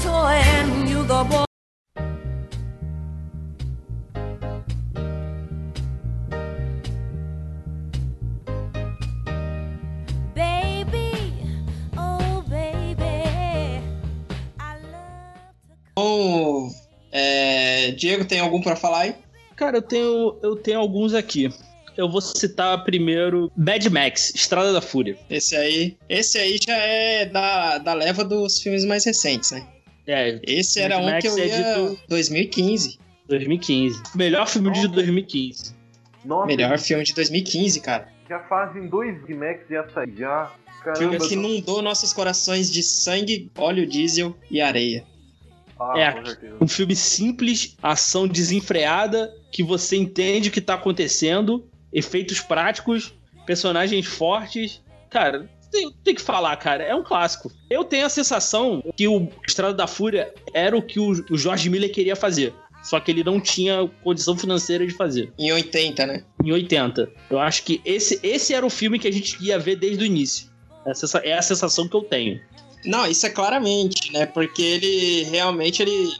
Então, 0.00 0.30
é, 0.30 1.47
É, 17.12 17.90
Diego, 17.92 18.24
tem 18.24 18.40
algum 18.40 18.60
pra 18.60 18.76
falar 18.76 19.00
aí? 19.00 19.14
Cara, 19.56 19.78
eu 19.78 19.82
tenho, 19.82 20.36
eu 20.42 20.56
tenho 20.56 20.78
alguns 20.78 21.14
aqui. 21.14 21.48
Eu 21.96 22.08
vou 22.08 22.20
citar 22.20 22.84
primeiro 22.84 23.50
Mad 23.56 23.84
Max, 23.86 24.32
Estrada 24.34 24.72
da 24.72 24.80
Fúria. 24.80 25.16
Esse 25.28 25.56
aí, 25.56 25.96
esse 26.08 26.38
aí 26.38 26.56
já 26.64 26.76
é 26.76 27.24
da, 27.26 27.78
da 27.78 27.92
leva 27.92 28.24
dos 28.24 28.60
filmes 28.60 28.84
mais 28.84 29.04
recentes, 29.04 29.50
né? 29.50 29.66
É, 30.06 30.40
Esse 30.46 30.80
era 30.80 30.94
Mad 30.96 31.04
um 31.04 31.10
Max 31.10 31.22
que 31.22 31.28
eu 31.28 31.38
é 31.38 31.46
ia... 31.48 31.90
de 31.90 31.98
2015. 32.08 32.98
2015. 33.28 34.02
Melhor 34.14 34.46
filme 34.46 34.70
de 34.70 34.78
Nossa. 34.82 34.94
2015. 34.94 35.74
Nossa, 36.24 36.46
Melhor 36.46 36.78
filme 36.78 37.04
de 37.04 37.14
2015, 37.14 37.80
cara. 37.80 38.08
já 38.28 38.38
fazem 38.48 38.86
dois 38.88 39.26
de 39.26 39.34
Max 39.34 39.60
já 39.68 39.86
saí. 39.92 40.14
Já. 40.16 40.52
Filme 40.94 40.94
Caramba, 40.94 41.16
que 41.18 41.24
eu 41.24 41.28
tô- 41.28 41.34
inundou 41.34 41.82
nossos 41.82 42.12
corações 42.12 42.70
de 42.70 42.82
sangue, 42.82 43.50
óleo 43.58 43.84
diesel 43.86 44.34
e 44.50 44.60
areia. 44.60 45.04
Ah, 45.78 45.98
É. 45.98 46.14
Um 46.60 46.68
filme 46.68 46.94
simples, 46.96 47.76
ação 47.82 48.26
desenfreada, 48.26 49.32
que 49.52 49.62
você 49.62 49.96
entende 49.96 50.48
o 50.48 50.52
que 50.52 50.60
tá 50.60 50.74
acontecendo, 50.74 51.66
efeitos 51.92 52.40
práticos, 52.40 53.14
personagens 53.46 54.06
fortes. 54.06 54.82
Cara, 55.08 55.48
tem, 55.70 55.92
tem 56.02 56.14
que 56.14 56.22
falar, 56.22 56.56
cara, 56.56 56.82
é 56.82 56.94
um 56.94 57.02
clássico. 57.02 57.50
Eu 57.70 57.84
tenho 57.84 58.06
a 58.06 58.08
sensação 58.10 58.82
que 58.96 59.06
o 59.06 59.28
Estrada 59.46 59.74
da 59.74 59.86
Fúria 59.86 60.32
era 60.52 60.76
o 60.76 60.82
que 60.82 60.98
o, 60.98 61.10
o 61.30 61.36
George 61.38 61.68
Miller 61.70 61.92
queria 61.92 62.16
fazer. 62.16 62.52
Só 62.82 63.00
que 63.00 63.10
ele 63.10 63.24
não 63.24 63.40
tinha 63.40 63.88
condição 64.02 64.36
financeira 64.36 64.86
de 64.86 64.94
fazer. 64.94 65.32
Em 65.38 65.52
80, 65.52 66.06
né? 66.06 66.24
Em 66.42 66.52
80. 66.52 67.10
Eu 67.28 67.38
acho 67.38 67.64
que 67.64 67.80
esse, 67.84 68.20
esse 68.22 68.54
era 68.54 68.64
o 68.64 68.70
filme 68.70 68.98
que 68.98 69.08
a 69.08 69.12
gente 69.12 69.36
ia 69.44 69.58
ver 69.58 69.76
desde 69.76 70.04
o 70.04 70.06
início. 70.06 70.48
Essa 70.86 71.18
é 71.18 71.36
a 71.36 71.42
sensação 71.42 71.88
que 71.88 71.96
eu 71.96 72.02
tenho. 72.02 72.40
Não, 72.84 73.06
isso 73.06 73.26
é 73.26 73.30
claramente, 73.30 74.12
né? 74.12 74.26
Porque 74.26 74.62
ele 74.62 75.24
realmente 75.24 75.82
ele. 75.82 76.10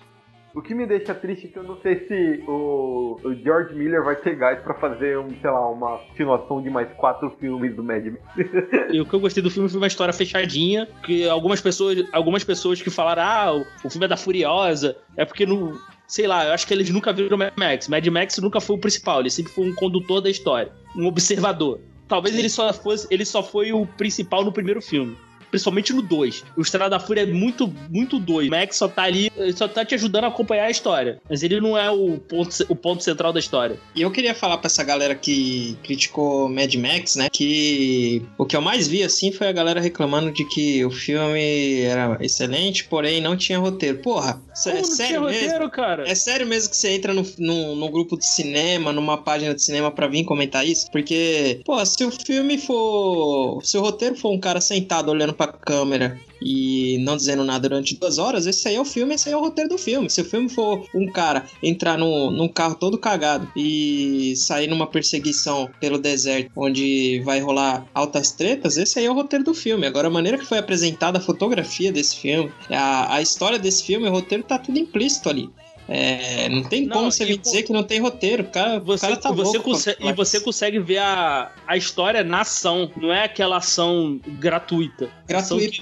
O 0.55 0.63
que 0.63 0.75
me 0.75 0.87
deixa 0.87 1.15
triste 1.15 1.47
é 1.47 1.51
que 1.51 1.59
eu 1.59 1.63
não 1.63 1.81
sei 1.81 2.07
se 2.09 2.43
o, 2.49 3.21
o 3.23 3.35
George 3.45 3.75
Miller 3.75 4.03
vai 4.03 4.17
ter 4.17 4.35
gás 4.35 4.61
pra 4.61 4.75
fazer, 4.75 5.19
um, 5.19 5.29
sei 5.41 5.51
lá, 5.51 5.71
uma 5.71 5.99
continuação 5.99 6.61
de 6.61 6.71
mais 6.71 6.89
quatro 6.97 7.31
filmes 7.39 7.77
do 7.77 7.85
Mad 7.85 8.03
Men. 8.05 8.19
E 8.91 9.01
o 9.01 9.07
que 9.07 9.15
eu 9.15 9.21
gostei 9.21 9.43
do 9.43 9.51
filme 9.51 9.69
foi 9.69 9.79
uma 9.79 9.87
história 9.87 10.13
fechadinha, 10.13 10.89
que 11.05 11.29
algumas 11.29 11.61
pessoas, 11.61 12.05
algumas 12.13 12.43
pessoas 12.43 12.83
que 12.83 12.91
falaram, 12.91 13.23
ah, 13.23 13.55
o, 13.55 13.87
o 13.87 13.91
filme 13.91 14.07
é 14.07 14.09
da 14.09 14.17
Furiosa, 14.17 14.97
é 15.17 15.25
porque 15.25 15.47
não. 15.47 15.79
Sei 16.09 16.27
lá, 16.27 16.47
eu 16.47 16.53
acho 16.55 16.67
que 16.67 16.73
eles 16.73 16.89
nunca 16.89 17.13
viram 17.13 17.37
Mad 17.37 17.53
Max. 17.55 17.87
Mad 17.87 18.07
Max 18.07 18.39
nunca 18.39 18.61
foi 18.61 18.77
o 18.77 18.81
principal, 18.81 19.21
ele 19.21 19.31
sempre 19.31 19.53
foi 19.53 19.69
um 19.69 19.75
condutor 19.75 20.23
da 20.23 20.31
história, 20.31 20.73
um 20.97 21.07
observador. 21.07 21.81
Talvez 22.09 22.37
ele 22.37 22.49
só 22.49 22.73
fosse, 22.73 23.07
ele 23.11 23.27
só 23.27 23.43
foi 23.43 23.71
o 23.73 23.87
principal 23.87 24.43
no 24.43 24.51
primeiro 24.51 24.81
filme. 24.81 25.15
Principalmente 25.51 25.93
no 25.93 26.03
2. 26.03 26.45
O 26.57 26.63
Estrada 26.63 26.91
da 26.91 27.01
Fúria 27.01 27.23
é 27.23 27.27
muito, 27.27 27.73
muito 27.91 28.19
doido. 28.19 28.49
O 28.53 28.57
Max 28.57 28.77
só 28.77 28.89
tá 28.89 29.03
ali, 29.03 29.31
só 29.55 29.67
tá 29.69 29.85
te 29.85 29.95
ajudando 29.95 30.25
a 30.25 30.29
acompanhar 30.29 30.65
a 30.67 30.71
história. 30.71 31.21
Mas 31.29 31.43
ele 31.43 31.61
não 31.61 31.77
é 31.77 31.91
o 31.91 32.19
ponto, 32.19 32.51
o 32.69 32.77
ponto 32.77 33.03
central 33.03 33.33
da 33.33 33.41
história. 33.41 33.79
E 33.95 34.03
eu 34.03 34.11
queria 34.11 34.35
falar 34.35 34.59
pra 34.59 34.67
essa 34.67 34.83
galera 34.85 35.15
que 35.15 35.77
criticou 35.83 36.49
Mad 36.49 36.75
Max, 36.75 37.17
né? 37.17 37.29
Que 37.33 38.23
o 38.37 38.45
que 38.45 38.57
eu 38.57 38.61
mais 38.61 38.87
vi 38.89 39.03
assim 39.03 39.33
foi 39.33 39.49
a 39.49 39.53
galera 39.53 39.81
reclamando 39.81 40.31
de 40.33 40.45
que 40.49 40.85
o 40.85 40.91
filme 40.91 41.81
era 41.83 42.17
excelente, 42.21 42.85
porém 42.85 43.21
não 43.21 43.37
tinha 43.37 43.59
roteiro. 43.59 43.99
Porra, 43.99 44.41
Como 44.63 44.77
é 44.77 44.81
não 44.81 44.85
sério 44.85 45.09
tinha 45.09 45.21
mesmo? 45.21 45.45
roteiro, 45.47 45.71
cara? 45.71 46.09
É 46.09 46.15
sério 46.15 46.47
mesmo 46.47 46.71
que 46.71 46.77
você 46.77 46.91
entra 46.91 47.13
no, 47.15 47.27
no, 47.39 47.75
no 47.77 47.89
grupo 47.91 48.17
de 48.19 48.27
cinema, 48.27 48.93
numa 48.93 49.17
página 49.19 49.55
de 49.55 49.63
cinema 49.63 49.91
pra 49.91 50.07
vir 50.09 50.25
comentar 50.25 50.67
isso? 50.67 50.91
Porque, 50.91 51.61
pô, 51.65 51.85
se 51.85 52.05
o 52.05 52.11
filme 52.11 52.59
for. 52.59 53.61
Se 53.65 53.77
o 53.77 53.81
roteiro 53.81 54.17
for 54.17 54.31
um 54.33 54.39
cara 54.41 54.61
sentado 54.61 55.11
olhando 55.11 55.33
pra 55.39 55.47
câmera 55.47 56.21
e 56.43 56.99
não 57.01 57.17
dizendo 57.17 57.45
nada 57.45 57.69
durante 57.69 57.97
duas 57.97 58.19
horas, 58.19 58.47
esse 58.47 58.69
aí 58.69 58.75
é 58.75 58.81
o 58.81 58.85
filme, 58.85 59.15
esse 59.15 59.29
aí 59.29 59.35
é 59.35 59.37
o 59.37 59.41
roteiro 59.41 59.71
do 59.71 59.79
filme. 59.79 60.11
Se 60.11 60.21
o 60.21 60.25
filme 60.25 60.49
for 60.49 60.85
um 60.95 61.07
cara 61.07 61.45
entrar 61.63 61.97
no, 61.97 62.31
num 62.31 62.49
carro 62.49 62.75
todo 62.75 62.99
cagado 62.99 63.51
e 63.57 64.35
sair 64.37 64.67
numa 64.67 64.87
perseguição 64.87 65.71
pelo 65.81 65.99
deserto 65.99 66.51
onde 66.57 67.21
vai 67.25 67.41
rolar 67.41 67.87
altas 67.95 68.33
tretas, 68.33 68.77
esse 68.77 68.99
aí 68.99 69.07
é 69.07 69.11
o 69.11 69.15
roteiro 69.15 69.45
do 69.45 69.55
filme. 69.55 69.87
Agora, 69.87 70.09
a 70.09 70.11
maneira 70.11 70.39
que 70.39 70.47
foi 70.47 70.59
apresentada 70.59 71.19
a 71.19 71.23
fotografia 71.23 71.93
desse 71.93 72.17
filme, 72.17 72.53
a, 72.71 73.15
a 73.15 73.23
história 73.23 73.59
desse 73.59 73.85
filme, 73.85 74.09
o 74.09 74.13
roteiro 74.13 74.45
tá 74.45 74.59
tudo 74.59 74.79
implícito 74.79 75.29
ali. 75.29 75.49
É, 75.89 76.51
não 76.51 76.63
tem 76.63 76.85
Não, 76.87 76.97
como 76.99 77.11
você 77.11 77.25
e 77.25 77.37
pô, 77.37 77.43
dizer 77.43 77.63
que 77.63 77.73
não 77.73 77.83
tem 77.83 77.99
roteiro. 77.99 78.43
O 78.43 78.47
cara, 78.47 78.77
o 78.77 78.85
Você, 78.85 79.07
cara 79.07 79.17
tá 79.17 79.33
você 79.33 79.59
consegue, 79.59 80.07
e 80.07 80.13
você 80.13 80.39
consegue 80.39 80.79
ver 80.79 80.99
a, 80.99 81.51
a 81.67 81.77
história 81.79 82.23
na 82.23 82.43
ação, 82.43 82.91
não 82.97 83.11
é 83.11 83.25
aquela 83.25 83.57
ação 83.57 84.21
gratuita. 84.39 85.11
Ação 85.33 85.57
Gratuito, 85.57 85.81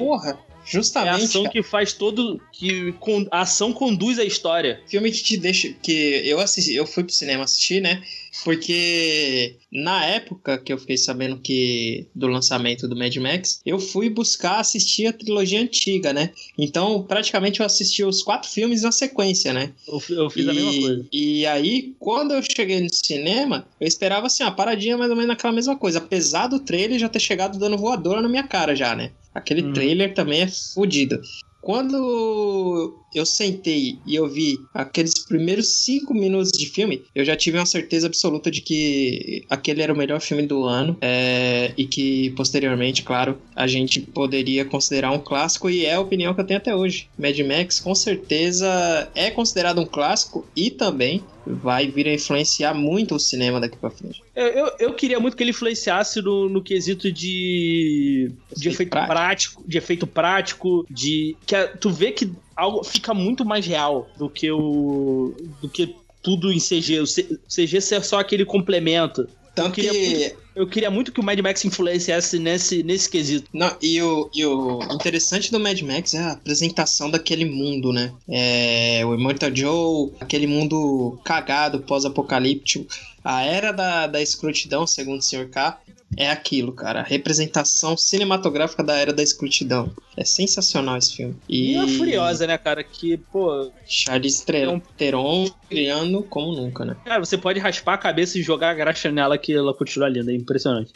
porra. 0.67 0.75
É 0.75 0.79
a 0.79 0.83
Justamente. 0.83 1.25
ação 1.25 1.43
cara. 1.43 1.53
que 1.53 1.63
faz 1.63 1.93
todo. 1.93 2.41
que 2.53 2.95
A 3.31 3.41
ação 3.43 3.73
conduz 3.73 4.19
a 4.19 4.25
história. 4.25 4.81
filme 4.89 5.11
que 5.11 5.23
te 5.23 5.37
deixa. 5.37 5.73
Que 5.83 6.23
eu 6.25 6.41
assisti, 6.41 6.75
eu 6.75 6.87
fui 6.87 7.05
pro 7.05 7.13
cinema 7.13 7.45
assistir, 7.45 7.81
né? 7.81 8.03
Porque 8.45 9.57
na 9.73 10.05
época 10.05 10.59
que 10.59 10.73
eu 10.73 10.79
fiquei 10.79 10.97
sabendo 10.97 11.39
que 11.39 12.07
do 12.15 12.27
lançamento 12.27 12.87
do 12.87 12.97
Mad 12.97 13.15
Max, 13.17 13.61
eu 13.65 13.79
fui 13.79 14.11
buscar 14.11 14.59
assistir 14.61 15.07
a 15.07 15.13
trilogia 15.13 15.61
antiga, 15.61 16.13
né? 16.13 16.31
Então, 16.59 17.03
praticamente 17.03 17.61
eu 17.61 17.67
assisti 17.67 18.05
os 18.05 18.23
quatro 18.23 18.49
filmes 18.49 18.83
na 18.83 18.93
sequência, 18.93 19.53
né? 19.53 19.73
Eu, 19.89 20.03
eu 20.11 20.31
fiz 20.31 20.45
e, 20.45 20.51
a 20.51 20.53
mesma 20.53 20.81
coisa. 20.81 21.07
E 21.13 21.47
aí, 21.47 21.95
quando 21.99 22.35
eu 22.35 22.43
cheguei 22.43 22.81
no 22.81 22.93
cinema, 22.93 23.67
eu 23.81 23.87
esperava 23.87 24.27
assim, 24.27 24.43
uma 24.43 24.53
paradinha 24.53 24.97
mais 24.97 25.11
ou 25.11 25.17
menos 25.17 25.29
naquela 25.29 25.53
mesma 25.53 25.77
coisa. 25.77 25.99
Apesar 25.99 26.47
do 26.47 26.61
trailer 26.61 26.99
já 26.99 27.09
ter 27.09 27.21
chegado 27.21 27.59
dando 27.59 27.79
voadora 27.79 28.21
na 28.21 28.29
minha 28.29 28.45
cara 28.47 28.75
já, 28.77 28.95
né? 28.95 29.13
Aquele 29.37 29.63
Uhum. 29.63 29.73
trailer 29.73 30.15
também 30.15 30.41
é 30.41 30.49
fodido. 30.49 31.21
Quando 31.61 32.97
eu 33.13 33.27
sentei 33.27 33.99
e 34.07 34.15
eu 34.15 34.29
vi 34.29 34.57
aqueles 34.73 35.25
primeiros 35.27 35.83
cinco 35.83 36.15
minutos 36.15 36.53
de 36.53 36.67
filme, 36.67 37.03
eu 37.13 37.25
já 37.25 37.35
tive 37.35 37.59
uma 37.59 37.67
certeza 37.67 38.07
absoluta 38.07 38.53
de 38.53 38.61
que 38.61 39.45
aquele 39.51 39.83
era 39.83 39.93
o 39.93 39.97
melhor 39.97 40.21
filme 40.21 40.47
do 40.47 40.65
ano 40.65 40.97
é, 41.01 41.73
e 41.77 41.87
que 41.87 42.31
posteriormente, 42.37 43.03
claro, 43.03 43.37
a 43.55 43.67
gente 43.67 44.01
poderia 44.01 44.65
considerar 44.65 45.11
um 45.11 45.19
clássico 45.19 45.69
e 45.69 45.85
é 45.85 45.95
a 45.95 46.01
opinião 46.01 46.33
que 46.35 46.41
eu 46.41 46.47
tenho 46.47 46.59
até 46.59 46.75
hoje. 46.75 47.09
Mad 47.19 47.37
Max 47.41 47.81
com 47.81 47.97
certeza 47.97 49.11
é 49.15 49.31
considerado 49.33 49.81
um 49.81 49.87
clássico 49.87 50.47
e 50.55 50.71
também 50.71 51.25
vai 51.47 51.89
vir 51.89 52.09
a 52.09 52.15
influenciar 52.15 52.75
muito 52.75 53.15
o 53.15 53.19
cinema 53.21 53.61
daqui 53.61 53.77
pra 53.77 53.91
frente. 53.91 54.23
Eu, 54.35 54.47
eu, 54.47 54.73
eu 54.79 54.95
queria 54.95 55.21
muito 55.21 55.37
que 55.37 55.43
ele 55.43 55.51
influenciasse 55.51 56.21
no, 56.21 56.49
no 56.49 56.63
quesito 56.63 57.11
de. 57.13 58.31
de 58.57 58.69
Efeito 58.69 58.75
efeito 58.75 58.91
prático. 58.91 59.13
prático. 59.13 59.65
de 59.67 59.79
efeito 59.79 60.07
prático, 60.07 60.87
de. 60.91 61.37
que 61.47 61.55
a- 61.55 61.69
tu 61.69 61.91
vê 61.91 62.13
que 62.13 62.33
algo 62.57 62.83
fica 62.85 63.15
muito 63.15 63.45
mais 63.45 63.67
real 63.67 64.09
do 64.19 64.29
que 64.29 64.51
o. 64.51 65.35
do 65.63 65.69
que 65.69 65.95
tudo 66.23 66.53
em 66.53 66.59
CG. 66.59 67.01
O 67.01 67.05
CG 67.07 67.81
ser 67.81 68.03
só 68.03 68.19
aquele 68.19 68.45
complemento. 68.45 69.29
Tanto 69.57 69.73
queria 69.73 69.91
que 69.91 70.37
Eu 70.55 70.67
queria 70.67 70.91
muito 70.91 71.11
que 71.11 71.19
o 71.19 71.23
Mad 71.23 71.39
Max 71.41 71.65
influenciasse 71.65 72.39
nesse, 72.39 72.83
nesse 72.83 73.09
quesito. 73.09 73.49
Não, 73.53 73.75
e 73.81 74.01
o, 74.03 74.31
e 74.35 74.45
o 74.45 74.83
interessante 74.93 75.51
do 75.51 75.59
Mad 75.59 75.81
Max 75.81 76.13
é 76.13 76.19
a 76.19 76.33
apresentação 76.33 77.11
daquele 77.11 77.47
mundo, 77.47 77.91
né? 77.91 78.13
É, 78.29 79.03
o 79.05 79.15
Immortal 79.15 79.51
Joe, 79.55 80.13
aquele 80.21 80.47
mundo 80.47 81.19
cagado, 81.25 81.81
pós-apocalíptico. 81.81 82.87
A 83.29 83.43
era 83.45 83.73
da, 83.73 84.07
da 84.07 84.23
escrotidão, 84.23 84.87
segundo 84.87 85.19
o 85.19 85.23
Sr. 85.23 85.49
K, 85.51 85.81
é 86.17 86.31
aquilo, 86.31 86.73
cara. 86.73 87.01
A 87.01 87.03
representação 87.03 87.97
cinematográfica 87.97 88.85
da 88.85 88.97
era 88.97 89.13
da 89.13 89.23
escrotidão. 89.23 89.93
É 90.17 90.25
sensacional 90.25 90.97
esse 90.97 91.17
filme. 91.17 91.37
E, 91.49 91.73
E 91.73 91.77
a 91.77 91.89
Furiosa, 91.89 92.47
né, 92.47 92.57
cara? 92.57 92.85
Que, 92.85 93.17
pô. 93.17 93.73
Charlize 93.85 94.47
Theron 94.47 94.79
Theron 94.97 95.51
brilhando 95.69 96.23
como 96.23 96.55
nunca, 96.55 96.85
né? 96.85 96.97
Cara, 97.05 97.25
você 97.25 97.37
pode 97.37 97.59
raspar 97.59 97.95
a 97.95 97.99
cabeça 97.99 98.39
e 98.39 98.43
jogar 98.43 98.71
a 98.71 98.75
graxa 98.75 99.11
nela 99.11 99.37
que 99.37 99.53
ela 99.53 99.75
continua 99.75 100.09
linda. 100.09 100.31
É 100.31 100.35
impressionante. 100.37 100.93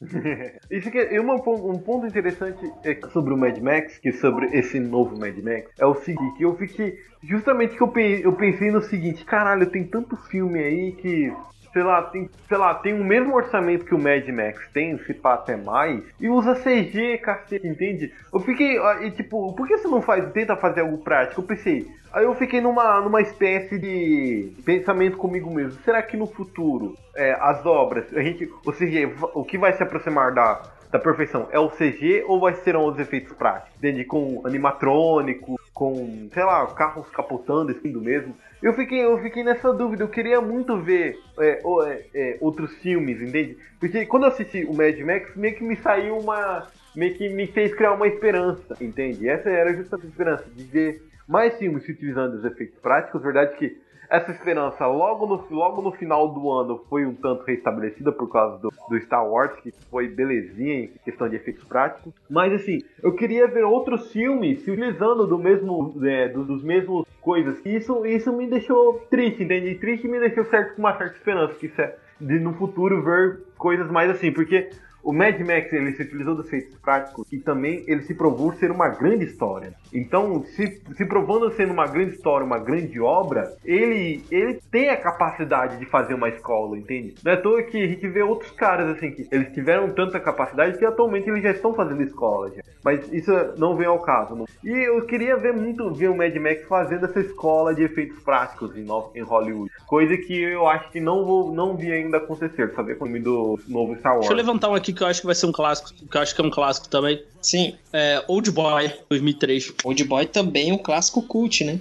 Isso 0.70 0.88
aqui, 0.88 0.98
e 0.98 1.18
uma, 1.18 1.34
um 1.34 1.78
ponto 1.78 2.06
interessante 2.06 2.58
é 2.84 2.94
que 2.94 3.10
sobre 3.12 3.34
o 3.34 3.36
Mad 3.36 3.58
Max, 3.58 3.98
que 3.98 4.12
sobre 4.12 4.46
esse 4.56 4.78
novo 4.78 5.18
Mad 5.18 5.36
Max, 5.38 5.70
é 5.78 5.84
o 5.86 5.94
seguinte, 5.96 6.38
que 6.38 6.44
eu 6.44 6.56
fiquei. 6.56 6.94
Justamente 7.22 7.76
que 7.76 7.82
eu, 7.82 7.88
pe- 7.88 8.20
eu 8.24 8.32
pensei 8.34 8.70
no 8.70 8.80
seguinte, 8.80 9.24
caralho, 9.24 9.68
tem 9.70 9.84
tanto 9.84 10.16
filme 10.16 10.58
aí 10.60 10.92
que. 10.92 11.32
Sei 11.78 11.84
lá, 11.84 12.02
tem, 12.02 12.28
sei 12.48 12.58
lá, 12.58 12.74
tem 12.74 12.92
o 13.00 13.04
mesmo 13.04 13.36
orçamento 13.36 13.84
que 13.84 13.94
o 13.94 13.98
Mad 13.98 14.26
Max 14.30 14.68
tem, 14.74 14.98
se 14.98 15.14
pá 15.14 15.34
até 15.34 15.56
mais, 15.56 16.02
e 16.20 16.28
usa 16.28 16.56
CG, 16.56 17.18
cacete, 17.18 17.68
entende? 17.68 18.12
Eu 18.34 18.40
fiquei, 18.40 18.76
e, 19.02 19.12
tipo, 19.12 19.52
por 19.54 19.64
que 19.68 19.78
você 19.78 19.86
não 19.86 20.02
faz, 20.02 20.28
tenta 20.32 20.56
fazer 20.56 20.80
algo 20.80 20.98
prático? 20.98 21.40
Eu 21.40 21.46
pensei, 21.46 21.86
aí 22.12 22.24
eu 22.24 22.34
fiquei 22.34 22.60
numa, 22.60 23.00
numa 23.00 23.20
espécie 23.20 23.78
de 23.78 24.52
pensamento 24.64 25.16
comigo 25.16 25.48
mesmo. 25.54 25.78
Será 25.84 26.02
que 26.02 26.16
no 26.16 26.26
futuro, 26.26 26.96
é, 27.14 27.36
as 27.40 27.64
obras, 27.64 28.06
a 28.12 28.20
gente, 28.22 28.50
o 28.66 28.72
CG, 28.72 29.06
va- 29.06 29.30
o 29.34 29.44
que 29.44 29.56
vai 29.56 29.72
se 29.72 29.82
aproximar 29.82 30.34
da, 30.34 30.60
da 30.90 30.98
perfeição? 30.98 31.46
É 31.52 31.60
o 31.60 31.70
CG 31.70 32.24
ou 32.26 32.40
vai 32.40 32.54
serão 32.56 32.86
os 32.86 32.98
efeitos 32.98 33.32
práticos? 33.34 33.70
Entende? 33.78 34.04
Com 34.04 34.42
animatrônico, 34.44 35.60
com, 35.78 36.28
sei 36.34 36.42
lá, 36.42 36.66
carros 36.74 37.08
capotando, 37.10 37.72
do 37.88 38.00
mesmo. 38.00 38.34
Eu 38.60 38.74
fiquei, 38.74 39.04
eu 39.04 39.16
fiquei 39.22 39.44
nessa 39.44 39.72
dúvida, 39.72 40.02
eu 40.02 40.08
queria 40.08 40.40
muito 40.40 40.76
ver 40.76 41.16
é, 41.38 41.62
é, 41.62 42.06
é, 42.12 42.38
outros 42.40 42.74
filmes, 42.78 43.22
entende? 43.22 43.56
Porque 43.78 44.04
quando 44.04 44.24
eu 44.24 44.30
assisti 44.30 44.64
o 44.64 44.74
Mad 44.74 44.98
Max, 44.98 45.36
meio 45.36 45.54
que 45.54 45.62
me 45.62 45.76
saiu 45.76 46.18
uma. 46.18 46.66
meio 46.96 47.14
que 47.14 47.28
me 47.28 47.46
fez 47.46 47.72
criar 47.72 47.92
uma 47.92 48.08
esperança, 48.08 48.76
entende? 48.80 49.28
Essa 49.28 49.48
era 49.48 49.72
justamente 49.72 50.08
a 50.08 50.10
esperança, 50.10 50.44
de 50.52 50.64
ver 50.64 51.02
mais 51.28 51.56
filmes 51.56 51.88
utilizando 51.88 52.34
os 52.34 52.44
efeitos 52.44 52.80
práticos, 52.80 53.22
verdade 53.22 53.56
que 53.56 53.78
essa 54.10 54.30
esperança 54.30 54.86
logo 54.86 55.26
no, 55.26 55.44
logo 55.50 55.82
no 55.82 55.92
final 55.92 56.28
do 56.28 56.50
ano 56.50 56.84
foi 56.88 57.04
um 57.04 57.14
tanto 57.14 57.44
restabelecida 57.44 58.10
por 58.10 58.30
causa 58.30 58.58
do, 58.58 58.72
do 58.88 59.00
Star 59.00 59.26
Wars, 59.26 59.54
que 59.60 59.72
foi 59.90 60.08
belezinha 60.08 60.84
em 60.84 60.90
questão 61.04 61.28
de 61.28 61.36
efeitos 61.36 61.64
práticos. 61.64 62.12
Mas 62.28 62.52
assim, 62.52 62.78
eu 63.02 63.14
queria 63.14 63.46
ver 63.46 63.64
outros 63.64 64.10
filmes 64.10 64.62
se 64.62 64.70
utilizando 64.70 65.26
do 65.26 65.38
mesmo, 65.38 65.94
é, 66.04 66.28
dos, 66.28 66.46
dos 66.46 66.62
mesmos 66.62 67.06
coisas. 67.20 67.60
Isso, 67.64 68.06
isso 68.06 68.32
me 68.32 68.46
deixou 68.46 69.06
triste, 69.10 69.42
entende? 69.42 69.74
Triste 69.74 70.08
me 70.08 70.18
deixou 70.18 70.44
certo 70.46 70.74
com 70.74 70.80
uma 70.80 70.96
certa 70.96 71.14
esperança 71.14 71.54
que 71.54 71.66
isso 71.66 71.80
é 71.80 71.94
de 72.20 72.38
no 72.40 72.54
futuro 72.54 73.02
ver 73.02 73.40
coisas 73.56 73.90
mais 73.90 74.10
assim, 74.10 74.32
porque 74.32 74.70
o 75.08 75.12
Mad 75.14 75.40
Max 75.40 75.72
ele 75.72 75.94
se 75.94 76.02
utilizou 76.02 76.34
dos 76.34 76.44
efeitos 76.44 76.76
práticos 76.82 77.26
e 77.32 77.38
também 77.38 77.82
ele 77.86 78.02
se 78.02 78.12
provou 78.12 78.52
ser 78.52 78.70
uma 78.70 78.90
grande 78.90 79.24
história. 79.24 79.72
Então, 79.90 80.44
se, 80.44 80.82
se 80.94 81.06
provando 81.06 81.50
ser 81.54 81.70
uma 81.70 81.86
grande 81.86 82.16
história, 82.16 82.44
uma 82.44 82.58
grande 82.58 83.00
obra, 83.00 83.56
ele, 83.64 84.22
ele 84.30 84.60
tem 84.70 84.90
a 84.90 84.98
capacidade 84.98 85.78
de 85.78 85.86
fazer 85.86 86.12
uma 86.12 86.28
escola, 86.28 86.76
entende? 86.76 87.14
Não 87.24 87.32
é 87.32 87.36
à 87.36 87.40
toa 87.40 87.62
que 87.62 87.82
a 87.82 87.86
gente 87.86 88.06
vê 88.06 88.22
outros 88.22 88.50
caras 88.50 88.94
assim 88.94 89.10
que 89.10 89.26
eles 89.32 89.50
tiveram 89.54 89.88
tanta 89.94 90.20
capacidade 90.20 90.76
que 90.76 90.84
atualmente 90.84 91.30
eles 91.30 91.42
já 91.42 91.52
estão 91.52 91.72
fazendo 91.72 92.02
escola. 92.02 92.50
Já. 92.54 92.62
Mas 92.84 93.10
isso 93.10 93.32
não 93.56 93.76
vem 93.76 93.86
ao 93.86 94.00
caso. 94.00 94.36
Não. 94.36 94.44
E 94.62 94.70
eu 94.70 95.06
queria 95.06 95.38
ver 95.38 95.54
muito 95.54 95.90
ver 95.94 96.08
o 96.08 96.16
Mad 96.16 96.36
Max 96.36 96.64
fazendo 96.68 97.06
essa 97.06 97.20
escola 97.20 97.74
de 97.74 97.82
efeitos 97.82 98.18
práticos 98.22 98.76
em, 98.76 98.86
em 99.14 99.22
Hollywood. 99.22 99.70
Coisa 99.86 100.18
que 100.18 100.38
eu 100.38 100.68
acho 100.68 100.90
que 100.90 101.00
não 101.00 101.24
vou 101.24 101.50
não 101.50 101.76
vi 101.76 101.90
ainda 101.90 102.18
acontecer, 102.18 102.74
saber 102.74 102.98
com 102.98 103.06
o 103.06 103.22
do 103.22 103.58
novo 103.66 103.96
Star 103.96 104.12
Wars. 104.12 104.26
Deixa 104.26 104.34
eu 104.34 104.36
levantar 104.36 104.68
um 104.68 104.74
aqui 104.74 104.97
que 104.98 105.04
eu 105.04 105.06
acho 105.06 105.20
que 105.20 105.26
vai 105.26 105.34
ser 105.34 105.46
um 105.46 105.52
clássico, 105.52 106.06
que 106.06 106.16
eu 106.16 106.20
acho 106.20 106.34
que 106.34 106.40
é 106.40 106.44
um 106.44 106.50
clássico 106.50 106.88
também. 106.88 107.22
Sim. 107.40 107.78
É 107.92 108.22
Old 108.28 108.50
Boy, 108.50 108.92
2003. 109.08 109.74
Old 109.84 110.04
Boy 110.04 110.26
também 110.26 110.70
é 110.70 110.74
um 110.74 110.78
clássico 110.78 111.22
cult, 111.22 111.64
né? 111.64 111.80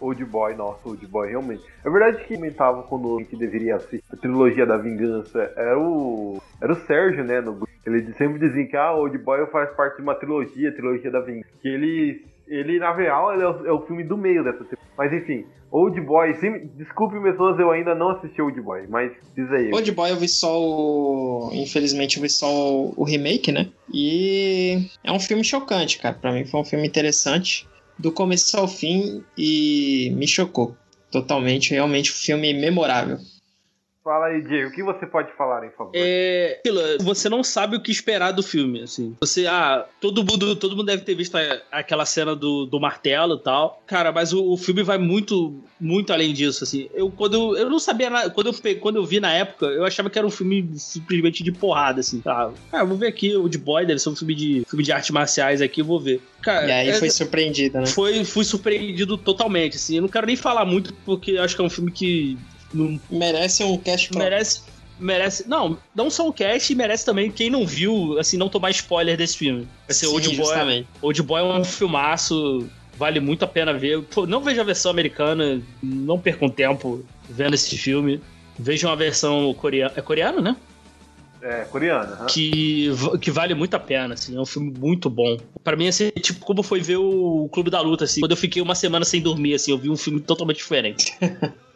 Old 0.00 0.24
Boy, 0.24 0.54
nossa, 0.56 0.88
Old 0.88 1.06
Boy, 1.06 1.28
realmente. 1.28 1.62
É 1.84 1.88
verdade 1.88 2.24
que 2.24 2.34
comentava 2.34 2.82
quando 2.82 3.16
a 3.16 3.20
gente 3.20 3.36
deveria 3.36 3.76
assistir 3.76 4.02
a 4.12 4.16
trilogia 4.16 4.66
da 4.66 4.76
vingança. 4.76 5.52
Era 5.56 5.78
o. 5.78 6.42
Era 6.60 6.72
o 6.72 6.86
Sérgio, 6.86 7.22
né? 7.22 7.40
No... 7.40 7.68
Ele 7.86 8.12
sempre 8.14 8.40
dizia 8.40 8.66
que 8.66 8.76
ah, 8.76 8.92
Old 8.92 9.16
Boy 9.18 9.46
faz 9.46 9.70
parte 9.70 9.96
de 9.96 10.02
uma 10.02 10.14
trilogia, 10.14 10.70
a 10.70 10.72
trilogia 10.72 11.10
da 11.10 11.20
vingança. 11.20 11.48
Que 11.60 11.68
ele. 11.68 12.26
Ele, 12.48 12.78
na 12.80 12.92
real, 12.92 13.32
ele 13.32 13.44
é, 13.44 13.48
o, 13.48 13.66
é 13.66 13.72
o 13.72 13.86
filme 13.86 14.02
do 14.02 14.16
meio 14.16 14.42
dessa 14.42 14.64
trilogia. 14.64 14.92
Mas 14.98 15.12
enfim, 15.12 15.46
Old 15.72 15.98
Boy, 16.02 16.34
sim, 16.34 16.70
desculpe 16.76 17.18
pessoas, 17.22 17.58
eu 17.58 17.70
ainda 17.70 17.94
não 17.94 18.10
assisti 18.10 18.42
Old 18.42 18.60
Boy, 18.60 18.86
mas 18.88 19.10
diz 19.34 19.50
aí. 19.50 19.72
Old 19.72 19.90
Boy 19.92 20.10
eu 20.10 20.16
vi 20.16 20.28
só 20.28 20.60
o. 20.60 21.50
Infelizmente 21.50 22.18
eu 22.18 22.22
vi 22.22 22.28
só 22.28 22.46
o, 22.94 23.02
remake, 23.04 23.50
né? 23.50 23.70
E 23.92 24.86
é 25.02 25.10
um 25.10 25.18
filme 25.18 25.42
chocante, 25.42 25.98
cara. 25.98 26.14
Pra 26.14 26.30
mim 26.30 26.44
foi 26.44 26.60
um 26.60 26.64
filme 26.64 26.86
interessante 26.86 27.66
do 27.98 28.12
começo 28.12 28.54
ao 28.58 28.68
fim 28.68 29.24
e 29.36 30.12
me 30.14 30.28
chocou 30.28 30.76
totalmente. 31.10 31.70
Realmente 31.70 32.10
um 32.10 32.16
filme 32.16 32.52
memorável. 32.52 33.16
Fala 34.04 34.26
aí, 34.26 34.42
Diego, 34.42 34.68
o 34.68 34.72
que 34.72 34.82
você 34.82 35.06
pode 35.06 35.32
falar, 35.34 35.64
em 35.64 35.70
favor? 35.70 35.92
É, 35.94 36.60
você 37.00 37.28
não 37.28 37.44
sabe 37.44 37.76
o 37.76 37.80
que 37.80 37.92
esperar 37.92 38.32
do 38.32 38.42
filme, 38.42 38.82
assim. 38.82 39.16
Você, 39.20 39.46
ah, 39.46 39.86
todo 40.00 40.24
mundo, 40.24 40.56
todo 40.56 40.76
mundo 40.76 40.86
deve 40.86 41.04
ter 41.04 41.14
visto 41.14 41.36
aquela 41.70 42.04
cena 42.04 42.34
do, 42.34 42.66
do 42.66 42.80
martelo 42.80 43.36
e 43.36 43.38
tal. 43.38 43.80
Cara, 43.86 44.10
mas 44.10 44.32
o, 44.32 44.44
o, 44.44 44.56
filme 44.56 44.82
vai 44.82 44.98
muito, 44.98 45.62
muito 45.78 46.12
além 46.12 46.32
disso, 46.32 46.64
assim. 46.64 46.90
Eu 46.92 47.12
quando 47.12 47.56
eu 47.56 47.70
não 47.70 47.78
sabia 47.78 48.10
nada, 48.10 48.28
quando 48.30 48.48
eu 48.48 48.80
quando 48.80 48.96
eu 48.96 49.04
vi 49.04 49.20
na 49.20 49.32
época, 49.32 49.66
eu 49.66 49.84
achava 49.84 50.10
que 50.10 50.18
era 50.18 50.26
um 50.26 50.30
filme 50.30 50.68
simplesmente 50.74 51.44
de 51.44 51.52
porrada, 51.52 52.00
assim. 52.00 52.20
Ah, 52.26 52.50
ah 52.72 52.82
vou 52.82 52.96
ver 52.96 53.06
aqui 53.06 53.36
o 53.36 53.48
de 53.48 53.58
Boy, 53.58 53.86
deve 53.86 54.00
ser 54.00 54.08
um 54.08 54.16
filme 54.16 54.34
de 54.34 54.64
filme 54.68 54.82
de 54.82 54.90
artes 54.90 55.10
marciais 55.10 55.62
aqui, 55.62 55.80
vou 55.80 56.00
ver. 56.00 56.20
Cara, 56.42 56.66
e 56.66 56.72
aí 56.72 56.88
é, 56.88 56.94
foi 56.94 57.08
surpreendido, 57.08 57.78
né? 57.78 57.86
Foi, 57.86 58.24
fui 58.24 58.44
surpreendido 58.44 59.16
totalmente, 59.16 59.76
assim. 59.76 59.96
Eu 59.96 60.02
não 60.02 60.08
quero 60.08 60.26
nem 60.26 60.34
falar 60.34 60.64
muito 60.64 60.92
porque 61.04 61.38
acho 61.38 61.54
que 61.54 61.62
é 61.62 61.64
um 61.64 61.70
filme 61.70 61.92
que 61.92 62.36
não... 62.72 63.00
Merece 63.10 63.64
um 63.64 63.76
cast 63.78 64.08
próprio. 64.08 64.30
Merece, 64.30 64.62
merece. 64.98 65.48
Não, 65.48 65.78
não 65.94 66.10
só 66.10 66.28
um 66.28 66.32
cast, 66.32 66.74
merece 66.74 67.04
também 67.04 67.30
quem 67.30 67.50
não 67.50 67.66
viu, 67.66 68.18
assim, 68.18 68.36
não 68.36 68.48
tomar 68.48 68.70
spoiler 68.70 69.16
desse 69.16 69.36
filme. 69.36 69.68
Vai 69.86 69.94
ser 69.94 70.06
Sim, 70.06 70.12
Old 70.12 70.36
Boy. 70.36 70.86
Old 71.02 71.22
Boy 71.22 71.40
é 71.40 71.44
um 71.44 71.64
filmaço, 71.64 72.68
vale 72.96 73.20
muito 73.20 73.44
a 73.44 73.48
pena 73.48 73.72
ver. 73.72 74.02
Pô, 74.02 74.26
não 74.26 74.40
veja 74.40 74.62
a 74.62 74.64
versão 74.64 74.90
americana, 74.90 75.60
não 75.82 76.18
percam 76.18 76.48
tempo 76.48 77.04
vendo 77.28 77.54
esse 77.54 77.76
filme. 77.76 78.20
Vejam 78.58 78.90
a 78.90 78.94
versão 78.94 79.52
coreana. 79.54 79.92
É 79.96 80.02
coreano, 80.02 80.40
né? 80.40 80.56
É, 81.42 81.64
coreano. 81.64 82.20
Uhum. 82.20 82.26
Que, 82.26 82.90
que 83.20 83.30
vale 83.30 83.52
muito 83.54 83.74
a 83.74 83.80
pena, 83.80 84.14
assim. 84.14 84.36
É 84.36 84.40
um 84.40 84.46
filme 84.46 84.72
muito 84.78 85.10
bom. 85.10 85.36
Para 85.64 85.76
mim, 85.76 85.88
assim, 85.88 86.10
tipo, 86.10 86.44
como 86.44 86.62
foi 86.62 86.80
ver 86.80 86.98
o 86.98 87.48
Clube 87.50 87.68
da 87.68 87.80
Luta, 87.80 88.04
assim. 88.04 88.20
Quando 88.20 88.30
eu 88.30 88.36
fiquei 88.36 88.62
uma 88.62 88.76
semana 88.76 89.04
sem 89.04 89.20
dormir, 89.20 89.54
assim, 89.54 89.72
eu 89.72 89.78
vi 89.78 89.90
um 89.90 89.96
filme 89.96 90.20
totalmente 90.20 90.58
diferente. 90.58 91.12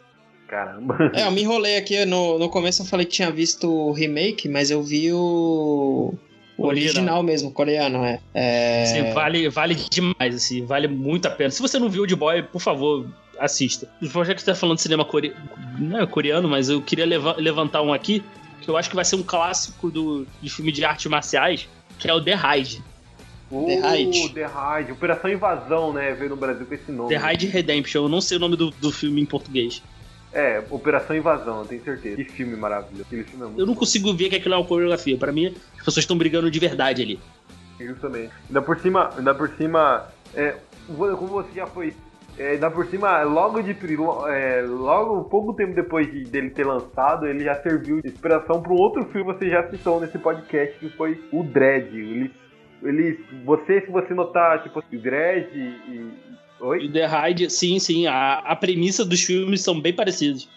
Caramba. 0.47 1.11
É, 1.13 1.27
eu 1.27 1.31
me 1.31 1.41
enrolei 1.41 1.77
aqui. 1.77 2.05
No, 2.05 2.39
no 2.39 2.49
começo 2.49 2.81
eu 2.81 2.85
falei 2.85 3.05
que 3.05 3.11
tinha 3.11 3.29
visto 3.29 3.69
o 3.69 3.91
remake, 3.91 4.47
mas 4.47 4.71
eu 4.71 4.81
vi 4.81 5.11
o. 5.11 6.13
O 6.57 6.65
original 6.65 7.21
mesmo, 7.21 7.51
coreano, 7.51 8.03
é. 8.03 8.19
é... 8.33 8.85
Sim, 8.87 9.13
vale, 9.13 9.47
vale 9.47 9.75
demais, 9.75 10.33
assim, 10.33 10.65
vale 10.65 10.87
muito 10.87 11.27
a 11.27 11.29
pena. 11.29 11.51
Se 11.51 11.61
você 11.61 11.77
não 11.77 11.87
viu 11.87 12.01
o 12.01 12.07
de 12.07 12.15
boy, 12.15 12.41
por 12.41 12.59
favor, 12.59 13.05
assista. 13.37 13.87
Já 14.01 14.33
que 14.33 14.41
você 14.41 14.45
tá 14.45 14.55
falando 14.55 14.77
de 14.77 14.81
cinema 14.81 15.05
core... 15.05 15.35
não 15.77 15.99
é 16.01 16.07
coreano, 16.07 16.49
mas 16.49 16.67
eu 16.67 16.81
queria 16.81 17.05
levantar 17.05 17.83
um 17.83 17.93
aqui, 17.93 18.23
que 18.59 18.69
eu 18.69 18.75
acho 18.75 18.89
que 18.89 18.95
vai 18.95 19.05
ser 19.05 19.17
um 19.17 19.21
clássico 19.21 19.91
do, 19.91 20.25
de 20.41 20.49
filme 20.49 20.71
de 20.71 20.83
artes 20.83 21.05
marciais, 21.05 21.69
que 21.99 22.09
é 22.09 22.13
o 22.13 22.19
The 22.19 22.33
Raid. 22.33 22.83
Uh, 23.51 23.67
The 23.67 23.79
Raid. 23.79 24.29
The 24.33 24.45
Raid. 24.45 24.91
Operação 24.91 25.29
Invasão, 25.31 25.93
né? 25.93 26.13
Veio 26.13 26.31
no 26.31 26.35
Brasil 26.35 26.65
com 26.65 26.73
esse 26.73 26.91
nome. 26.91 27.09
The 27.09 27.17
Raid 27.17 27.45
Redemption. 27.45 28.05
Eu 28.05 28.09
não 28.09 28.19
sei 28.19 28.37
o 28.37 28.39
nome 28.39 28.55
do, 28.55 28.71
do 28.71 28.91
filme 28.91 29.21
em 29.21 29.25
português. 29.25 29.83
É, 30.37 30.63
Operação 30.69 31.17
Invasão, 31.17 31.61
eu 31.61 31.65
tenho 31.65 31.83
certeza. 31.83 32.15
Que 32.15 32.25
filme 32.25 32.55
maravilhoso. 32.55 33.05
Filme 33.05 33.25
é 33.25 33.59
eu 33.59 33.65
não 33.65 33.73
consigo 33.73 34.13
ver 34.13 34.29
que 34.29 34.35
aquilo 34.35 34.53
é 34.53 34.57
uma 34.57 34.67
coreografia. 34.67 35.17
Pra 35.17 35.31
mim, 35.31 35.47
as 35.47 35.85
pessoas 35.85 35.97
estão 35.97 36.15
brigando 36.15 36.51
de 36.51 36.59
verdade 36.59 37.01
ali. 37.01 37.19
Justamente. 37.79 38.31
Ainda 38.47 38.61
por 38.61 38.77
cima, 38.77 39.09
ainda 39.17 39.33
por 39.33 39.49
cima, 39.57 40.07
é, 40.35 40.55
como 40.87 41.27
você 41.27 41.49
já 41.55 41.65
foi 41.65 41.91
é, 42.37 42.51
ainda 42.51 42.69
por 42.69 42.85
cima, 42.85 43.23
logo 43.23 43.63
de 43.63 43.75
é, 44.29 44.61
logo 44.61 45.23
pouco 45.23 45.55
tempo 45.55 45.73
depois 45.73 46.05
de, 46.11 46.25
dele 46.25 46.51
ter 46.51 46.67
lançado, 46.67 47.25
ele 47.25 47.43
já 47.43 47.55
serviu 47.63 47.99
de 47.99 48.09
inspiração 48.09 48.61
para 48.61 48.71
um 48.71 48.75
outro 48.75 49.05
filme 49.05 49.33
que 49.33 49.39
você 49.39 49.49
já 49.49 49.67
citou 49.71 49.99
nesse 49.99 50.19
podcast, 50.19 50.77
que 50.77 50.89
foi 50.89 51.19
o 51.31 51.43
Dread. 51.43 51.87
Ele, 51.97 52.31
ele, 52.83 53.25
você, 53.43 53.81
se 53.81 53.89
você 53.89 54.13
notar, 54.13 54.61
tipo, 54.61 54.77
o 54.77 54.97
Dread 54.99 55.49
e, 55.51 56.26
Oi? 56.59 56.85
E 56.85 56.91
The 56.91 57.05
Raid, 57.05 57.49
sim, 57.49 57.79
sim. 57.79 58.07
A, 58.07 58.35
a 58.39 58.55
premissa 58.55 59.05
dos 59.05 59.21
filmes 59.21 59.61
são 59.61 59.79
bem 59.79 59.93
parecidos. 59.93 60.47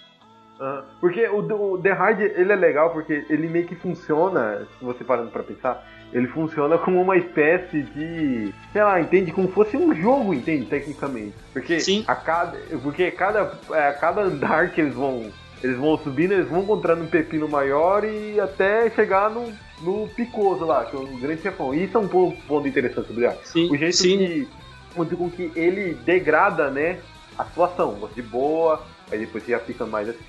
Uhum. 0.60 0.82
Porque 1.00 1.26
o, 1.26 1.38
o 1.38 1.78
The 1.78 1.92
Hard 1.92 2.20
ele 2.20 2.52
é 2.52 2.56
legal 2.56 2.90
porque 2.90 3.24
ele 3.30 3.48
meio 3.48 3.66
que 3.66 3.74
funciona, 3.74 4.66
se 4.78 4.84
você 4.84 5.02
parando 5.02 5.30
para 5.30 5.42
pensar, 5.42 5.86
ele 6.12 6.26
funciona 6.26 6.76
como 6.76 7.00
uma 7.00 7.16
espécie 7.16 7.82
de, 7.82 8.52
sei 8.72 8.82
lá, 8.82 9.00
entende 9.00 9.32
como 9.32 9.48
fosse 9.48 9.76
um 9.76 9.94
jogo, 9.94 10.34
entende 10.34 10.66
tecnicamente. 10.66 11.34
Porque 11.52 11.80
Sim. 11.80 12.04
a 12.06 12.14
cada, 12.14 12.58
porque 12.82 13.10
cada, 13.10 13.58
é, 13.70 13.92
cada 13.92 14.22
andar 14.22 14.70
que 14.70 14.82
eles 14.82 14.94
vão, 14.94 15.30
eles 15.62 15.78
vão 15.78 15.96
subindo, 15.96 16.32
eles 16.32 16.48
vão 16.48 16.62
encontrando 16.62 17.04
um 17.04 17.08
pepino 17.08 17.48
maior 17.48 18.04
e 18.04 18.38
até 18.38 18.90
chegar 18.90 19.30
no, 19.30 19.50
no 19.80 20.08
picoso 20.08 20.66
lá, 20.66 20.84
que 20.84 20.94
é 20.94 20.98
um 20.98 21.20
grande 21.20 21.40
chefão. 21.40 21.74
E 21.74 21.84
isso 21.84 21.96
é 21.96 22.00
um 22.00 22.08
ponto, 22.08 22.36
ponto 22.42 22.68
interessante 22.68 23.06
sobre 23.06 23.26
a, 23.26 23.32
Sim. 23.44 23.70
o 23.70 23.76
jeito 23.76 23.96
Sim. 23.96 24.18
que 24.18 24.48
onde 24.96 25.16
com 25.16 25.30
que 25.30 25.52
ele 25.54 25.94
degrada, 25.94 26.70
né, 26.70 27.00
a 27.38 27.44
situação. 27.44 27.92
Você 27.96 28.16
de 28.16 28.22
boa, 28.22 28.84
aí 29.10 29.18
depois 29.18 29.44
você 29.44 29.52
já 29.52 29.58
fica 29.58 29.86
mais 29.86 30.08
assim? 30.08 30.20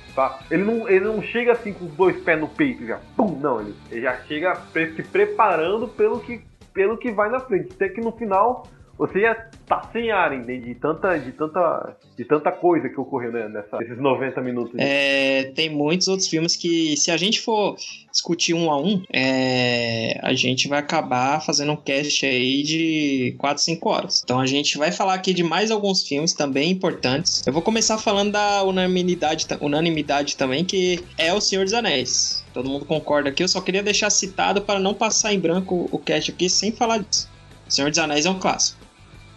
Ele 0.49 0.63
não, 0.63 0.89
ele 0.89 1.05
não 1.05 1.21
chega 1.21 1.53
assim 1.53 1.73
com 1.73 1.85
os 1.85 1.91
dois 1.93 2.19
pés 2.21 2.39
no 2.39 2.47
peito 2.47 2.85
já, 2.85 2.99
pum, 3.15 3.37
não, 3.39 3.61
ele, 3.61 3.75
ele 3.89 4.01
já 4.01 4.17
chega 4.23 4.55
se 4.73 5.03
preparando 5.03 5.87
pelo 5.87 6.19
que, 6.19 6.41
pelo 6.73 6.97
que 6.97 7.11
vai 7.11 7.29
na 7.29 7.39
frente. 7.39 7.73
Até 7.73 7.89
que 7.89 8.01
no 8.01 8.11
final 8.11 8.67
você 9.01 9.21
já 9.21 9.33
tá 9.65 9.89
sem 9.91 10.11
ar, 10.11 10.31
entende? 10.31 10.67
De 10.67 10.75
tanta, 10.75 11.17
de 11.17 11.31
tanta, 11.31 11.97
de 12.15 12.23
tanta 12.23 12.51
coisa 12.51 12.87
que 12.87 12.99
ocorreu 12.99 13.31
né, 13.31 13.49
nessa, 13.49 13.79
nesses 13.79 13.97
90 13.97 14.41
minutos. 14.41 14.75
É, 14.77 15.45
tem 15.55 15.71
muitos 15.71 16.07
outros 16.07 16.27
filmes 16.27 16.55
que, 16.55 16.95
se 16.95 17.09
a 17.09 17.17
gente 17.17 17.41
for 17.41 17.75
discutir 18.11 18.53
um 18.53 18.69
a 18.69 18.79
um, 18.79 19.01
é, 19.11 20.19
a 20.21 20.35
gente 20.35 20.67
vai 20.67 20.77
acabar 20.77 21.43
fazendo 21.43 21.71
um 21.71 21.75
cast 21.75 22.23
aí 22.27 22.61
de 22.61 23.35
4, 23.39 23.63
5 23.63 23.89
horas. 23.89 24.21
Então 24.23 24.39
a 24.39 24.45
gente 24.45 24.77
vai 24.77 24.91
falar 24.91 25.15
aqui 25.15 25.33
de 25.33 25.41
mais 25.41 25.71
alguns 25.71 26.07
filmes 26.07 26.33
também 26.33 26.69
importantes. 26.69 27.41
Eu 27.47 27.53
vou 27.53 27.63
começar 27.63 27.97
falando 27.97 28.33
da 28.33 28.61
unanimidade, 28.61 29.47
unanimidade 29.59 30.37
também, 30.37 30.63
que 30.63 31.03
é 31.17 31.33
O 31.33 31.41
Senhor 31.41 31.63
dos 31.63 31.73
Anéis. 31.73 32.45
Todo 32.53 32.69
mundo 32.69 32.85
concorda 32.85 33.29
aqui, 33.29 33.41
eu 33.41 33.47
só 33.47 33.61
queria 33.61 33.81
deixar 33.81 34.11
citado 34.11 34.61
para 34.61 34.79
não 34.79 34.93
passar 34.93 35.33
em 35.33 35.39
branco 35.39 35.89
o 35.91 35.97
cast 35.97 36.29
aqui 36.29 36.47
sem 36.47 36.71
falar 36.71 36.99
disso. 36.99 37.27
O 37.67 37.71
Senhor 37.73 37.89
dos 37.89 37.97
Anéis 37.97 38.27
é 38.27 38.29
um 38.29 38.37
clássico. 38.37 38.90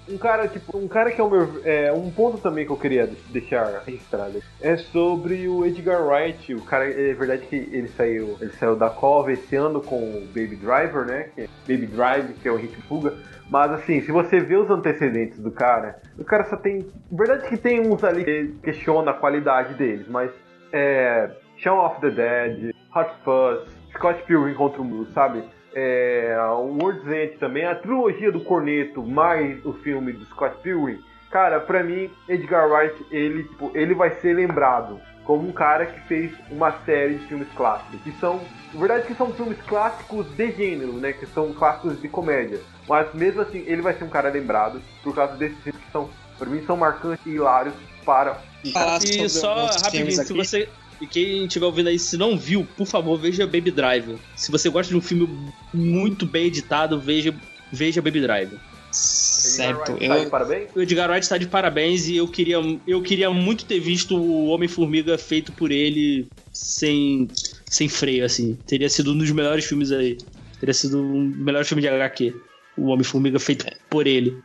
Um 0.09 0.19
cara, 0.19 0.47
tipo, 0.49 0.77
um 0.77 0.87
cara 0.87 1.11
que 1.11 1.21
é 1.21 1.25
o 1.25 1.31
meu. 1.31 1.63
É, 1.65 1.93
um 1.93 2.11
ponto 2.11 2.39
também 2.39 2.67
que 2.67 2.73
eu 2.73 2.77
queria 2.77 3.11
deixar 3.31 3.83
registrado 3.87 4.43
é 4.61 4.77
sobre 4.77 5.49
o 5.49 5.65
Edgar 5.65 6.07
Wright. 6.07 6.55
O 6.55 6.63
cara, 6.63 6.85
é 6.85 7.15
verdade 7.15 7.47
que 7.47 7.57
ele 7.57 7.89
saiu, 7.89 8.37
ele 8.41 8.53
saiu 8.53 8.77
da 8.77 8.91
cova 8.91 9.33
esse 9.33 9.57
ano 9.57 9.81
com 9.81 9.97
o 9.97 10.27
Baby 10.27 10.57
Driver, 10.57 11.07
né? 11.07 11.31
É 11.39 11.47
Baby 11.67 11.87
Drive, 11.87 12.35
que 12.35 12.47
é 12.47 12.53
o 12.53 12.57
Hit 12.57 12.77
Fuga. 12.83 13.15
Mas 13.49 13.73
assim, 13.73 14.01
se 14.03 14.13
você 14.13 14.41
vê 14.41 14.57
os 14.57 14.71
antecedentes 14.71 15.39
do 15.39 15.51
cara, 15.51 15.99
o 16.19 16.25
cara 16.25 16.45
só 16.45 16.57
tem. 16.57 16.87
Verdade 17.11 17.49
que 17.49 17.57
tem 17.57 17.81
uns 17.81 18.05
ali 18.05 18.25
que 18.25 18.55
questiona 18.63 19.11
a 19.11 19.15
qualidade 19.15 19.75
deles, 19.75 20.07
mas 20.09 20.31
é. 20.73 21.31
Shaun 21.57 21.87
of 21.87 22.01
the 22.01 22.11
Dead, 22.11 22.75
Hot 22.95 23.11
Fuzz, 23.25 23.74
Scott 23.95 24.22
Pilgrim 24.24 24.55
contra 24.55 24.80
o 24.80 24.84
Mundo, 24.84 25.09
sabe? 25.12 25.42
É, 25.74 26.36
o 26.51 26.78
World's 26.80 27.07
End 27.07 27.36
também, 27.38 27.64
a 27.64 27.74
trilogia 27.74 28.30
do 28.30 28.40
Corneto, 28.40 29.03
mais 29.03 29.64
o 29.64 29.72
filme 29.72 30.12
do 30.12 30.24
Scott 30.26 30.57
Pilgrim. 30.62 31.01
Cara, 31.30 31.59
pra 31.59 31.82
mim, 31.82 32.09
Edgar 32.28 32.70
Wright, 32.70 32.95
ele, 33.11 33.42
tipo, 33.42 33.70
ele 33.74 33.92
vai 33.92 34.11
ser 34.20 34.34
lembrado 34.34 35.01
como 35.24 35.49
um 35.49 35.53
cara 35.53 35.86
que 35.86 35.99
fez 36.03 36.32
uma 36.51 36.70
série 36.84 37.14
de 37.14 37.26
filmes 37.26 37.49
clássicos, 37.57 38.01
que 38.03 38.12
são, 38.20 38.40
na 38.72 38.78
verdade, 38.78 39.07
que 39.07 39.14
são 39.14 39.32
filmes 39.32 39.59
clássicos 39.62 40.26
de 40.36 40.53
gênero, 40.53 40.92
né, 40.92 41.12
que 41.12 41.26
são 41.26 41.53
clássicos 41.53 42.01
de 42.01 42.09
comédia. 42.09 42.61
Mas 42.88 43.12
mesmo 43.14 43.40
assim, 43.40 43.64
ele 43.66 43.82
vai 43.82 43.95
ser 43.95 44.05
um 44.05 44.11
cara 44.11 44.28
lembrado 44.28 44.80
por 45.03 45.14
causa 45.14 45.34
desses 45.36 45.59
filmes 45.59 45.82
que 45.82 45.90
são, 45.90 46.09
pra 46.38 46.49
mim, 46.49 46.62
são 46.66 46.76
marcantes 46.76 47.24
e 47.26 47.30
hilários 47.30 47.74
para. 48.05 48.36
Falar 48.72 48.99
E 49.03 49.12
sobre 49.12 49.28
só 49.28 49.55
rapidinho, 49.82 50.24
se 50.24 50.32
você. 50.32 50.68
E 51.01 51.07
quem 51.07 51.45
estiver 51.45 51.66
ouvindo 51.66 51.88
aí, 51.88 51.99
se 51.99 52.16
não 52.16 52.36
viu, 52.36 52.66
por 52.76 52.86
favor, 52.86 53.18
veja 53.18 53.47
Baby 53.47 53.70
Driver. 53.70 54.16
Se 54.36 54.51
você 54.51 54.68
gosta 54.68 54.90
de 54.90 54.97
um 54.97 55.01
filme 55.01 55.28
muito 55.72 56.26
bem 56.26 56.47
editado, 56.47 57.01
veja, 57.01 57.34
veja 57.72 58.01
Baby 58.01 58.20
Driver. 58.20 58.59
Certo, 58.90 59.92
Edgar 59.92 60.09
Wright, 60.09 60.09
tá 60.09 60.16
de 60.16 60.24
eu, 60.24 60.30
parabéns? 60.30 60.70
O 60.76 60.80
Edgar 60.80 61.11
Wright 61.11 61.24
está 61.24 61.38
de 61.38 61.47
parabéns 61.49 62.07
e 62.07 62.16
eu 62.16 62.28
queria, 62.28 62.57
eu 62.86 63.03
queria 63.03 63.28
muito 63.30 63.66
ter 63.66 63.80
visto 63.80 64.16
o 64.16 64.47
Homem-Formiga 64.47 65.18
feito 65.18 65.53
por 65.53 65.72
ele 65.72 66.28
sem, 66.53 67.28
sem 67.66 67.88
freio, 67.88 68.24
assim. 68.24 68.57
Teria 68.66 68.88
sido 68.88 69.12
um 69.12 69.18
dos 69.18 69.30
melhores 69.32 69.64
filmes 69.64 69.90
aí. 69.90 70.16
Teria 70.61 70.72
sido 70.72 71.03
um 71.03 71.28
dos 71.28 71.38
melhores 71.38 71.68
filmes 71.68 71.82
de 71.82 71.88
HQ. 71.88 72.34
O 72.76 72.86
Homem-Formiga 72.86 73.38
feito 73.40 73.66
por 73.90 74.07
ele. 74.07 74.40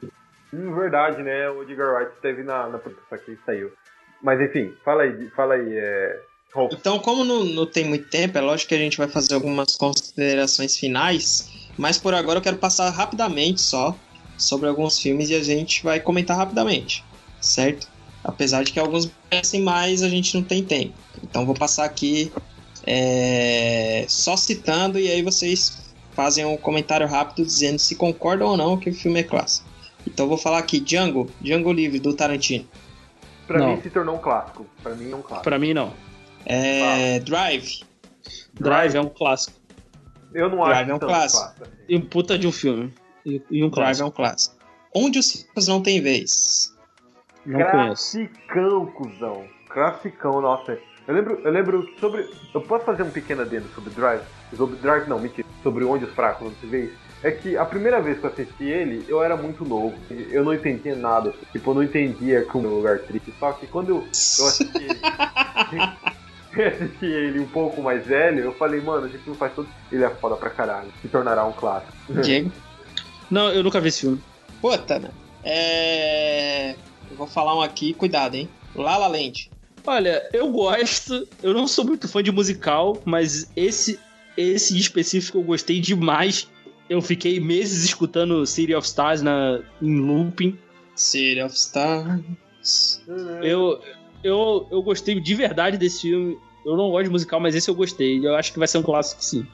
Hum, 0.51 0.73
verdade, 0.73 1.21
né? 1.21 1.49
O 1.49 1.61
Edgar 1.61 1.93
Wright 1.93 2.11
esteve 2.15 2.43
na, 2.43 2.67
na 2.67 2.79
produção 2.79 3.05
aqui 3.11 3.31
e 3.31 3.37
saiu. 3.45 3.71
Mas 4.21 4.41
enfim, 4.41 4.73
fala 4.83 5.03
aí, 5.03 5.29
fala 5.29 5.53
aí, 5.53 5.77
é. 5.77 6.21
Rolf. 6.53 6.73
Então, 6.73 6.99
como 6.99 7.23
não, 7.23 7.43
não 7.43 7.65
tem 7.65 7.85
muito 7.85 8.09
tempo, 8.09 8.37
é 8.37 8.41
lógico 8.41 8.69
que 8.69 8.75
a 8.75 8.79
gente 8.79 8.97
vai 8.97 9.07
fazer 9.07 9.33
algumas 9.35 9.75
considerações 9.75 10.77
finais, 10.77 11.49
mas 11.77 11.97
por 11.97 12.13
agora 12.13 12.39
eu 12.39 12.43
quero 12.43 12.57
passar 12.57 12.89
rapidamente 12.89 13.61
só 13.61 13.95
sobre 14.37 14.67
alguns 14.67 14.99
filmes 14.99 15.29
e 15.29 15.35
a 15.35 15.43
gente 15.43 15.83
vai 15.83 15.99
comentar 15.99 16.35
rapidamente, 16.35 17.03
certo? 17.39 17.87
Apesar 18.23 18.63
de 18.63 18.71
que 18.71 18.79
alguns 18.79 19.09
merecem 19.31 19.61
mais, 19.61 20.01
a 20.01 20.09
gente 20.09 20.35
não 20.35 20.43
tem 20.43 20.63
tempo. 20.63 20.93
Então 21.23 21.45
vou 21.45 21.55
passar 21.55 21.85
aqui 21.85 22.31
é, 22.85 24.05
só 24.07 24.35
citando 24.35 24.97
e 24.97 25.09
aí 25.09 25.21
vocês 25.21 25.93
fazem 26.13 26.45
um 26.45 26.57
comentário 26.57 27.07
rápido 27.07 27.45
dizendo 27.45 27.79
se 27.79 27.95
concordam 27.95 28.47
ou 28.47 28.57
não 28.57 28.77
que 28.77 28.89
o 28.89 28.93
filme 28.93 29.19
é 29.19 29.23
clássico. 29.23 29.67
Então 30.07 30.25
eu 30.25 30.29
vou 30.29 30.37
falar 30.37 30.57
aqui, 30.57 30.79
Django, 30.79 31.29
Django 31.39 31.71
Livre, 31.71 31.99
do 31.99 32.13
Tarantino. 32.13 32.67
Pra 33.47 33.59
Não. 33.59 33.75
mim 33.75 33.81
se 33.81 33.89
tornou 33.89 34.15
um 34.15 34.19
clássico. 34.19 34.65
Pra 34.81 34.95
mim 34.95 35.11
é 35.11 35.15
um 35.15 35.21
clássico. 35.21 35.43
Pra 35.43 35.57
mim, 35.57 35.73
não. 35.73 35.93
É, 36.45 37.19
Drive, 37.19 37.83
Drive 38.53 38.95
é 38.95 39.01
um 39.01 39.09
clássico. 39.09 39.57
Eu 40.33 40.49
não 40.49 40.63
Drive 40.63 40.81
acho 40.83 40.91
é 40.91 40.93
um 40.93 40.99
tão 40.99 41.09
clássico. 41.09 41.43
assim. 41.61 41.71
E 41.87 41.97
um 41.97 42.01
puta 42.01 42.37
de 42.37 42.47
um 42.47 42.51
filme. 42.51 42.93
E, 43.25 43.41
e 43.49 43.63
um 43.63 43.69
Drive 43.69 43.97
é 43.97 43.99
clássico. 43.99 44.07
um 44.07 44.11
clássico. 44.11 44.55
Onde 44.95 45.19
os 45.19 45.35
ricos 45.35 45.67
não 45.67 45.81
têm 45.81 46.01
vez. 46.01 46.75
Não 47.45 47.63
conheço. 47.71 48.17
Classicão, 48.17 48.85
cuzão. 48.87 49.45
Classicão, 49.69 50.41
nossa. 50.41 50.77
Eu 51.07 51.15
lembro, 51.15 51.39
eu 51.43 51.51
lembro 51.51 51.89
sobre. 51.99 52.29
Eu 52.53 52.61
posso 52.61 52.85
fazer 52.85 53.03
um 53.03 53.09
pequeno 53.11 53.41
adendo 53.41 53.67
sobre 53.73 53.89
Drive? 53.91 54.21
Sobre 54.55 54.75
Drive 54.77 55.07
não, 55.07 55.19
mentira. 55.19 55.47
Sobre 55.63 55.83
onde 55.83 56.05
os 56.05 56.13
fracos 56.13 56.47
não 56.47 56.55
se 56.59 56.65
vê. 56.67 56.91
É 57.21 57.31
que 57.31 57.57
a 57.57 57.65
primeira 57.65 58.01
vez 58.01 58.17
que 58.19 58.25
eu 58.25 58.29
assisti 58.31 58.63
ele, 58.65 59.03
eu 59.07 59.21
era 59.21 59.35
muito 59.35 59.65
novo. 59.65 59.93
Eu 60.09 60.43
não 60.43 60.53
entendia 60.53 60.95
nada. 60.95 61.33
Tipo, 61.51 61.71
eu 61.71 61.75
não 61.75 61.83
entendia 61.83 62.45
como 62.45 62.67
um 62.67 62.75
lugar 62.75 62.99
triste. 62.99 63.33
Só 63.39 63.51
que 63.53 63.67
quando 63.67 63.89
eu, 63.89 63.97
eu 63.97 64.47
assisti 64.47 64.87
assisti 66.53 67.05
ele 67.05 67.39
um 67.39 67.47
pouco 67.47 67.81
mais 67.81 68.05
velho, 68.05 68.39
eu 68.39 68.53
falei, 68.53 68.81
mano, 68.81 69.07
esse 69.07 69.17
filme 69.19 69.37
faz 69.37 69.53
todo. 69.53 69.67
Ele 69.91 70.03
é 70.03 70.09
foda 70.09 70.35
pra 70.35 70.49
caralho. 70.49 70.91
Se 71.01 71.07
tornará 71.07 71.45
um 71.45 71.51
clássico. 71.51 71.93
Diego. 72.21 72.51
Não, 73.29 73.49
eu 73.49 73.63
nunca 73.63 73.79
vi 73.79 73.89
esse 73.89 74.01
filme. 74.01 74.21
Puta, 74.61 74.99
né? 74.99 75.09
É. 75.43 76.75
Eu 77.09 77.17
vou 77.17 77.27
falar 77.27 77.55
um 77.55 77.61
aqui, 77.61 77.93
cuidado, 77.93 78.35
hein? 78.35 78.49
Lala 78.75 79.07
Land. 79.07 79.49
Olha, 79.85 80.27
eu 80.33 80.51
gosto. 80.51 81.27
Eu 81.41 81.53
não 81.53 81.67
sou 81.67 81.85
muito 81.85 82.07
fã 82.07 82.21
de 82.21 82.31
musical, 82.31 83.01
mas 83.05 83.49
esse, 83.55 83.99
esse 84.35 84.75
em 84.75 84.77
específico 84.77 85.37
eu 85.37 85.43
gostei 85.43 85.79
demais. 85.79 86.47
Eu 86.89 87.01
fiquei 87.01 87.39
meses 87.39 87.83
escutando 87.83 88.45
City 88.45 88.73
of 88.73 88.85
Stars 88.85 89.21
na, 89.21 89.61
em 89.81 89.99
looping. 89.99 90.57
City 90.95 91.41
of 91.41 91.55
Stars. 91.55 93.01
Eu, 93.41 93.81
eu, 94.23 94.67
eu 94.71 94.81
gostei 94.81 95.19
de 95.19 95.35
verdade 95.35 95.77
desse 95.77 96.01
filme. 96.01 96.37
Eu 96.65 96.75
não 96.75 96.89
gosto 96.91 97.05
de 97.05 97.09
musical, 97.09 97.39
mas 97.39 97.55
esse 97.55 97.69
eu 97.69 97.75
gostei. 97.75 98.25
Eu 98.25 98.35
acho 98.35 98.51
que 98.51 98.59
vai 98.59 98.67
ser 98.67 98.77
um 98.77 98.83
clássico 98.83 99.23
sim. 99.23 99.45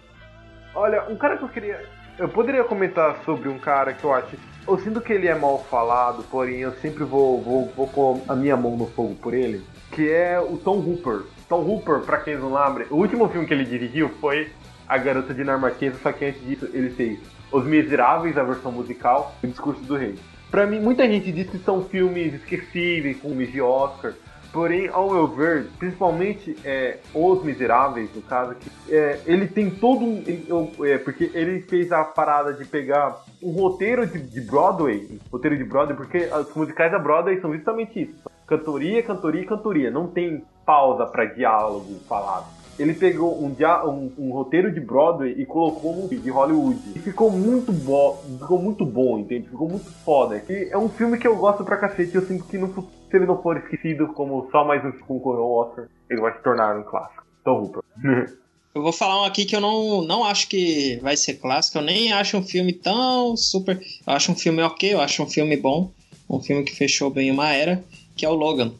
Olha, 0.73 1.03
um 1.09 1.15
cara 1.15 1.37
que 1.37 1.43
eu 1.43 1.49
queria. 1.49 1.85
Eu 2.17 2.29
poderia 2.29 2.63
comentar 2.63 3.23
sobre 3.23 3.49
um 3.49 3.59
cara 3.59 3.93
que 3.93 4.03
eu 4.03 4.13
acho. 4.13 4.37
Eu 4.67 4.79
sinto 4.79 4.99
que 5.01 5.13
ele 5.13 5.27
é 5.27 5.35
mal 5.35 5.63
falado, 5.69 6.23
porém 6.23 6.59
eu 6.59 6.71
sempre 6.73 7.03
vou, 7.03 7.41
vou, 7.41 7.71
vou 7.75 7.87
com 7.87 8.21
a 8.27 8.35
minha 8.35 8.57
mão 8.57 8.75
no 8.75 8.87
fogo 8.87 9.15
por 9.15 9.33
ele. 9.33 9.63
Que 9.91 10.11
é 10.11 10.39
o 10.39 10.57
Tom 10.57 10.77
Hooper. 10.77 11.23
Tom 11.47 11.61
Hooper, 11.61 11.99
pra 11.99 12.17
quem 12.17 12.35
não 12.37 12.53
lembra, 12.53 12.87
o 12.89 12.95
último 12.95 13.29
filme 13.29 13.45
que 13.45 13.53
ele 13.53 13.65
dirigiu 13.65 14.09
foi 14.19 14.49
A 14.87 14.97
Garota 14.97 15.33
Dinamarquesa, 15.33 15.99
só 16.01 16.11
que 16.11 16.25
antes 16.25 16.43
disso 16.43 16.67
ele 16.73 16.89
fez 16.89 17.19
Os 17.51 17.63
Miseráveis, 17.63 18.35
a 18.37 18.43
versão 18.43 18.71
musical, 18.71 19.35
e 19.43 19.45
o 19.45 19.49
Discurso 19.49 19.81
do 19.83 19.95
Rei. 19.95 20.15
Pra 20.49 20.65
mim, 20.65 20.79
muita 20.79 21.07
gente 21.07 21.31
diz 21.31 21.49
que 21.49 21.59
são 21.59 21.83
filmes 21.83 22.33
esquecíveis, 22.33 23.19
filmes 23.19 23.51
de 23.51 23.61
Oscar. 23.61 24.13
Porém, 24.55 24.87
ao 24.87 25.11
meu 25.11 25.27
ver, 25.27 25.67
principalmente 25.77 26.55
é, 26.63 26.99
Os 27.13 27.43
Miseráveis, 27.43 28.09
no 28.15 28.21
caso, 28.21 28.55
que 28.55 28.71
é, 28.95 29.19
ele 29.25 29.47
tem 29.47 29.69
todo 29.69 30.05
um. 30.05 30.23
ele- 30.25 30.47
é, 30.89 30.97
porque 30.97 31.29
ele 31.33 31.59
fez 31.63 31.91
a 31.91 32.05
parada 32.05 32.53
de 32.53 32.63
pegar 32.63 33.17
um 33.43 33.51
roteiro 33.51 34.07
de, 34.07 34.17
de 34.17 34.39
Broadway, 34.39 35.19
roteiro 35.29 35.57
de 35.57 35.65
Broadway, 35.65 35.97
porque 35.97 36.19
os 36.33 36.55
musicais 36.55 36.89
da 36.89 36.97
Broadway 36.97 37.41
são 37.41 37.51
justamente 37.53 38.01
isso: 38.03 38.13
cantoria, 38.47 39.03
cantoria 39.03 39.45
cantoria. 39.45 39.91
Não 39.91 40.07
tem 40.07 40.41
pausa 40.65 41.05
pra 41.05 41.25
diálogo 41.25 41.99
falado. 42.07 42.45
Ele 42.77 42.93
pegou 42.93 43.41
um, 43.41 43.51
dia- 43.53 43.85
um- 43.85 44.11
um 44.17 44.31
roteiro 44.31 44.71
de 44.73 44.79
Broadway 44.81 45.33
e 45.37 45.45
colocou 45.45 45.95
no 45.95 46.09
de 46.09 46.29
Hollywood. 46.29 46.79
E 46.95 46.99
ficou 46.99 47.31
muito, 47.31 47.71
bo 47.71 48.17
ficou 48.39 48.59
muito 48.61 48.85
bom, 48.85 49.19
entende? 49.19 49.47
Ficou 49.47 49.69
muito 49.69 49.89
foda. 50.03 50.43
E 50.49 50.69
é 50.71 50.77
um 50.77 50.89
filme 50.89 51.17
que 51.17 51.25
eu 51.27 51.35
gosto 51.37 51.63
pra 51.63 51.77
cacete. 51.77 52.15
Eu 52.15 52.25
sinto 52.27 52.43
que 52.45 52.57
no 52.57 52.67
se 53.09 53.15
ele 53.17 53.25
não 53.25 53.41
for 53.41 53.55
esquecido 53.57 54.07
como 54.09 54.49
só 54.51 54.65
mais 54.65 54.83
um 54.83 54.91
que 54.91 54.99
concorreu 54.99 55.43
ao 55.43 55.51
Oscar, 55.67 55.87
ele 56.09 56.19
vai 56.19 56.33
se 56.33 56.43
tornar 56.43 56.77
um 56.77 56.83
clássico. 56.83 57.23
Tom 57.43 57.61
Hooper. 57.61 57.81
Eu 58.75 58.81
vou 58.81 58.91
falar 58.91 59.21
um 59.21 59.23
aqui 59.23 59.45
que 59.45 59.55
eu 59.55 59.61
não, 59.61 60.01
não 60.01 60.25
acho 60.25 60.49
que 60.49 60.99
vai 61.01 61.15
ser 61.15 61.35
clássico. 61.35 61.77
Eu 61.77 61.81
nem 61.81 62.11
acho 62.11 62.35
um 62.35 62.43
filme 62.43 62.73
tão 62.73 63.37
super. 63.37 63.77
Eu 64.05 64.13
acho 64.13 64.33
um 64.33 64.35
filme 64.35 64.61
ok, 64.61 64.93
eu 64.93 64.99
acho 64.99 65.23
um 65.23 65.27
filme 65.29 65.55
bom. 65.55 65.91
Um 66.29 66.41
filme 66.41 66.61
que 66.65 66.75
fechou 66.75 67.09
bem 67.09 67.31
uma 67.31 67.53
era, 67.53 67.81
que 68.17 68.25
é 68.25 68.29
o 68.29 68.33
Logan. 68.33 68.73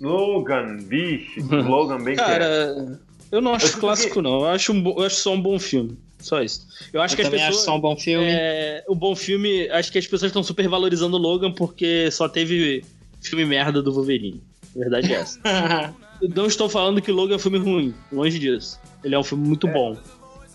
Logan, 0.00 0.76
bicho. 0.82 1.40
Logan 1.50 1.98
bem. 2.04 2.14
Cara, 2.14 3.00
eu 3.32 3.40
não 3.40 3.52
Eu 3.52 3.56
acho 3.56 3.66
sinto 3.68 3.80
clássico, 3.80 4.22
não. 4.22 4.40
Eu 4.40 4.46
acho, 4.46 4.72
um, 4.72 4.82
bo- 4.82 4.94
eu 4.98 5.04
acho 5.06 5.16
só 5.16 5.32
um 5.32 5.40
bom 5.40 5.58
filme. 5.58 5.98
Só 6.18 6.42
isso. 6.42 6.66
Eu 6.92 7.00
acho 7.00 7.14
eu 7.14 7.16
que 7.16 7.22
as 7.22 7.28
pessoas. 7.28 7.48
acho 7.50 7.64
só 7.64 7.76
um 7.76 7.80
bom 7.80 7.96
filme. 7.96 8.26
É, 8.28 8.84
o 8.88 8.94
bom 8.94 9.14
filme, 9.14 9.68
acho 9.70 9.92
que 9.92 9.98
as 9.98 10.06
pessoas 10.06 10.30
estão 10.30 10.42
super 10.42 10.66
valorizando 10.68 11.16
o 11.16 11.20
Logan 11.20 11.52
porque 11.52 12.10
só 12.10 12.28
teve 12.28 12.84
filme 13.20 13.44
merda 13.44 13.80
do 13.82 13.92
Wolverine. 13.92 14.42
A 14.74 14.78
verdade 14.80 15.12
é 15.12 15.16
essa. 15.16 15.40
Eu 16.20 16.28
não 16.30 16.46
estou 16.46 16.68
falando 16.68 17.00
que 17.00 17.12
Logan 17.12 17.34
é 17.34 17.36
um 17.36 17.38
filme 17.38 17.58
ruim, 17.58 17.94
longe 18.10 18.38
disso. 18.40 18.80
Ele 19.04 19.14
é 19.14 19.18
um 19.18 19.22
filme 19.22 19.46
muito 19.46 19.68
bom. 19.68 19.96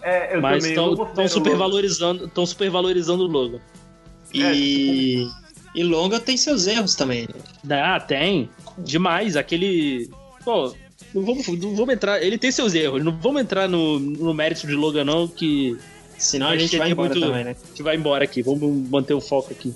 É, 0.01 0.35
eu 0.35 0.41
mas 0.41 0.65
estão 0.65 0.93
considero 0.97 1.29
super 1.29 1.49
Logan. 1.51 1.59
valorizando, 1.59 2.25
estão 2.25 2.45
super 2.45 2.69
valorizando 2.69 3.23
o 3.23 3.27
Logan. 3.27 3.61
e. 4.33 5.27
E 5.75 5.83
Logan 5.83 6.19
tem 6.19 6.37
seus 6.37 6.67
erros 6.67 6.93
também. 6.93 7.27
né? 7.63 7.81
Ah, 7.81 7.99
tem. 7.99 8.49
Demais. 8.77 9.35
Aquele. 9.35 10.07
Pô, 10.45 10.75
não 11.13 11.23
vamos, 11.23 11.47
não 11.47 11.75
vamos 11.75 11.93
entrar. 11.93 12.21
Ele 12.21 12.37
tem 12.37 12.51
seus 12.51 12.73
erros. 12.73 13.03
Não 13.03 13.11
vamos 13.17 13.41
entrar 13.41 13.67
no, 13.67 13.99
no 13.99 14.33
mérito 14.33 14.65
de 14.67 14.73
Logan, 14.73 15.03
não, 15.03 15.27
que 15.27 15.77
Senão 16.17 16.47
a 16.49 16.57
gente 16.57 16.71
que 16.71 16.77
vai 16.77 16.87
tem 16.87 16.93
embora 16.93 17.09
muito- 17.09 17.25
também, 17.27 17.43
né? 17.43 17.55
a 17.61 17.67
gente 17.67 17.83
vai 17.83 17.95
embora 17.95 18.23
aqui. 18.23 18.41
Vamos 18.41 18.89
manter 18.89 19.13
o 19.13 19.21
foco 19.21 19.51
aqui. 19.51 19.73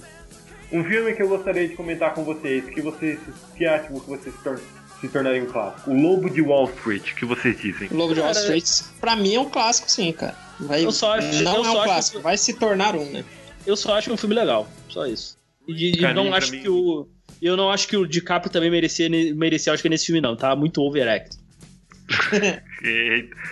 Um 0.72 0.84
filme 0.84 1.14
que 1.14 1.22
eu 1.22 1.30
gostaria 1.30 1.68
de 1.68 1.76
comentar 1.76 2.14
com 2.14 2.24
vocês, 2.24 2.66
que 2.66 2.82
vocês 2.82 3.20
que 3.58 3.66
acham 3.66 4.00
que 4.00 4.10
vocês 4.10 4.36
se, 4.36 4.44
tor 4.44 4.60
se 5.00 5.08
tornariam 5.08 5.46
um 5.46 5.50
clássico. 5.50 5.92
O 5.92 6.02
Lobo 6.02 6.30
de 6.30 6.42
Wall 6.42 6.70
Street, 6.78 7.14
que 7.14 7.26
vocês 7.26 7.58
dizem? 7.60 7.88
O 7.92 7.96
Lobo 7.96 8.14
de 8.14 8.20
Wall 8.20 8.32
Street, 8.32 8.66
pra 9.00 9.16
mim, 9.16 9.36
é 9.36 9.40
um 9.40 9.50
clássico, 9.50 9.90
sim, 9.90 10.12
cara. 10.12 10.36
Vai, 10.60 10.84
Eu 10.84 10.92
só 10.92 11.14
acho- 11.18 11.28
não 11.44 11.56
eu 11.56 11.62
é 11.62 11.64
só 11.66 11.72
um 11.72 11.76
acho 11.76 11.84
clássico, 11.84 12.18
que- 12.18 12.24
vai 12.24 12.38
se 12.38 12.54
tornar 12.54 12.96
um, 12.96 13.06
né? 13.12 13.24
Eu 13.66 13.78
só 13.78 13.96
acho 13.98 14.12
um 14.12 14.18
filme 14.18 14.36
legal. 14.36 14.68
Só 14.90 15.06
isso. 15.06 15.38
E, 15.68 15.98
e 16.00 16.14
não 16.14 16.34
acho 16.34 16.52
mim- 16.52 16.62
que 16.62 16.70
o. 16.70 17.08
Eu 17.42 17.56
não 17.56 17.70
acho 17.70 17.88
que 17.88 17.98
o 17.98 18.06
DiCaprio 18.06 18.52
também 18.52 18.70
merecia, 18.70 19.10
merecia 19.36 19.74
Oscar 19.74 19.90
nesse 19.90 20.08
filme, 20.08 20.22
não. 20.22 20.36
Tá 20.36 20.56
muito 20.56 20.82
overact. 20.82 21.38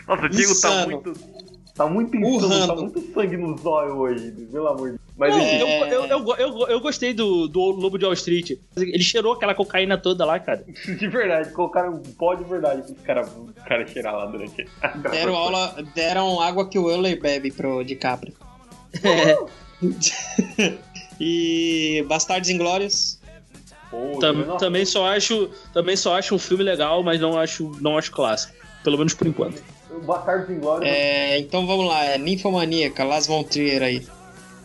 Nossa, 0.07 0.25
o 0.25 0.29
Diego 0.29 0.61
tá 0.61 0.87
muito. 0.87 1.13
Tá 1.75 1.87
muito 1.87 2.15
insano, 2.15 2.67
tá 2.67 2.75
muito 2.75 3.13
sangue 3.13 3.35
nos 3.35 3.65
olhos 3.65 3.95
hoje, 3.95 4.31
pelo 4.31 4.67
amor 4.67 4.91
de 4.91 4.97
Deus. 4.97 5.01
Mas 5.17 5.33
Não, 5.33 5.41
enfim, 5.41 5.57
eu, 5.57 5.67
eu, 5.67 6.05
eu, 6.05 6.35
eu, 6.37 6.67
eu 6.67 6.79
gostei 6.79 7.13
do, 7.13 7.49
do 7.49 7.59
Lobo 7.59 7.97
de 7.97 8.05
Wall 8.05 8.13
Street. 8.13 8.51
Ele 8.77 9.03
cheirou 9.03 9.33
aquela 9.33 9.53
cocaína 9.53 9.97
toda 9.97 10.25
lá, 10.25 10.39
cara. 10.39 10.63
de 10.65 11.07
verdade, 11.07 11.51
colocaram 11.51 11.95
um 11.95 11.99
pó 11.99 12.33
de 12.33 12.45
verdade 12.45 12.81
pros 12.81 13.01
caras 13.01 13.29
cara 13.65 13.85
cheirar 13.87 14.15
lá 14.15 14.25
durante 14.25 14.65
Deram 15.11 15.35
aula, 15.35 15.75
deram 15.93 16.39
água 16.39 16.69
que 16.69 16.79
o 16.79 16.89
Euler 16.89 17.19
bebe 17.19 17.51
pro 17.51 17.83
DiCaprio. 17.83 18.33
e 21.19 22.05
Bastardos 22.07 22.49
Inglórios. 22.49 23.19
Pô, 24.13 24.19
Tam- 24.19 24.57
também 24.57 24.85
só 24.85 25.07
acho 25.07 25.49
também 25.73 25.95
só 25.95 26.17
acho 26.17 26.35
um 26.35 26.39
filme 26.39 26.63
legal, 26.63 27.01
mas 27.03 27.19
não 27.21 27.37
acho 27.39 27.71
não 27.79 27.97
acho 27.97 28.11
clássico, 28.11 28.53
pelo 28.83 28.97
menos 28.97 29.13
por 29.13 29.25
enquanto. 29.27 29.61
Bastardos 30.05 30.49
Inglórios. 30.49 30.89
É, 30.89 31.39
então 31.39 31.65
vamos 31.65 31.87
lá, 31.87 32.03
é 32.03 32.17
Ninfomaníaca, 32.17 33.03
Las 33.05 33.27
Von 33.27 33.43
Trier 33.43 33.81
aí. 33.81 34.05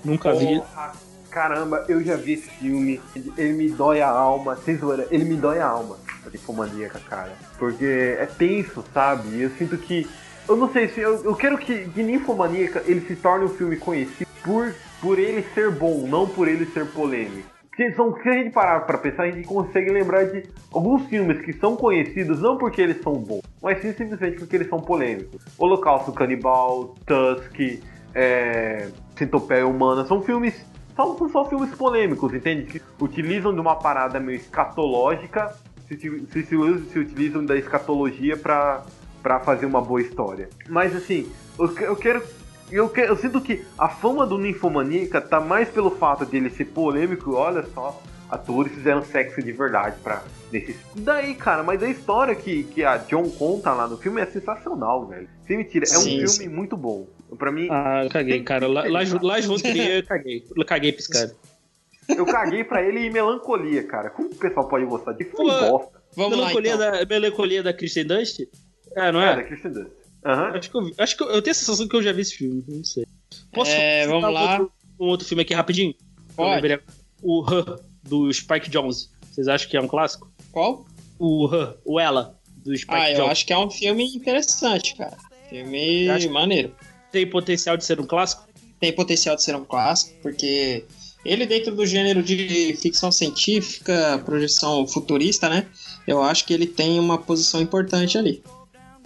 Nunca 0.05 0.33
vi. 0.33 0.59
Porra, 0.59 0.93
caramba, 1.31 1.85
eu 1.89 2.03
já 2.03 2.17
vi 2.17 2.33
esse 2.33 2.51
filme. 2.51 3.01
Ele 3.37 3.53
me 3.53 3.69
dói 3.69 4.01
a 4.01 4.09
alma, 4.09 4.57
sem 4.65 4.77
zoeira, 4.77 5.07
ele 5.11 5.25
me 5.25 5.37
dói 5.37 5.61
a 5.61 5.67
alma. 5.69 5.97
A 6.27 6.31
Ninfomaníaca, 6.31 6.99
cara. 7.09 7.33
Porque 7.59 7.85
é 8.19 8.27
tenso, 8.27 8.85
sabe? 8.93 9.41
Eu 9.41 9.51
sinto 9.57 9.79
que. 9.79 10.07
Eu 10.49 10.57
não 10.57 10.73
sei 10.73 10.89
se. 10.89 11.01
Eu, 11.01 11.23
eu 11.25 11.35
quero 11.37 11.57
que, 11.59 11.89
que 11.91 12.03
Ninfomaníaca 12.03 12.83
ele 12.87 13.03
se 13.07 13.15
torne 13.15 13.45
um 13.45 13.49
filme 13.51 13.77
conhecido 13.77 14.29
por, 14.43 14.75
por 15.01 15.19
ele 15.19 15.45
ser 15.55 15.71
bom, 15.71 16.07
não 16.09 16.27
por 16.27 16.49
ele 16.49 16.67
ser 16.67 16.87
polêmico. 16.87 17.49
Porque 17.71 17.93
são, 17.93 18.15
se 18.23 18.29
a 18.29 18.33
gente 18.33 18.51
parar 18.53 18.81
pra 18.81 18.99
pensar, 18.99 19.23
a 19.23 19.31
gente 19.31 19.47
consegue 19.47 19.91
lembrar 19.91 20.25
de 20.25 20.45
alguns 20.73 21.07
filmes 21.07 21.41
que 21.41 21.53
são 21.55 21.77
conhecidos 21.77 22.41
não 22.41 22.59
porque 22.59 22.83
eles 22.83 23.01
são 23.03 23.15
bons, 23.15 23.43
mas 23.63 23.81
sim 23.81 23.93
simplesmente 23.93 24.39
porque 24.39 24.57
eles 24.57 24.69
são 24.69 24.81
polêmicos. 24.81 25.41
Holocausto 25.57 26.13
Canibal, 26.13 26.95
Tusk, 27.07 27.81
é, 28.15 28.89
Centopeia 29.17 29.67
Humana, 29.67 30.05
são 30.05 30.21
filmes. 30.21 30.69
São, 30.97 31.17
só 31.31 31.49
filmes 31.49 31.71
polêmicos, 31.75 32.35
entende? 32.35 32.65
Que 32.65 32.83
utilizam 33.01 33.55
de 33.55 33.61
uma 33.61 33.77
parada 33.77 34.21
meio 34.21 34.37
escatológica, 34.37 35.55
se, 35.89 35.97
se, 35.97 36.43
se, 36.45 36.99
utilizam 36.99 37.45
da 37.45 37.57
escatologia 37.57 38.37
pra, 38.37 38.83
pra 39.23 39.41
fazer 39.41 39.65
uma 39.67 39.81
boa 39.81 40.01
história. 40.03 40.49
Mas 40.69 40.95
assim, 40.95 41.31
eu, 41.59 41.69
que- 41.69 41.85
eu 41.85 41.97
quero. 41.97 42.23
Eu, 42.71 42.89
que- 42.89 43.01
eu 43.01 43.17
sinto 43.17 43.41
que 43.41 43.65
a 43.79 43.89
fama 43.89 44.27
do 44.27 44.39
Ninfomaníaca 44.39 45.21
tá 45.21 45.41
mais 45.41 45.69
pelo 45.69 45.91
fato 45.91 46.25
dele 46.25 46.51
ser 46.51 46.67
polêmico, 46.67 47.33
olha 47.35 47.65
só, 47.75 48.01
atores 48.31 48.73
fizeram 48.73 49.03
sexo 49.03 49.43
de 49.43 49.51
verdade 49.53 49.97
pra 50.03 50.23
nesse. 50.53 50.77
Daí, 50.95 51.35
cara, 51.35 51.63
mas 51.63 51.83
a 51.83 51.89
história 51.89 52.35
que, 52.35 52.65
que 52.65 52.85
a 52.85 52.97
John 52.99 53.29
conta 53.31 53.73
lá 53.73 53.89
no 53.89 53.97
filme 53.97 54.21
é 54.21 54.27
sensacional, 54.27 55.07
velho. 55.07 55.29
Sem 55.47 55.57
mentira, 55.59 55.85
é 55.91 55.99
um 55.99 56.03
Sim, 56.03 56.11
filme 56.11 56.29
sim. 56.29 56.49
muito 56.49 56.77
bom. 56.77 57.07
Pra 57.39 57.51
mim, 57.53 57.69
Ah, 57.71 58.07
caguei, 58.11 58.43
cara. 58.43 58.67
Lá, 58.67 58.83
lá, 58.83 59.01
lá 59.23 59.39
eu 59.41 59.57
caguei. 60.05 60.43
Eu 60.49 60.65
caguei 60.65 60.93
cara. 61.13 61.33
eu 62.17 62.27
caguei 62.27 62.65
pra 62.65 62.83
ele 62.83 63.01
em 63.07 63.11
melancolia, 63.11 63.83
cara. 63.85 64.11
Como 64.11 64.29
que 64.29 64.37
o 64.37 64.39
pessoal 64.39 64.67
pode 64.69 64.85
gostar 64.85 65.13
de 65.13 65.25
filme 65.25 65.51
bosta? 65.51 66.01
Vamos 66.17 66.33
lá 66.33 66.47
Melancolia, 66.49 66.75
então. 66.75 66.91
da, 66.93 67.07
melancolia 67.07 67.63
da 67.63 67.73
Kristen 67.73 68.05
Dunst? 68.07 68.41
É, 68.97 69.13
não 69.13 69.21
É, 69.23 69.33
é? 69.33 69.37
da 69.37 69.43
Kirsten 69.45 69.73
Dunst. 69.73 69.91
Aham. 70.25 70.53
Acho 70.57 70.71
que, 70.71 70.77
eu, 70.77 70.93
acho 70.99 71.17
que 71.17 71.23
eu, 71.23 71.29
eu 71.31 71.43
tenho 71.43 71.53
a 71.53 71.55
sensação 71.55 71.89
que 71.89 71.97
eu 71.97 72.03
já 72.03 72.13
vi 72.13 72.21
esse 72.23 72.35
filme, 72.37 72.63
não 72.69 72.85
sei. 72.85 73.07
Posso 73.53 73.71
É, 73.71 74.07
vamos 74.07 74.25
um 74.29 74.33
lá. 74.33 74.51
Outro, 74.59 74.73
um 75.01 75.07
outro 75.07 75.27
filme 75.27 75.43
aqui 75.43 75.55
rapidinho? 75.55 75.95
Eu 76.31 76.35
Pode. 76.37 76.81
O 77.23 77.45
Her, 77.51 77.79
do 78.03 78.33
Spike 78.33 78.71
Jonze. 78.71 79.09
Vocês 79.31 79.47
acham 79.49 79.69
que 79.69 79.77
é 79.77 79.81
um 79.81 79.89
clássico? 79.89 80.31
Qual? 80.53 80.87
O 81.19 81.47
Her, 81.55 81.75
o 81.85 82.01
Ela, 82.01 82.39
do 82.57 82.77
Spike 82.77 82.95
Ah, 82.95 83.11
eu 83.11 83.17
Jonze. 83.19 83.31
acho 83.31 83.47
que 83.47 83.53
é 83.53 83.59
um 83.59 83.71
filme 83.71 84.05
interessante, 84.17 84.95
cara. 84.97 85.17
Filme 85.49 86.05
Eu 86.07 86.15
acho- 86.15 86.31
maneiro. 86.31 86.75
Tem 87.13 87.27
potencial 87.29 87.77
de 87.77 87.85
ser 87.85 87.99
um 88.01 88.07
clássico? 88.07 88.47
Tem 88.79 88.93
potencial 88.93 89.37
de 89.37 89.43
ser 89.43 89.55
um 89.57 89.65
clássico, 89.65 90.17
porque 90.23 90.85
ele 91.25 91.45
dentro 91.45 91.75
do 91.75 91.85
gênero 91.85 92.23
de 92.23 92.75
ficção 92.81 93.11
científica, 93.13 94.23
projeção 94.25 94.87
futurista, 94.87 95.49
né? 95.49 95.67
Eu 96.07 96.23
acho 96.23 96.47
que 96.47 96.55
ele 96.55 96.67
tem 96.67 96.99
uma 96.99 97.19
posição 97.19 97.61
importante 97.61 98.17
ali. 98.17 98.43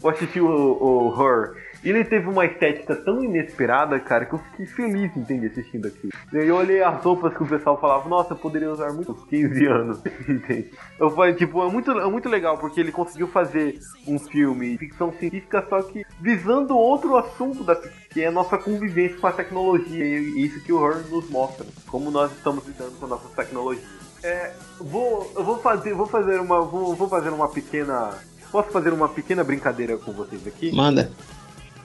Eu 0.04 0.10
assisti 0.10 0.38
o, 0.38 0.46
o 0.46 1.14
Her. 1.18 1.54
E 1.82 1.88
ele 1.88 2.04
teve 2.04 2.28
uma 2.28 2.44
estética 2.44 2.94
tão 2.94 3.24
inesperada, 3.24 3.98
cara, 3.98 4.26
que 4.26 4.34
eu 4.34 4.38
fiquei 4.38 4.66
feliz, 4.66 5.16
entende, 5.16 5.46
assistindo 5.46 5.88
aqui. 5.88 6.10
Eu 6.30 6.56
olhei 6.56 6.82
as 6.82 7.02
roupas 7.02 7.34
que 7.34 7.42
o 7.42 7.46
pessoal 7.46 7.80
falava, 7.80 8.06
nossa, 8.06 8.34
eu 8.34 8.36
poderia 8.36 8.70
usar 8.70 8.92
muito 8.92 9.12
uns 9.12 9.24
15 9.24 9.66
anos, 9.66 10.02
entende? 10.28 10.70
Eu 10.98 11.10
falei, 11.10 11.34
tipo, 11.34 11.66
é 11.66 11.70
muito, 11.70 11.90
é 11.90 12.06
muito 12.06 12.28
legal, 12.28 12.58
porque 12.58 12.80
ele 12.80 12.92
conseguiu 12.92 13.28
fazer 13.28 13.78
um 14.06 14.18
filme 14.18 14.72
de 14.72 14.78
ficção 14.78 15.10
científica, 15.12 15.64
só 15.68 15.82
que 15.82 16.04
visando 16.20 16.76
outro 16.76 17.16
assunto 17.16 17.64
da 17.64 17.74
que 17.74 18.22
é 18.22 18.26
a 18.26 18.30
nossa 18.30 18.56
convivência 18.58 19.18
com 19.18 19.26
a 19.26 19.32
tecnologia. 19.32 20.04
E 20.04 20.44
isso 20.44 20.62
que 20.62 20.72
o 20.72 20.86
Her 20.86 21.06
nos 21.10 21.28
mostra, 21.30 21.66
como 21.86 22.10
nós 22.10 22.30
estamos 22.30 22.66
lidando 22.66 22.92
com 22.92 23.06
nossas 23.06 23.30
tecnologias. 23.32 24.04
É, 24.22 24.54
vou, 24.80 25.30
eu 25.36 25.44
vou 25.44 25.58
fazer, 25.58 25.92
vou 25.92 26.06
fazer 26.06 26.40
uma, 26.40 26.62
vou, 26.62 26.94
vou 26.94 27.08
fazer 27.08 27.28
uma 27.28 27.46
pequena, 27.46 28.14
posso 28.54 28.70
fazer 28.70 28.92
uma 28.92 29.08
pequena 29.08 29.42
brincadeira 29.42 29.96
com 29.96 30.12
vocês 30.12 30.46
aqui? 30.46 30.70
Manda. 30.72 31.10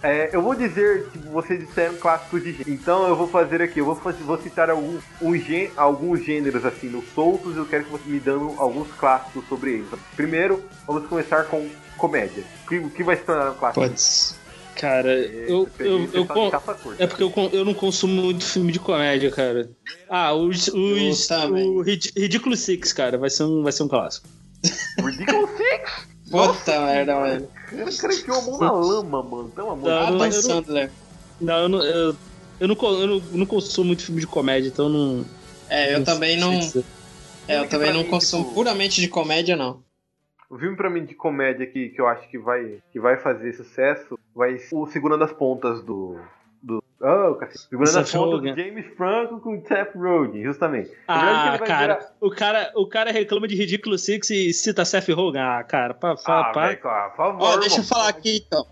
É, 0.03 0.30
eu 0.32 0.41
vou 0.41 0.53
dizer, 0.53 1.07
tipo, 1.11 1.30
vocês 1.32 1.59
disseram 1.67 1.95
clássicos 1.97 2.43
de 2.43 2.51
gênero. 2.51 2.70
Então 2.72 3.07
eu 3.07 3.15
vou 3.15 3.28
fazer 3.28 3.59
aqui, 3.59 3.80
eu 3.80 3.86
vou, 3.86 3.95
vou 3.95 4.38
citar 4.41 4.70
algum, 4.70 4.99
um 5.20 5.36
gê- 5.36 5.72
alguns 5.76 6.24
gêneros 6.24 6.63
assim, 6.63 6.88
no 6.89 7.03
soltos, 7.15 7.57
eu 7.57 7.65
quero 7.65 7.86
que 7.86 7.89
vocês 7.91 8.07
me 8.07 8.20
dando 8.20 8.53
alguns 8.57 8.88
clássicos 8.91 9.43
sobre 9.49 9.72
eles. 9.74 9.88
Primeiro, 10.15 10.63
vamos 10.86 11.07
começar 11.07 11.45
com 11.45 11.67
comédia. 11.97 12.43
O 12.63 12.70
que, 12.70 12.78
o 12.78 12.89
que 12.91 13.03
vai 13.03 13.17
se 13.17 13.24
tornar 13.24 13.49
um 13.51 13.55
clássico? 13.55 13.88
Putz. 13.88 14.36
Cara, 14.76 15.11
eu, 15.11 15.67
eu, 15.80 16.09
eu, 16.13 16.26
con- 16.28 16.51
Caça-curta. 16.51 17.03
É 17.03 17.07
porque 17.07 17.24
eu, 17.24 17.34
eu 17.51 17.65
não 17.65 17.74
consumo 17.74 18.22
muito 18.22 18.45
filme 18.45 18.72
de 18.72 18.80
comédia, 18.80 19.30
cara. 19.32 19.70
Ah, 20.07 20.34
os. 20.34 20.67
os 20.70 21.30
Eu 21.32 21.49
o 21.51 21.82
Rid- 21.82 22.13
Ridiculous 22.15 22.59
Six, 22.61 22.93
cara, 22.93 23.17
vai 23.17 23.30
ser 23.32 23.43
um, 23.43 23.63
vai 23.63 23.72
ser 23.74 23.84
um 23.84 23.88
clássico. 23.89 24.28
Ridiculous 25.03 25.49
Six? 25.57 26.07
Puta 26.30 26.80
merda, 26.82 27.21
velho. 27.21 27.49
O 27.71 27.97
cara 27.97 28.13
enfiou 28.13 28.38
a 28.38 28.41
mão 28.41 28.59
na 28.59 28.71
lama, 28.71 29.23
mano. 29.23 29.49
Pelo 29.49 29.69
amor 29.71 29.84
de 29.84 29.89
Não, 29.89 29.97
Deus. 29.97 30.07
Adam 30.07 30.25
eu 30.25 30.32
não- 30.34 30.41
Sandler. 30.41 30.91
Não, 31.41 31.57
eu 31.57 31.69
não, 31.69 31.84
eu, 31.84 32.15
eu 32.59 32.67
não, 32.67 32.75
eu 32.99 33.07
não, 33.07 33.19
não 33.32 33.45
consumo 33.45 33.88
muito 33.88 34.03
filme 34.03 34.21
de 34.21 34.27
comédia, 34.27 34.67
então 34.67 34.89
não. 34.89 35.25
É, 35.69 35.95
eu 35.95 36.03
também 36.03 36.38
não. 36.38 36.51
sei 36.51 36.59
dizer. 36.61 36.86
É, 37.47 37.59
eu 37.59 37.67
também 37.69 37.91
não 37.93 38.03
mim, 38.03 38.09
consumo 38.09 38.43
tipo- 38.43 38.55
puramente 38.55 39.01
de 39.01 39.07
comédia, 39.07 39.55
não. 39.55 39.82
O 40.49 40.57
filme 40.57 40.75
pra 40.75 40.89
mim 40.89 41.05
de 41.05 41.13
comédia 41.15 41.65
que, 41.65 41.89
que 41.89 42.01
eu 42.01 42.07
acho 42.07 42.27
que 42.30 42.38
vai, 42.38 42.80
que 42.91 42.99
vai 42.99 43.17
fazer 43.17 43.53
sucesso 43.53 44.17
vai 44.36 44.57
ser 44.57 44.75
o 44.75 44.86
Segurando 44.88 45.23
as 45.23 45.32
Pontas 45.32 45.84
do. 45.84 46.19
Do 46.99 47.05
oh, 47.07 47.39
Seth 47.85 48.11
Pontas 48.11 48.13
Rogen. 48.13 48.53
do 48.55 48.61
James 48.61 48.85
Franco 48.97 49.39
com 49.39 49.57
o 49.57 49.65
Seth 49.67 49.95
Rogen, 49.95 50.43
justamente. 50.43 50.91
Ah, 51.07 51.57
cara, 51.65 51.95
virar- 51.95 52.11
o 52.19 52.29
cara, 52.29 52.71
o 52.75 52.87
cara 52.87 53.11
reclama 53.11 53.47
de 53.47 53.55
Ridiculous 53.55 54.03
Six 54.03 54.29
e 54.29 54.53
cita 54.53 54.83
Seth 54.83 55.07
Rogen. 55.09 55.41
Ah, 55.41 55.63
cara, 55.63 55.93
pa, 55.93 56.15
pa, 56.15 56.39
Ah, 56.41 56.51
pa- 56.51 56.67
velho, 56.67 56.81
claro, 56.81 57.09
por 57.11 57.17
favor. 57.17 57.41
Ó, 57.43 57.57
deixa 57.57 57.77
eu 57.77 57.83
irmão. 57.83 57.87
falar 57.87 58.09
aqui 58.09 58.43
então. 58.45 58.65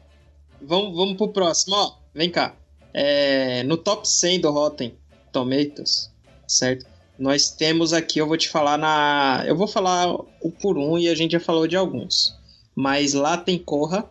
Vamos, 0.61 0.95
vamos 0.95 1.15
pro 1.17 1.30
próximo, 1.30 1.75
ó. 1.75 1.91
Vem 2.13 2.30
cá. 2.30 2.53
É, 2.93 3.63
no 3.63 3.78
top 3.78 4.07
100 4.07 4.41
do 4.41 4.49
Rotten 4.51 4.97
Tomatoes, 5.32 6.11
certo? 6.47 6.86
Nós 7.17 7.49
temos 7.51 7.93
aqui, 7.93 8.19
eu 8.19 8.28
vou 8.28 8.38
te 8.38 8.49
falar 8.49 8.78
na. 8.78 9.43
Eu 9.47 9.55
vou 9.55 9.67
falar 9.67 10.07
um 10.43 10.51
por 10.51 10.78
um 10.78 10.97
e 10.97 11.07
a 11.07 11.15
gente 11.15 11.32
já 11.32 11.39
falou 11.39 11.67
de 11.67 11.75
alguns. 11.75 12.36
Mas 12.75 13.13
lá 13.13 13.38
tem 13.38 13.57
Corra. 13.57 14.05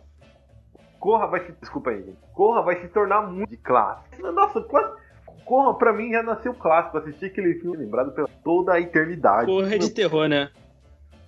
Corra 0.99 1.27
vai 1.27 1.45
se. 1.45 1.51
Desculpa 1.61 1.89
aí, 1.91 1.97
gente. 2.03 2.17
Corra 2.37 2.61
vai 2.61 2.79
se 2.79 2.87
tornar 2.89 3.21
muito 3.23 3.49
de 3.49 3.57
clássico. 3.57 4.31
Nossa, 4.31 4.61
clássico. 4.61 4.97
Corra 5.43 5.73
pra 5.73 5.91
mim 5.91 6.11
já 6.11 6.21
nasceu 6.21 6.53
clássico. 6.53 6.99
Assisti 6.99 7.25
aquele 7.25 7.55
filme 7.55 7.77
lembrado 7.77 8.11
pela 8.13 8.27
toda 8.43 8.73
a 8.73 8.79
eternidade. 8.79 9.47
Porra 9.47 9.73
é 9.73 9.77
de 9.79 9.89
terror, 9.89 10.27
né? 10.29 10.49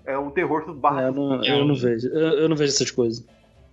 É 0.05 0.15
um 0.17 0.29
terror 0.29 0.65
dos 0.65 0.77
barros. 0.77 1.01
eu, 1.01 1.11
não, 1.13 1.43
eu 1.43 1.65
não 1.65 1.73
vejo. 1.75 2.07
Eu, 2.09 2.19
eu 2.41 2.49
não 2.49 2.55
vejo 2.55 2.71
essas 2.73 2.91
coisas. 2.91 3.25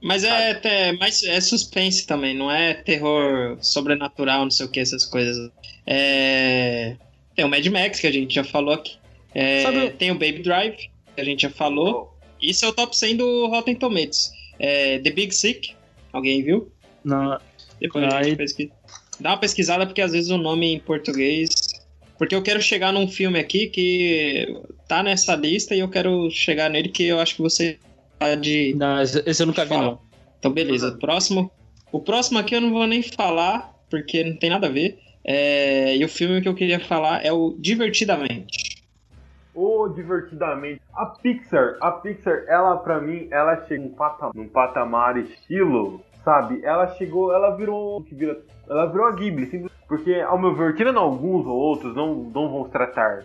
Mas 0.02 0.24
é 0.24 0.50
até. 0.52 0.92
Mas 0.92 1.22
é 1.24 1.38
suspense 1.40 2.06
também, 2.06 2.34
não 2.34 2.50
é 2.50 2.72
terror 2.74 3.56
sobrenatural, 3.60 4.44
não 4.44 4.50
sei 4.50 4.64
o 4.66 4.70
que, 4.70 4.80
essas 4.80 5.04
coisas. 5.04 5.50
É. 5.86 6.96
Tem 7.34 7.44
o 7.44 7.48
Mad 7.48 7.66
Max, 7.66 8.00
que 8.00 8.06
a 8.06 8.12
gente 8.12 8.34
já 8.34 8.44
falou 8.44 8.72
aqui. 8.74 8.96
É, 9.34 9.62
Sabe- 9.62 9.90
Tem 9.90 10.10
o 10.10 10.14
Baby 10.14 10.42
Drive, 10.42 10.76
que 11.14 11.20
a 11.20 11.24
gente 11.24 11.42
já 11.42 11.50
falou. 11.50 12.16
Isso 12.40 12.64
é 12.64 12.68
o 12.68 12.72
top 12.72 12.96
100 12.96 13.16
do 13.16 13.46
Rotten 13.48 13.74
Tomatoes. 13.74 14.30
É, 14.58 14.98
The 15.00 15.10
Big 15.10 15.34
Sick, 15.34 15.74
alguém 16.12 16.42
viu? 16.42 16.70
Não, 17.06 17.38
Depois 17.80 18.12
a 18.12 18.22
gente 18.24 18.36
pesquisa. 18.36 18.72
Dá 19.20 19.30
uma 19.30 19.38
pesquisada, 19.38 19.86
porque 19.86 20.02
às 20.02 20.10
vezes 20.12 20.28
o 20.28 20.36
nome 20.36 20.74
em 20.74 20.80
português. 20.80 21.54
Porque 22.18 22.34
eu 22.34 22.42
quero 22.42 22.60
chegar 22.60 22.92
num 22.92 23.06
filme 23.06 23.38
aqui 23.38 23.68
que 23.68 24.60
tá 24.88 25.02
nessa 25.02 25.36
lista 25.36 25.74
e 25.74 25.80
eu 25.80 25.88
quero 25.88 26.28
chegar 26.30 26.68
nele 26.68 26.88
que 26.88 27.04
eu 27.04 27.20
acho 27.20 27.36
que 27.36 27.42
você 27.42 27.78
pode. 28.18 28.74
não, 28.74 29.00
esse 29.00 29.42
eu 29.42 29.46
nunca 29.46 29.64
vi, 29.64 29.76
não. 29.76 30.00
Então, 30.38 30.50
beleza. 30.52 30.96
Próximo. 30.98 31.50
O 31.92 32.00
próximo 32.00 32.38
aqui 32.38 32.54
eu 32.54 32.60
não 32.60 32.72
vou 32.72 32.86
nem 32.86 33.02
falar, 33.02 33.72
porque 33.88 34.24
não 34.24 34.36
tem 34.36 34.50
nada 34.50 34.66
a 34.66 34.70
ver. 34.70 34.98
É, 35.24 35.96
e 35.96 36.04
o 36.04 36.08
filme 36.08 36.40
que 36.40 36.48
eu 36.48 36.54
queria 36.54 36.80
falar 36.80 37.24
é 37.24 37.32
o 37.32 37.54
Divertidamente. 37.58 38.76
Ou 39.56 39.88
divertidamente. 39.88 40.82
A 40.94 41.06
Pixar, 41.06 41.78
a 41.80 41.90
Pixar, 41.90 42.44
ela 42.46 42.76
pra 42.76 43.00
mim, 43.00 43.26
ela 43.30 43.64
chega 43.66 43.82
num 43.82 43.88
patamar, 43.88 44.34
num 44.34 44.48
patamar 44.48 45.16
estilo, 45.16 46.02
sabe? 46.26 46.60
Ela 46.64 46.88
chegou, 46.88 47.32
ela 47.32 47.56
virou 47.56 48.02
que 48.02 48.12
vira, 48.12 48.36
ela 48.68 48.86
virou 48.86 49.06
a 49.06 49.12
Ghibli, 49.12 49.46
sim, 49.46 49.68
porque 49.86 50.14
ao 50.14 50.36
meu 50.36 50.52
ver, 50.56 50.74
tirando 50.74 50.98
alguns 50.98 51.46
ou 51.46 51.56
outros, 51.56 51.94
não, 51.94 52.14
não 52.14 52.50
vão 52.50 52.64
tratar 52.68 53.24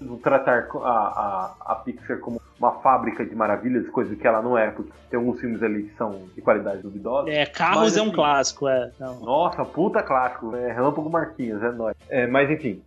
vão 0.00 0.16
tratar 0.16 0.66
a, 0.76 0.78
a, 0.78 1.54
a 1.72 1.74
Pixar 1.74 2.18
como 2.20 2.40
uma 2.58 2.72
fábrica 2.80 3.22
de 3.22 3.34
maravilhas, 3.34 3.86
coisa 3.90 4.16
que 4.16 4.26
ela 4.26 4.40
não 4.40 4.56
é, 4.56 4.70
porque 4.70 4.90
tem 5.10 5.18
alguns 5.18 5.38
filmes 5.38 5.62
ali 5.62 5.82
que 5.82 5.96
são 5.96 6.22
de 6.34 6.40
qualidade 6.40 6.80
duvidosa. 6.80 7.28
É, 7.28 7.44
Carros 7.44 7.82
Mas, 7.82 7.96
é 7.98 8.00
um 8.00 8.04
assim, 8.04 8.14
clássico, 8.14 8.66
é. 8.66 8.90
Não. 8.98 9.20
Nossa, 9.20 9.62
puta 9.62 10.02
clássico, 10.02 10.56
é 10.56 10.72
Relâmpago 10.72 11.10
Marquinhos, 11.10 11.62
é 11.62 11.70
nóis. 11.70 11.94
É, 12.08 12.26
mas 12.26 12.50
enfim, 12.50 12.82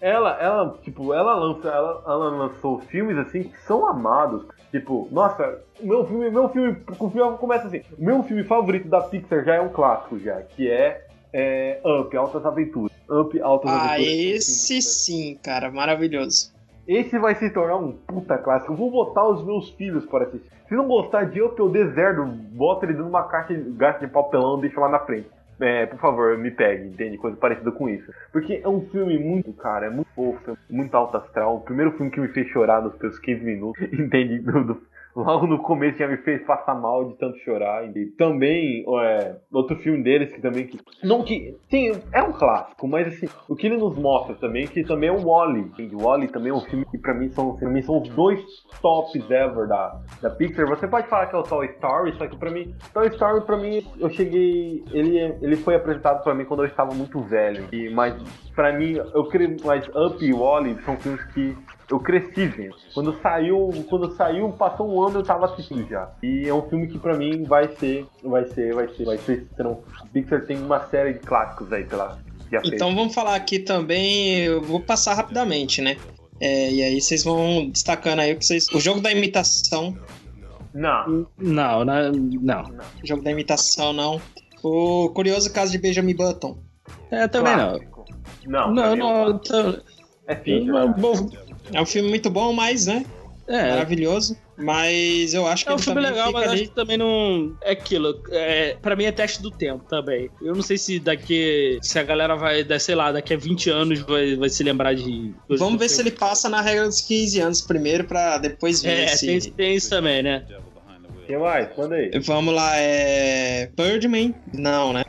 ela, 0.00 0.36
ela, 0.40 0.76
tipo, 0.82 1.14
ela 1.14 1.36
lança, 1.36 1.68
ela, 1.68 2.02
ela 2.04 2.30
lançou 2.30 2.80
filmes 2.80 3.16
assim 3.16 3.44
que 3.44 3.58
são 3.62 3.86
amados. 3.86 4.44
Tipo, 4.70 5.08
nossa, 5.10 5.60
o 5.80 5.86
meu 5.86 6.06
filme, 6.06 6.30
meu 6.30 6.48
filme, 6.48 6.76
o 6.98 7.10
filme 7.10 7.38
começa 7.38 7.66
assim. 7.68 7.82
O 7.98 8.04
meu 8.04 8.22
filme 8.24 8.44
favorito 8.44 8.88
da 8.88 9.00
Pixar 9.00 9.44
já 9.44 9.54
é 9.54 9.60
um 9.60 9.68
clássico 9.68 10.18
já, 10.18 10.42
que 10.42 10.70
é, 10.70 11.06
é 11.32 11.80
Up, 11.84 12.16
Altas 12.16 12.44
Aventuras. 12.44 12.92
Up, 13.08 13.40
Altas 13.40 13.70
Ah, 13.70 13.92
Aventuras. 13.94 14.12
esse 14.12 14.82
sim, 14.82 15.38
cara, 15.42 15.70
maravilhoso. 15.70 16.54
Esse 16.86 17.18
vai 17.18 17.34
se 17.34 17.50
tornar 17.50 17.76
um 17.76 17.92
puta 17.92 18.38
clássico. 18.38 18.72
Eu 18.72 18.76
vou 18.76 18.90
botar 18.90 19.26
os 19.28 19.44
meus 19.44 19.70
filhos 19.70 20.04
para 20.06 20.24
assistir. 20.24 20.48
Se 20.68 20.74
não 20.74 20.86
gostar 20.86 21.24
de 21.24 21.42
Up, 21.42 21.58
eu 21.58 21.68
deserto, 21.68 22.24
bota 22.24 22.84
ele 22.84 22.92
dentro 22.92 23.06
de 23.06 23.10
uma 23.10 23.24
caixa 23.24 23.54
de 23.54 23.70
gasto 23.70 24.00
de 24.00 24.08
papelão 24.08 24.58
e 24.58 24.62
deixa 24.62 24.80
lá 24.80 24.88
na 24.88 24.98
frente. 25.00 25.28
É, 25.58 25.86
por 25.86 25.98
favor, 25.98 26.36
me 26.36 26.50
pegue, 26.50 26.88
entende? 26.88 27.16
Coisa 27.16 27.36
parecida 27.36 27.72
com 27.72 27.88
isso. 27.88 28.12
Porque 28.30 28.60
é 28.62 28.68
um 28.68 28.82
filme 28.90 29.18
muito, 29.18 29.52
cara, 29.54 29.86
é 29.86 29.90
muito 29.90 30.08
fofo, 30.14 30.56
muito 30.68 30.94
alto 30.94 31.16
astral. 31.16 31.56
O 31.56 31.60
primeiro 31.60 31.92
filme 31.92 32.10
que 32.10 32.20
me 32.20 32.28
fez 32.28 32.46
chorar 32.48 32.82
nos 32.82 32.94
seus 32.98 33.18
15 33.18 33.42
minutos, 33.42 33.82
entende? 33.92 34.38
Do- 34.40 34.64
do- 34.64 34.82
logo 35.16 35.46
no 35.46 35.58
começo 35.58 35.98
já 35.98 36.06
me 36.06 36.18
fez 36.18 36.44
passar 36.44 36.74
mal 36.74 37.06
de 37.06 37.14
tanto 37.16 37.38
chorar. 37.38 37.84
E 37.96 38.06
também, 38.18 38.84
é, 39.02 39.36
outro 39.50 39.76
filme 39.76 40.02
deles 40.02 40.32
que 40.32 40.40
também 40.40 40.66
que. 40.66 40.78
Não 41.02 41.24
que. 41.24 41.56
Sim, 41.70 41.92
é 42.12 42.22
um 42.22 42.32
clássico, 42.32 42.86
mas 42.86 43.08
assim, 43.08 43.26
o 43.48 43.56
que 43.56 43.66
ele 43.66 43.78
nos 43.78 43.96
mostra 43.96 44.34
também, 44.36 44.66
que 44.66 44.84
também 44.84 45.08
é 45.08 45.12
o 45.12 45.26
Wally. 45.26 45.72
O 45.94 46.02
Wally 46.04 46.28
também 46.28 46.50
é 46.50 46.54
um 46.54 46.60
filme 46.60 46.84
que 46.84 46.98
pra 46.98 47.14
mim 47.14 47.30
são, 47.30 47.56
pra 47.56 47.68
mim 47.68 47.82
são 47.82 48.02
os 48.02 48.08
dois 48.10 48.40
tops 48.82 49.14
ever 49.30 49.66
da, 49.66 50.00
da 50.20 50.30
Pixar. 50.30 50.68
Você 50.68 50.86
pode 50.86 51.08
falar 51.08 51.26
que 51.26 51.34
é 51.34 51.38
o 51.38 51.42
Toy 51.42 51.66
Story, 51.66 52.12
só 52.18 52.26
que 52.26 52.36
pra 52.36 52.50
mim, 52.50 52.74
Toy 52.92 53.08
Story 53.08 53.44
pra 53.46 53.56
mim, 53.56 53.86
eu 53.98 54.10
cheguei. 54.10 54.84
Ele, 54.92 55.18
ele 55.40 55.56
foi 55.56 55.74
apresentado 55.74 56.22
pra 56.22 56.34
mim 56.34 56.44
quando 56.44 56.62
eu 56.62 56.66
estava 56.68 56.94
muito 56.94 57.20
velho. 57.20 57.68
E, 57.72 57.88
mas 57.90 58.14
pra 58.54 58.72
mim, 58.72 58.96
eu 59.14 59.24
creio. 59.24 59.56
Mas 59.64 59.86
Up 59.88 60.22
e 60.22 60.32
Wally 60.32 60.76
são 60.82 60.96
filmes 60.96 61.24
que 61.32 61.56
eu 61.90 62.00
cresci 62.00 62.46
vendo. 62.46 62.74
Quando 62.94 63.16
saiu, 63.20 63.70
quando 63.88 64.14
saiu, 64.16 64.50
passou 64.52 64.88
um 64.88 65.02
ano 65.02 65.20
eu 65.20 65.22
tava 65.22 65.46
assistindo 65.46 65.86
já. 65.88 66.10
E 66.22 66.48
é 66.48 66.52
um 66.54 66.62
filme 66.68 66.86
que 66.88 66.98
pra 66.98 67.16
mim 67.16 67.44
vai 67.44 67.68
ser, 67.76 68.06
vai 68.22 68.44
ser, 68.46 68.74
vai 68.74 68.88
ser, 68.88 69.04
vai 69.04 69.18
ser. 69.18 69.46
serão- 69.56 69.80
Pixar 70.12 70.44
tem 70.46 70.56
uma 70.58 70.80
série 70.88 71.12
de 71.14 71.20
clássicos 71.20 71.72
aí 71.72 71.84
pela. 71.84 72.18
Então 72.64 72.94
vamos 72.94 73.12
falar 73.14 73.34
aqui 73.34 73.58
também, 73.58 74.38
eu 74.44 74.62
vou 74.62 74.78
passar 74.80 75.14
rapidamente, 75.14 75.82
né? 75.82 75.96
É, 76.40 76.70
e 76.70 76.82
aí 76.82 77.00
vocês 77.00 77.24
vão 77.24 77.68
destacando 77.70 78.20
aí 78.20 78.32
o 78.32 78.38
que 78.38 78.44
vocês. 78.44 78.68
O 78.68 78.78
jogo 78.78 79.00
da 79.00 79.10
imitação. 79.10 79.96
Não, 80.74 81.26
Não, 81.38 81.84
não, 81.84 82.12
não. 82.12 82.62
O 83.02 83.06
jogo 83.06 83.22
da 83.22 83.30
imitação, 83.30 83.92
não. 83.92 84.20
O 84.62 85.08
curioso 85.14 85.50
caso 85.52 85.72
de 85.72 85.78
Benjamin 85.78 86.14
Button. 86.14 86.58
É, 87.10 87.26
também 87.26 87.54
clássico. 87.54 88.04
Não, 88.46 88.72
não. 88.72 88.74
pra 88.74 88.84
Não, 88.84 88.92
mim 88.92 88.98
não. 88.98 89.40
é 90.28 90.32
É 90.32 90.34
Pixar. 90.34 90.66
não, 90.72 90.92
bom, 90.92 91.14
É 91.72 91.80
um 91.80 91.86
filme 91.86 92.08
muito 92.08 92.30
bom, 92.30 92.52
mas, 92.52 92.86
né? 92.86 93.04
É, 93.48 93.70
Maravilhoso. 93.70 94.36
Mas 94.58 95.32
eu 95.34 95.46
acho 95.46 95.64
que 95.64 95.70
é 95.70 95.74
um 95.74 95.76
ele 95.76 95.84
filme 95.84 96.00
também 96.00 96.10
legal, 96.12 96.26
fica 96.28 96.38
mas 96.40 96.48
ali. 96.50 96.60
acho 96.62 96.68
que 96.70 96.74
também 96.74 96.96
não. 96.96 97.56
É 97.62 97.72
aquilo. 97.72 98.20
É, 98.30 98.76
pra 98.82 98.96
mim 98.96 99.04
é 99.04 99.12
teste 99.12 99.40
do 99.40 99.50
tempo 99.50 99.84
também. 99.88 100.30
Eu 100.42 100.54
não 100.54 100.62
sei 100.62 100.76
se 100.78 100.98
daqui. 100.98 101.78
Se 101.82 101.98
a 101.98 102.02
galera 102.02 102.34
vai, 102.34 102.66
sei 102.80 102.94
lá, 102.94 103.12
daqui 103.12 103.34
a 103.34 103.36
20 103.36 103.70
anos 103.70 104.00
vai, 104.00 104.34
vai 104.34 104.48
se 104.48 104.64
lembrar 104.64 104.94
de. 104.94 105.32
Vamos 105.48 105.78
ver 105.78 105.88
se 105.88 106.00
ele 106.00 106.10
passa 106.10 106.48
na 106.48 106.60
regra 106.60 106.86
dos 106.86 107.00
15 107.02 107.40
anos 107.40 107.60
primeiro, 107.60 108.04
pra 108.04 108.38
depois 108.38 108.82
ver 108.82 108.98
É, 109.00 109.06
se. 109.08 109.26
tem, 109.26 109.40
tem 109.52 109.74
isso 109.76 109.90
também, 109.90 110.22
né? 110.22 110.44
Quem 111.26 111.38
mais? 111.38 111.68
Manda 111.76 111.94
aí. 111.96 112.10
Vamos 112.20 112.54
lá, 112.54 112.76
é. 112.76 113.70
Birdman? 113.76 114.34
Não, 114.54 114.92
né? 114.92 115.04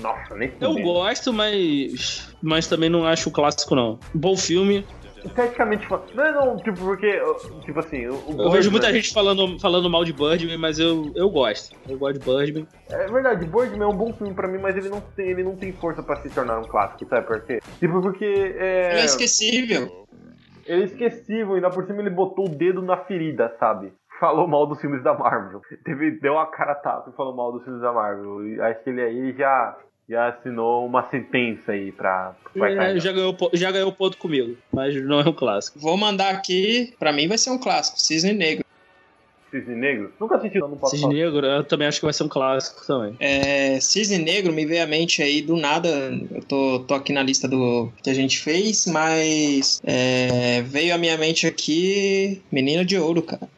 Nossa, 0.00 0.34
nem 0.36 0.52
Eu 0.60 0.74
gosto, 0.80 1.32
mas. 1.32 2.28
Mas 2.42 2.66
também 2.66 2.88
não 2.88 3.04
acho 3.06 3.30
clássico, 3.30 3.74
não. 3.74 3.98
Bom 4.14 4.36
filme. 4.36 4.84
Esteticamente 5.26 5.86
falando. 5.86 6.14
Não, 6.14 6.32
não, 6.46 6.56
tipo, 6.56 6.78
porque. 6.78 7.20
Tipo 7.64 7.80
assim, 7.80 8.06
o, 8.06 8.14
o 8.14 8.42
Eu 8.42 8.50
vejo 8.50 8.70
muita 8.70 8.92
gente 8.92 9.12
falando, 9.12 9.58
falando 9.60 9.90
mal 9.90 10.04
de 10.04 10.12
Birdman, 10.12 10.56
mas 10.58 10.78
eu, 10.78 11.12
eu 11.14 11.28
gosto. 11.28 11.76
Eu 11.88 11.98
gosto 11.98 12.18
de 12.18 12.24
Birdman. 12.24 12.66
É 12.90 13.06
verdade, 13.06 13.44
Birdman 13.46 13.82
é 13.82 13.86
um 13.86 13.96
bom 13.96 14.12
filme 14.12 14.34
pra 14.34 14.48
mim, 14.48 14.58
mas 14.58 14.76
ele 14.76 14.88
não 14.88 15.00
tem, 15.00 15.28
ele 15.28 15.42
não 15.44 15.56
tem 15.56 15.72
força 15.72 16.02
pra 16.02 16.16
se 16.16 16.30
tornar 16.30 16.58
um 16.58 16.64
clássico, 16.64 17.08
sabe 17.08 17.26
por 17.26 17.40
quê? 17.42 17.60
Tipo, 17.78 18.00
porque 18.00 18.24
é, 18.24 18.92
Ele 18.92 19.00
é 19.00 19.04
esquecível. 19.04 20.06
ele 20.66 20.82
é 20.82 20.86
esquecível, 20.86 21.54
ainda 21.54 21.70
por 21.70 21.84
cima 21.86 22.00
ele 22.00 22.10
botou 22.10 22.46
o 22.46 22.48
dedo 22.48 22.80
na 22.82 22.96
ferida, 23.04 23.54
sabe? 23.58 23.92
Falou 24.18 24.48
mal 24.48 24.66
dos 24.66 24.80
filmes 24.80 25.02
da 25.02 25.12
Marvel. 25.12 25.60
Teve, 25.84 26.12
deu 26.12 26.38
a 26.38 26.46
cara 26.46 26.72
a 26.72 26.76
tapa 26.76 27.10
e 27.10 27.16
falou 27.16 27.36
mal 27.36 27.52
dos 27.52 27.62
filmes 27.64 27.82
da 27.82 27.92
Marvel. 27.92 28.46
E 28.48 28.60
acho 28.62 28.82
que 28.82 28.88
ele 28.90 29.02
aí 29.02 29.34
já, 29.36 29.76
já 30.08 30.28
assinou 30.28 30.86
uma 30.86 31.08
sentença 31.10 31.72
aí 31.72 31.92
pra. 31.92 32.34
Vai 32.54 32.78
É, 32.78 32.98
já, 32.98 33.12
ganhou, 33.12 33.36
já 33.52 33.70
ganhou 33.70 33.92
ponto 33.92 34.16
comigo, 34.16 34.56
mas 34.72 34.94
não 35.04 35.20
é 35.20 35.28
um 35.28 35.32
clássico. 35.32 35.78
Vou 35.78 35.96
mandar 35.96 36.30
aqui, 36.30 36.94
pra 36.98 37.12
mim 37.12 37.28
vai 37.28 37.38
ser 37.38 37.50
um 37.50 37.58
clássico, 37.58 38.00
Cisne 38.00 38.32
Negro. 38.32 38.64
Cisne 39.50 39.74
Negro? 39.74 40.12
Nunca 40.20 40.36
assisti, 40.36 40.58
não 40.58 40.76
posso 40.76 40.92
Cisne 40.92 41.08
falar. 41.08 41.14
Negro, 41.14 41.46
eu 41.46 41.64
também 41.64 41.88
acho 41.88 41.98
que 41.98 42.04
vai 42.04 42.12
ser 42.12 42.24
um 42.24 42.28
clássico 42.28 42.86
também. 42.86 43.16
É, 43.18 43.80
Cisne 43.80 44.18
Negro 44.18 44.52
me 44.52 44.64
veio 44.64 44.82
à 44.82 44.86
mente 44.86 45.22
aí 45.22 45.42
do 45.42 45.56
nada. 45.56 45.88
Eu 46.30 46.42
tô, 46.42 46.80
tô 46.80 46.94
aqui 46.94 47.12
na 47.12 47.22
lista 47.22 47.48
do 47.48 47.92
que 48.02 48.10
a 48.10 48.14
gente 48.14 48.38
fez, 48.38 48.86
mas 48.86 49.80
é, 49.84 50.62
veio 50.62 50.94
à 50.94 50.98
minha 50.98 51.16
mente 51.16 51.46
aqui 51.46 52.42
Menino 52.50 52.84
de 52.84 52.98
Ouro, 52.98 53.22
cara. 53.22 53.48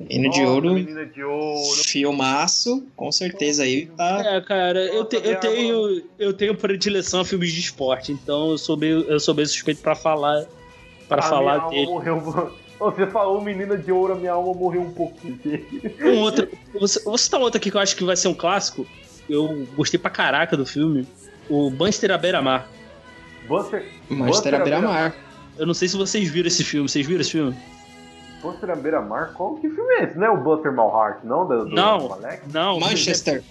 Menino 0.00 0.30
de 0.32 0.42
Ouro, 0.44 0.74
Menina 0.74 1.04
de 1.06 1.22
Ouro. 1.24 1.82
filmaço, 1.84 2.86
com 2.94 3.10
certeza 3.10 3.64
aí 3.64 3.86
tá. 3.86 4.22
É, 4.24 4.40
cara, 4.40 4.78
eu, 4.86 5.04
te- 5.04 5.20
eu 5.24 5.36
tenho 5.40 6.02
eu 6.18 6.32
tenho 6.32 6.54
predileção 6.54 7.20
a 7.20 7.24
filmes 7.24 7.52
de 7.52 7.60
esporte, 7.60 8.12
então 8.12 8.50
eu 8.52 8.58
sou 8.58 8.76
meio, 8.76 9.00
eu 9.10 9.18
sou 9.18 9.34
bem 9.34 9.44
suspeito 9.44 9.80
pra 9.82 9.94
falar 9.96 10.46
para 11.08 11.22
A 11.22 11.26
minha 11.26 11.30
falar 11.30 11.54
alma 11.56 11.70
dele. 11.70 11.86
morreu. 11.86 12.52
Você 12.78 13.06
falou 13.08 13.40
Menina 13.42 13.76
de 13.76 13.90
Ouro, 13.90 14.12
a 14.12 14.16
minha 14.16 14.30
alma 14.32 14.54
morreu 14.54 14.82
um 14.82 14.92
pouquinho. 14.92 15.40
Um 16.00 16.18
outro, 16.20 16.46
você, 16.78 17.02
você 17.02 17.24
citar 17.24 17.40
um 17.40 17.42
outro 17.42 17.58
aqui 17.58 17.70
que 17.72 17.76
eu 17.76 17.80
acho 17.80 17.96
que 17.96 18.04
vai 18.04 18.16
ser 18.16 18.28
um 18.28 18.34
clássico. 18.34 18.86
Eu 19.28 19.66
gostei 19.74 19.98
pra 19.98 20.10
caraca 20.10 20.56
do 20.56 20.64
filme. 20.64 21.04
O 21.50 21.70
Banster 21.70 22.10
à 22.12 22.16
beira-mar. 22.18 22.70
Buster, 23.48 23.84
Manchester 24.08 24.54
à 24.54 24.58
beira-mar. 24.60 25.16
Eu 25.58 25.66
não 25.66 25.74
sei 25.74 25.88
se 25.88 25.96
vocês 25.96 26.28
viram 26.28 26.46
esse 26.46 26.62
filme. 26.62 26.88
Vocês 26.88 27.04
viram 27.04 27.20
esse 27.20 27.32
filme? 27.32 27.56
Buster 28.42 28.70
à 28.70 28.76
beira-mar? 28.76 29.32
Qual 29.34 29.56
que 29.56 29.68
filme 29.68 29.94
é 29.94 30.04
esse? 30.04 30.18
Não 30.18 30.26
é 30.26 30.30
o 30.30 30.36
Buster 30.36 30.72
Malhart, 30.72 31.24
não? 31.24 31.46
Do, 31.46 31.64
do 31.66 31.74
Não. 31.74 32.12
Alex? 32.12 32.42
Não. 32.52 32.80
Manchester. 32.80 33.42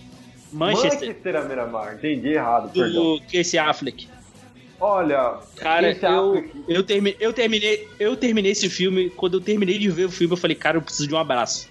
Manchester. 0.51 1.09
Manchester 1.09 1.35
à 1.35 1.41
beira-mar. 1.41 1.95
Entendi 1.95 2.29
errado, 2.29 2.71
perdão. 2.71 3.15
Do 3.15 3.21
Casey 3.23 3.59
Affleck. 3.59 4.07
Olha, 4.79 5.39
Cara, 5.55 5.93
Casey 5.95 6.15
eu, 6.15 6.29
Affleck. 6.29 6.63
eu, 6.67 6.83
termi, 6.83 7.15
eu, 7.19 7.33
terminei, 7.33 7.87
eu 7.99 8.15
terminei 8.15 8.51
esse 8.51 8.69
filme. 8.69 9.09
Quando 9.09 9.37
eu 9.37 9.41
terminei 9.41 9.77
de 9.77 9.89
ver 9.89 10.05
o 10.05 10.11
filme, 10.11 10.33
eu 10.33 10.37
falei, 10.37 10.55
cara, 10.55 10.77
eu 10.77 10.81
preciso 10.81 11.07
de 11.07 11.15
um 11.15 11.17
abraço. 11.17 11.67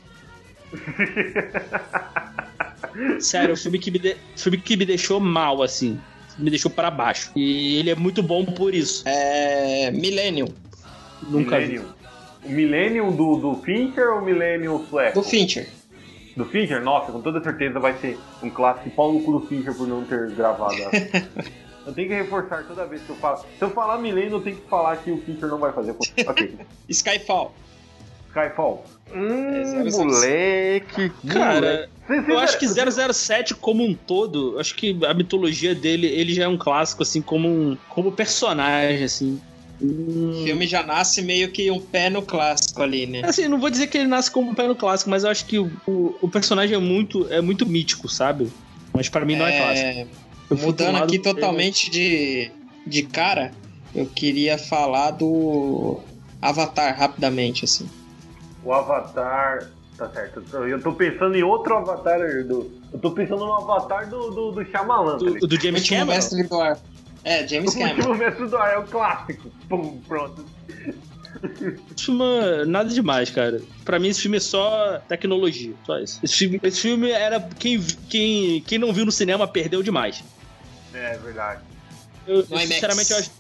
Sério, 3.21 3.55
o 3.55 3.57
filme 3.57 3.79
que 3.79 3.91
me, 3.91 3.99
de, 3.99 4.17
filme 4.37 4.59
que 4.59 4.77
me 4.77 4.85
deixou 4.85 5.21
mal, 5.21 5.63
assim. 5.63 5.99
Me 6.39 6.51
deixou 6.51 6.71
pra 6.71 6.91
baixo. 6.91 7.31
E 7.35 7.77
ele 7.77 7.91
é 7.91 7.95
muito 7.95 8.23
bom 8.23 8.45
por 8.45 8.75
isso. 8.75 9.03
É. 9.07 9.91
Millennium, 9.91 10.49
Nunca 11.23 11.59
vi. 11.59 11.81
Millennium. 12.49 13.09
O 13.09 13.13
Millennium 13.13 13.17
do, 13.17 13.37
do 13.37 13.63
Fincher 13.63 14.09
ou 14.13 14.21
o 14.21 14.25
Millennium 14.25 14.79
Flash? 14.87 15.15
do 15.15 15.23
Fincher. 15.23 15.69
Do 16.37 16.45
Fincher? 16.45 16.83
Nossa, 16.83 17.11
com 17.13 17.21
toda 17.23 17.43
certeza 17.43 17.79
vai 17.81 17.99
ser 17.99 18.19
um 18.43 18.51
clássico 18.51 18.91
pau 18.91 19.13
no 19.13 19.21
cu 19.23 19.33
do 19.41 19.47
Fincher 19.47 19.75
por 19.75 19.87
não 19.89 20.05
ter 20.05 20.31
gravado. 20.33 20.75
eu 21.87 21.93
tenho 21.95 22.09
que 22.09 22.15
reforçar 22.15 22.65
toda 22.65 22.85
vez 22.87 23.01
que 23.03 23.11
eu 23.11 23.17
falo. 23.17 23.39
Se 23.39 23.47
eu 23.65 23.71
falar 23.71 23.99
Millennium, 23.99 24.35
eu 24.37 24.41
tenho 24.43 24.57
que 24.57 24.69
falar 24.69 24.97
que 24.99 25.11
o 25.11 25.19
Fincher 25.23 25.49
não 25.49 25.59
vai 25.59 25.73
fazer. 25.73 25.95
Ok. 26.27 26.55
Skyfall. 26.89 27.55
Skyfall. 28.29 28.85
Hum, 29.15 29.55
É, 29.55 29.65
zero, 29.65 29.91
zero, 29.91 30.05
moleque. 30.09 31.13
Cara, 31.33 31.89
moleque. 32.09 32.31
Eu 32.31 32.39
acho 32.39 32.59
que 32.59 32.69
cê- 32.69 33.13
007 33.13 33.55
como 33.55 33.83
um 33.85 33.95
todo, 33.95 34.59
acho 34.59 34.75
que 34.75 34.99
a 35.07 35.15
mitologia 35.15 35.75
dele, 35.75 36.07
ele 36.07 36.35
já 36.35 36.45
é 36.45 36.49
um 36.49 36.59
clássico, 36.59 37.03
assim, 37.03 37.23
como 37.23 37.49
um 37.49 37.77
como 37.89 38.13
personagem, 38.13 39.03
assim. 39.05 39.41
O 39.81 39.85
Hum, 39.85 40.43
filme 40.45 40.67
já 40.67 40.83
nasce 40.83 41.21
meio 41.23 41.51
que 41.51 41.71
um 41.71 41.81
pé 41.81 42.09
no 42.09 42.23
clássico 42.23 42.83
ali, 42.83 43.07
né? 43.07 43.23
Assim, 43.25 43.47
não 43.47 43.59
vou 43.59 43.71
dizer 43.71 43.89
que 43.89 43.99
ele 43.99 44.09
nasce 44.09 44.31
como 44.31 44.51
um 44.51 44.55
pé 44.55 44.67
no 44.67 44.75
clássico, 44.75 45.11
mas 45.11 45.25
eu 45.25 45.31
acho 45.31 45.45
que 45.45 45.59
o, 45.59 45.71
o, 45.87 46.15
o 46.23 46.29
personagem 46.29 46.75
é 46.77 46.81
muito, 46.81 47.27
é 47.31 47.41
muito 47.41 47.67
mítico, 47.67 48.09
sabe? 48.09 48.51
Mas 48.95 49.09
pra 49.09 49.25
mim 49.25 49.37
não 49.37 49.47
é, 49.47 49.59
clássico. 49.59 50.17
Eu 50.51 50.57
Mudando 50.59 50.97
aqui 50.97 51.19
totalmente 51.19 51.91
de, 51.91 52.51
de 52.87 53.03
cara, 53.03 53.53
eu 53.95 54.07
queria 54.07 54.57
falar 54.57 55.11
do 55.11 56.01
Avatar 56.41 56.97
rapidamente, 56.99 57.65
assim. 57.65 57.89
O 58.65 58.73
Avatar. 58.73 59.71
Tá 59.97 60.09
certo. 60.11 60.43
Eu 60.57 60.81
tô 60.83 60.93
pensando 60.93 61.35
em 61.37 61.43
outro 61.43 61.77
Avatar 61.77 62.19
do. 62.45 62.71
Eu 62.93 62.99
tô 62.99 63.11
pensando 63.13 63.47
no 63.47 63.53
Avatar 63.55 64.09
do, 64.09 64.31
do, 64.31 64.53
do 64.53 64.65
Shyamalan. 64.65 65.17
Do, 65.17 65.35
do 65.47 65.61
James 65.61 65.89
Cameron. 65.89 66.21
É, 67.27 67.47
James 67.47 67.75
O 67.75 67.79
Cameron. 67.79 67.97
último 67.97 68.15
mestre 68.15 68.47
do 68.47 68.57
ar 68.57 68.75
é 68.75 68.79
o 68.79 68.85
clássico. 68.85 69.51
Pum, 69.69 70.01
pronto. 70.07 70.47
Esse 71.95 72.05
filme 72.07 72.23
é 72.25 72.65
nada 72.65 72.89
demais, 72.89 73.31
cara. 73.31 73.61
Pra 73.85 73.99
mim, 73.99 74.09
esse 74.09 74.23
filme 74.23 74.37
é 74.37 74.41
só 74.41 75.01
tecnologia. 75.09 75.75
Só 75.85 75.99
isso. 75.99 76.21
Esse 76.23 76.37
filme, 76.37 76.61
esse 76.63 76.81
filme 76.81 77.11
era. 77.11 77.41
Quem, 77.59 77.81
quem, 78.09 78.61
quem 78.61 78.79
não 78.79 78.93
viu 78.93 79.05
no 79.05 79.11
cinema 79.13 79.47
perdeu 79.49 79.83
demais. 79.83 80.23
É 80.95 81.19
verdade. 81.19 81.63
Eu, 82.27 82.45
IMAX. 82.45 82.69
sinceramente, 82.69 83.11
eu 83.13 83.19
acho, 83.19 83.31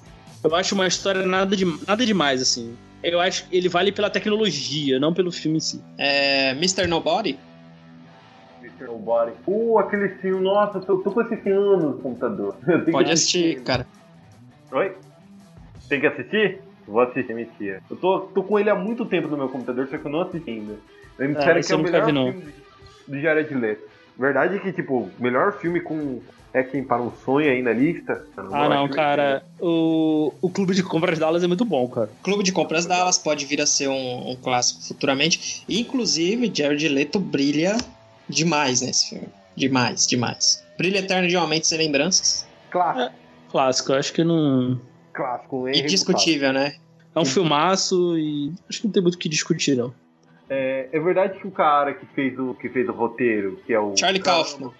eu 0.44 0.54
acho 0.56 0.74
uma 0.74 0.86
história 0.88 1.24
nada, 1.24 1.56
de, 1.56 1.64
nada 1.86 2.04
demais, 2.04 2.42
assim. 2.42 2.76
Eu 3.02 3.20
acho 3.20 3.46
que 3.48 3.56
ele 3.56 3.68
vale 3.68 3.92
pela 3.92 4.10
tecnologia, 4.10 4.98
não 4.98 5.14
pelo 5.14 5.30
filme 5.30 5.58
em 5.58 5.60
si. 5.60 5.80
É, 5.96 6.50
Mr. 6.50 6.86
Nobody? 6.88 7.38
Mr. 8.78 8.86
Nobody. 8.86 9.32
Uh, 9.46 9.78
aquele 9.78 10.08
filme. 10.08 10.44
Nossa, 10.44 10.78
eu 10.78 10.82
tô, 10.82 10.98
tô 10.98 11.10
com 11.10 11.22
esse 11.22 11.36
filme 11.36 11.82
no 11.82 11.94
computador. 11.94 12.56
Eu 12.66 12.84
Pode 12.84 13.06
que 13.06 13.12
assistir, 13.12 13.62
cara. 13.62 13.86
Oi? 14.72 14.92
Tem 15.88 16.00
que 16.00 16.06
assistir? 16.06 16.60
Vou 16.86 17.00
assistir, 17.00 17.34
mentira. 17.34 17.82
Eu 17.90 17.96
tô, 17.96 18.20
tô 18.20 18.42
com 18.42 18.58
ele 18.58 18.70
há 18.70 18.74
muito 18.74 19.04
tempo 19.04 19.28
no 19.28 19.36
meu 19.36 19.48
computador, 19.48 19.88
só 19.88 19.98
que 19.98 20.06
eu 20.06 20.10
não 20.10 20.22
assisti 20.22 20.50
ainda. 20.50 20.74
Me 21.18 21.34
disseram 21.34 21.58
esse 21.58 21.68
que 21.68 21.74
é 21.74 21.76
eu 21.76 21.80
o 21.80 21.82
melhor 21.82 22.06
vi, 22.06 22.12
não. 22.12 22.32
filme 22.32 22.52
do 23.08 23.20
Jared 23.20 23.54
Leto. 23.54 23.82
Verdade 24.18 24.60
que, 24.60 24.72
tipo, 24.72 25.10
o 25.18 25.22
melhor 25.22 25.58
filme 25.58 25.80
com 25.80 26.20
É 26.52 26.62
Quem 26.62 26.82
Para 26.82 27.02
um 27.02 27.12
Sonho 27.24 27.50
aí 27.50 27.62
na 27.62 27.72
lista. 27.72 28.24
Eu 28.36 28.54
Ah, 28.54 28.68
não, 28.68 28.88
cara. 28.88 29.42
O, 29.60 30.32
o 30.40 30.48
Clube 30.48 30.74
de 30.74 30.82
Compras 30.82 31.18
Dallas 31.18 31.42
é 31.42 31.46
muito 31.46 31.64
bom, 31.64 31.88
cara. 31.88 32.10
Clube 32.22 32.42
de 32.42 32.52
Compras 32.52 32.86
Dallas 32.86 33.18
pode 33.18 33.44
vir 33.46 33.60
a 33.60 33.66
ser 33.66 33.88
um, 33.88 34.30
um 34.30 34.36
clássico 34.36 34.82
futuramente. 34.82 35.64
Inclusive, 35.68 36.50
Jared 36.54 36.88
Leto 36.88 37.18
brilha 37.18 37.76
demais 38.28 38.80
nesse 38.80 39.10
filme. 39.10 39.28
Demais, 39.56 40.06
demais. 40.06 40.64
Brilha 40.76 40.98
eterno 40.98 41.28
de 41.28 41.36
uma 41.36 41.46
mente 41.46 41.66
sem 41.66 41.78
lembranças. 41.78 42.46
Clássico, 42.70 43.14
Clássico, 43.50 43.92
eu 43.92 43.96
acho 43.96 44.12
que 44.12 44.24
não. 44.24 44.80
clássico. 45.12 45.68
é 45.68 45.78
Indiscutível, 45.78 46.52
né? 46.52 46.74
É 47.14 47.18
um 47.18 47.24
filmaço 47.24 48.18
e 48.18 48.52
acho 48.68 48.80
que 48.80 48.86
não 48.86 48.92
tem 48.92 49.02
muito 49.02 49.14
o 49.14 49.18
que 49.18 49.28
discutir, 49.28 49.74
não. 49.76 49.94
É, 50.50 50.88
é 50.92 51.00
verdade 51.00 51.38
que 51.40 51.46
o 51.46 51.50
cara 51.50 51.94
que 51.94 52.04
fez 52.14 52.38
o, 52.38 52.54
que 52.54 52.68
fez 52.68 52.88
o 52.88 52.92
roteiro, 52.92 53.58
que 53.66 53.72
é 53.72 53.80
o. 53.80 53.96
Charlie 53.96 54.22
cara- 54.22 54.38
Kaufman. 54.44 54.72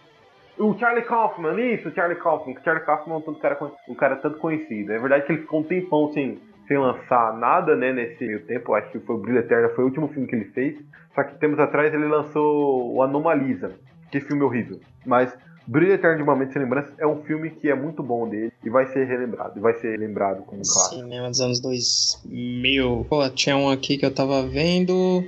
O 0.59 0.79
Charlie 0.79 1.05
Kaufman, 1.05 1.75
isso, 1.75 1.89
o 1.89 1.95
Charlie 1.95 2.19
Kaufman. 2.19 2.55
que 2.55 2.61
O 2.61 2.65
Charlie 2.65 2.85
Kaufman 2.85 3.23
é 3.27 3.31
um 3.31 3.35
cara, 3.35 3.73
um 3.89 3.95
cara 3.95 4.17
tanto 4.17 4.39
conhecido. 4.39 4.93
É 4.93 4.99
verdade 4.99 5.27
que 5.27 5.33
ele 5.33 5.43
ficou 5.43 5.61
um 5.61 5.65
tempão 5.65 6.11
sem, 6.15 6.39
sem 6.69 6.79
lançar 6.79 7.37
nada, 7.37 7.75
né, 7.77 7.93
nesse 7.93 8.25
meio 8.25 8.45
tempo. 8.47 8.71
Eu 8.73 8.77
acho 8.77 8.91
que 8.91 9.01
foi 9.01 9.17
o 9.17 9.19
Brilho 9.19 9.39
Eterno, 9.39 9.75
foi 9.75 9.85
o 9.85 9.89
último 9.89 10.09
filme 10.09 10.27
que 10.27 10.35
ele 10.35 10.47
fez. 10.47 10.77
Só 11.17 11.25
que 11.25 11.35
tempos 11.41 11.59
atrás 11.59 11.93
ele 11.93 12.07
lançou 12.07 12.95
o 12.95 13.03
Anomalisa. 13.03 13.73
Que 14.13 14.21
filme 14.21 14.43
horrível. 14.45 14.79
Mas 15.05 15.33
Brilho 15.67 15.95
Eterno 15.95 16.19
de 16.19 16.23
uma 16.23 16.37
Mente 16.37 16.53
Sem 16.53 16.63
Lembrança 16.63 16.93
é 16.99 17.05
um 17.07 17.21
filme 17.23 17.51
que 17.51 17.69
é 17.69 17.75
muito 17.75 18.01
bom 18.03 18.29
dele 18.29 18.53
e 18.65 18.71
vai 18.71 18.87
ser 18.87 19.05
relembrado. 19.05 19.59
E 19.59 19.61
vai 19.61 19.75
ser 19.75 19.99
lembrado 19.99 20.43
como 20.45 20.61
um 20.61 20.63
clássico. 20.63 20.95
Cinema 21.03 21.29
dos 21.29 21.41
anos 21.41 21.59
2000. 21.61 23.07
Pô, 23.09 23.29
tinha 23.31 23.57
um 23.57 23.69
aqui 23.69 23.97
que 23.99 24.07
eu 24.07 24.15
tava 24.15 24.47
vendo. 24.47 25.25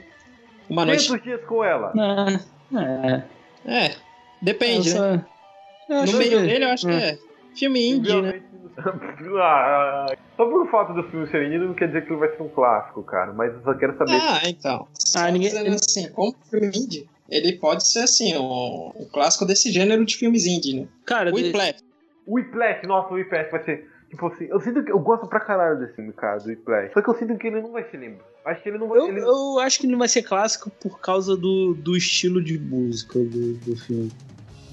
Uma 0.70 0.84
noite. 0.84 1.06
500 1.06 1.24
dias 1.24 1.44
com 1.44 1.64
ela. 1.64 1.92
É. 2.74 3.16
é. 3.66 3.86
É, 3.86 3.94
depende, 4.42 4.94
né? 4.94 5.24
Essa- 5.24 5.26
Eu 5.90 6.06
No 6.12 6.18
meio 6.18 6.30
que- 6.40 6.46
dele, 6.46 6.64
eu 6.64 6.68
acho 6.68 6.86
que 6.86 6.92
é 6.92 7.18
filme 7.56 7.88
indie, 7.90 8.20
né? 8.22 8.42
Ah, 9.40 10.06
Só 10.36 10.46
por 10.48 10.70
fato 10.70 10.92
do 10.94 11.02
filme 11.10 11.26
ser 11.28 11.44
indie 11.46 11.58
não 11.58 11.74
quer 11.74 11.88
dizer 11.88 12.04
que 12.06 12.12
ele 12.12 12.20
vai 12.20 12.34
ser 12.36 12.42
um 12.42 12.48
clássico, 12.48 13.02
cara. 13.02 13.32
Mas 13.32 13.52
eu 13.52 13.60
só 13.62 13.74
quero 13.74 13.96
saber. 13.98 14.12
Ah, 14.12 14.40
então. 14.46 14.86
Só 14.94 15.26
ninguém- 15.28 15.50
assim, 15.74 16.08
como 16.12 16.34
filme 16.48 16.68
indie, 16.68 17.08
ele 17.28 17.54
pode 17.54 17.86
ser 17.86 18.00
assim, 18.00 18.36
um, 18.36 18.92
um 18.96 19.04
clássico 19.12 19.44
desse 19.44 19.70
gênero 19.72 20.04
de 20.04 20.16
filmes 20.16 20.46
indie, 20.46 20.80
né? 20.80 20.86
Cara, 21.04 21.30
de- 21.32 21.42
Whiplash. 21.42 21.80
O 22.26 22.34
Whiplash, 22.36 22.86
nossa, 22.86 23.12
o 23.12 23.14
Whiplash 23.16 23.50
vai 23.50 23.64
ser. 23.64 23.90
Tipo 24.10 24.26
assim, 24.28 24.44
eu 24.48 24.60
sinto 24.60 24.82
que. 24.84 24.90
Eu 24.92 24.98
gosto 25.00 25.26
pra 25.26 25.40
caralho 25.40 25.78
desse 25.80 25.94
filme, 25.96 26.12
cara, 26.12 26.38
do 26.38 26.46
Whiplash. 26.48 26.92
Só 26.94 27.02
que 27.02 27.10
eu 27.10 27.14
sinto 27.18 27.36
que 27.36 27.46
ele 27.48 27.60
não 27.60 27.72
vai 27.72 27.84
se 27.90 27.96
lembrar. 27.96 28.24
Acho 28.46 28.62
que 28.62 28.68
ele 28.70 28.78
não 28.78 28.88
vai. 28.88 28.98
eu, 28.98 29.08
ele- 29.08 29.20
eu 29.20 29.58
acho 29.58 29.80
que 29.80 29.86
não 29.86 29.98
vai 29.98 30.08
ser 30.08 30.22
clássico 30.22 30.70
por 30.70 31.00
causa 31.00 31.36
do, 31.36 31.74
do 31.74 31.96
estilo 31.96 32.42
de 32.42 32.58
música 32.58 33.18
do, 33.18 33.54
do 33.54 33.76
filme. 33.76 34.10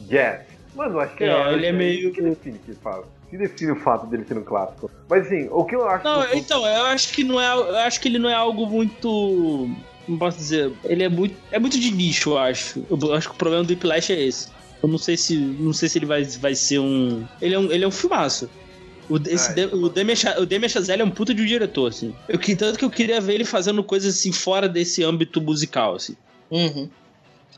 Jazz. 0.07 0.45
Mano, 0.75 0.95
eu 0.95 0.99
acho 0.99 1.15
que 1.15 1.23
É, 1.23 1.53
ele 1.53 1.65
é 1.65 1.71
meio- 1.71 2.11
Que 2.13 2.21
define 2.21 2.59
que 2.59 2.73
fala? 2.75 3.07
Que 3.35 3.47
define 3.47 3.71
o 3.71 3.75
fato 3.75 4.05
dele 4.07 4.23
ser 4.25 4.37
um 4.37 4.43
clássico? 4.43 4.89
Mas 5.09 5.25
assim, 5.27 5.47
o 5.51 5.65
que 5.65 5.75
eu 5.75 5.87
acho. 5.87 6.05
Não, 6.05 6.25
que- 6.25 6.37
então, 6.37 6.65
eu 6.65 6.83
acho 6.85 7.11
que 7.13 7.23
não 7.23 7.39
é. 7.39 7.53
Eu 7.53 7.75
acho 7.79 7.99
que 7.99 8.07
ele 8.07 8.17
não 8.17 8.29
é 8.29 8.33
algo 8.33 8.65
muito. 8.65 9.69
Não 10.07 10.17
posso 10.17 10.37
dizer. 10.37 10.71
Ele 10.85 11.03
é 11.03 11.09
muito. 11.09 11.35
É 11.51 11.59
muito 11.59 11.77
de 11.77 11.91
nicho, 11.91 12.31
eu 12.31 12.37
acho. 12.37 12.85
Eu 12.89 13.13
acho 13.13 13.27
que 13.29 13.35
o 13.35 13.37
problema 13.37 13.63
do 13.63 13.69
Whiplash 13.71 14.13
é 14.13 14.21
esse. 14.21 14.47
Eu 14.81 14.87
não 14.87 14.97
sei 14.97 15.17
se. 15.17 15.35
Não 15.35 15.73
sei 15.73 15.89
se 15.89 15.97
ele 15.97 16.05
vai, 16.05 16.23
vai 16.23 16.55
ser 16.55 16.79
um. 16.79 17.25
Ele 17.41 17.55
é 17.55 17.59
um, 17.59 17.71
ele 17.71 17.83
é 17.83 17.87
um 17.87 17.91
filmaço. 17.91 18.49
O, 19.09 19.17
esse, 19.17 19.51
Ah, 19.51 19.53
de- 19.53 19.61
então- 19.63 19.79
o 19.83 19.89
Demi 19.89 20.13
o 20.39 20.45
Demi 20.45 20.69
Chazelle 20.69 21.01
é 21.01 21.05
um 21.05 21.11
puta 21.11 21.33
de 21.33 21.41
um 21.41 21.45
diretor, 21.45 21.87
assim. 21.89 22.15
Eu, 22.29 22.39
que- 22.39 22.55
tanto 22.55 22.79
que 22.79 22.85
eu 22.85 22.89
queria 22.89 23.19
ver 23.19 23.33
ele 23.33 23.45
fazendo 23.45 23.83
coisas 23.83 24.15
assim 24.17 24.31
fora 24.31 24.67
desse 24.69 25.03
âmbito 25.03 25.41
musical, 25.41 25.95
assim. 25.95 26.15
Uhum. 26.49 26.89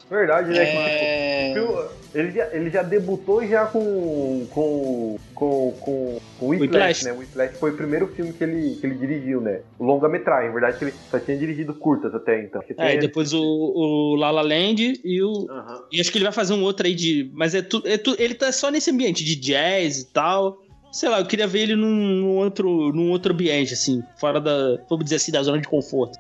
Verdade, 0.10 0.50
né? 0.50 0.66
que, 0.66 0.72
tipo, 0.72 0.82
É... 0.82 1.54
Phil, 1.54 1.90
Ele 2.18 2.32
já, 2.32 2.48
ele 2.52 2.70
já 2.72 2.82
debutou 2.82 3.46
já 3.46 3.68
com 3.68 4.48
com 4.50 5.20
com 5.36 5.72
com, 5.80 6.20
com 6.40 6.48
Whiplash, 6.48 7.04
Whiplash. 7.04 7.06
né? 7.06 7.12
Whiplash 7.12 7.58
foi 7.60 7.72
o 7.72 7.78
primeiro 7.78 8.08
filme 8.08 8.34
que 8.34 8.44
ele, 8.44 8.76
que 8.76 8.88
ele 8.88 8.96
dirigiu, 8.96 9.40
né? 9.40 9.62
Longa-metragem, 9.80 10.48
na 10.48 10.54
verdade 10.54 10.80
que 10.80 10.86
ele 10.86 10.94
só 11.12 11.20
tinha 11.20 11.38
dirigido 11.38 11.76
curtas 11.76 12.16
até 12.16 12.42
então. 12.42 12.60
Que 12.64 12.74
É, 12.76 12.96
e 12.96 13.00
depois 13.00 13.34
o, 13.34 13.44
o 13.44 14.16
La 14.16 14.32
La 14.32 14.42
Land 14.42 15.00
e 15.06 15.22
o. 15.22 15.46
Aham. 15.48 15.84
E 15.92 16.02
acho 16.02 16.12
que 16.12 16.18
ele 16.18 16.26
vai 16.26 16.34
fazer 16.34 16.54
um 16.54 16.64
outro 16.64 16.88
aí 16.88 16.96
de. 16.96 17.30
Mas 17.36 17.54
é 17.54 17.62
tu, 17.62 17.84
é 17.86 18.00
tu, 18.00 18.16
ele 18.18 18.34
tá 18.34 18.52
só 18.52 18.72
nesse 18.72 18.90
ambiente 18.90 19.24
de 19.24 19.36
jazz 19.36 20.00
e 20.00 20.12
tal. 20.12 20.58
Sei 20.92 21.08
lá, 21.10 21.20
eu 21.20 21.26
queria 21.28 21.46
ver 21.46 21.60
ele 21.60 21.76
num, 21.76 21.94
num 21.94 22.36
outro, 22.38 22.92
num 22.94 23.12
outro 23.12 23.32
ambiente, 23.32 23.76
assim, 23.76 24.02
fora 24.20 24.42
da. 24.42 24.80
Vamos 24.90 25.04
dizer 25.04 25.18
assim, 25.18 25.32
da 25.32 25.44
zona 25.44 25.62
de 25.62 25.68
conforto. 25.68 26.18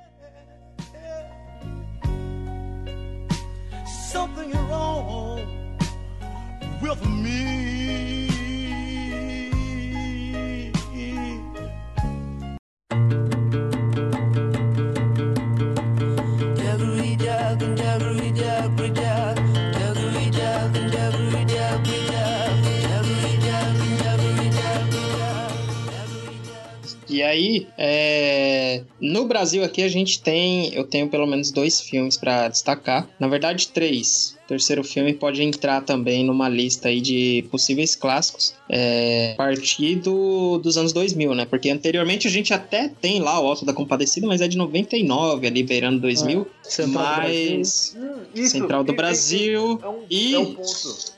Aí, 27.27 27.67
é, 27.77 28.81
no 28.99 29.25
Brasil 29.25 29.63
aqui 29.63 29.81
a 29.83 29.87
gente 29.87 30.21
tem, 30.21 30.73
eu 30.73 30.83
tenho 30.83 31.07
pelo 31.09 31.25
menos 31.27 31.51
dois 31.51 31.79
filmes 31.81 32.17
pra 32.17 32.47
destacar. 32.47 33.07
Na 33.19 33.27
verdade, 33.27 33.67
três. 33.69 34.35
O 34.45 34.47
terceiro 34.47 34.83
filme 34.83 35.13
pode 35.13 35.43
entrar 35.43 35.81
também 35.81 36.23
numa 36.23 36.47
lista 36.47 36.87
aí 36.87 37.01
de 37.01 37.45
possíveis 37.51 37.95
clássicos, 37.95 38.53
é, 38.69 39.31
a 39.33 39.35
partir 39.35 39.95
do- 39.95 40.57
dos 40.59 40.77
anos 40.77 40.93
2000, 40.93 41.35
né? 41.35 41.45
Porque 41.45 41.69
anteriormente 41.69 42.27
a 42.27 42.31
gente 42.31 42.53
até 42.53 42.87
tem 43.01 43.19
lá 43.19 43.39
o 43.41 43.47
Alto 43.47 43.65
da 43.65 43.73
Compadecida, 43.73 44.25
mas 44.25 44.39
é 44.39 44.47
de 44.47 44.55
99, 44.57 45.47
ali 45.47 45.63
beirando 45.63 45.99
2000. 45.99 46.47
Central 46.63 46.93
do 46.93 46.93
mas 47.23 47.95
Hum, 47.97 48.15
isso, 48.35 48.51
Central 48.51 48.83
do 48.83 48.93
e- 48.93 48.95
Brasil. 48.95 49.79
É 49.83 49.87
um, 49.87 50.03
E- 50.09 50.33
é 50.33 50.39
um 50.39 50.53
ponto. 50.55 51.17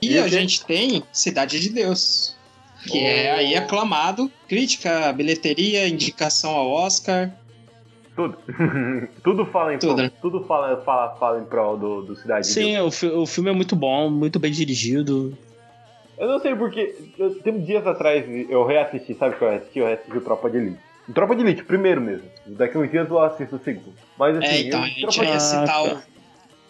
E 0.00 0.12
E 0.12 0.18
a 0.18 0.28
gente 0.28 0.64
tem 0.64 1.02
Cidade 1.12 1.58
de 1.58 1.70
Deus, 1.70 2.35
que 2.86 2.98
é 3.04 3.32
Oh. 3.34 3.38
aí 3.38 3.54
aclamado, 3.56 4.30
crítica, 4.48 5.12
bilheteria, 5.12 5.88
indicação 5.88 6.50
ao 6.50 6.70
Oscar. 6.70 7.30
Tudo. 8.14 8.38
tudo 9.22 9.44
fala 9.46 9.74
em 9.74 9.78
Tudo, 9.78 9.94
prol. 9.94 10.04
né? 10.04 10.12
Tudo 10.22 10.44
fala, 10.44 10.76
fala, 10.82 11.16
fala 11.16 11.40
em 11.40 11.44
prol 11.44 11.76
do, 11.76 12.02
do 12.02 12.16
Cidade 12.16 12.48
de 12.48 12.54
Deus. 12.54 12.66
Sim, 12.70 12.78
o, 12.80 12.90
fi- 12.90 13.10
o 13.14 13.26
filme 13.26 13.50
é 13.50 13.52
muito 13.52 13.76
bom, 13.76 14.08
muito 14.10 14.38
bem 14.38 14.50
dirigido. 14.50 15.36
Eu 16.18 16.28
não 16.28 16.38
sei 16.40 16.54
porque. 16.54 16.94
Eu, 17.18 17.34
tem 17.42 17.60
dias 17.62 17.86
atrás 17.86 18.24
eu 18.48 18.64
reassisti, 18.66 19.14
sabe 19.14 19.34
o 19.34 19.38
que 19.38 19.44
eu 19.44 19.50
reassisti? 19.50 19.78
Eu 19.80 19.86
reassisti 19.86 20.16
o 20.16 20.20
Tropa 20.22 20.48
de 20.48 20.56
Elite. 20.56 20.78
O 21.08 21.12
Tropa 21.12 21.36
de 21.36 21.42
Elite, 21.42 21.62
primeiro 21.64 22.00
mesmo. 22.00 22.24
Daqui 22.46 22.78
uns 22.78 22.90
dias 22.90 23.06
eu 23.08 23.18
assisto 23.18 23.56
o 23.56 23.60
segundo. 23.62 23.92
Mas 24.18 24.34
assim, 24.38 24.46
É, 24.46 24.60
então, 24.60 24.78
eu- 24.80 24.84
a 24.84 24.88
gente 24.88 25.00
Tropa, 25.02 25.24
ia 25.24 25.34
Ah, 25.36 25.40
citar 25.40 25.66
tá. 25.66 25.82
o. 25.82 26.15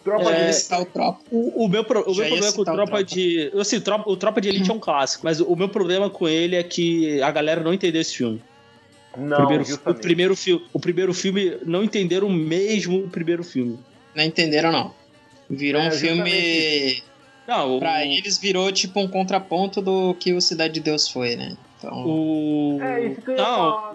Tropa 0.07 0.23
Já 0.25 0.31
de 0.31 0.37
É, 0.37 0.43
Elite. 0.45 0.57
citar 0.59 0.81
o 0.81 0.85
Tropa. 0.85 1.19
O, 1.29 1.65
o 1.65 1.67
meu, 1.67 1.83
pro- 1.83 2.03
o 2.03 2.15
meu 2.15 2.25
problema 2.27 2.51
com 2.53 2.59
o 2.59 2.61
o 2.61 2.65
Tropa 2.65 2.85
Tropa. 2.85 3.03
de. 3.03 3.51
Assim, 3.59 3.75
o 3.77 3.81
Tropa, 3.81 4.09
o 4.09 4.15
Tropa 4.17 4.39
de 4.41 4.49
Elite 4.49 4.71
é 4.71 4.73
um 4.73 4.79
clássico, 4.79 5.25
mas 5.25 5.39
o 5.41 5.55
meu 5.55 5.67
problema 5.69 6.09
com 6.09 6.27
ele 6.29 6.55
é 6.55 6.63
que 6.63 7.21
a 7.21 7.29
galera 7.31 7.61
não 7.61 7.73
entendeu 7.73 7.99
esse 8.01 8.15
filme. 8.15 8.41
Não, 9.17 9.37
primeiro, 9.37 9.63
o, 9.85 9.93
primeiro 9.95 10.35
fi, 10.35 10.61
o 10.71 10.79
primeiro 10.79 11.13
filme 11.13 11.57
não 11.65 11.83
entenderam 11.83 12.29
mesmo 12.29 12.99
o 13.03 13.09
primeiro 13.09 13.43
filme. 13.43 13.77
Não 14.15 14.23
entenderam, 14.23 14.71
não. 14.71 14.93
Virou 15.49 15.81
É, 15.81 15.87
um 15.87 15.91
filme. 15.91 17.03
Não, 17.47 17.75
o, 17.77 17.79
Pra 17.79 18.05
eles 18.05 18.37
virou 18.37 18.71
tipo 18.71 18.99
um 18.99 19.07
contraponto 19.07 19.81
do 19.81 20.13
que 20.15 20.33
o 20.33 20.41
Cidade 20.41 20.75
de 20.75 20.79
Deus 20.81 21.07
foi, 21.09 21.35
né? 21.35 21.55
Então, 21.79 22.03
O. 22.05 22.77
É, 22.81 23.05
isso 23.07 23.21
que 23.21 23.31
eu 23.31 23.35
ia 23.35 23.41
Não, 23.41 23.55
falar? 23.55 23.86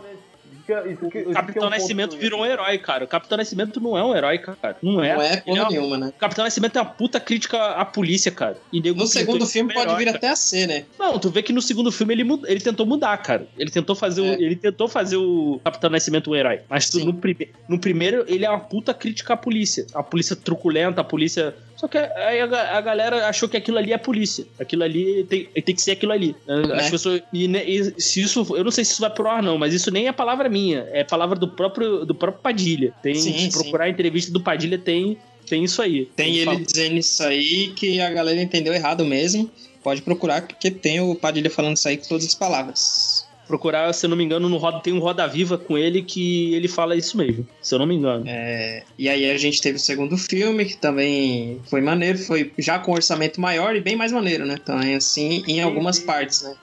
Isso 0.62 0.66
que- 0.66 0.88
isso 0.90 1.10
que- 1.10 1.18
isso 1.18 1.24
que 1.24 1.28
o 1.28 1.30
é 1.30 1.34
Capitão 1.34 1.66
um 1.66 1.70
Nascimento 1.70 2.16
virou 2.16 2.40
um 2.40 2.46
herói, 2.46 2.78
cara. 2.78 3.04
O 3.04 3.08
Capitão 3.08 3.36
Nascimento 3.38 3.80
não 3.80 3.96
é 3.98 4.04
um 4.04 4.14
herói, 4.14 4.38
cara. 4.38 4.76
Não 4.82 5.02
é. 5.02 5.14
não 5.14 5.22
é 5.22 5.36
porra 5.38 5.60
uma- 5.62 5.68
nenhuma, 5.70 5.98
né? 5.98 6.08
O 6.08 6.12
Capitão 6.20 6.44
Nascimento 6.44 6.76
é 6.76 6.80
uma 6.82 6.88
puta 6.90 7.18
crítica 7.20 7.58
à 7.72 7.84
polícia, 7.84 8.30
cara. 8.30 8.56
E 8.72 8.80
No 8.92 9.06
segundo 9.06 9.46
filme 9.46 9.72
como 9.72 9.80
pode 9.84 9.90
herói, 9.92 9.98
vir 9.98 10.06
cara. 10.06 10.16
até 10.18 10.28
a 10.28 10.36
ser, 10.36 10.66
né? 10.66 10.84
Não, 10.98 11.18
tu 11.18 11.30
vê 11.30 11.42
que 11.42 11.52
no 11.52 11.60
segundo 11.62 11.90
filme 11.90 12.14
ele, 12.14 12.24
mud- 12.24 12.44
ele 12.46 12.60
tentou 12.60 12.86
mudar, 12.86 13.16
cara. 13.18 13.46
Ele 13.58 13.70
tentou 13.70 13.94
fazer, 13.96 14.20
o, 14.20 14.26
É. 14.26 14.34
ele 14.34 14.56
tentou 14.56 14.88
fazer 14.88 15.16
o 15.16 15.60
Capitão 15.64 15.90
Nascimento 15.90 16.30
um 16.30 16.34
herói. 16.36 16.60
Mas 16.68 16.88
tu, 16.88 17.04
no, 17.04 17.14
prime, 17.14 17.48
no 17.68 17.78
primeiro, 17.78 18.24
ele 18.28 18.44
é 18.44 18.50
uma 18.50 18.60
puta 18.60 18.92
crítica 18.94 19.34
à 19.34 19.36
polícia. 19.36 19.86
A 19.94 20.02
polícia 20.02 20.36
truculenta, 20.36 21.00
a 21.00 21.04
polícia. 21.04 21.54
Só 21.76 21.88
que 21.88 21.98
aí 21.98 22.40
a, 22.40 22.46
ga- 22.46 22.76
a 22.76 22.80
galera 22.80 23.26
achou 23.26 23.48
que 23.48 23.56
aquilo 23.56 23.78
ali 23.78 23.92
é 23.92 23.98
polícia. 23.98 24.46
Aquilo 24.60 24.84
ali 24.84 25.24
tem, 25.24 25.46
tem 25.46 25.74
que 25.74 25.82
ser 25.82 25.92
aquilo 25.92 26.12
ali. 26.12 26.36
As 26.46 26.68
Né? 26.68 26.90
pessoas. 26.90 27.22
E, 27.32 27.46
e 27.46 28.00
se 28.00 28.20
isso. 28.22 28.46
Eu 28.56 28.62
não 28.62 28.70
sei 28.70 28.84
se 28.84 28.92
isso 28.92 29.00
vai 29.00 29.10
pro 29.10 29.28
ar, 29.28 29.42
não, 29.42 29.58
mas 29.58 29.74
isso 29.74 29.90
nem 29.90 30.06
é 30.06 30.12
palavra 30.12 30.48
minha. 30.48 30.61
É 30.74 31.04
palavra 31.04 31.38
do 31.38 31.48
próprio, 31.48 32.04
do 32.04 32.14
próprio 32.14 32.42
Padilha. 32.42 32.92
Tem, 33.02 33.14
Sim, 33.14 33.32
se 33.32 33.38
sim. 33.38 33.50
procurar 33.50 33.84
a 33.84 33.88
entrevista 33.88 34.32
do 34.32 34.40
Padilha, 34.40 34.78
tem, 34.78 35.18
tem 35.48 35.64
isso 35.64 35.82
aí. 35.82 36.06
Tem 36.16 36.36
ele 36.36 36.56
dizendo 36.56 36.96
isso 36.96 37.22
aí 37.22 37.72
que 37.74 38.00
a 38.00 38.10
galera 38.10 38.40
entendeu 38.40 38.72
errado 38.72 39.04
mesmo. 39.04 39.50
Pode 39.82 40.00
procurar, 40.02 40.46
porque 40.46 40.70
tem 40.70 41.00
o 41.00 41.14
Padilha 41.14 41.50
falando 41.50 41.76
isso 41.76 41.88
aí 41.88 41.96
com 41.96 42.06
todas 42.08 42.24
as 42.24 42.34
palavras. 42.34 43.26
procurar, 43.46 43.92
se 43.92 44.06
eu 44.06 44.10
não 44.10 44.16
me 44.16 44.24
engano, 44.24 44.48
no 44.48 44.56
Roda, 44.56 44.80
tem 44.80 44.92
um 44.92 44.98
Roda 44.98 45.26
Viva 45.26 45.58
com 45.58 45.76
ele 45.76 46.02
que 46.02 46.54
ele 46.54 46.68
fala 46.68 46.96
isso 46.96 47.16
mesmo, 47.16 47.46
se 47.60 47.74
eu 47.74 47.78
não 47.78 47.86
me 47.86 47.94
engano. 47.94 48.24
É, 48.26 48.82
e 48.98 49.08
aí 49.08 49.30
a 49.30 49.36
gente 49.36 49.60
teve 49.60 49.76
o 49.76 49.80
segundo 49.80 50.16
filme, 50.16 50.64
que 50.64 50.76
também 50.76 51.60
foi 51.64 51.80
maneiro, 51.80 52.18
foi 52.18 52.52
já 52.58 52.78
com 52.78 52.92
orçamento 52.92 53.40
maior 53.40 53.76
e 53.76 53.80
bem 53.80 53.96
mais 53.96 54.12
maneiro, 54.12 54.46
né? 54.46 54.56
Também 54.64 54.94
assim, 54.94 55.44
em 55.46 55.60
algumas 55.60 55.98
partes, 55.98 56.42
né? 56.42 56.54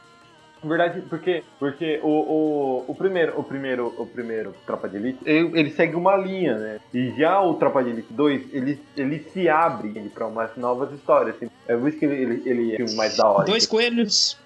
Na 0.61 0.69
verdade, 0.69 1.01
porque, 1.09 1.43
porque 1.57 1.99
o, 2.03 2.07
o, 2.07 2.85
o 2.87 2.95
primeiro, 2.95 3.39
o 3.39 3.43
primeiro, 3.43 3.93
o 3.97 4.05
primeiro 4.05 4.53
Tropa 4.65 4.89
de 4.89 4.97
Elite, 4.97 5.19
ele, 5.25 5.57
ele 5.59 5.69
segue 5.71 5.95
uma 5.95 6.17
linha, 6.17 6.57
né? 6.57 6.79
E 6.93 7.11
já 7.17 7.41
o 7.41 7.53
Tropa 7.55 7.81
de 7.83 7.91
Elite 7.91 8.11
2, 8.11 8.53
ele, 8.53 8.79
ele 8.97 9.25
se 9.31 9.47
abre 9.47 9.89
para 10.13 10.27
umas 10.27 10.55
novas 10.57 10.91
histórias. 10.91 11.35
assim. 11.37 11.47
É 11.67 11.77
por 11.77 11.87
isso 11.89 11.97
que 11.97 12.05
ele, 12.05 12.41
ele, 12.45 12.75
é 12.75 12.95
mais 12.95 13.15
da 13.15 13.27
hora. 13.29 13.45
Dois 13.45 13.65
coelhos. 13.65 14.37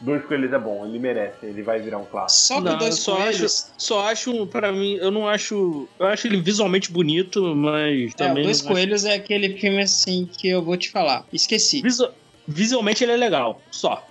Dois 0.00 0.24
Coelhos 0.26 0.52
é 0.52 0.58
bom, 0.58 0.84
ele 0.84 0.98
merece, 0.98 1.46
ele 1.46 1.62
vai 1.62 1.80
virar 1.80 1.98
um 1.98 2.04
clássico. 2.04 2.48
Só 2.48 2.56
que 2.56 2.64
Não, 2.70 2.76
dois 2.76 2.96
só 2.96 3.14
coelhos. 3.14 3.40
acho, 3.44 3.74
só 3.78 4.08
acho, 4.08 4.46
pra 4.48 4.72
mim, 4.72 4.94
eu 4.96 5.12
não 5.12 5.28
acho. 5.28 5.88
Eu 5.96 6.06
acho 6.06 6.26
ele 6.26 6.40
visualmente 6.40 6.90
bonito, 6.90 7.54
mas 7.54 8.10
É, 8.10 8.16
também. 8.16 8.42
o 8.42 8.46
Dois 8.46 8.62
não 8.64 8.72
acho- 8.72 8.74
Coelhos 8.80 9.04
é 9.04 9.14
aquele 9.14 9.56
filme 9.60 9.80
assim 9.80 10.28
que 10.36 10.48
eu 10.48 10.60
vou 10.60 10.76
te 10.76 10.90
falar. 10.90 11.24
Esqueci. 11.32 11.80
Visu- 11.82 12.10
Visualmente 12.48 13.04
ele 13.04 13.12
é 13.12 13.16
legal, 13.16 13.62
só. 13.70 14.04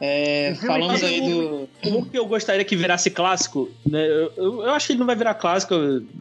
É, 0.00 0.54
falamos 0.54 1.02
aí 1.04 1.20
do. 1.20 1.68
Um 1.84 2.04
que 2.04 2.18
eu 2.18 2.24
gostaria 2.26 2.64
que 2.64 2.74
virasse 2.74 3.10
clássico, 3.10 3.68
né? 3.86 4.02
Eu, 4.06 4.32
eu- 4.36 4.62
eu 4.62 4.70
acho 4.70 4.86
que 4.86 4.92
ele 4.94 4.98
não 5.00 5.06
vai 5.06 5.14
virar 5.16 5.34
clássico, 5.34 5.74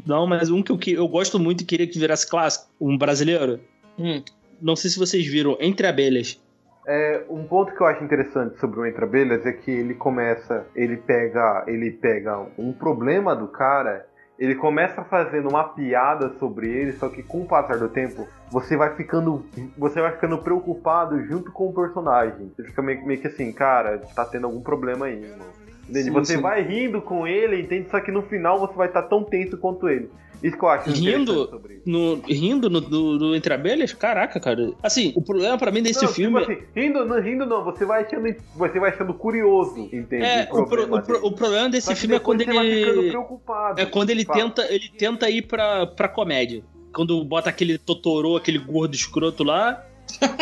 não, 0.05 0.27
mas 0.27 0.49
um 0.49 0.61
que 0.61 0.71
eu, 0.71 0.77
que 0.77 0.91
eu 0.93 1.07
gosto 1.07 1.39
muito 1.39 1.61
e 1.61 1.65
queria 1.65 1.87
que 1.87 1.97
virasse 1.97 2.29
clássico, 2.29 2.67
um 2.79 2.97
brasileiro. 2.97 3.59
Hum, 3.97 4.21
Não 4.61 4.75
sei 4.75 4.89
se 4.89 4.99
vocês 4.99 5.25
viram, 5.25 5.55
Entre 5.61 5.87
Abelhas. 5.87 6.37
É, 6.85 7.23
um 7.29 7.43
ponto 7.45 7.73
que 7.73 7.81
eu 7.81 7.87
acho 7.87 8.03
interessante 8.03 8.59
sobre 8.59 8.79
o 8.81 8.85
Entre 8.85 9.03
Abelhas 9.05 9.45
é 9.45 9.53
que 9.53 9.71
ele 9.71 9.93
começa, 9.93 10.65
ele 10.75 10.97
pega, 10.97 11.63
ele 11.67 11.91
pega 11.91 12.45
um 12.57 12.73
problema 12.73 13.33
do 13.35 13.47
cara, 13.47 14.05
ele 14.39 14.55
começa 14.55 15.03
fazendo 15.03 15.49
uma 15.49 15.65
piada 15.65 16.29
sobre 16.39 16.69
ele, 16.69 16.93
só 16.93 17.09
que 17.09 17.21
com 17.21 17.41
o 17.41 17.45
passar 17.45 17.77
do 17.77 17.89
tempo, 17.89 18.25
você 18.49 18.77
vai 18.77 18.95
ficando, 18.95 19.45
você 19.77 20.01
vai 20.01 20.13
ficando 20.13 20.37
preocupado 20.37 21.21
junto 21.25 21.51
com 21.51 21.67
o 21.67 21.73
personagem. 21.73 22.49
Você 22.55 22.63
fica 22.63 22.81
meio, 22.81 23.05
meio 23.05 23.19
que 23.19 23.27
assim, 23.27 23.51
cara, 23.51 23.97
tá 24.15 24.23
tendo 24.23 24.45
algum 24.45 24.61
problema 24.61 25.07
aí, 25.07 25.19
mano. 25.19 25.43
Sim, 25.91 26.11
você 26.11 26.35
sim. 26.35 26.41
vai 26.41 26.61
rindo 26.61 27.01
com 27.01 27.27
ele, 27.27 27.61
entende? 27.61 27.89
Só 27.89 27.99
que 27.99 28.11
no 28.11 28.21
final 28.21 28.59
você 28.59 28.75
vai 28.75 28.87
estar 28.87 29.03
tão 29.03 29.25
tenso 29.25 29.57
quanto 29.57 29.89
ele. 29.89 30.09
Isso 30.41 30.57
que 30.57 30.63
eu 30.63 30.69
acho 30.69 30.89
Rindo? 30.91 31.61
No, 31.85 32.15
rindo 32.21 32.69
no, 32.69 32.79
do, 32.79 33.17
do 33.17 33.35
Entre 33.35 33.53
Abelhas? 33.53 33.91
Caraca, 33.93 34.39
cara. 34.39 34.71
Assim, 34.81 35.11
o 35.15 35.21
problema 35.21 35.57
pra 35.57 35.69
mim 35.71 35.81
desse 35.81 36.03
Não, 36.05 36.11
filme. 36.13 36.39
Tipo 36.39 36.51
assim, 36.51 36.63
rindo, 36.75 37.05
não, 37.05 37.21
rindo 37.21 37.45
não, 37.45 37.63
você 37.63 37.83
vai 37.85 38.03
achando, 38.05 38.35
você 38.55 38.79
vai 38.79 38.91
achando 38.91 39.13
curioso, 39.13 39.89
entende? 39.91 40.23
é, 40.23 40.43
o, 40.43 40.47
pro- 40.55 40.65
problema 40.67 40.97
o, 40.97 41.01
pro- 41.03 41.13
dele. 41.15 41.27
o 41.27 41.31
problema 41.35 41.69
desse 41.69 41.93
filme 41.95 42.15
é 42.15 42.19
depois 42.19 42.37
quando 42.37 42.45
você 42.47 42.53
vai 42.57 42.71
ficando 42.71 43.01
ele. 43.01 43.09
preocupado. 43.09 43.81
É 43.81 43.85
quando 43.85 44.09
ele 44.11 44.23
Fala. 44.25 44.39
tenta, 44.39 44.73
ele 44.73 44.89
tenta 44.97 45.29
ir 45.29 45.41
pra, 45.41 45.87
pra 45.87 46.07
comédia. 46.07 46.63
Quando 46.93 47.23
bota 47.25 47.49
aquele 47.49 47.77
Totoro, 47.77 48.35
aquele 48.35 48.57
gordo 48.59 48.95
escroto 48.95 49.43
lá. 49.43 49.83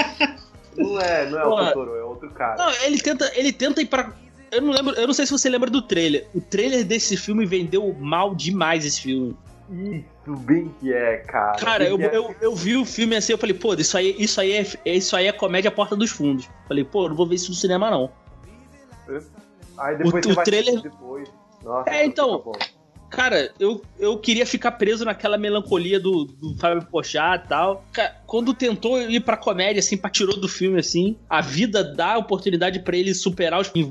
Não 0.78 1.00
é, 1.02 1.28
não 1.28 1.39
é 1.39 1.45
o 1.48 1.66
Totoro, 1.66 1.95
é 1.95 2.04
outro 2.04 2.30
cara. 2.30 2.56
Não, 2.56 2.72
ele 2.86 3.00
tenta, 3.00 3.32
ele 3.36 3.52
tenta 3.52 3.82
ir 3.82 3.88
pra. 3.88 4.14
Eu 4.52 4.62
não 4.62 4.72
lembro, 4.72 4.93
eu 4.93 5.08
não 5.08 5.14
sei 5.14 5.26
se 5.26 5.32
você 5.32 5.50
lembra 5.50 5.70
do 5.72 5.82
trailer. 5.82 6.28
O 6.36 6.39
trailer 6.39 6.86
desse 6.86 7.18
filme 7.18 7.45
vendeu 7.48 7.93
mal 8.00 8.36
demais 8.36 8.86
esse 8.86 9.02
filme. 9.02 9.36
Isso 9.70 10.36
bem 10.38 10.74
que 10.80 10.93
é, 10.93 11.18
cara. 11.18 11.57
Cara, 11.57 11.84
eu, 11.84 11.99
é. 11.99 12.15
eu, 12.15 12.36
eu 12.39 12.55
vi 12.55 12.78
o 12.78 12.86
filme 12.86 13.15
assim, 13.15 13.34
eu 13.34 13.38
falei, 13.38 13.53
pô, 13.53 13.74
isso 13.74 13.97
aí, 13.97 14.15
isso 14.18 14.39
aí 14.39 14.51
é, 14.53 14.95
isso 14.95 15.15
aí 15.15 15.28
é 15.28 15.32
comédia 15.32 15.70
Porta 15.72 15.95
dos 15.95 16.09
Fundos. 16.09 16.49
Falei, 16.68 16.84
pô, 16.86 17.09
não 17.09 17.15
vou 17.15 17.28
ver 17.28 17.36
isso 17.36 17.49
no 17.49 17.55
cinema, 17.55 17.89
não. 17.91 18.09
Aí 19.78 19.95
depois 19.97 20.26
o- 20.26 20.32
o 20.32 20.34
vai 20.34 20.45
trailer- 20.45 20.82
depois. 20.82 21.30
Nossa, 21.63 21.89
É, 21.89 22.05
então. 22.05 22.43
Cara, 23.09 23.53
eu, 23.57 23.82
eu 23.97 24.18
queria 24.18 24.45
ficar 24.45 24.72
preso 24.74 25.05
naquela 25.05 25.38
melancolia 25.38 25.97
do, 25.97 26.26
do 26.26 26.57
Fábio 26.57 26.86
Pochá 26.88 27.41
e 27.41 27.47
tal. 27.47 27.84
Ca- 27.93 28.13
Quando 28.28 28.53
tentou 28.53 29.01
ir 29.01 29.21
pra 29.21 29.38
comédia, 29.38 29.80
assim, 29.80 29.95
pra 29.95 30.09
tirou 30.09 30.38
do 30.38 30.49
filme, 30.49 30.80
assim, 30.80 31.15
a 31.30 31.41
vida 31.41 31.82
dá 31.82 32.17
oportunidade 32.17 32.80
pra 32.82 32.97
ele 32.97 33.13
superar 33.13 33.61
os, 33.61 33.71
de, 33.71 33.84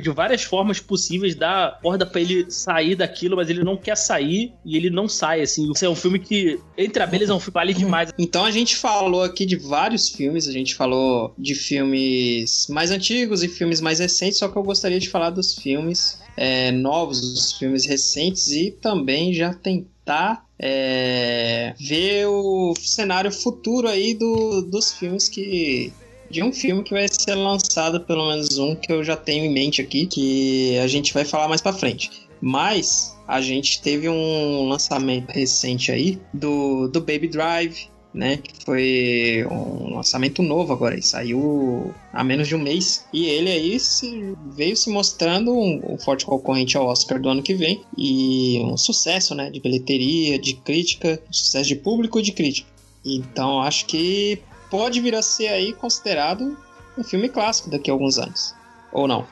de 0.00 0.10
várias 0.10 0.42
formas 0.42 0.78
possíveis, 0.78 1.34
dá 1.34 1.78
corda 1.82 2.04
pra 2.04 2.20
ele 2.20 2.50
sair 2.50 2.94
daquilo, 2.94 3.36
mas 3.36 3.48
ele 3.48 3.64
não 3.64 3.78
quer 3.78 3.96
sair 3.96 4.52
e 4.64 4.76
ele 4.76 4.90
não 4.90 5.08
sai, 5.08 5.40
assim. 5.40 5.72
Esse 5.72 5.86
é 5.86 5.88
um 5.88 5.96
filme 5.96 6.18
que, 6.18 6.60
entre 6.76 7.02
abelhas, 7.02 7.30
é 7.30 7.34
um 7.34 7.40
filme 7.40 7.54
vale 7.54 7.74
demais. 7.74 8.12
Então 8.18 8.44
a 8.44 8.50
gente 8.50 8.76
falou 8.76 9.22
aqui 9.22 9.46
de 9.46 9.56
vários 9.56 10.10
filmes, 10.10 10.46
a 10.46 10.52
gente 10.52 10.74
falou 10.74 11.34
de 11.38 11.54
filmes 11.54 12.66
mais 12.68 12.90
antigos 12.90 13.42
e 13.42 13.48
filmes 13.48 13.80
mais 13.80 13.98
recentes, 13.98 14.38
só 14.38 14.48
que 14.48 14.56
eu 14.56 14.62
gostaria 14.62 15.00
de 15.00 15.08
falar 15.08 15.30
dos 15.30 15.54
filmes 15.54 16.20
é, 16.36 16.70
novos, 16.70 17.20
dos 17.20 17.52
filmes 17.54 17.86
recentes 17.86 18.48
e 18.48 18.70
também 18.70 19.32
já 19.32 19.54
tentar 19.54 20.44
é, 20.62 21.74
ver 21.78 22.26
o 22.26 22.74
cenário 22.78 23.32
futuro 23.32 23.88
aí 23.88 24.14
do, 24.14 24.60
dos 24.62 24.92
filmes 24.92 25.28
que. 25.28 25.92
De 26.30 26.44
um 26.44 26.52
filme 26.52 26.84
que 26.84 26.92
vai 26.92 27.08
ser 27.08 27.34
lançado, 27.34 28.02
pelo 28.02 28.28
menos 28.28 28.56
um 28.56 28.76
que 28.76 28.92
eu 28.92 29.02
já 29.02 29.16
tenho 29.16 29.44
em 29.44 29.52
mente 29.52 29.82
aqui, 29.82 30.06
que 30.06 30.78
a 30.78 30.86
gente 30.86 31.12
vai 31.12 31.24
falar 31.24 31.48
mais 31.48 31.60
pra 31.60 31.72
frente. 31.72 32.08
Mas 32.40 33.16
a 33.26 33.40
gente 33.40 33.82
teve 33.82 34.08
um 34.08 34.68
lançamento 34.68 35.28
recente 35.30 35.90
aí 35.90 36.20
do, 36.32 36.86
do 36.86 37.00
Baby 37.00 37.26
Drive, 37.26 37.89
né? 38.12 38.38
Que 38.38 38.64
foi 38.64 39.46
um 39.50 39.94
lançamento 39.94 40.42
novo 40.42 40.72
agora, 40.72 40.98
e 40.98 41.02
saiu 41.02 41.94
há 42.12 42.24
menos 42.24 42.48
de 42.48 42.54
um 42.56 42.58
mês. 42.58 43.06
E 43.12 43.26
ele 43.26 43.50
aí 43.50 43.78
se- 43.80 44.34
veio 44.52 44.76
se 44.76 44.90
mostrando 44.90 45.52
um, 45.52 45.94
um 45.94 45.98
forte 45.98 46.24
concorrente 46.26 46.76
ao 46.76 46.86
Oscar 46.86 47.20
do 47.20 47.28
ano 47.28 47.42
que 47.42 47.54
vem. 47.54 47.82
E 47.96 48.60
um 48.64 48.76
sucesso, 48.76 49.34
né? 49.34 49.50
De 49.50 49.60
bilheteria, 49.60 50.38
de 50.38 50.54
crítica, 50.54 51.22
sucesso 51.30 51.68
de 51.68 51.76
público 51.76 52.18
e 52.18 52.22
de 52.22 52.32
crítica. 52.32 52.68
Então 53.04 53.60
acho 53.60 53.86
que 53.86 54.40
pode 54.70 55.00
vir 55.00 55.14
a 55.14 55.22
ser 55.22 55.48
aí 55.48 55.72
considerado 55.72 56.56
um 56.98 57.02
filme 57.02 57.28
clássico 57.28 57.70
daqui 57.70 57.90
a 57.90 57.94
alguns 57.94 58.18
anos. 58.18 58.54
Ou 58.92 59.06
não? 59.08 59.26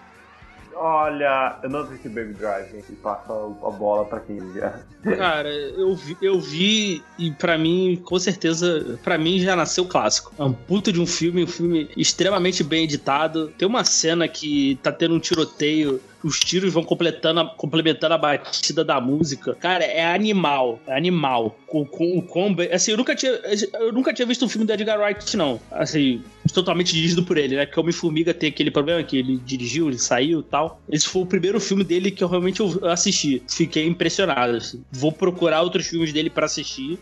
Olha, 0.81 1.59
eu 1.61 1.68
não 1.68 1.81
assisti 1.81 2.09
Baby 2.09 2.35
Drive, 2.35 2.70
gente, 2.70 2.93
e 2.93 2.97
passa 2.97 3.33
a 3.33 3.70
bola 3.70 4.05
pra 4.05 4.20
quem 4.20 4.41
já. 4.55 4.79
Cara, 5.16 5.49
eu 5.49 5.95
vi, 5.97 6.16
eu 6.22 6.41
vi 6.41 7.03
e 7.18 7.33
pra 7.33 7.59
mim, 7.59 8.00
com 8.05 8.17
certeza, 8.18 8.96
pra 9.03 9.18
mim 9.18 9.41
já 9.41 9.57
nasceu 9.57 9.87
clássico. 9.87 10.33
É 10.38 10.45
um 10.45 10.53
puto 10.53 10.92
de 10.92 11.00
um 11.00 11.07
filme, 11.07 11.42
um 11.42 11.49
filme 11.49 11.91
extremamente 11.96 12.63
bem 12.63 12.84
editado. 12.84 13.49
Tem 13.59 13.67
uma 13.67 13.83
cena 13.83 14.29
que 14.29 14.79
tá 14.80 14.92
tendo 14.92 15.17
um 15.17 15.21
tiroteio, 15.21 16.00
os 16.22 16.40
tiros 16.40 16.72
vão 16.72 16.82
completando, 16.82 17.49
complementando 17.57 18.14
a 18.14 18.18
batida 18.18 18.84
da 18.84 19.00
música. 19.00 19.54
Cara, 19.54 19.84
é 19.84 20.04
animal, 20.12 20.80
é 20.86 20.96
animal. 20.96 21.57
Com, 21.66 21.84
com, 21.84 22.18
o 22.18 22.22
quão 22.22 22.53
bem- 22.54 22.72
assim, 22.72 22.90
eu 22.90 22.96
nunca 22.96 23.14
tinha, 23.14 23.32
eu 23.80 23.92
nunca 23.92 24.12
tinha 24.12 24.26
visto 24.26 24.45
um 24.45 24.49
filme 24.49 24.66
do 24.66 24.72
Edgar 24.72 25.00
Wright 25.00 25.36
não. 25.36 25.61
Assim, 25.70 26.22
totalmente 26.53 26.92
dirigido 26.92 27.22
por 27.22 27.36
ele, 27.38 27.57
né? 27.57 27.66
Que 27.66 27.78
Homem-Formiga 27.78 28.34
tem 28.34 28.49
aquele 28.49 28.70
problema 28.70 29.03
que 29.03 29.16
ele 29.18 29.36
dirigiu, 29.36 29.88
ele 29.88 29.99
saiu 29.99 30.40
e 30.40 30.45
tal. 30.45 30.80
Esse 30.90 31.08
foi 31.08 31.22
o 31.22 31.26
primeiro 31.26 31.61
filme 31.61 31.84
dele 31.84 32.11
que 32.11 32.22
eu 32.24 32.28
realmente 32.28 32.62
assisti. 32.84 33.42
Fiquei 33.49 33.86
impressionado. 33.86 34.57
assim. 34.57 34.82
Vou 34.90 35.12
procurar 35.12 35.62
outros 35.62 35.86
filmes 35.86 36.12
dele 36.12 36.30
pra 36.30 36.46
assistir. 36.46 36.99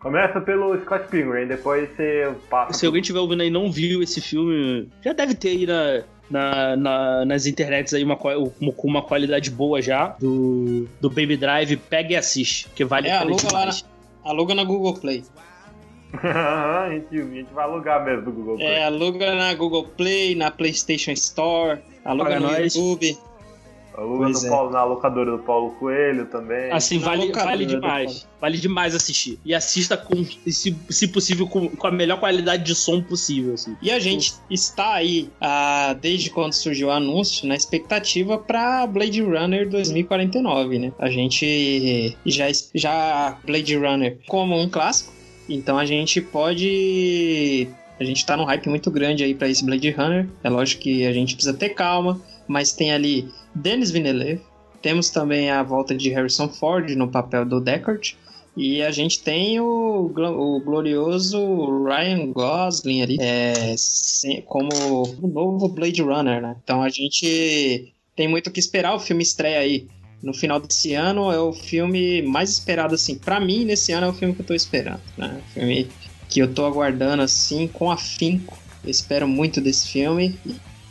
Começa 0.00 0.40
pelo 0.40 0.80
Scott 0.82 1.08
Pilgrim, 1.08 1.48
depois 1.48 1.88
você 1.90 2.30
passa. 2.48 2.72
Se 2.72 2.86
alguém 2.86 3.02
tiver 3.02 3.18
ouvindo 3.18 3.40
aí 3.40 3.48
e 3.48 3.50
não 3.50 3.70
viu 3.70 4.00
esse 4.00 4.20
filme, 4.20 4.88
já 5.04 5.12
deve 5.12 5.34
ter 5.34 5.48
aí 5.48 5.66
na, 5.66 6.04
na- 6.30 6.76
na- 6.76 7.24
nas 7.24 7.46
internets 7.46 7.92
aí 7.94 8.02
uma, 8.04 8.16
com 8.16 8.50
uma 8.84 9.02
qualidade 9.02 9.50
boa 9.50 9.80
já 9.82 10.08
do, 10.20 10.86
do 11.00 11.08
Baby 11.08 11.36
Drive. 11.36 11.76
Pega 11.76 12.12
e 12.12 12.16
assiste, 12.16 12.68
que 12.74 12.84
vale 12.84 13.08
É, 13.08 13.16
a 13.16 13.20
pena 13.20 13.30
aluga 13.32 13.52
lá. 13.52 13.70
Aluga 14.24 14.54
na 14.54 14.64
Google 14.64 14.94
Play. 14.94 15.24
a, 16.22 16.88
gente, 16.90 17.20
a 17.20 17.24
gente 17.34 17.52
vai 17.52 17.64
alugar 17.64 18.04
mesmo 18.04 18.24
do 18.24 18.32
Google 18.32 18.56
Play. 18.56 18.66
É, 18.68 18.84
aluga 18.84 19.34
na 19.34 19.52
Google 19.54 19.84
Play, 19.84 20.34
na 20.34 20.50
PlayStation 20.50 21.10
Store, 21.12 21.80
aluga 22.04 22.30
Paga 22.30 22.40
no 22.40 22.46
nós. 22.48 22.74
YouTube. 22.74 23.18
Aluga 23.98 24.28
no 24.28 24.46
é. 24.46 24.48
Paulo, 24.48 24.70
na 24.70 24.84
locadora 24.84 25.32
do 25.32 25.38
Paulo 25.38 25.72
Coelho 25.72 26.26
também. 26.26 26.70
Assim, 26.70 27.00
Na 27.00 27.06
vale, 27.06 27.32
vale 27.32 27.66
do 27.66 27.74
demais. 27.74 28.28
Vale 28.40 28.56
demais 28.56 28.94
assistir. 28.94 29.40
E 29.44 29.52
assista 29.52 29.96
com, 29.96 30.24
se, 30.24 30.76
se 30.88 31.08
possível, 31.08 31.48
com, 31.48 31.68
com 31.68 31.86
a 31.88 31.90
melhor 31.90 32.20
qualidade 32.20 32.62
de 32.62 32.76
som 32.76 33.02
possível, 33.02 33.54
assim. 33.54 33.76
E 33.82 33.90
a 33.90 33.98
gente 33.98 34.34
está 34.48 34.94
aí, 34.94 35.28
ah, 35.40 35.96
desde 36.00 36.30
quando 36.30 36.52
surgiu 36.52 36.88
o 36.88 36.90
anúncio, 36.92 37.48
na 37.48 37.56
expectativa 37.56 38.38
para 38.38 38.86
Blade 38.86 39.20
Runner 39.20 39.68
2049, 39.68 40.78
né? 40.78 40.92
A 40.96 41.10
gente 41.10 42.16
já, 42.24 42.46
já 42.72 43.36
Blade 43.44 43.76
Runner 43.76 44.16
como 44.28 44.56
um 44.56 44.68
clássico, 44.68 45.12
então 45.48 45.76
a 45.76 45.84
gente 45.84 46.20
pode. 46.20 47.68
A 47.98 48.04
gente 48.04 48.24
tá 48.24 48.36
num 48.36 48.44
hype 48.44 48.68
muito 48.68 48.92
grande 48.92 49.24
aí 49.24 49.34
para 49.34 49.48
esse 49.48 49.64
Blade 49.64 49.90
Runner. 49.90 50.28
É 50.44 50.48
lógico 50.48 50.82
que 50.82 51.04
a 51.04 51.12
gente 51.12 51.34
precisa 51.34 51.56
ter 51.56 51.70
calma, 51.70 52.20
mas 52.46 52.72
tem 52.72 52.92
ali 52.92 53.28
Denis 53.58 53.90
Villeneuve, 53.90 54.42
temos 54.80 55.10
também 55.10 55.50
a 55.50 55.62
volta 55.62 55.94
de 55.94 56.10
Harrison 56.10 56.48
Ford 56.48 56.90
no 56.90 57.08
papel 57.08 57.44
do 57.44 57.60
Deckard. 57.60 58.16
E 58.56 58.82
a 58.82 58.90
gente 58.90 59.20
tem 59.20 59.60
o, 59.60 60.10
o 60.16 60.60
glorioso 60.60 61.84
Ryan 61.84 62.32
Gosling 62.32 63.02
ali 63.02 63.16
é, 63.20 63.76
como 64.46 64.68
o 65.22 65.28
novo 65.28 65.68
Blade 65.68 66.02
Runner, 66.02 66.42
né? 66.42 66.56
Então 66.62 66.82
a 66.82 66.88
gente 66.88 67.92
tem 68.16 68.26
muito 68.26 68.48
o 68.48 68.50
que 68.50 68.58
esperar. 68.58 68.94
O 68.94 68.98
filme 68.98 69.22
estreia 69.22 69.60
aí 69.60 69.86
no 70.20 70.34
final 70.34 70.58
desse 70.58 70.92
ano. 70.94 71.30
É 71.30 71.38
o 71.38 71.52
filme 71.52 72.20
mais 72.22 72.50
esperado, 72.50 72.96
assim. 72.96 73.16
Pra 73.16 73.38
mim, 73.38 73.64
nesse 73.64 73.92
ano 73.92 74.06
é 74.06 74.10
o 74.10 74.14
filme 74.14 74.34
que 74.34 74.40
eu 74.40 74.46
tô 74.46 74.54
esperando, 74.54 75.02
né? 75.16 75.40
O 75.40 75.52
filme 75.52 75.88
que 76.28 76.40
eu 76.40 76.52
tô 76.52 76.66
aguardando, 76.66 77.22
assim, 77.22 77.68
com 77.68 77.92
afinco. 77.92 78.58
Eu 78.82 78.90
espero 78.90 79.28
muito 79.28 79.60
desse 79.60 79.86
filme 79.86 80.36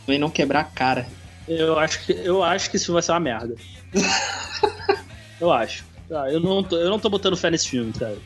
e 0.07 0.17
não 0.17 0.29
quebrar 0.29 0.61
a 0.61 0.63
cara. 0.63 1.05
Eu 1.47 1.77
acho 1.79 2.05
que, 2.05 2.11
eu 2.11 2.43
acho 2.43 2.69
que 2.69 2.77
isso 2.77 2.91
vai 2.91 3.01
ser 3.01 3.11
uma 3.11 3.19
merda. 3.19 3.55
eu 5.39 5.51
acho. 5.51 5.85
Ah, 6.11 6.29
eu, 6.31 6.39
não 6.39 6.63
tô, 6.63 6.77
eu 6.77 6.89
não 6.89 6.99
tô 6.99 7.09
botando 7.09 7.37
fé 7.37 7.49
nesse 7.49 7.69
filme, 7.69 7.93
cara. 7.93 8.17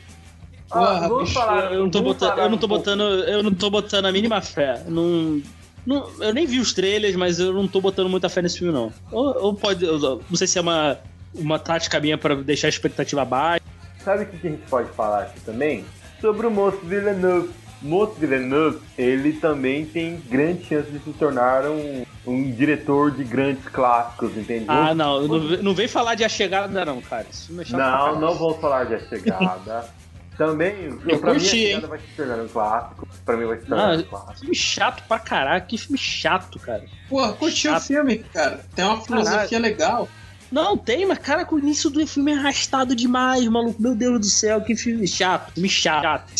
Ah, 0.70 1.08
falar, 1.32 1.72
Eu 1.72 1.80
não 1.80 1.90
tô 1.90 2.00
botando, 2.00 2.38
eu 2.38 2.50
não 2.50 2.58
tô 2.58 2.66
botando, 2.66 3.02
eu 3.02 3.42
não 3.42 3.54
tô 3.54 3.70
botando 3.70 4.06
a 4.06 4.12
mínima 4.12 4.40
fé. 4.40 4.82
Não, 4.86 5.42
não, 5.84 6.10
eu 6.20 6.32
nem 6.32 6.46
vi 6.46 6.58
os 6.58 6.72
trailers, 6.72 7.16
mas 7.16 7.38
eu 7.38 7.52
não 7.52 7.68
tô 7.68 7.80
botando 7.80 8.08
muita 8.08 8.28
fé 8.28 8.40
nesse 8.40 8.58
filme 8.58 8.72
não. 8.72 8.92
Ou, 9.10 9.44
ou 9.44 9.54
pode, 9.54 9.84
eu 9.84 10.22
não 10.28 10.36
sei 10.36 10.46
se 10.46 10.58
é 10.58 10.62
uma 10.62 10.98
uma 11.34 11.58
tática 11.58 11.98
minha 12.00 12.18
pra 12.18 12.34
deixar 12.34 12.68
a 12.68 12.70
expectativa 12.70 13.24
baixa. 13.24 13.64
Sabe 14.04 14.24
o 14.24 14.26
que 14.26 14.38
que 14.38 14.46
a 14.46 14.50
gente 14.50 14.62
pode 14.68 14.90
falar 14.90 15.22
aqui 15.22 15.40
também? 15.40 15.84
Sobre 16.20 16.46
o 16.46 16.50
Moço 16.50 16.78
Villeneuve. 16.84 17.50
Moço 17.80 18.14
Villeneuve, 18.14 18.78
ele 18.96 19.32
também 19.34 19.84
tem 19.84 20.22
grande 20.28 20.64
chance 20.66 20.90
de 20.90 21.00
se 21.00 21.12
tornar 21.14 21.64
um, 21.66 22.04
um 22.26 22.50
diretor 22.52 23.10
de 23.10 23.24
grandes 23.24 23.64
clássicos, 23.68 24.36
entendeu? 24.36 24.66
Ah, 24.68 24.94
não, 24.94 25.26
não, 25.26 25.38
não 25.62 25.74
vem 25.74 25.88
falar 25.88 26.14
de 26.14 26.24
a 26.24 26.28
chegada 26.28 26.84
não, 26.84 27.00
cara. 27.00 27.26
Isso 27.30 27.46
filme 27.48 27.62
é 27.62 27.64
chato 27.64 27.76
pra 27.76 27.90
Não, 27.90 27.98
caralho. 27.98 28.20
não 28.20 28.34
vamos 28.34 28.60
falar 28.60 28.84
de 28.84 28.94
A 28.94 29.00
Chegada. 29.00 29.84
Também, 30.38 30.84
Eu 31.06 31.18
pra 31.18 31.34
mim, 31.34 31.40
curti, 31.40 31.56
A 31.56 31.58
hein? 31.58 31.66
Chegada 31.66 31.86
vai 31.88 31.98
se 31.98 32.04
tornar 32.16 32.42
um 32.42 32.48
clássico. 32.48 33.08
Pra 33.24 33.36
mim 33.36 33.46
vai 33.46 33.58
se 33.58 33.66
tornar 33.66 33.88
Não, 33.88 33.98
um 34.00 34.02
clássico. 34.04 34.38
Filme 34.40 34.54
chato 34.54 35.02
pra 35.06 35.18
caralho, 35.18 35.64
que 35.66 35.76
filme 35.76 35.98
chato, 35.98 36.58
cara. 36.58 36.84
Porra, 37.08 37.32
curti 37.34 37.68
o 37.68 37.80
filme, 37.80 38.18
cara. 38.32 38.60
Tem 38.74 38.84
uma 38.84 39.00
filosofia 39.00 39.58
legal. 39.58 40.08
Não, 40.50 40.76
tem, 40.76 41.04
mas 41.06 41.18
cara, 41.18 41.44
com 41.44 41.56
o 41.56 41.58
início 41.58 41.90
do 41.90 42.06
filme 42.06 42.32
é 42.32 42.34
arrastado 42.36 42.94
demais, 42.96 43.46
maluco. 43.48 43.80
Meu 43.82 43.94
Deus 43.94 44.20
do 44.20 44.26
céu, 44.26 44.60
que 44.62 44.74
filme 44.76 45.06
chato. 45.08 45.52
Filme 45.54 45.68
chato. 45.68 46.32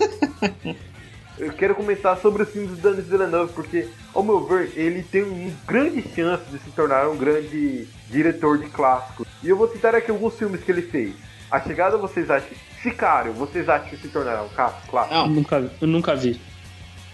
Eu 1.36 1.52
quero 1.52 1.74
comentar 1.74 2.16
sobre 2.18 2.44
os 2.44 2.48
filmes 2.50 2.70
do 2.78 2.90
Denis 2.90 3.08
Villeneuve, 3.08 3.52
porque, 3.52 3.88
ao 4.14 4.22
meu 4.22 4.46
ver, 4.46 4.72
ele 4.76 5.02
tem 5.02 5.22
uma 5.24 5.50
grande 5.66 6.02
chance 6.14 6.44
de 6.50 6.58
se 6.60 6.70
tornar 6.70 7.08
um 7.08 7.16
grande 7.16 7.88
diretor 8.08 8.58
de 8.58 8.66
clássicos. 8.68 9.26
E 9.42 9.48
eu 9.48 9.56
vou 9.56 9.68
citar 9.68 9.94
aqui 9.94 10.10
alguns 10.10 10.34
filmes 10.38 10.62
que 10.62 10.70
ele 10.70 10.82
fez. 10.82 11.12
A 11.50 11.60
Chegada, 11.60 11.96
vocês 11.96 12.30
acham... 12.30 12.48
Sicário, 12.82 13.32
vocês 13.32 13.66
acham 13.68 13.88
que 13.88 13.96
se 13.96 14.08
tornará 14.08 14.42
um 14.42 14.48
clássico? 14.48 15.14
Não, 15.14 15.26
nunca, 15.26 15.70
eu 15.80 15.88
nunca 15.88 16.14
vi. 16.14 16.38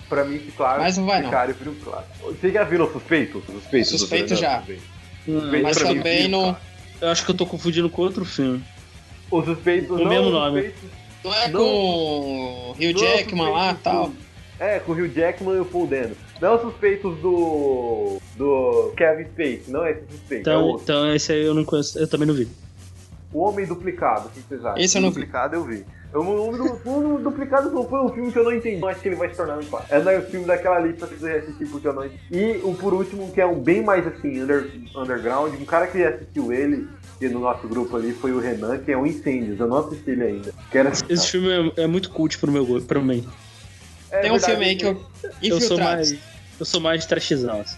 Pra 0.09 0.25
mim, 0.25 0.41
claro, 0.57 0.83
Mas 0.83 0.97
não 0.99 1.07
vai, 1.07 1.19
não. 1.21 1.27
Sicário 1.27 1.55
vira 1.55 1.71
um 1.71 1.75
clássico. 1.77 2.33
Vocês 2.33 2.53
já 2.53 2.65
viram 2.65 2.93
Suspeito? 2.93 3.41
Suspeito, 3.47 3.89
Suspeito 3.89 4.35
Villeneuve 4.35 4.41
já. 4.43 4.61
também. 4.61 4.81
Hum, 5.29 5.41
Suspeito 5.41 5.63
Mas 5.63 5.77
mim 5.79 5.97
também 5.97 6.27
um 6.27 6.29
não-. 6.29 6.57
Eu 7.01 7.09
acho 7.09 7.25
que 7.25 7.31
eu 7.31 7.37
tô 7.37 7.47
confundindo 7.47 7.89
com 7.89 8.03
outro 8.03 8.25
filme. 8.25 8.65
O 9.31 9.43
Suspeito... 9.45 9.95
O 9.95 9.99
não, 9.99 10.07
mesmo 10.07 10.27
o 10.27 10.31
nome. 10.33 10.63
Suspeito- 10.63 11.00
Não 11.25 11.35
é 11.35 11.49
Não. 11.49 11.61
com 11.61 11.67
o 11.67 12.71
Hugh 12.73 12.93
não, 12.95 13.01
Jackman 13.01 13.51
lá 13.51 13.73
e 13.73 13.75
tal. 13.77 14.13
É, 14.59 14.79
com 14.79 14.93
o 14.93 14.95
Hugh 14.95 15.09
Jackman 15.09 15.57
e 15.57 15.61
o 15.61 15.65
Paul 15.65 15.87
Dano. 15.87 16.17
Não 16.41 16.55
os 16.57 16.63
suspeitos 16.63 17.19
do. 17.19 18.19
do 18.37 18.93
Kevin 18.97 19.25
Spacey, 19.25 19.63
não 19.69 19.85
é 19.85 19.91
esse 19.93 20.01
suspeito, 20.11 20.49
é 20.49 20.53
Então, 20.53 20.65
outro. 20.65 20.83
então 20.85 21.15
esse 21.15 21.33
aí 21.33 21.45
eu 21.45 21.55
não 21.55 21.65
conheço, 21.65 21.99
eu 21.99 22.09
também 22.09 22.27
não 22.27 22.35
vi. 22.35 22.49
O 23.33 23.41
Homem 23.41 23.65
Duplicado, 23.67 24.29
o 24.29 24.31
que 24.31 24.41
vocês 24.41 24.65
acham? 24.65 24.79
Esse 24.83 24.97
eu 24.99 25.03
não 25.03 25.11
o 25.11 25.13
vi. 25.13 25.21
Duplicado 25.21 25.55
eu 25.57 25.65
vi. 25.65 25.85
O 26.13 26.19
Homem 26.19 26.57
Du- 26.57 26.81
o 26.85 26.91
Homem 27.13 27.23
Duplicado 27.23 27.71
foi 27.89 28.01
um 28.01 28.09
filme 28.09 28.33
que 28.33 28.39
eu 28.39 28.43
não 28.45 28.53
entendi. 28.53 28.81
Eu 28.83 28.89
acho 28.89 29.01
que 29.01 29.09
ele 29.09 29.15
vai 29.17 29.29
se 29.31 29.37
tornar 29.37 29.59
um 29.59 29.63
clássico. 29.65 29.95
É 29.95 30.19
o 30.19 30.23
filme 30.23 30.45
daquela 30.47 30.81
lista 30.81 31.07
que 31.07 31.15
você 31.15 31.31
assistir 31.35 31.67
porque 31.67 31.87
eu 31.87 31.93
não 31.93 32.05
entendi. 32.05 32.21
E 32.33 32.61
o 32.65 32.75
por 32.75 32.93
último, 32.93 33.31
que 33.31 33.41
é 33.41 33.47
um 33.47 33.61
bem 33.61 33.85
mais 33.85 34.05
assim, 34.07 34.43
under, 34.43 34.69
underground, 34.97 35.55
um 35.55 35.65
cara 35.65 35.87
que 35.87 36.03
assistiu 36.03 36.53
ele 36.53 36.89
no 37.29 37.41
nosso 37.41 37.67
grupo 37.69 37.97
ali 37.97 38.13
foi 38.13 38.33
o 38.33 38.41
Renan, 38.41 38.79
que 38.79 38.91
é 38.93 38.97
o 38.97 39.07
Incêndios. 39.07 39.59
Eu 39.61 39.67
não 39.69 39.79
assisti 39.79 40.11
ele 40.11 40.23
ainda. 40.25 40.53
Quero. 40.71 40.91
Esse 41.09 41.27
filme 41.31 41.73
é, 41.77 41.83
é 41.83 41.87
muito 41.87 42.11
cult 42.11 42.39
pro 42.39 42.51
meu 42.51 42.65
go- 42.65 42.81
pra 42.81 43.01
mim. 43.01 43.27
É 44.11 44.21
Tem 44.21 44.31
um 44.31 44.35
verdade, 44.35 44.53
filme 44.53 44.65
aí 44.67 44.77
que 44.77 44.85
eu. 44.87 45.07
Eu 45.43 45.61
sou 45.61 45.77
Infiltrados. 45.77 46.11
mais 46.13 46.21
eu 46.59 46.67
sou 46.67 46.81
mais 46.81 47.07
trashzão. 47.07 47.61
assim. 47.61 47.77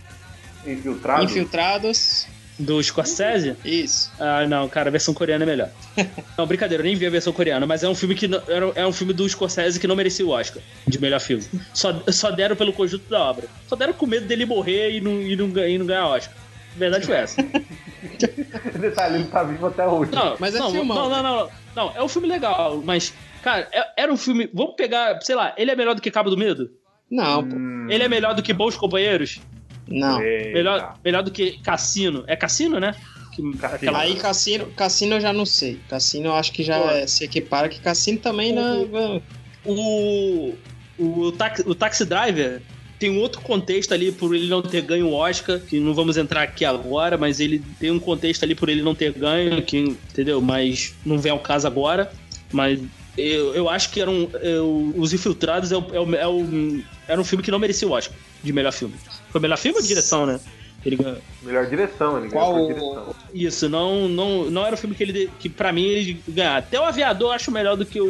Infiltrado. 0.67 1.25
Infiltrados. 1.25 2.27
Do 2.59 2.81
Scorsese? 2.83 3.57
Isso. 3.65 4.13
Ah, 4.21 4.47
não, 4.47 4.69
cara, 4.69 4.89
a 4.89 4.93
versão 4.93 5.13
coreana 5.15 5.43
é 5.45 5.47
melhor. 5.47 5.71
não, 6.39 6.47
brincadeira, 6.47 6.83
eu 6.83 6.85
nem 6.85 6.95
vi 6.95 7.07
a 7.07 7.11
versão 7.11 7.33
coreana, 7.33 7.67
mas 7.67 7.83
é 7.83 7.89
um 7.89 7.95
filme 7.95 8.15
que 8.15 8.29
não- 8.29 8.43
é 8.77 8.87
um 8.87 8.93
filme 8.93 9.13
do 9.13 9.29
Scorsese 9.29 9.81
que 9.81 9.87
não 9.87 9.97
merecia 9.97 10.25
o 10.25 10.29
Oscar 10.29 10.63
de 10.87 11.01
melhor 11.01 11.19
filme. 11.19 11.43
Só, 11.73 12.01
só 12.09 12.31
deram 12.31 12.55
pelo 12.55 12.73
conjunto 12.73 13.09
da 13.09 13.21
obra. 13.21 13.49
Só 13.67 13.75
deram 13.75 13.93
com 13.95 14.07
medo 14.07 14.27
dele 14.27 14.45
morrer 14.45 14.93
e 14.93 15.01
não, 15.01 15.21
e 15.23 15.35
não, 15.35 15.51
ganhar- 15.51 15.69
e 15.69 15.79
não 15.79 15.87
ganhar 15.87 16.07
Oscar. 16.07 16.35
Verdade 16.77 17.07
foi 17.07 17.17
essa. 17.17 17.43
Detalhe, 18.79 19.17
ele 19.17 19.25
tá 19.25 19.43
vivo 19.43 19.67
até 19.67 19.87
hoje. 19.87 20.13
Não, 20.13 20.37
Mas 20.39 20.55
é 20.55 20.59
não, 20.59 20.71
filmão, 20.71 21.09
não, 21.09 21.23
não, 21.23 21.23
não, 21.23 21.51
não. 21.77 21.93
É 21.97 22.03
um 22.03 22.09
filme 22.09 22.27
legal, 22.29 22.81
mas, 22.85 23.13
cara, 23.43 23.69
é- 23.73 24.03
era 24.03 24.13
um 24.13 24.17
filme. 24.17 24.49
Vamos 24.53 24.75
pegar, 24.77 25.21
sei 25.23 25.35
lá, 25.35 25.55
ele 25.57 25.71
é 25.71 25.77
melhor 25.77 25.95
do 25.95 26.03
que 26.03 26.11
Cabo 26.11 26.31
do 26.31 26.37
Medo? 26.37 26.71
Não, 27.11 27.47
pô. 27.47 27.57
Hum, 27.57 27.87
Ele 27.91 28.03
é 28.05 28.09
melhor 28.09 28.35
do 28.35 28.43
que 28.43 28.53
Bons 28.55 28.77
Companheiros? 28.77 29.41
Não. 29.87 30.21
eita. 30.23 30.53
Melhor, 30.53 30.95
melhor 31.05 31.23
do 31.23 31.31
que 31.31 31.59
Cassino? 31.63 32.25
É 32.27 32.35
Cassino, 32.37 32.81
né? 32.81 32.95
Que, 33.35 33.43
Cassino. 33.59 33.75
aquela- 33.77 33.99
Aí 34.01 34.17
Cassino, 34.17 34.67
Cassino 34.75 35.17
eu 35.17 35.21
já 35.21 35.33
não 35.33 35.45
sei. 35.45 35.79
Cassino 35.89 36.27
eu 36.29 36.35
acho 36.35 36.53
que 36.53 36.63
já 36.63 36.77
é- 36.77 37.07
se 37.07 37.25
equipara, 37.25 37.69
que 37.69 37.81
Cassino 37.81 38.19
também 38.19 38.53
não. 38.53 39.21
O, 39.65 40.55
o, 40.99 41.33
taxi, 41.33 41.63
o 41.67 41.75
Taxi 41.75 42.05
Driver 42.05 42.63
tem 43.03 43.11
um 43.11 43.19
outro 43.21 43.41
contexto 43.41 43.93
ali 43.93 44.13
por 44.13 44.35
ele 44.35 44.49
não 44.49 44.63
ter 44.63 44.81
ganho 44.83 45.09
o 45.09 45.13
Oscar, 45.13 45.59
que 45.61 45.81
não 45.81 45.93
vamos 45.93 46.17
entrar 46.17 46.43
aqui 46.43 46.65
agora, 46.65 47.19
mas 47.19 47.41
ele 47.41 47.61
tem 47.81 47.91
um 47.91 47.99
contexto 47.99 48.45
ali 48.45 48.55
por 48.55 48.69
ele 48.69 48.81
não 48.81 48.95
ter 48.95 49.13
ganho, 49.13 49.61
que, 49.63 49.79
entendeu? 49.79 50.41
Mas 50.41 50.95
não 51.05 51.19
vem 51.19 51.33
ao 51.33 51.39
caso 51.41 51.67
agora. 51.67 52.11
Mas 52.53 52.81
eu, 53.19 53.55
eu 53.55 53.69
acho 53.69 53.91
que 53.91 54.01
era 54.01 54.11
um, 54.11 54.29
eu- 54.41 54.95
Os 54.97 55.13
Infiltrados 55.13 55.73
é 55.73 55.77
o, 55.77 55.85
é 55.93 56.01
o- 56.01 56.15
é 56.15 56.29
o- 56.29 56.83
era 57.09 57.21
um 57.21 57.25
filme 57.25 57.43
que 57.43 57.51
não 57.51 57.59
merecia 57.59 57.89
o 57.89 57.91
Oscar 57.91 58.17
de 58.43 58.53
melhor 58.53 58.73
filme. 58.73 58.95
Foi 59.31 59.41
melhor 59.41 59.59
filme 59.59 59.79
ou 59.79 59.85
direção, 59.85 60.25
né? 60.27 60.39
Ele 60.85 60.97
ganhou. 60.97 61.19
Melhor 61.43 61.67
direção, 61.67 62.19
ele 62.19 62.29
Qual 62.31 62.53
ganhou 62.55 62.67
direção. 62.69 63.15
Isso, 63.35 63.69
não, 63.69 64.09
não, 64.09 64.51
não 64.51 64.65
era 64.67 64.75
o 64.75 64.79
filme 64.79 64.95
que 64.95 65.03
ele. 65.03 65.31
que 65.41 65.49
pra 65.49 65.73
mim 65.73 65.85
ele 65.85 66.23
ganhar. 66.29 66.57
Até 66.59 66.79
o 66.81 66.85
Aviador 66.85 67.29
eu 67.31 67.33
acho 67.33 67.51
melhor 67.51 67.77
do 67.77 67.85
que 67.85 68.01
o. 68.01 68.07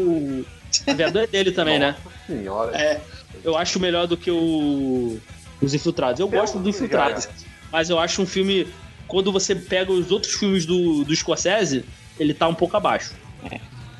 O 0.86 0.90
Aviador 0.90 1.22
é 1.22 1.26
dele 1.26 1.52
também, 1.52 1.78
né? 1.78 1.94
Nossa 2.04 2.16
senhora. 2.26 2.76
É. 2.76 3.00
Eu 3.44 3.56
acho 3.56 3.80
melhor 3.80 4.06
do 4.06 4.16
que 4.16 4.30
o. 4.30 5.18
Os 5.60 5.74
Infiltrados. 5.74 6.18
Eu 6.20 6.28
gosto 6.28 6.58
do 6.58 6.68
Infiltrados. 6.68 7.28
Mas 7.70 7.88
eu 7.88 7.98
acho 7.98 8.22
um 8.22 8.26
filme. 8.26 8.66
Quando 9.06 9.30
você 9.30 9.54
pega 9.54 9.92
os 9.92 10.10
outros 10.10 10.34
filmes 10.34 10.64
do, 10.64 11.04
do 11.04 11.14
Scorsese, 11.14 11.84
ele 12.18 12.32
tá 12.32 12.48
um 12.48 12.54
pouco 12.54 12.76
abaixo. 12.76 13.14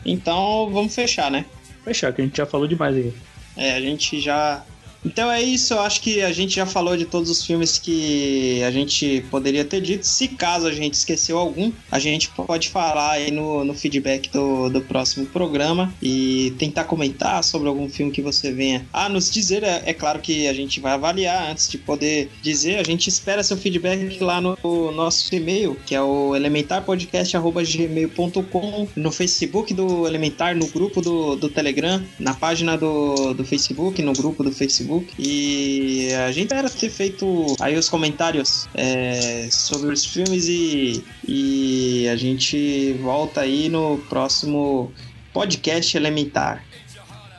Então 0.04 0.70
vamos 0.70 0.94
fechar, 0.94 1.30
né? 1.30 1.44
Fechar, 1.84 2.12
que 2.12 2.22
a 2.22 2.24
gente 2.24 2.36
já 2.36 2.46
falou 2.46 2.66
demais 2.66 2.96
aí. 2.96 3.12
É, 3.56 3.74
a 3.74 3.80
gente 3.80 4.20
já 4.20 4.64
Então 5.04 5.30
é 5.30 5.42
isso, 5.42 5.74
eu 5.74 5.80
acho 5.80 6.00
que 6.00 6.22
a 6.22 6.32
gente 6.32 6.54
já 6.54 6.64
falou 6.64 6.96
de 6.96 7.04
todos 7.04 7.28
os 7.28 7.44
filmes 7.44 7.76
que 7.78 8.62
a 8.62 8.70
gente 8.70 9.24
poderia 9.30 9.64
ter 9.64 9.80
dito. 9.80 10.06
Se 10.06 10.28
caso 10.28 10.68
a 10.68 10.72
gente 10.72 10.94
esqueceu 10.94 11.36
algum, 11.38 11.72
a 11.90 11.98
gente 11.98 12.28
pode 12.30 12.68
falar 12.68 13.10
aí 13.12 13.30
no, 13.30 13.64
no 13.64 13.72
feedback 13.74 14.28
do, 14.30 14.68
do 14.68 14.80
próximo 14.80 15.26
programa 15.26 15.92
e 16.00 16.54
tentar 16.58 16.84
comentar 16.84 17.42
sobre 17.42 17.68
algum 17.68 17.88
filme 17.88 18.12
que 18.12 18.22
você 18.22 18.52
venha 18.52 18.86
a 18.92 19.08
nos 19.08 19.28
dizer. 19.30 19.64
É, 19.64 19.82
é 19.86 19.94
claro 19.94 20.20
que 20.20 20.46
a 20.46 20.52
gente 20.52 20.78
vai 20.78 20.92
avaliar 20.92 21.50
antes 21.50 21.68
de 21.68 21.78
poder 21.78 22.30
dizer. 22.40 22.78
A 22.78 22.84
gente 22.84 23.08
espera 23.08 23.42
seu 23.42 23.56
feedback 23.56 24.22
lá 24.22 24.40
no, 24.40 24.56
no 24.62 24.92
nosso 24.92 25.34
e-mail, 25.34 25.76
que 25.84 25.96
é 25.96 26.02
o 26.02 26.36
elementarpodcast.gmail.com, 26.36 28.88
no 28.94 29.10
Facebook 29.10 29.74
do 29.74 30.06
Elementar, 30.06 30.54
no 30.54 30.68
grupo 30.68 31.00
do, 31.00 31.34
do 31.36 31.48
Telegram, 31.48 32.00
na 32.18 32.34
página 32.34 32.76
do, 32.76 33.32
do 33.34 33.44
Facebook, 33.44 34.02
no 34.02 34.12
grupo 34.12 34.44
do 34.44 34.52
Facebook. 34.52 34.91
E 35.18 36.08
a 36.26 36.32
gente 36.32 36.52
era 36.52 36.68
ter 36.68 36.90
feito 36.90 37.56
aí 37.60 37.76
os 37.76 37.88
comentários 37.88 38.68
é, 38.74 39.48
sobre 39.50 39.92
os 39.92 40.04
filmes 40.04 40.48
e, 40.48 41.04
e 41.26 42.08
a 42.08 42.16
gente 42.16 42.92
volta 43.00 43.42
aí 43.42 43.68
no 43.68 43.98
próximo 44.08 44.92
podcast 45.32 45.96
Elementar. 45.96 46.64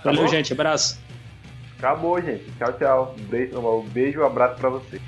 Valeu, 0.03 0.23
bom? 0.23 0.29
gente. 0.29 0.53
Abraço. 0.53 0.99
Acabou, 1.77 2.21
gente. 2.21 2.45
Tchau, 2.57 2.73
tchau. 2.73 3.15
Um 3.19 3.23
beijo, 3.25 3.81
beijo 3.93 4.21
um 4.21 4.25
abraço 4.25 4.55
pra 4.55 4.69
vocês. 4.69 5.01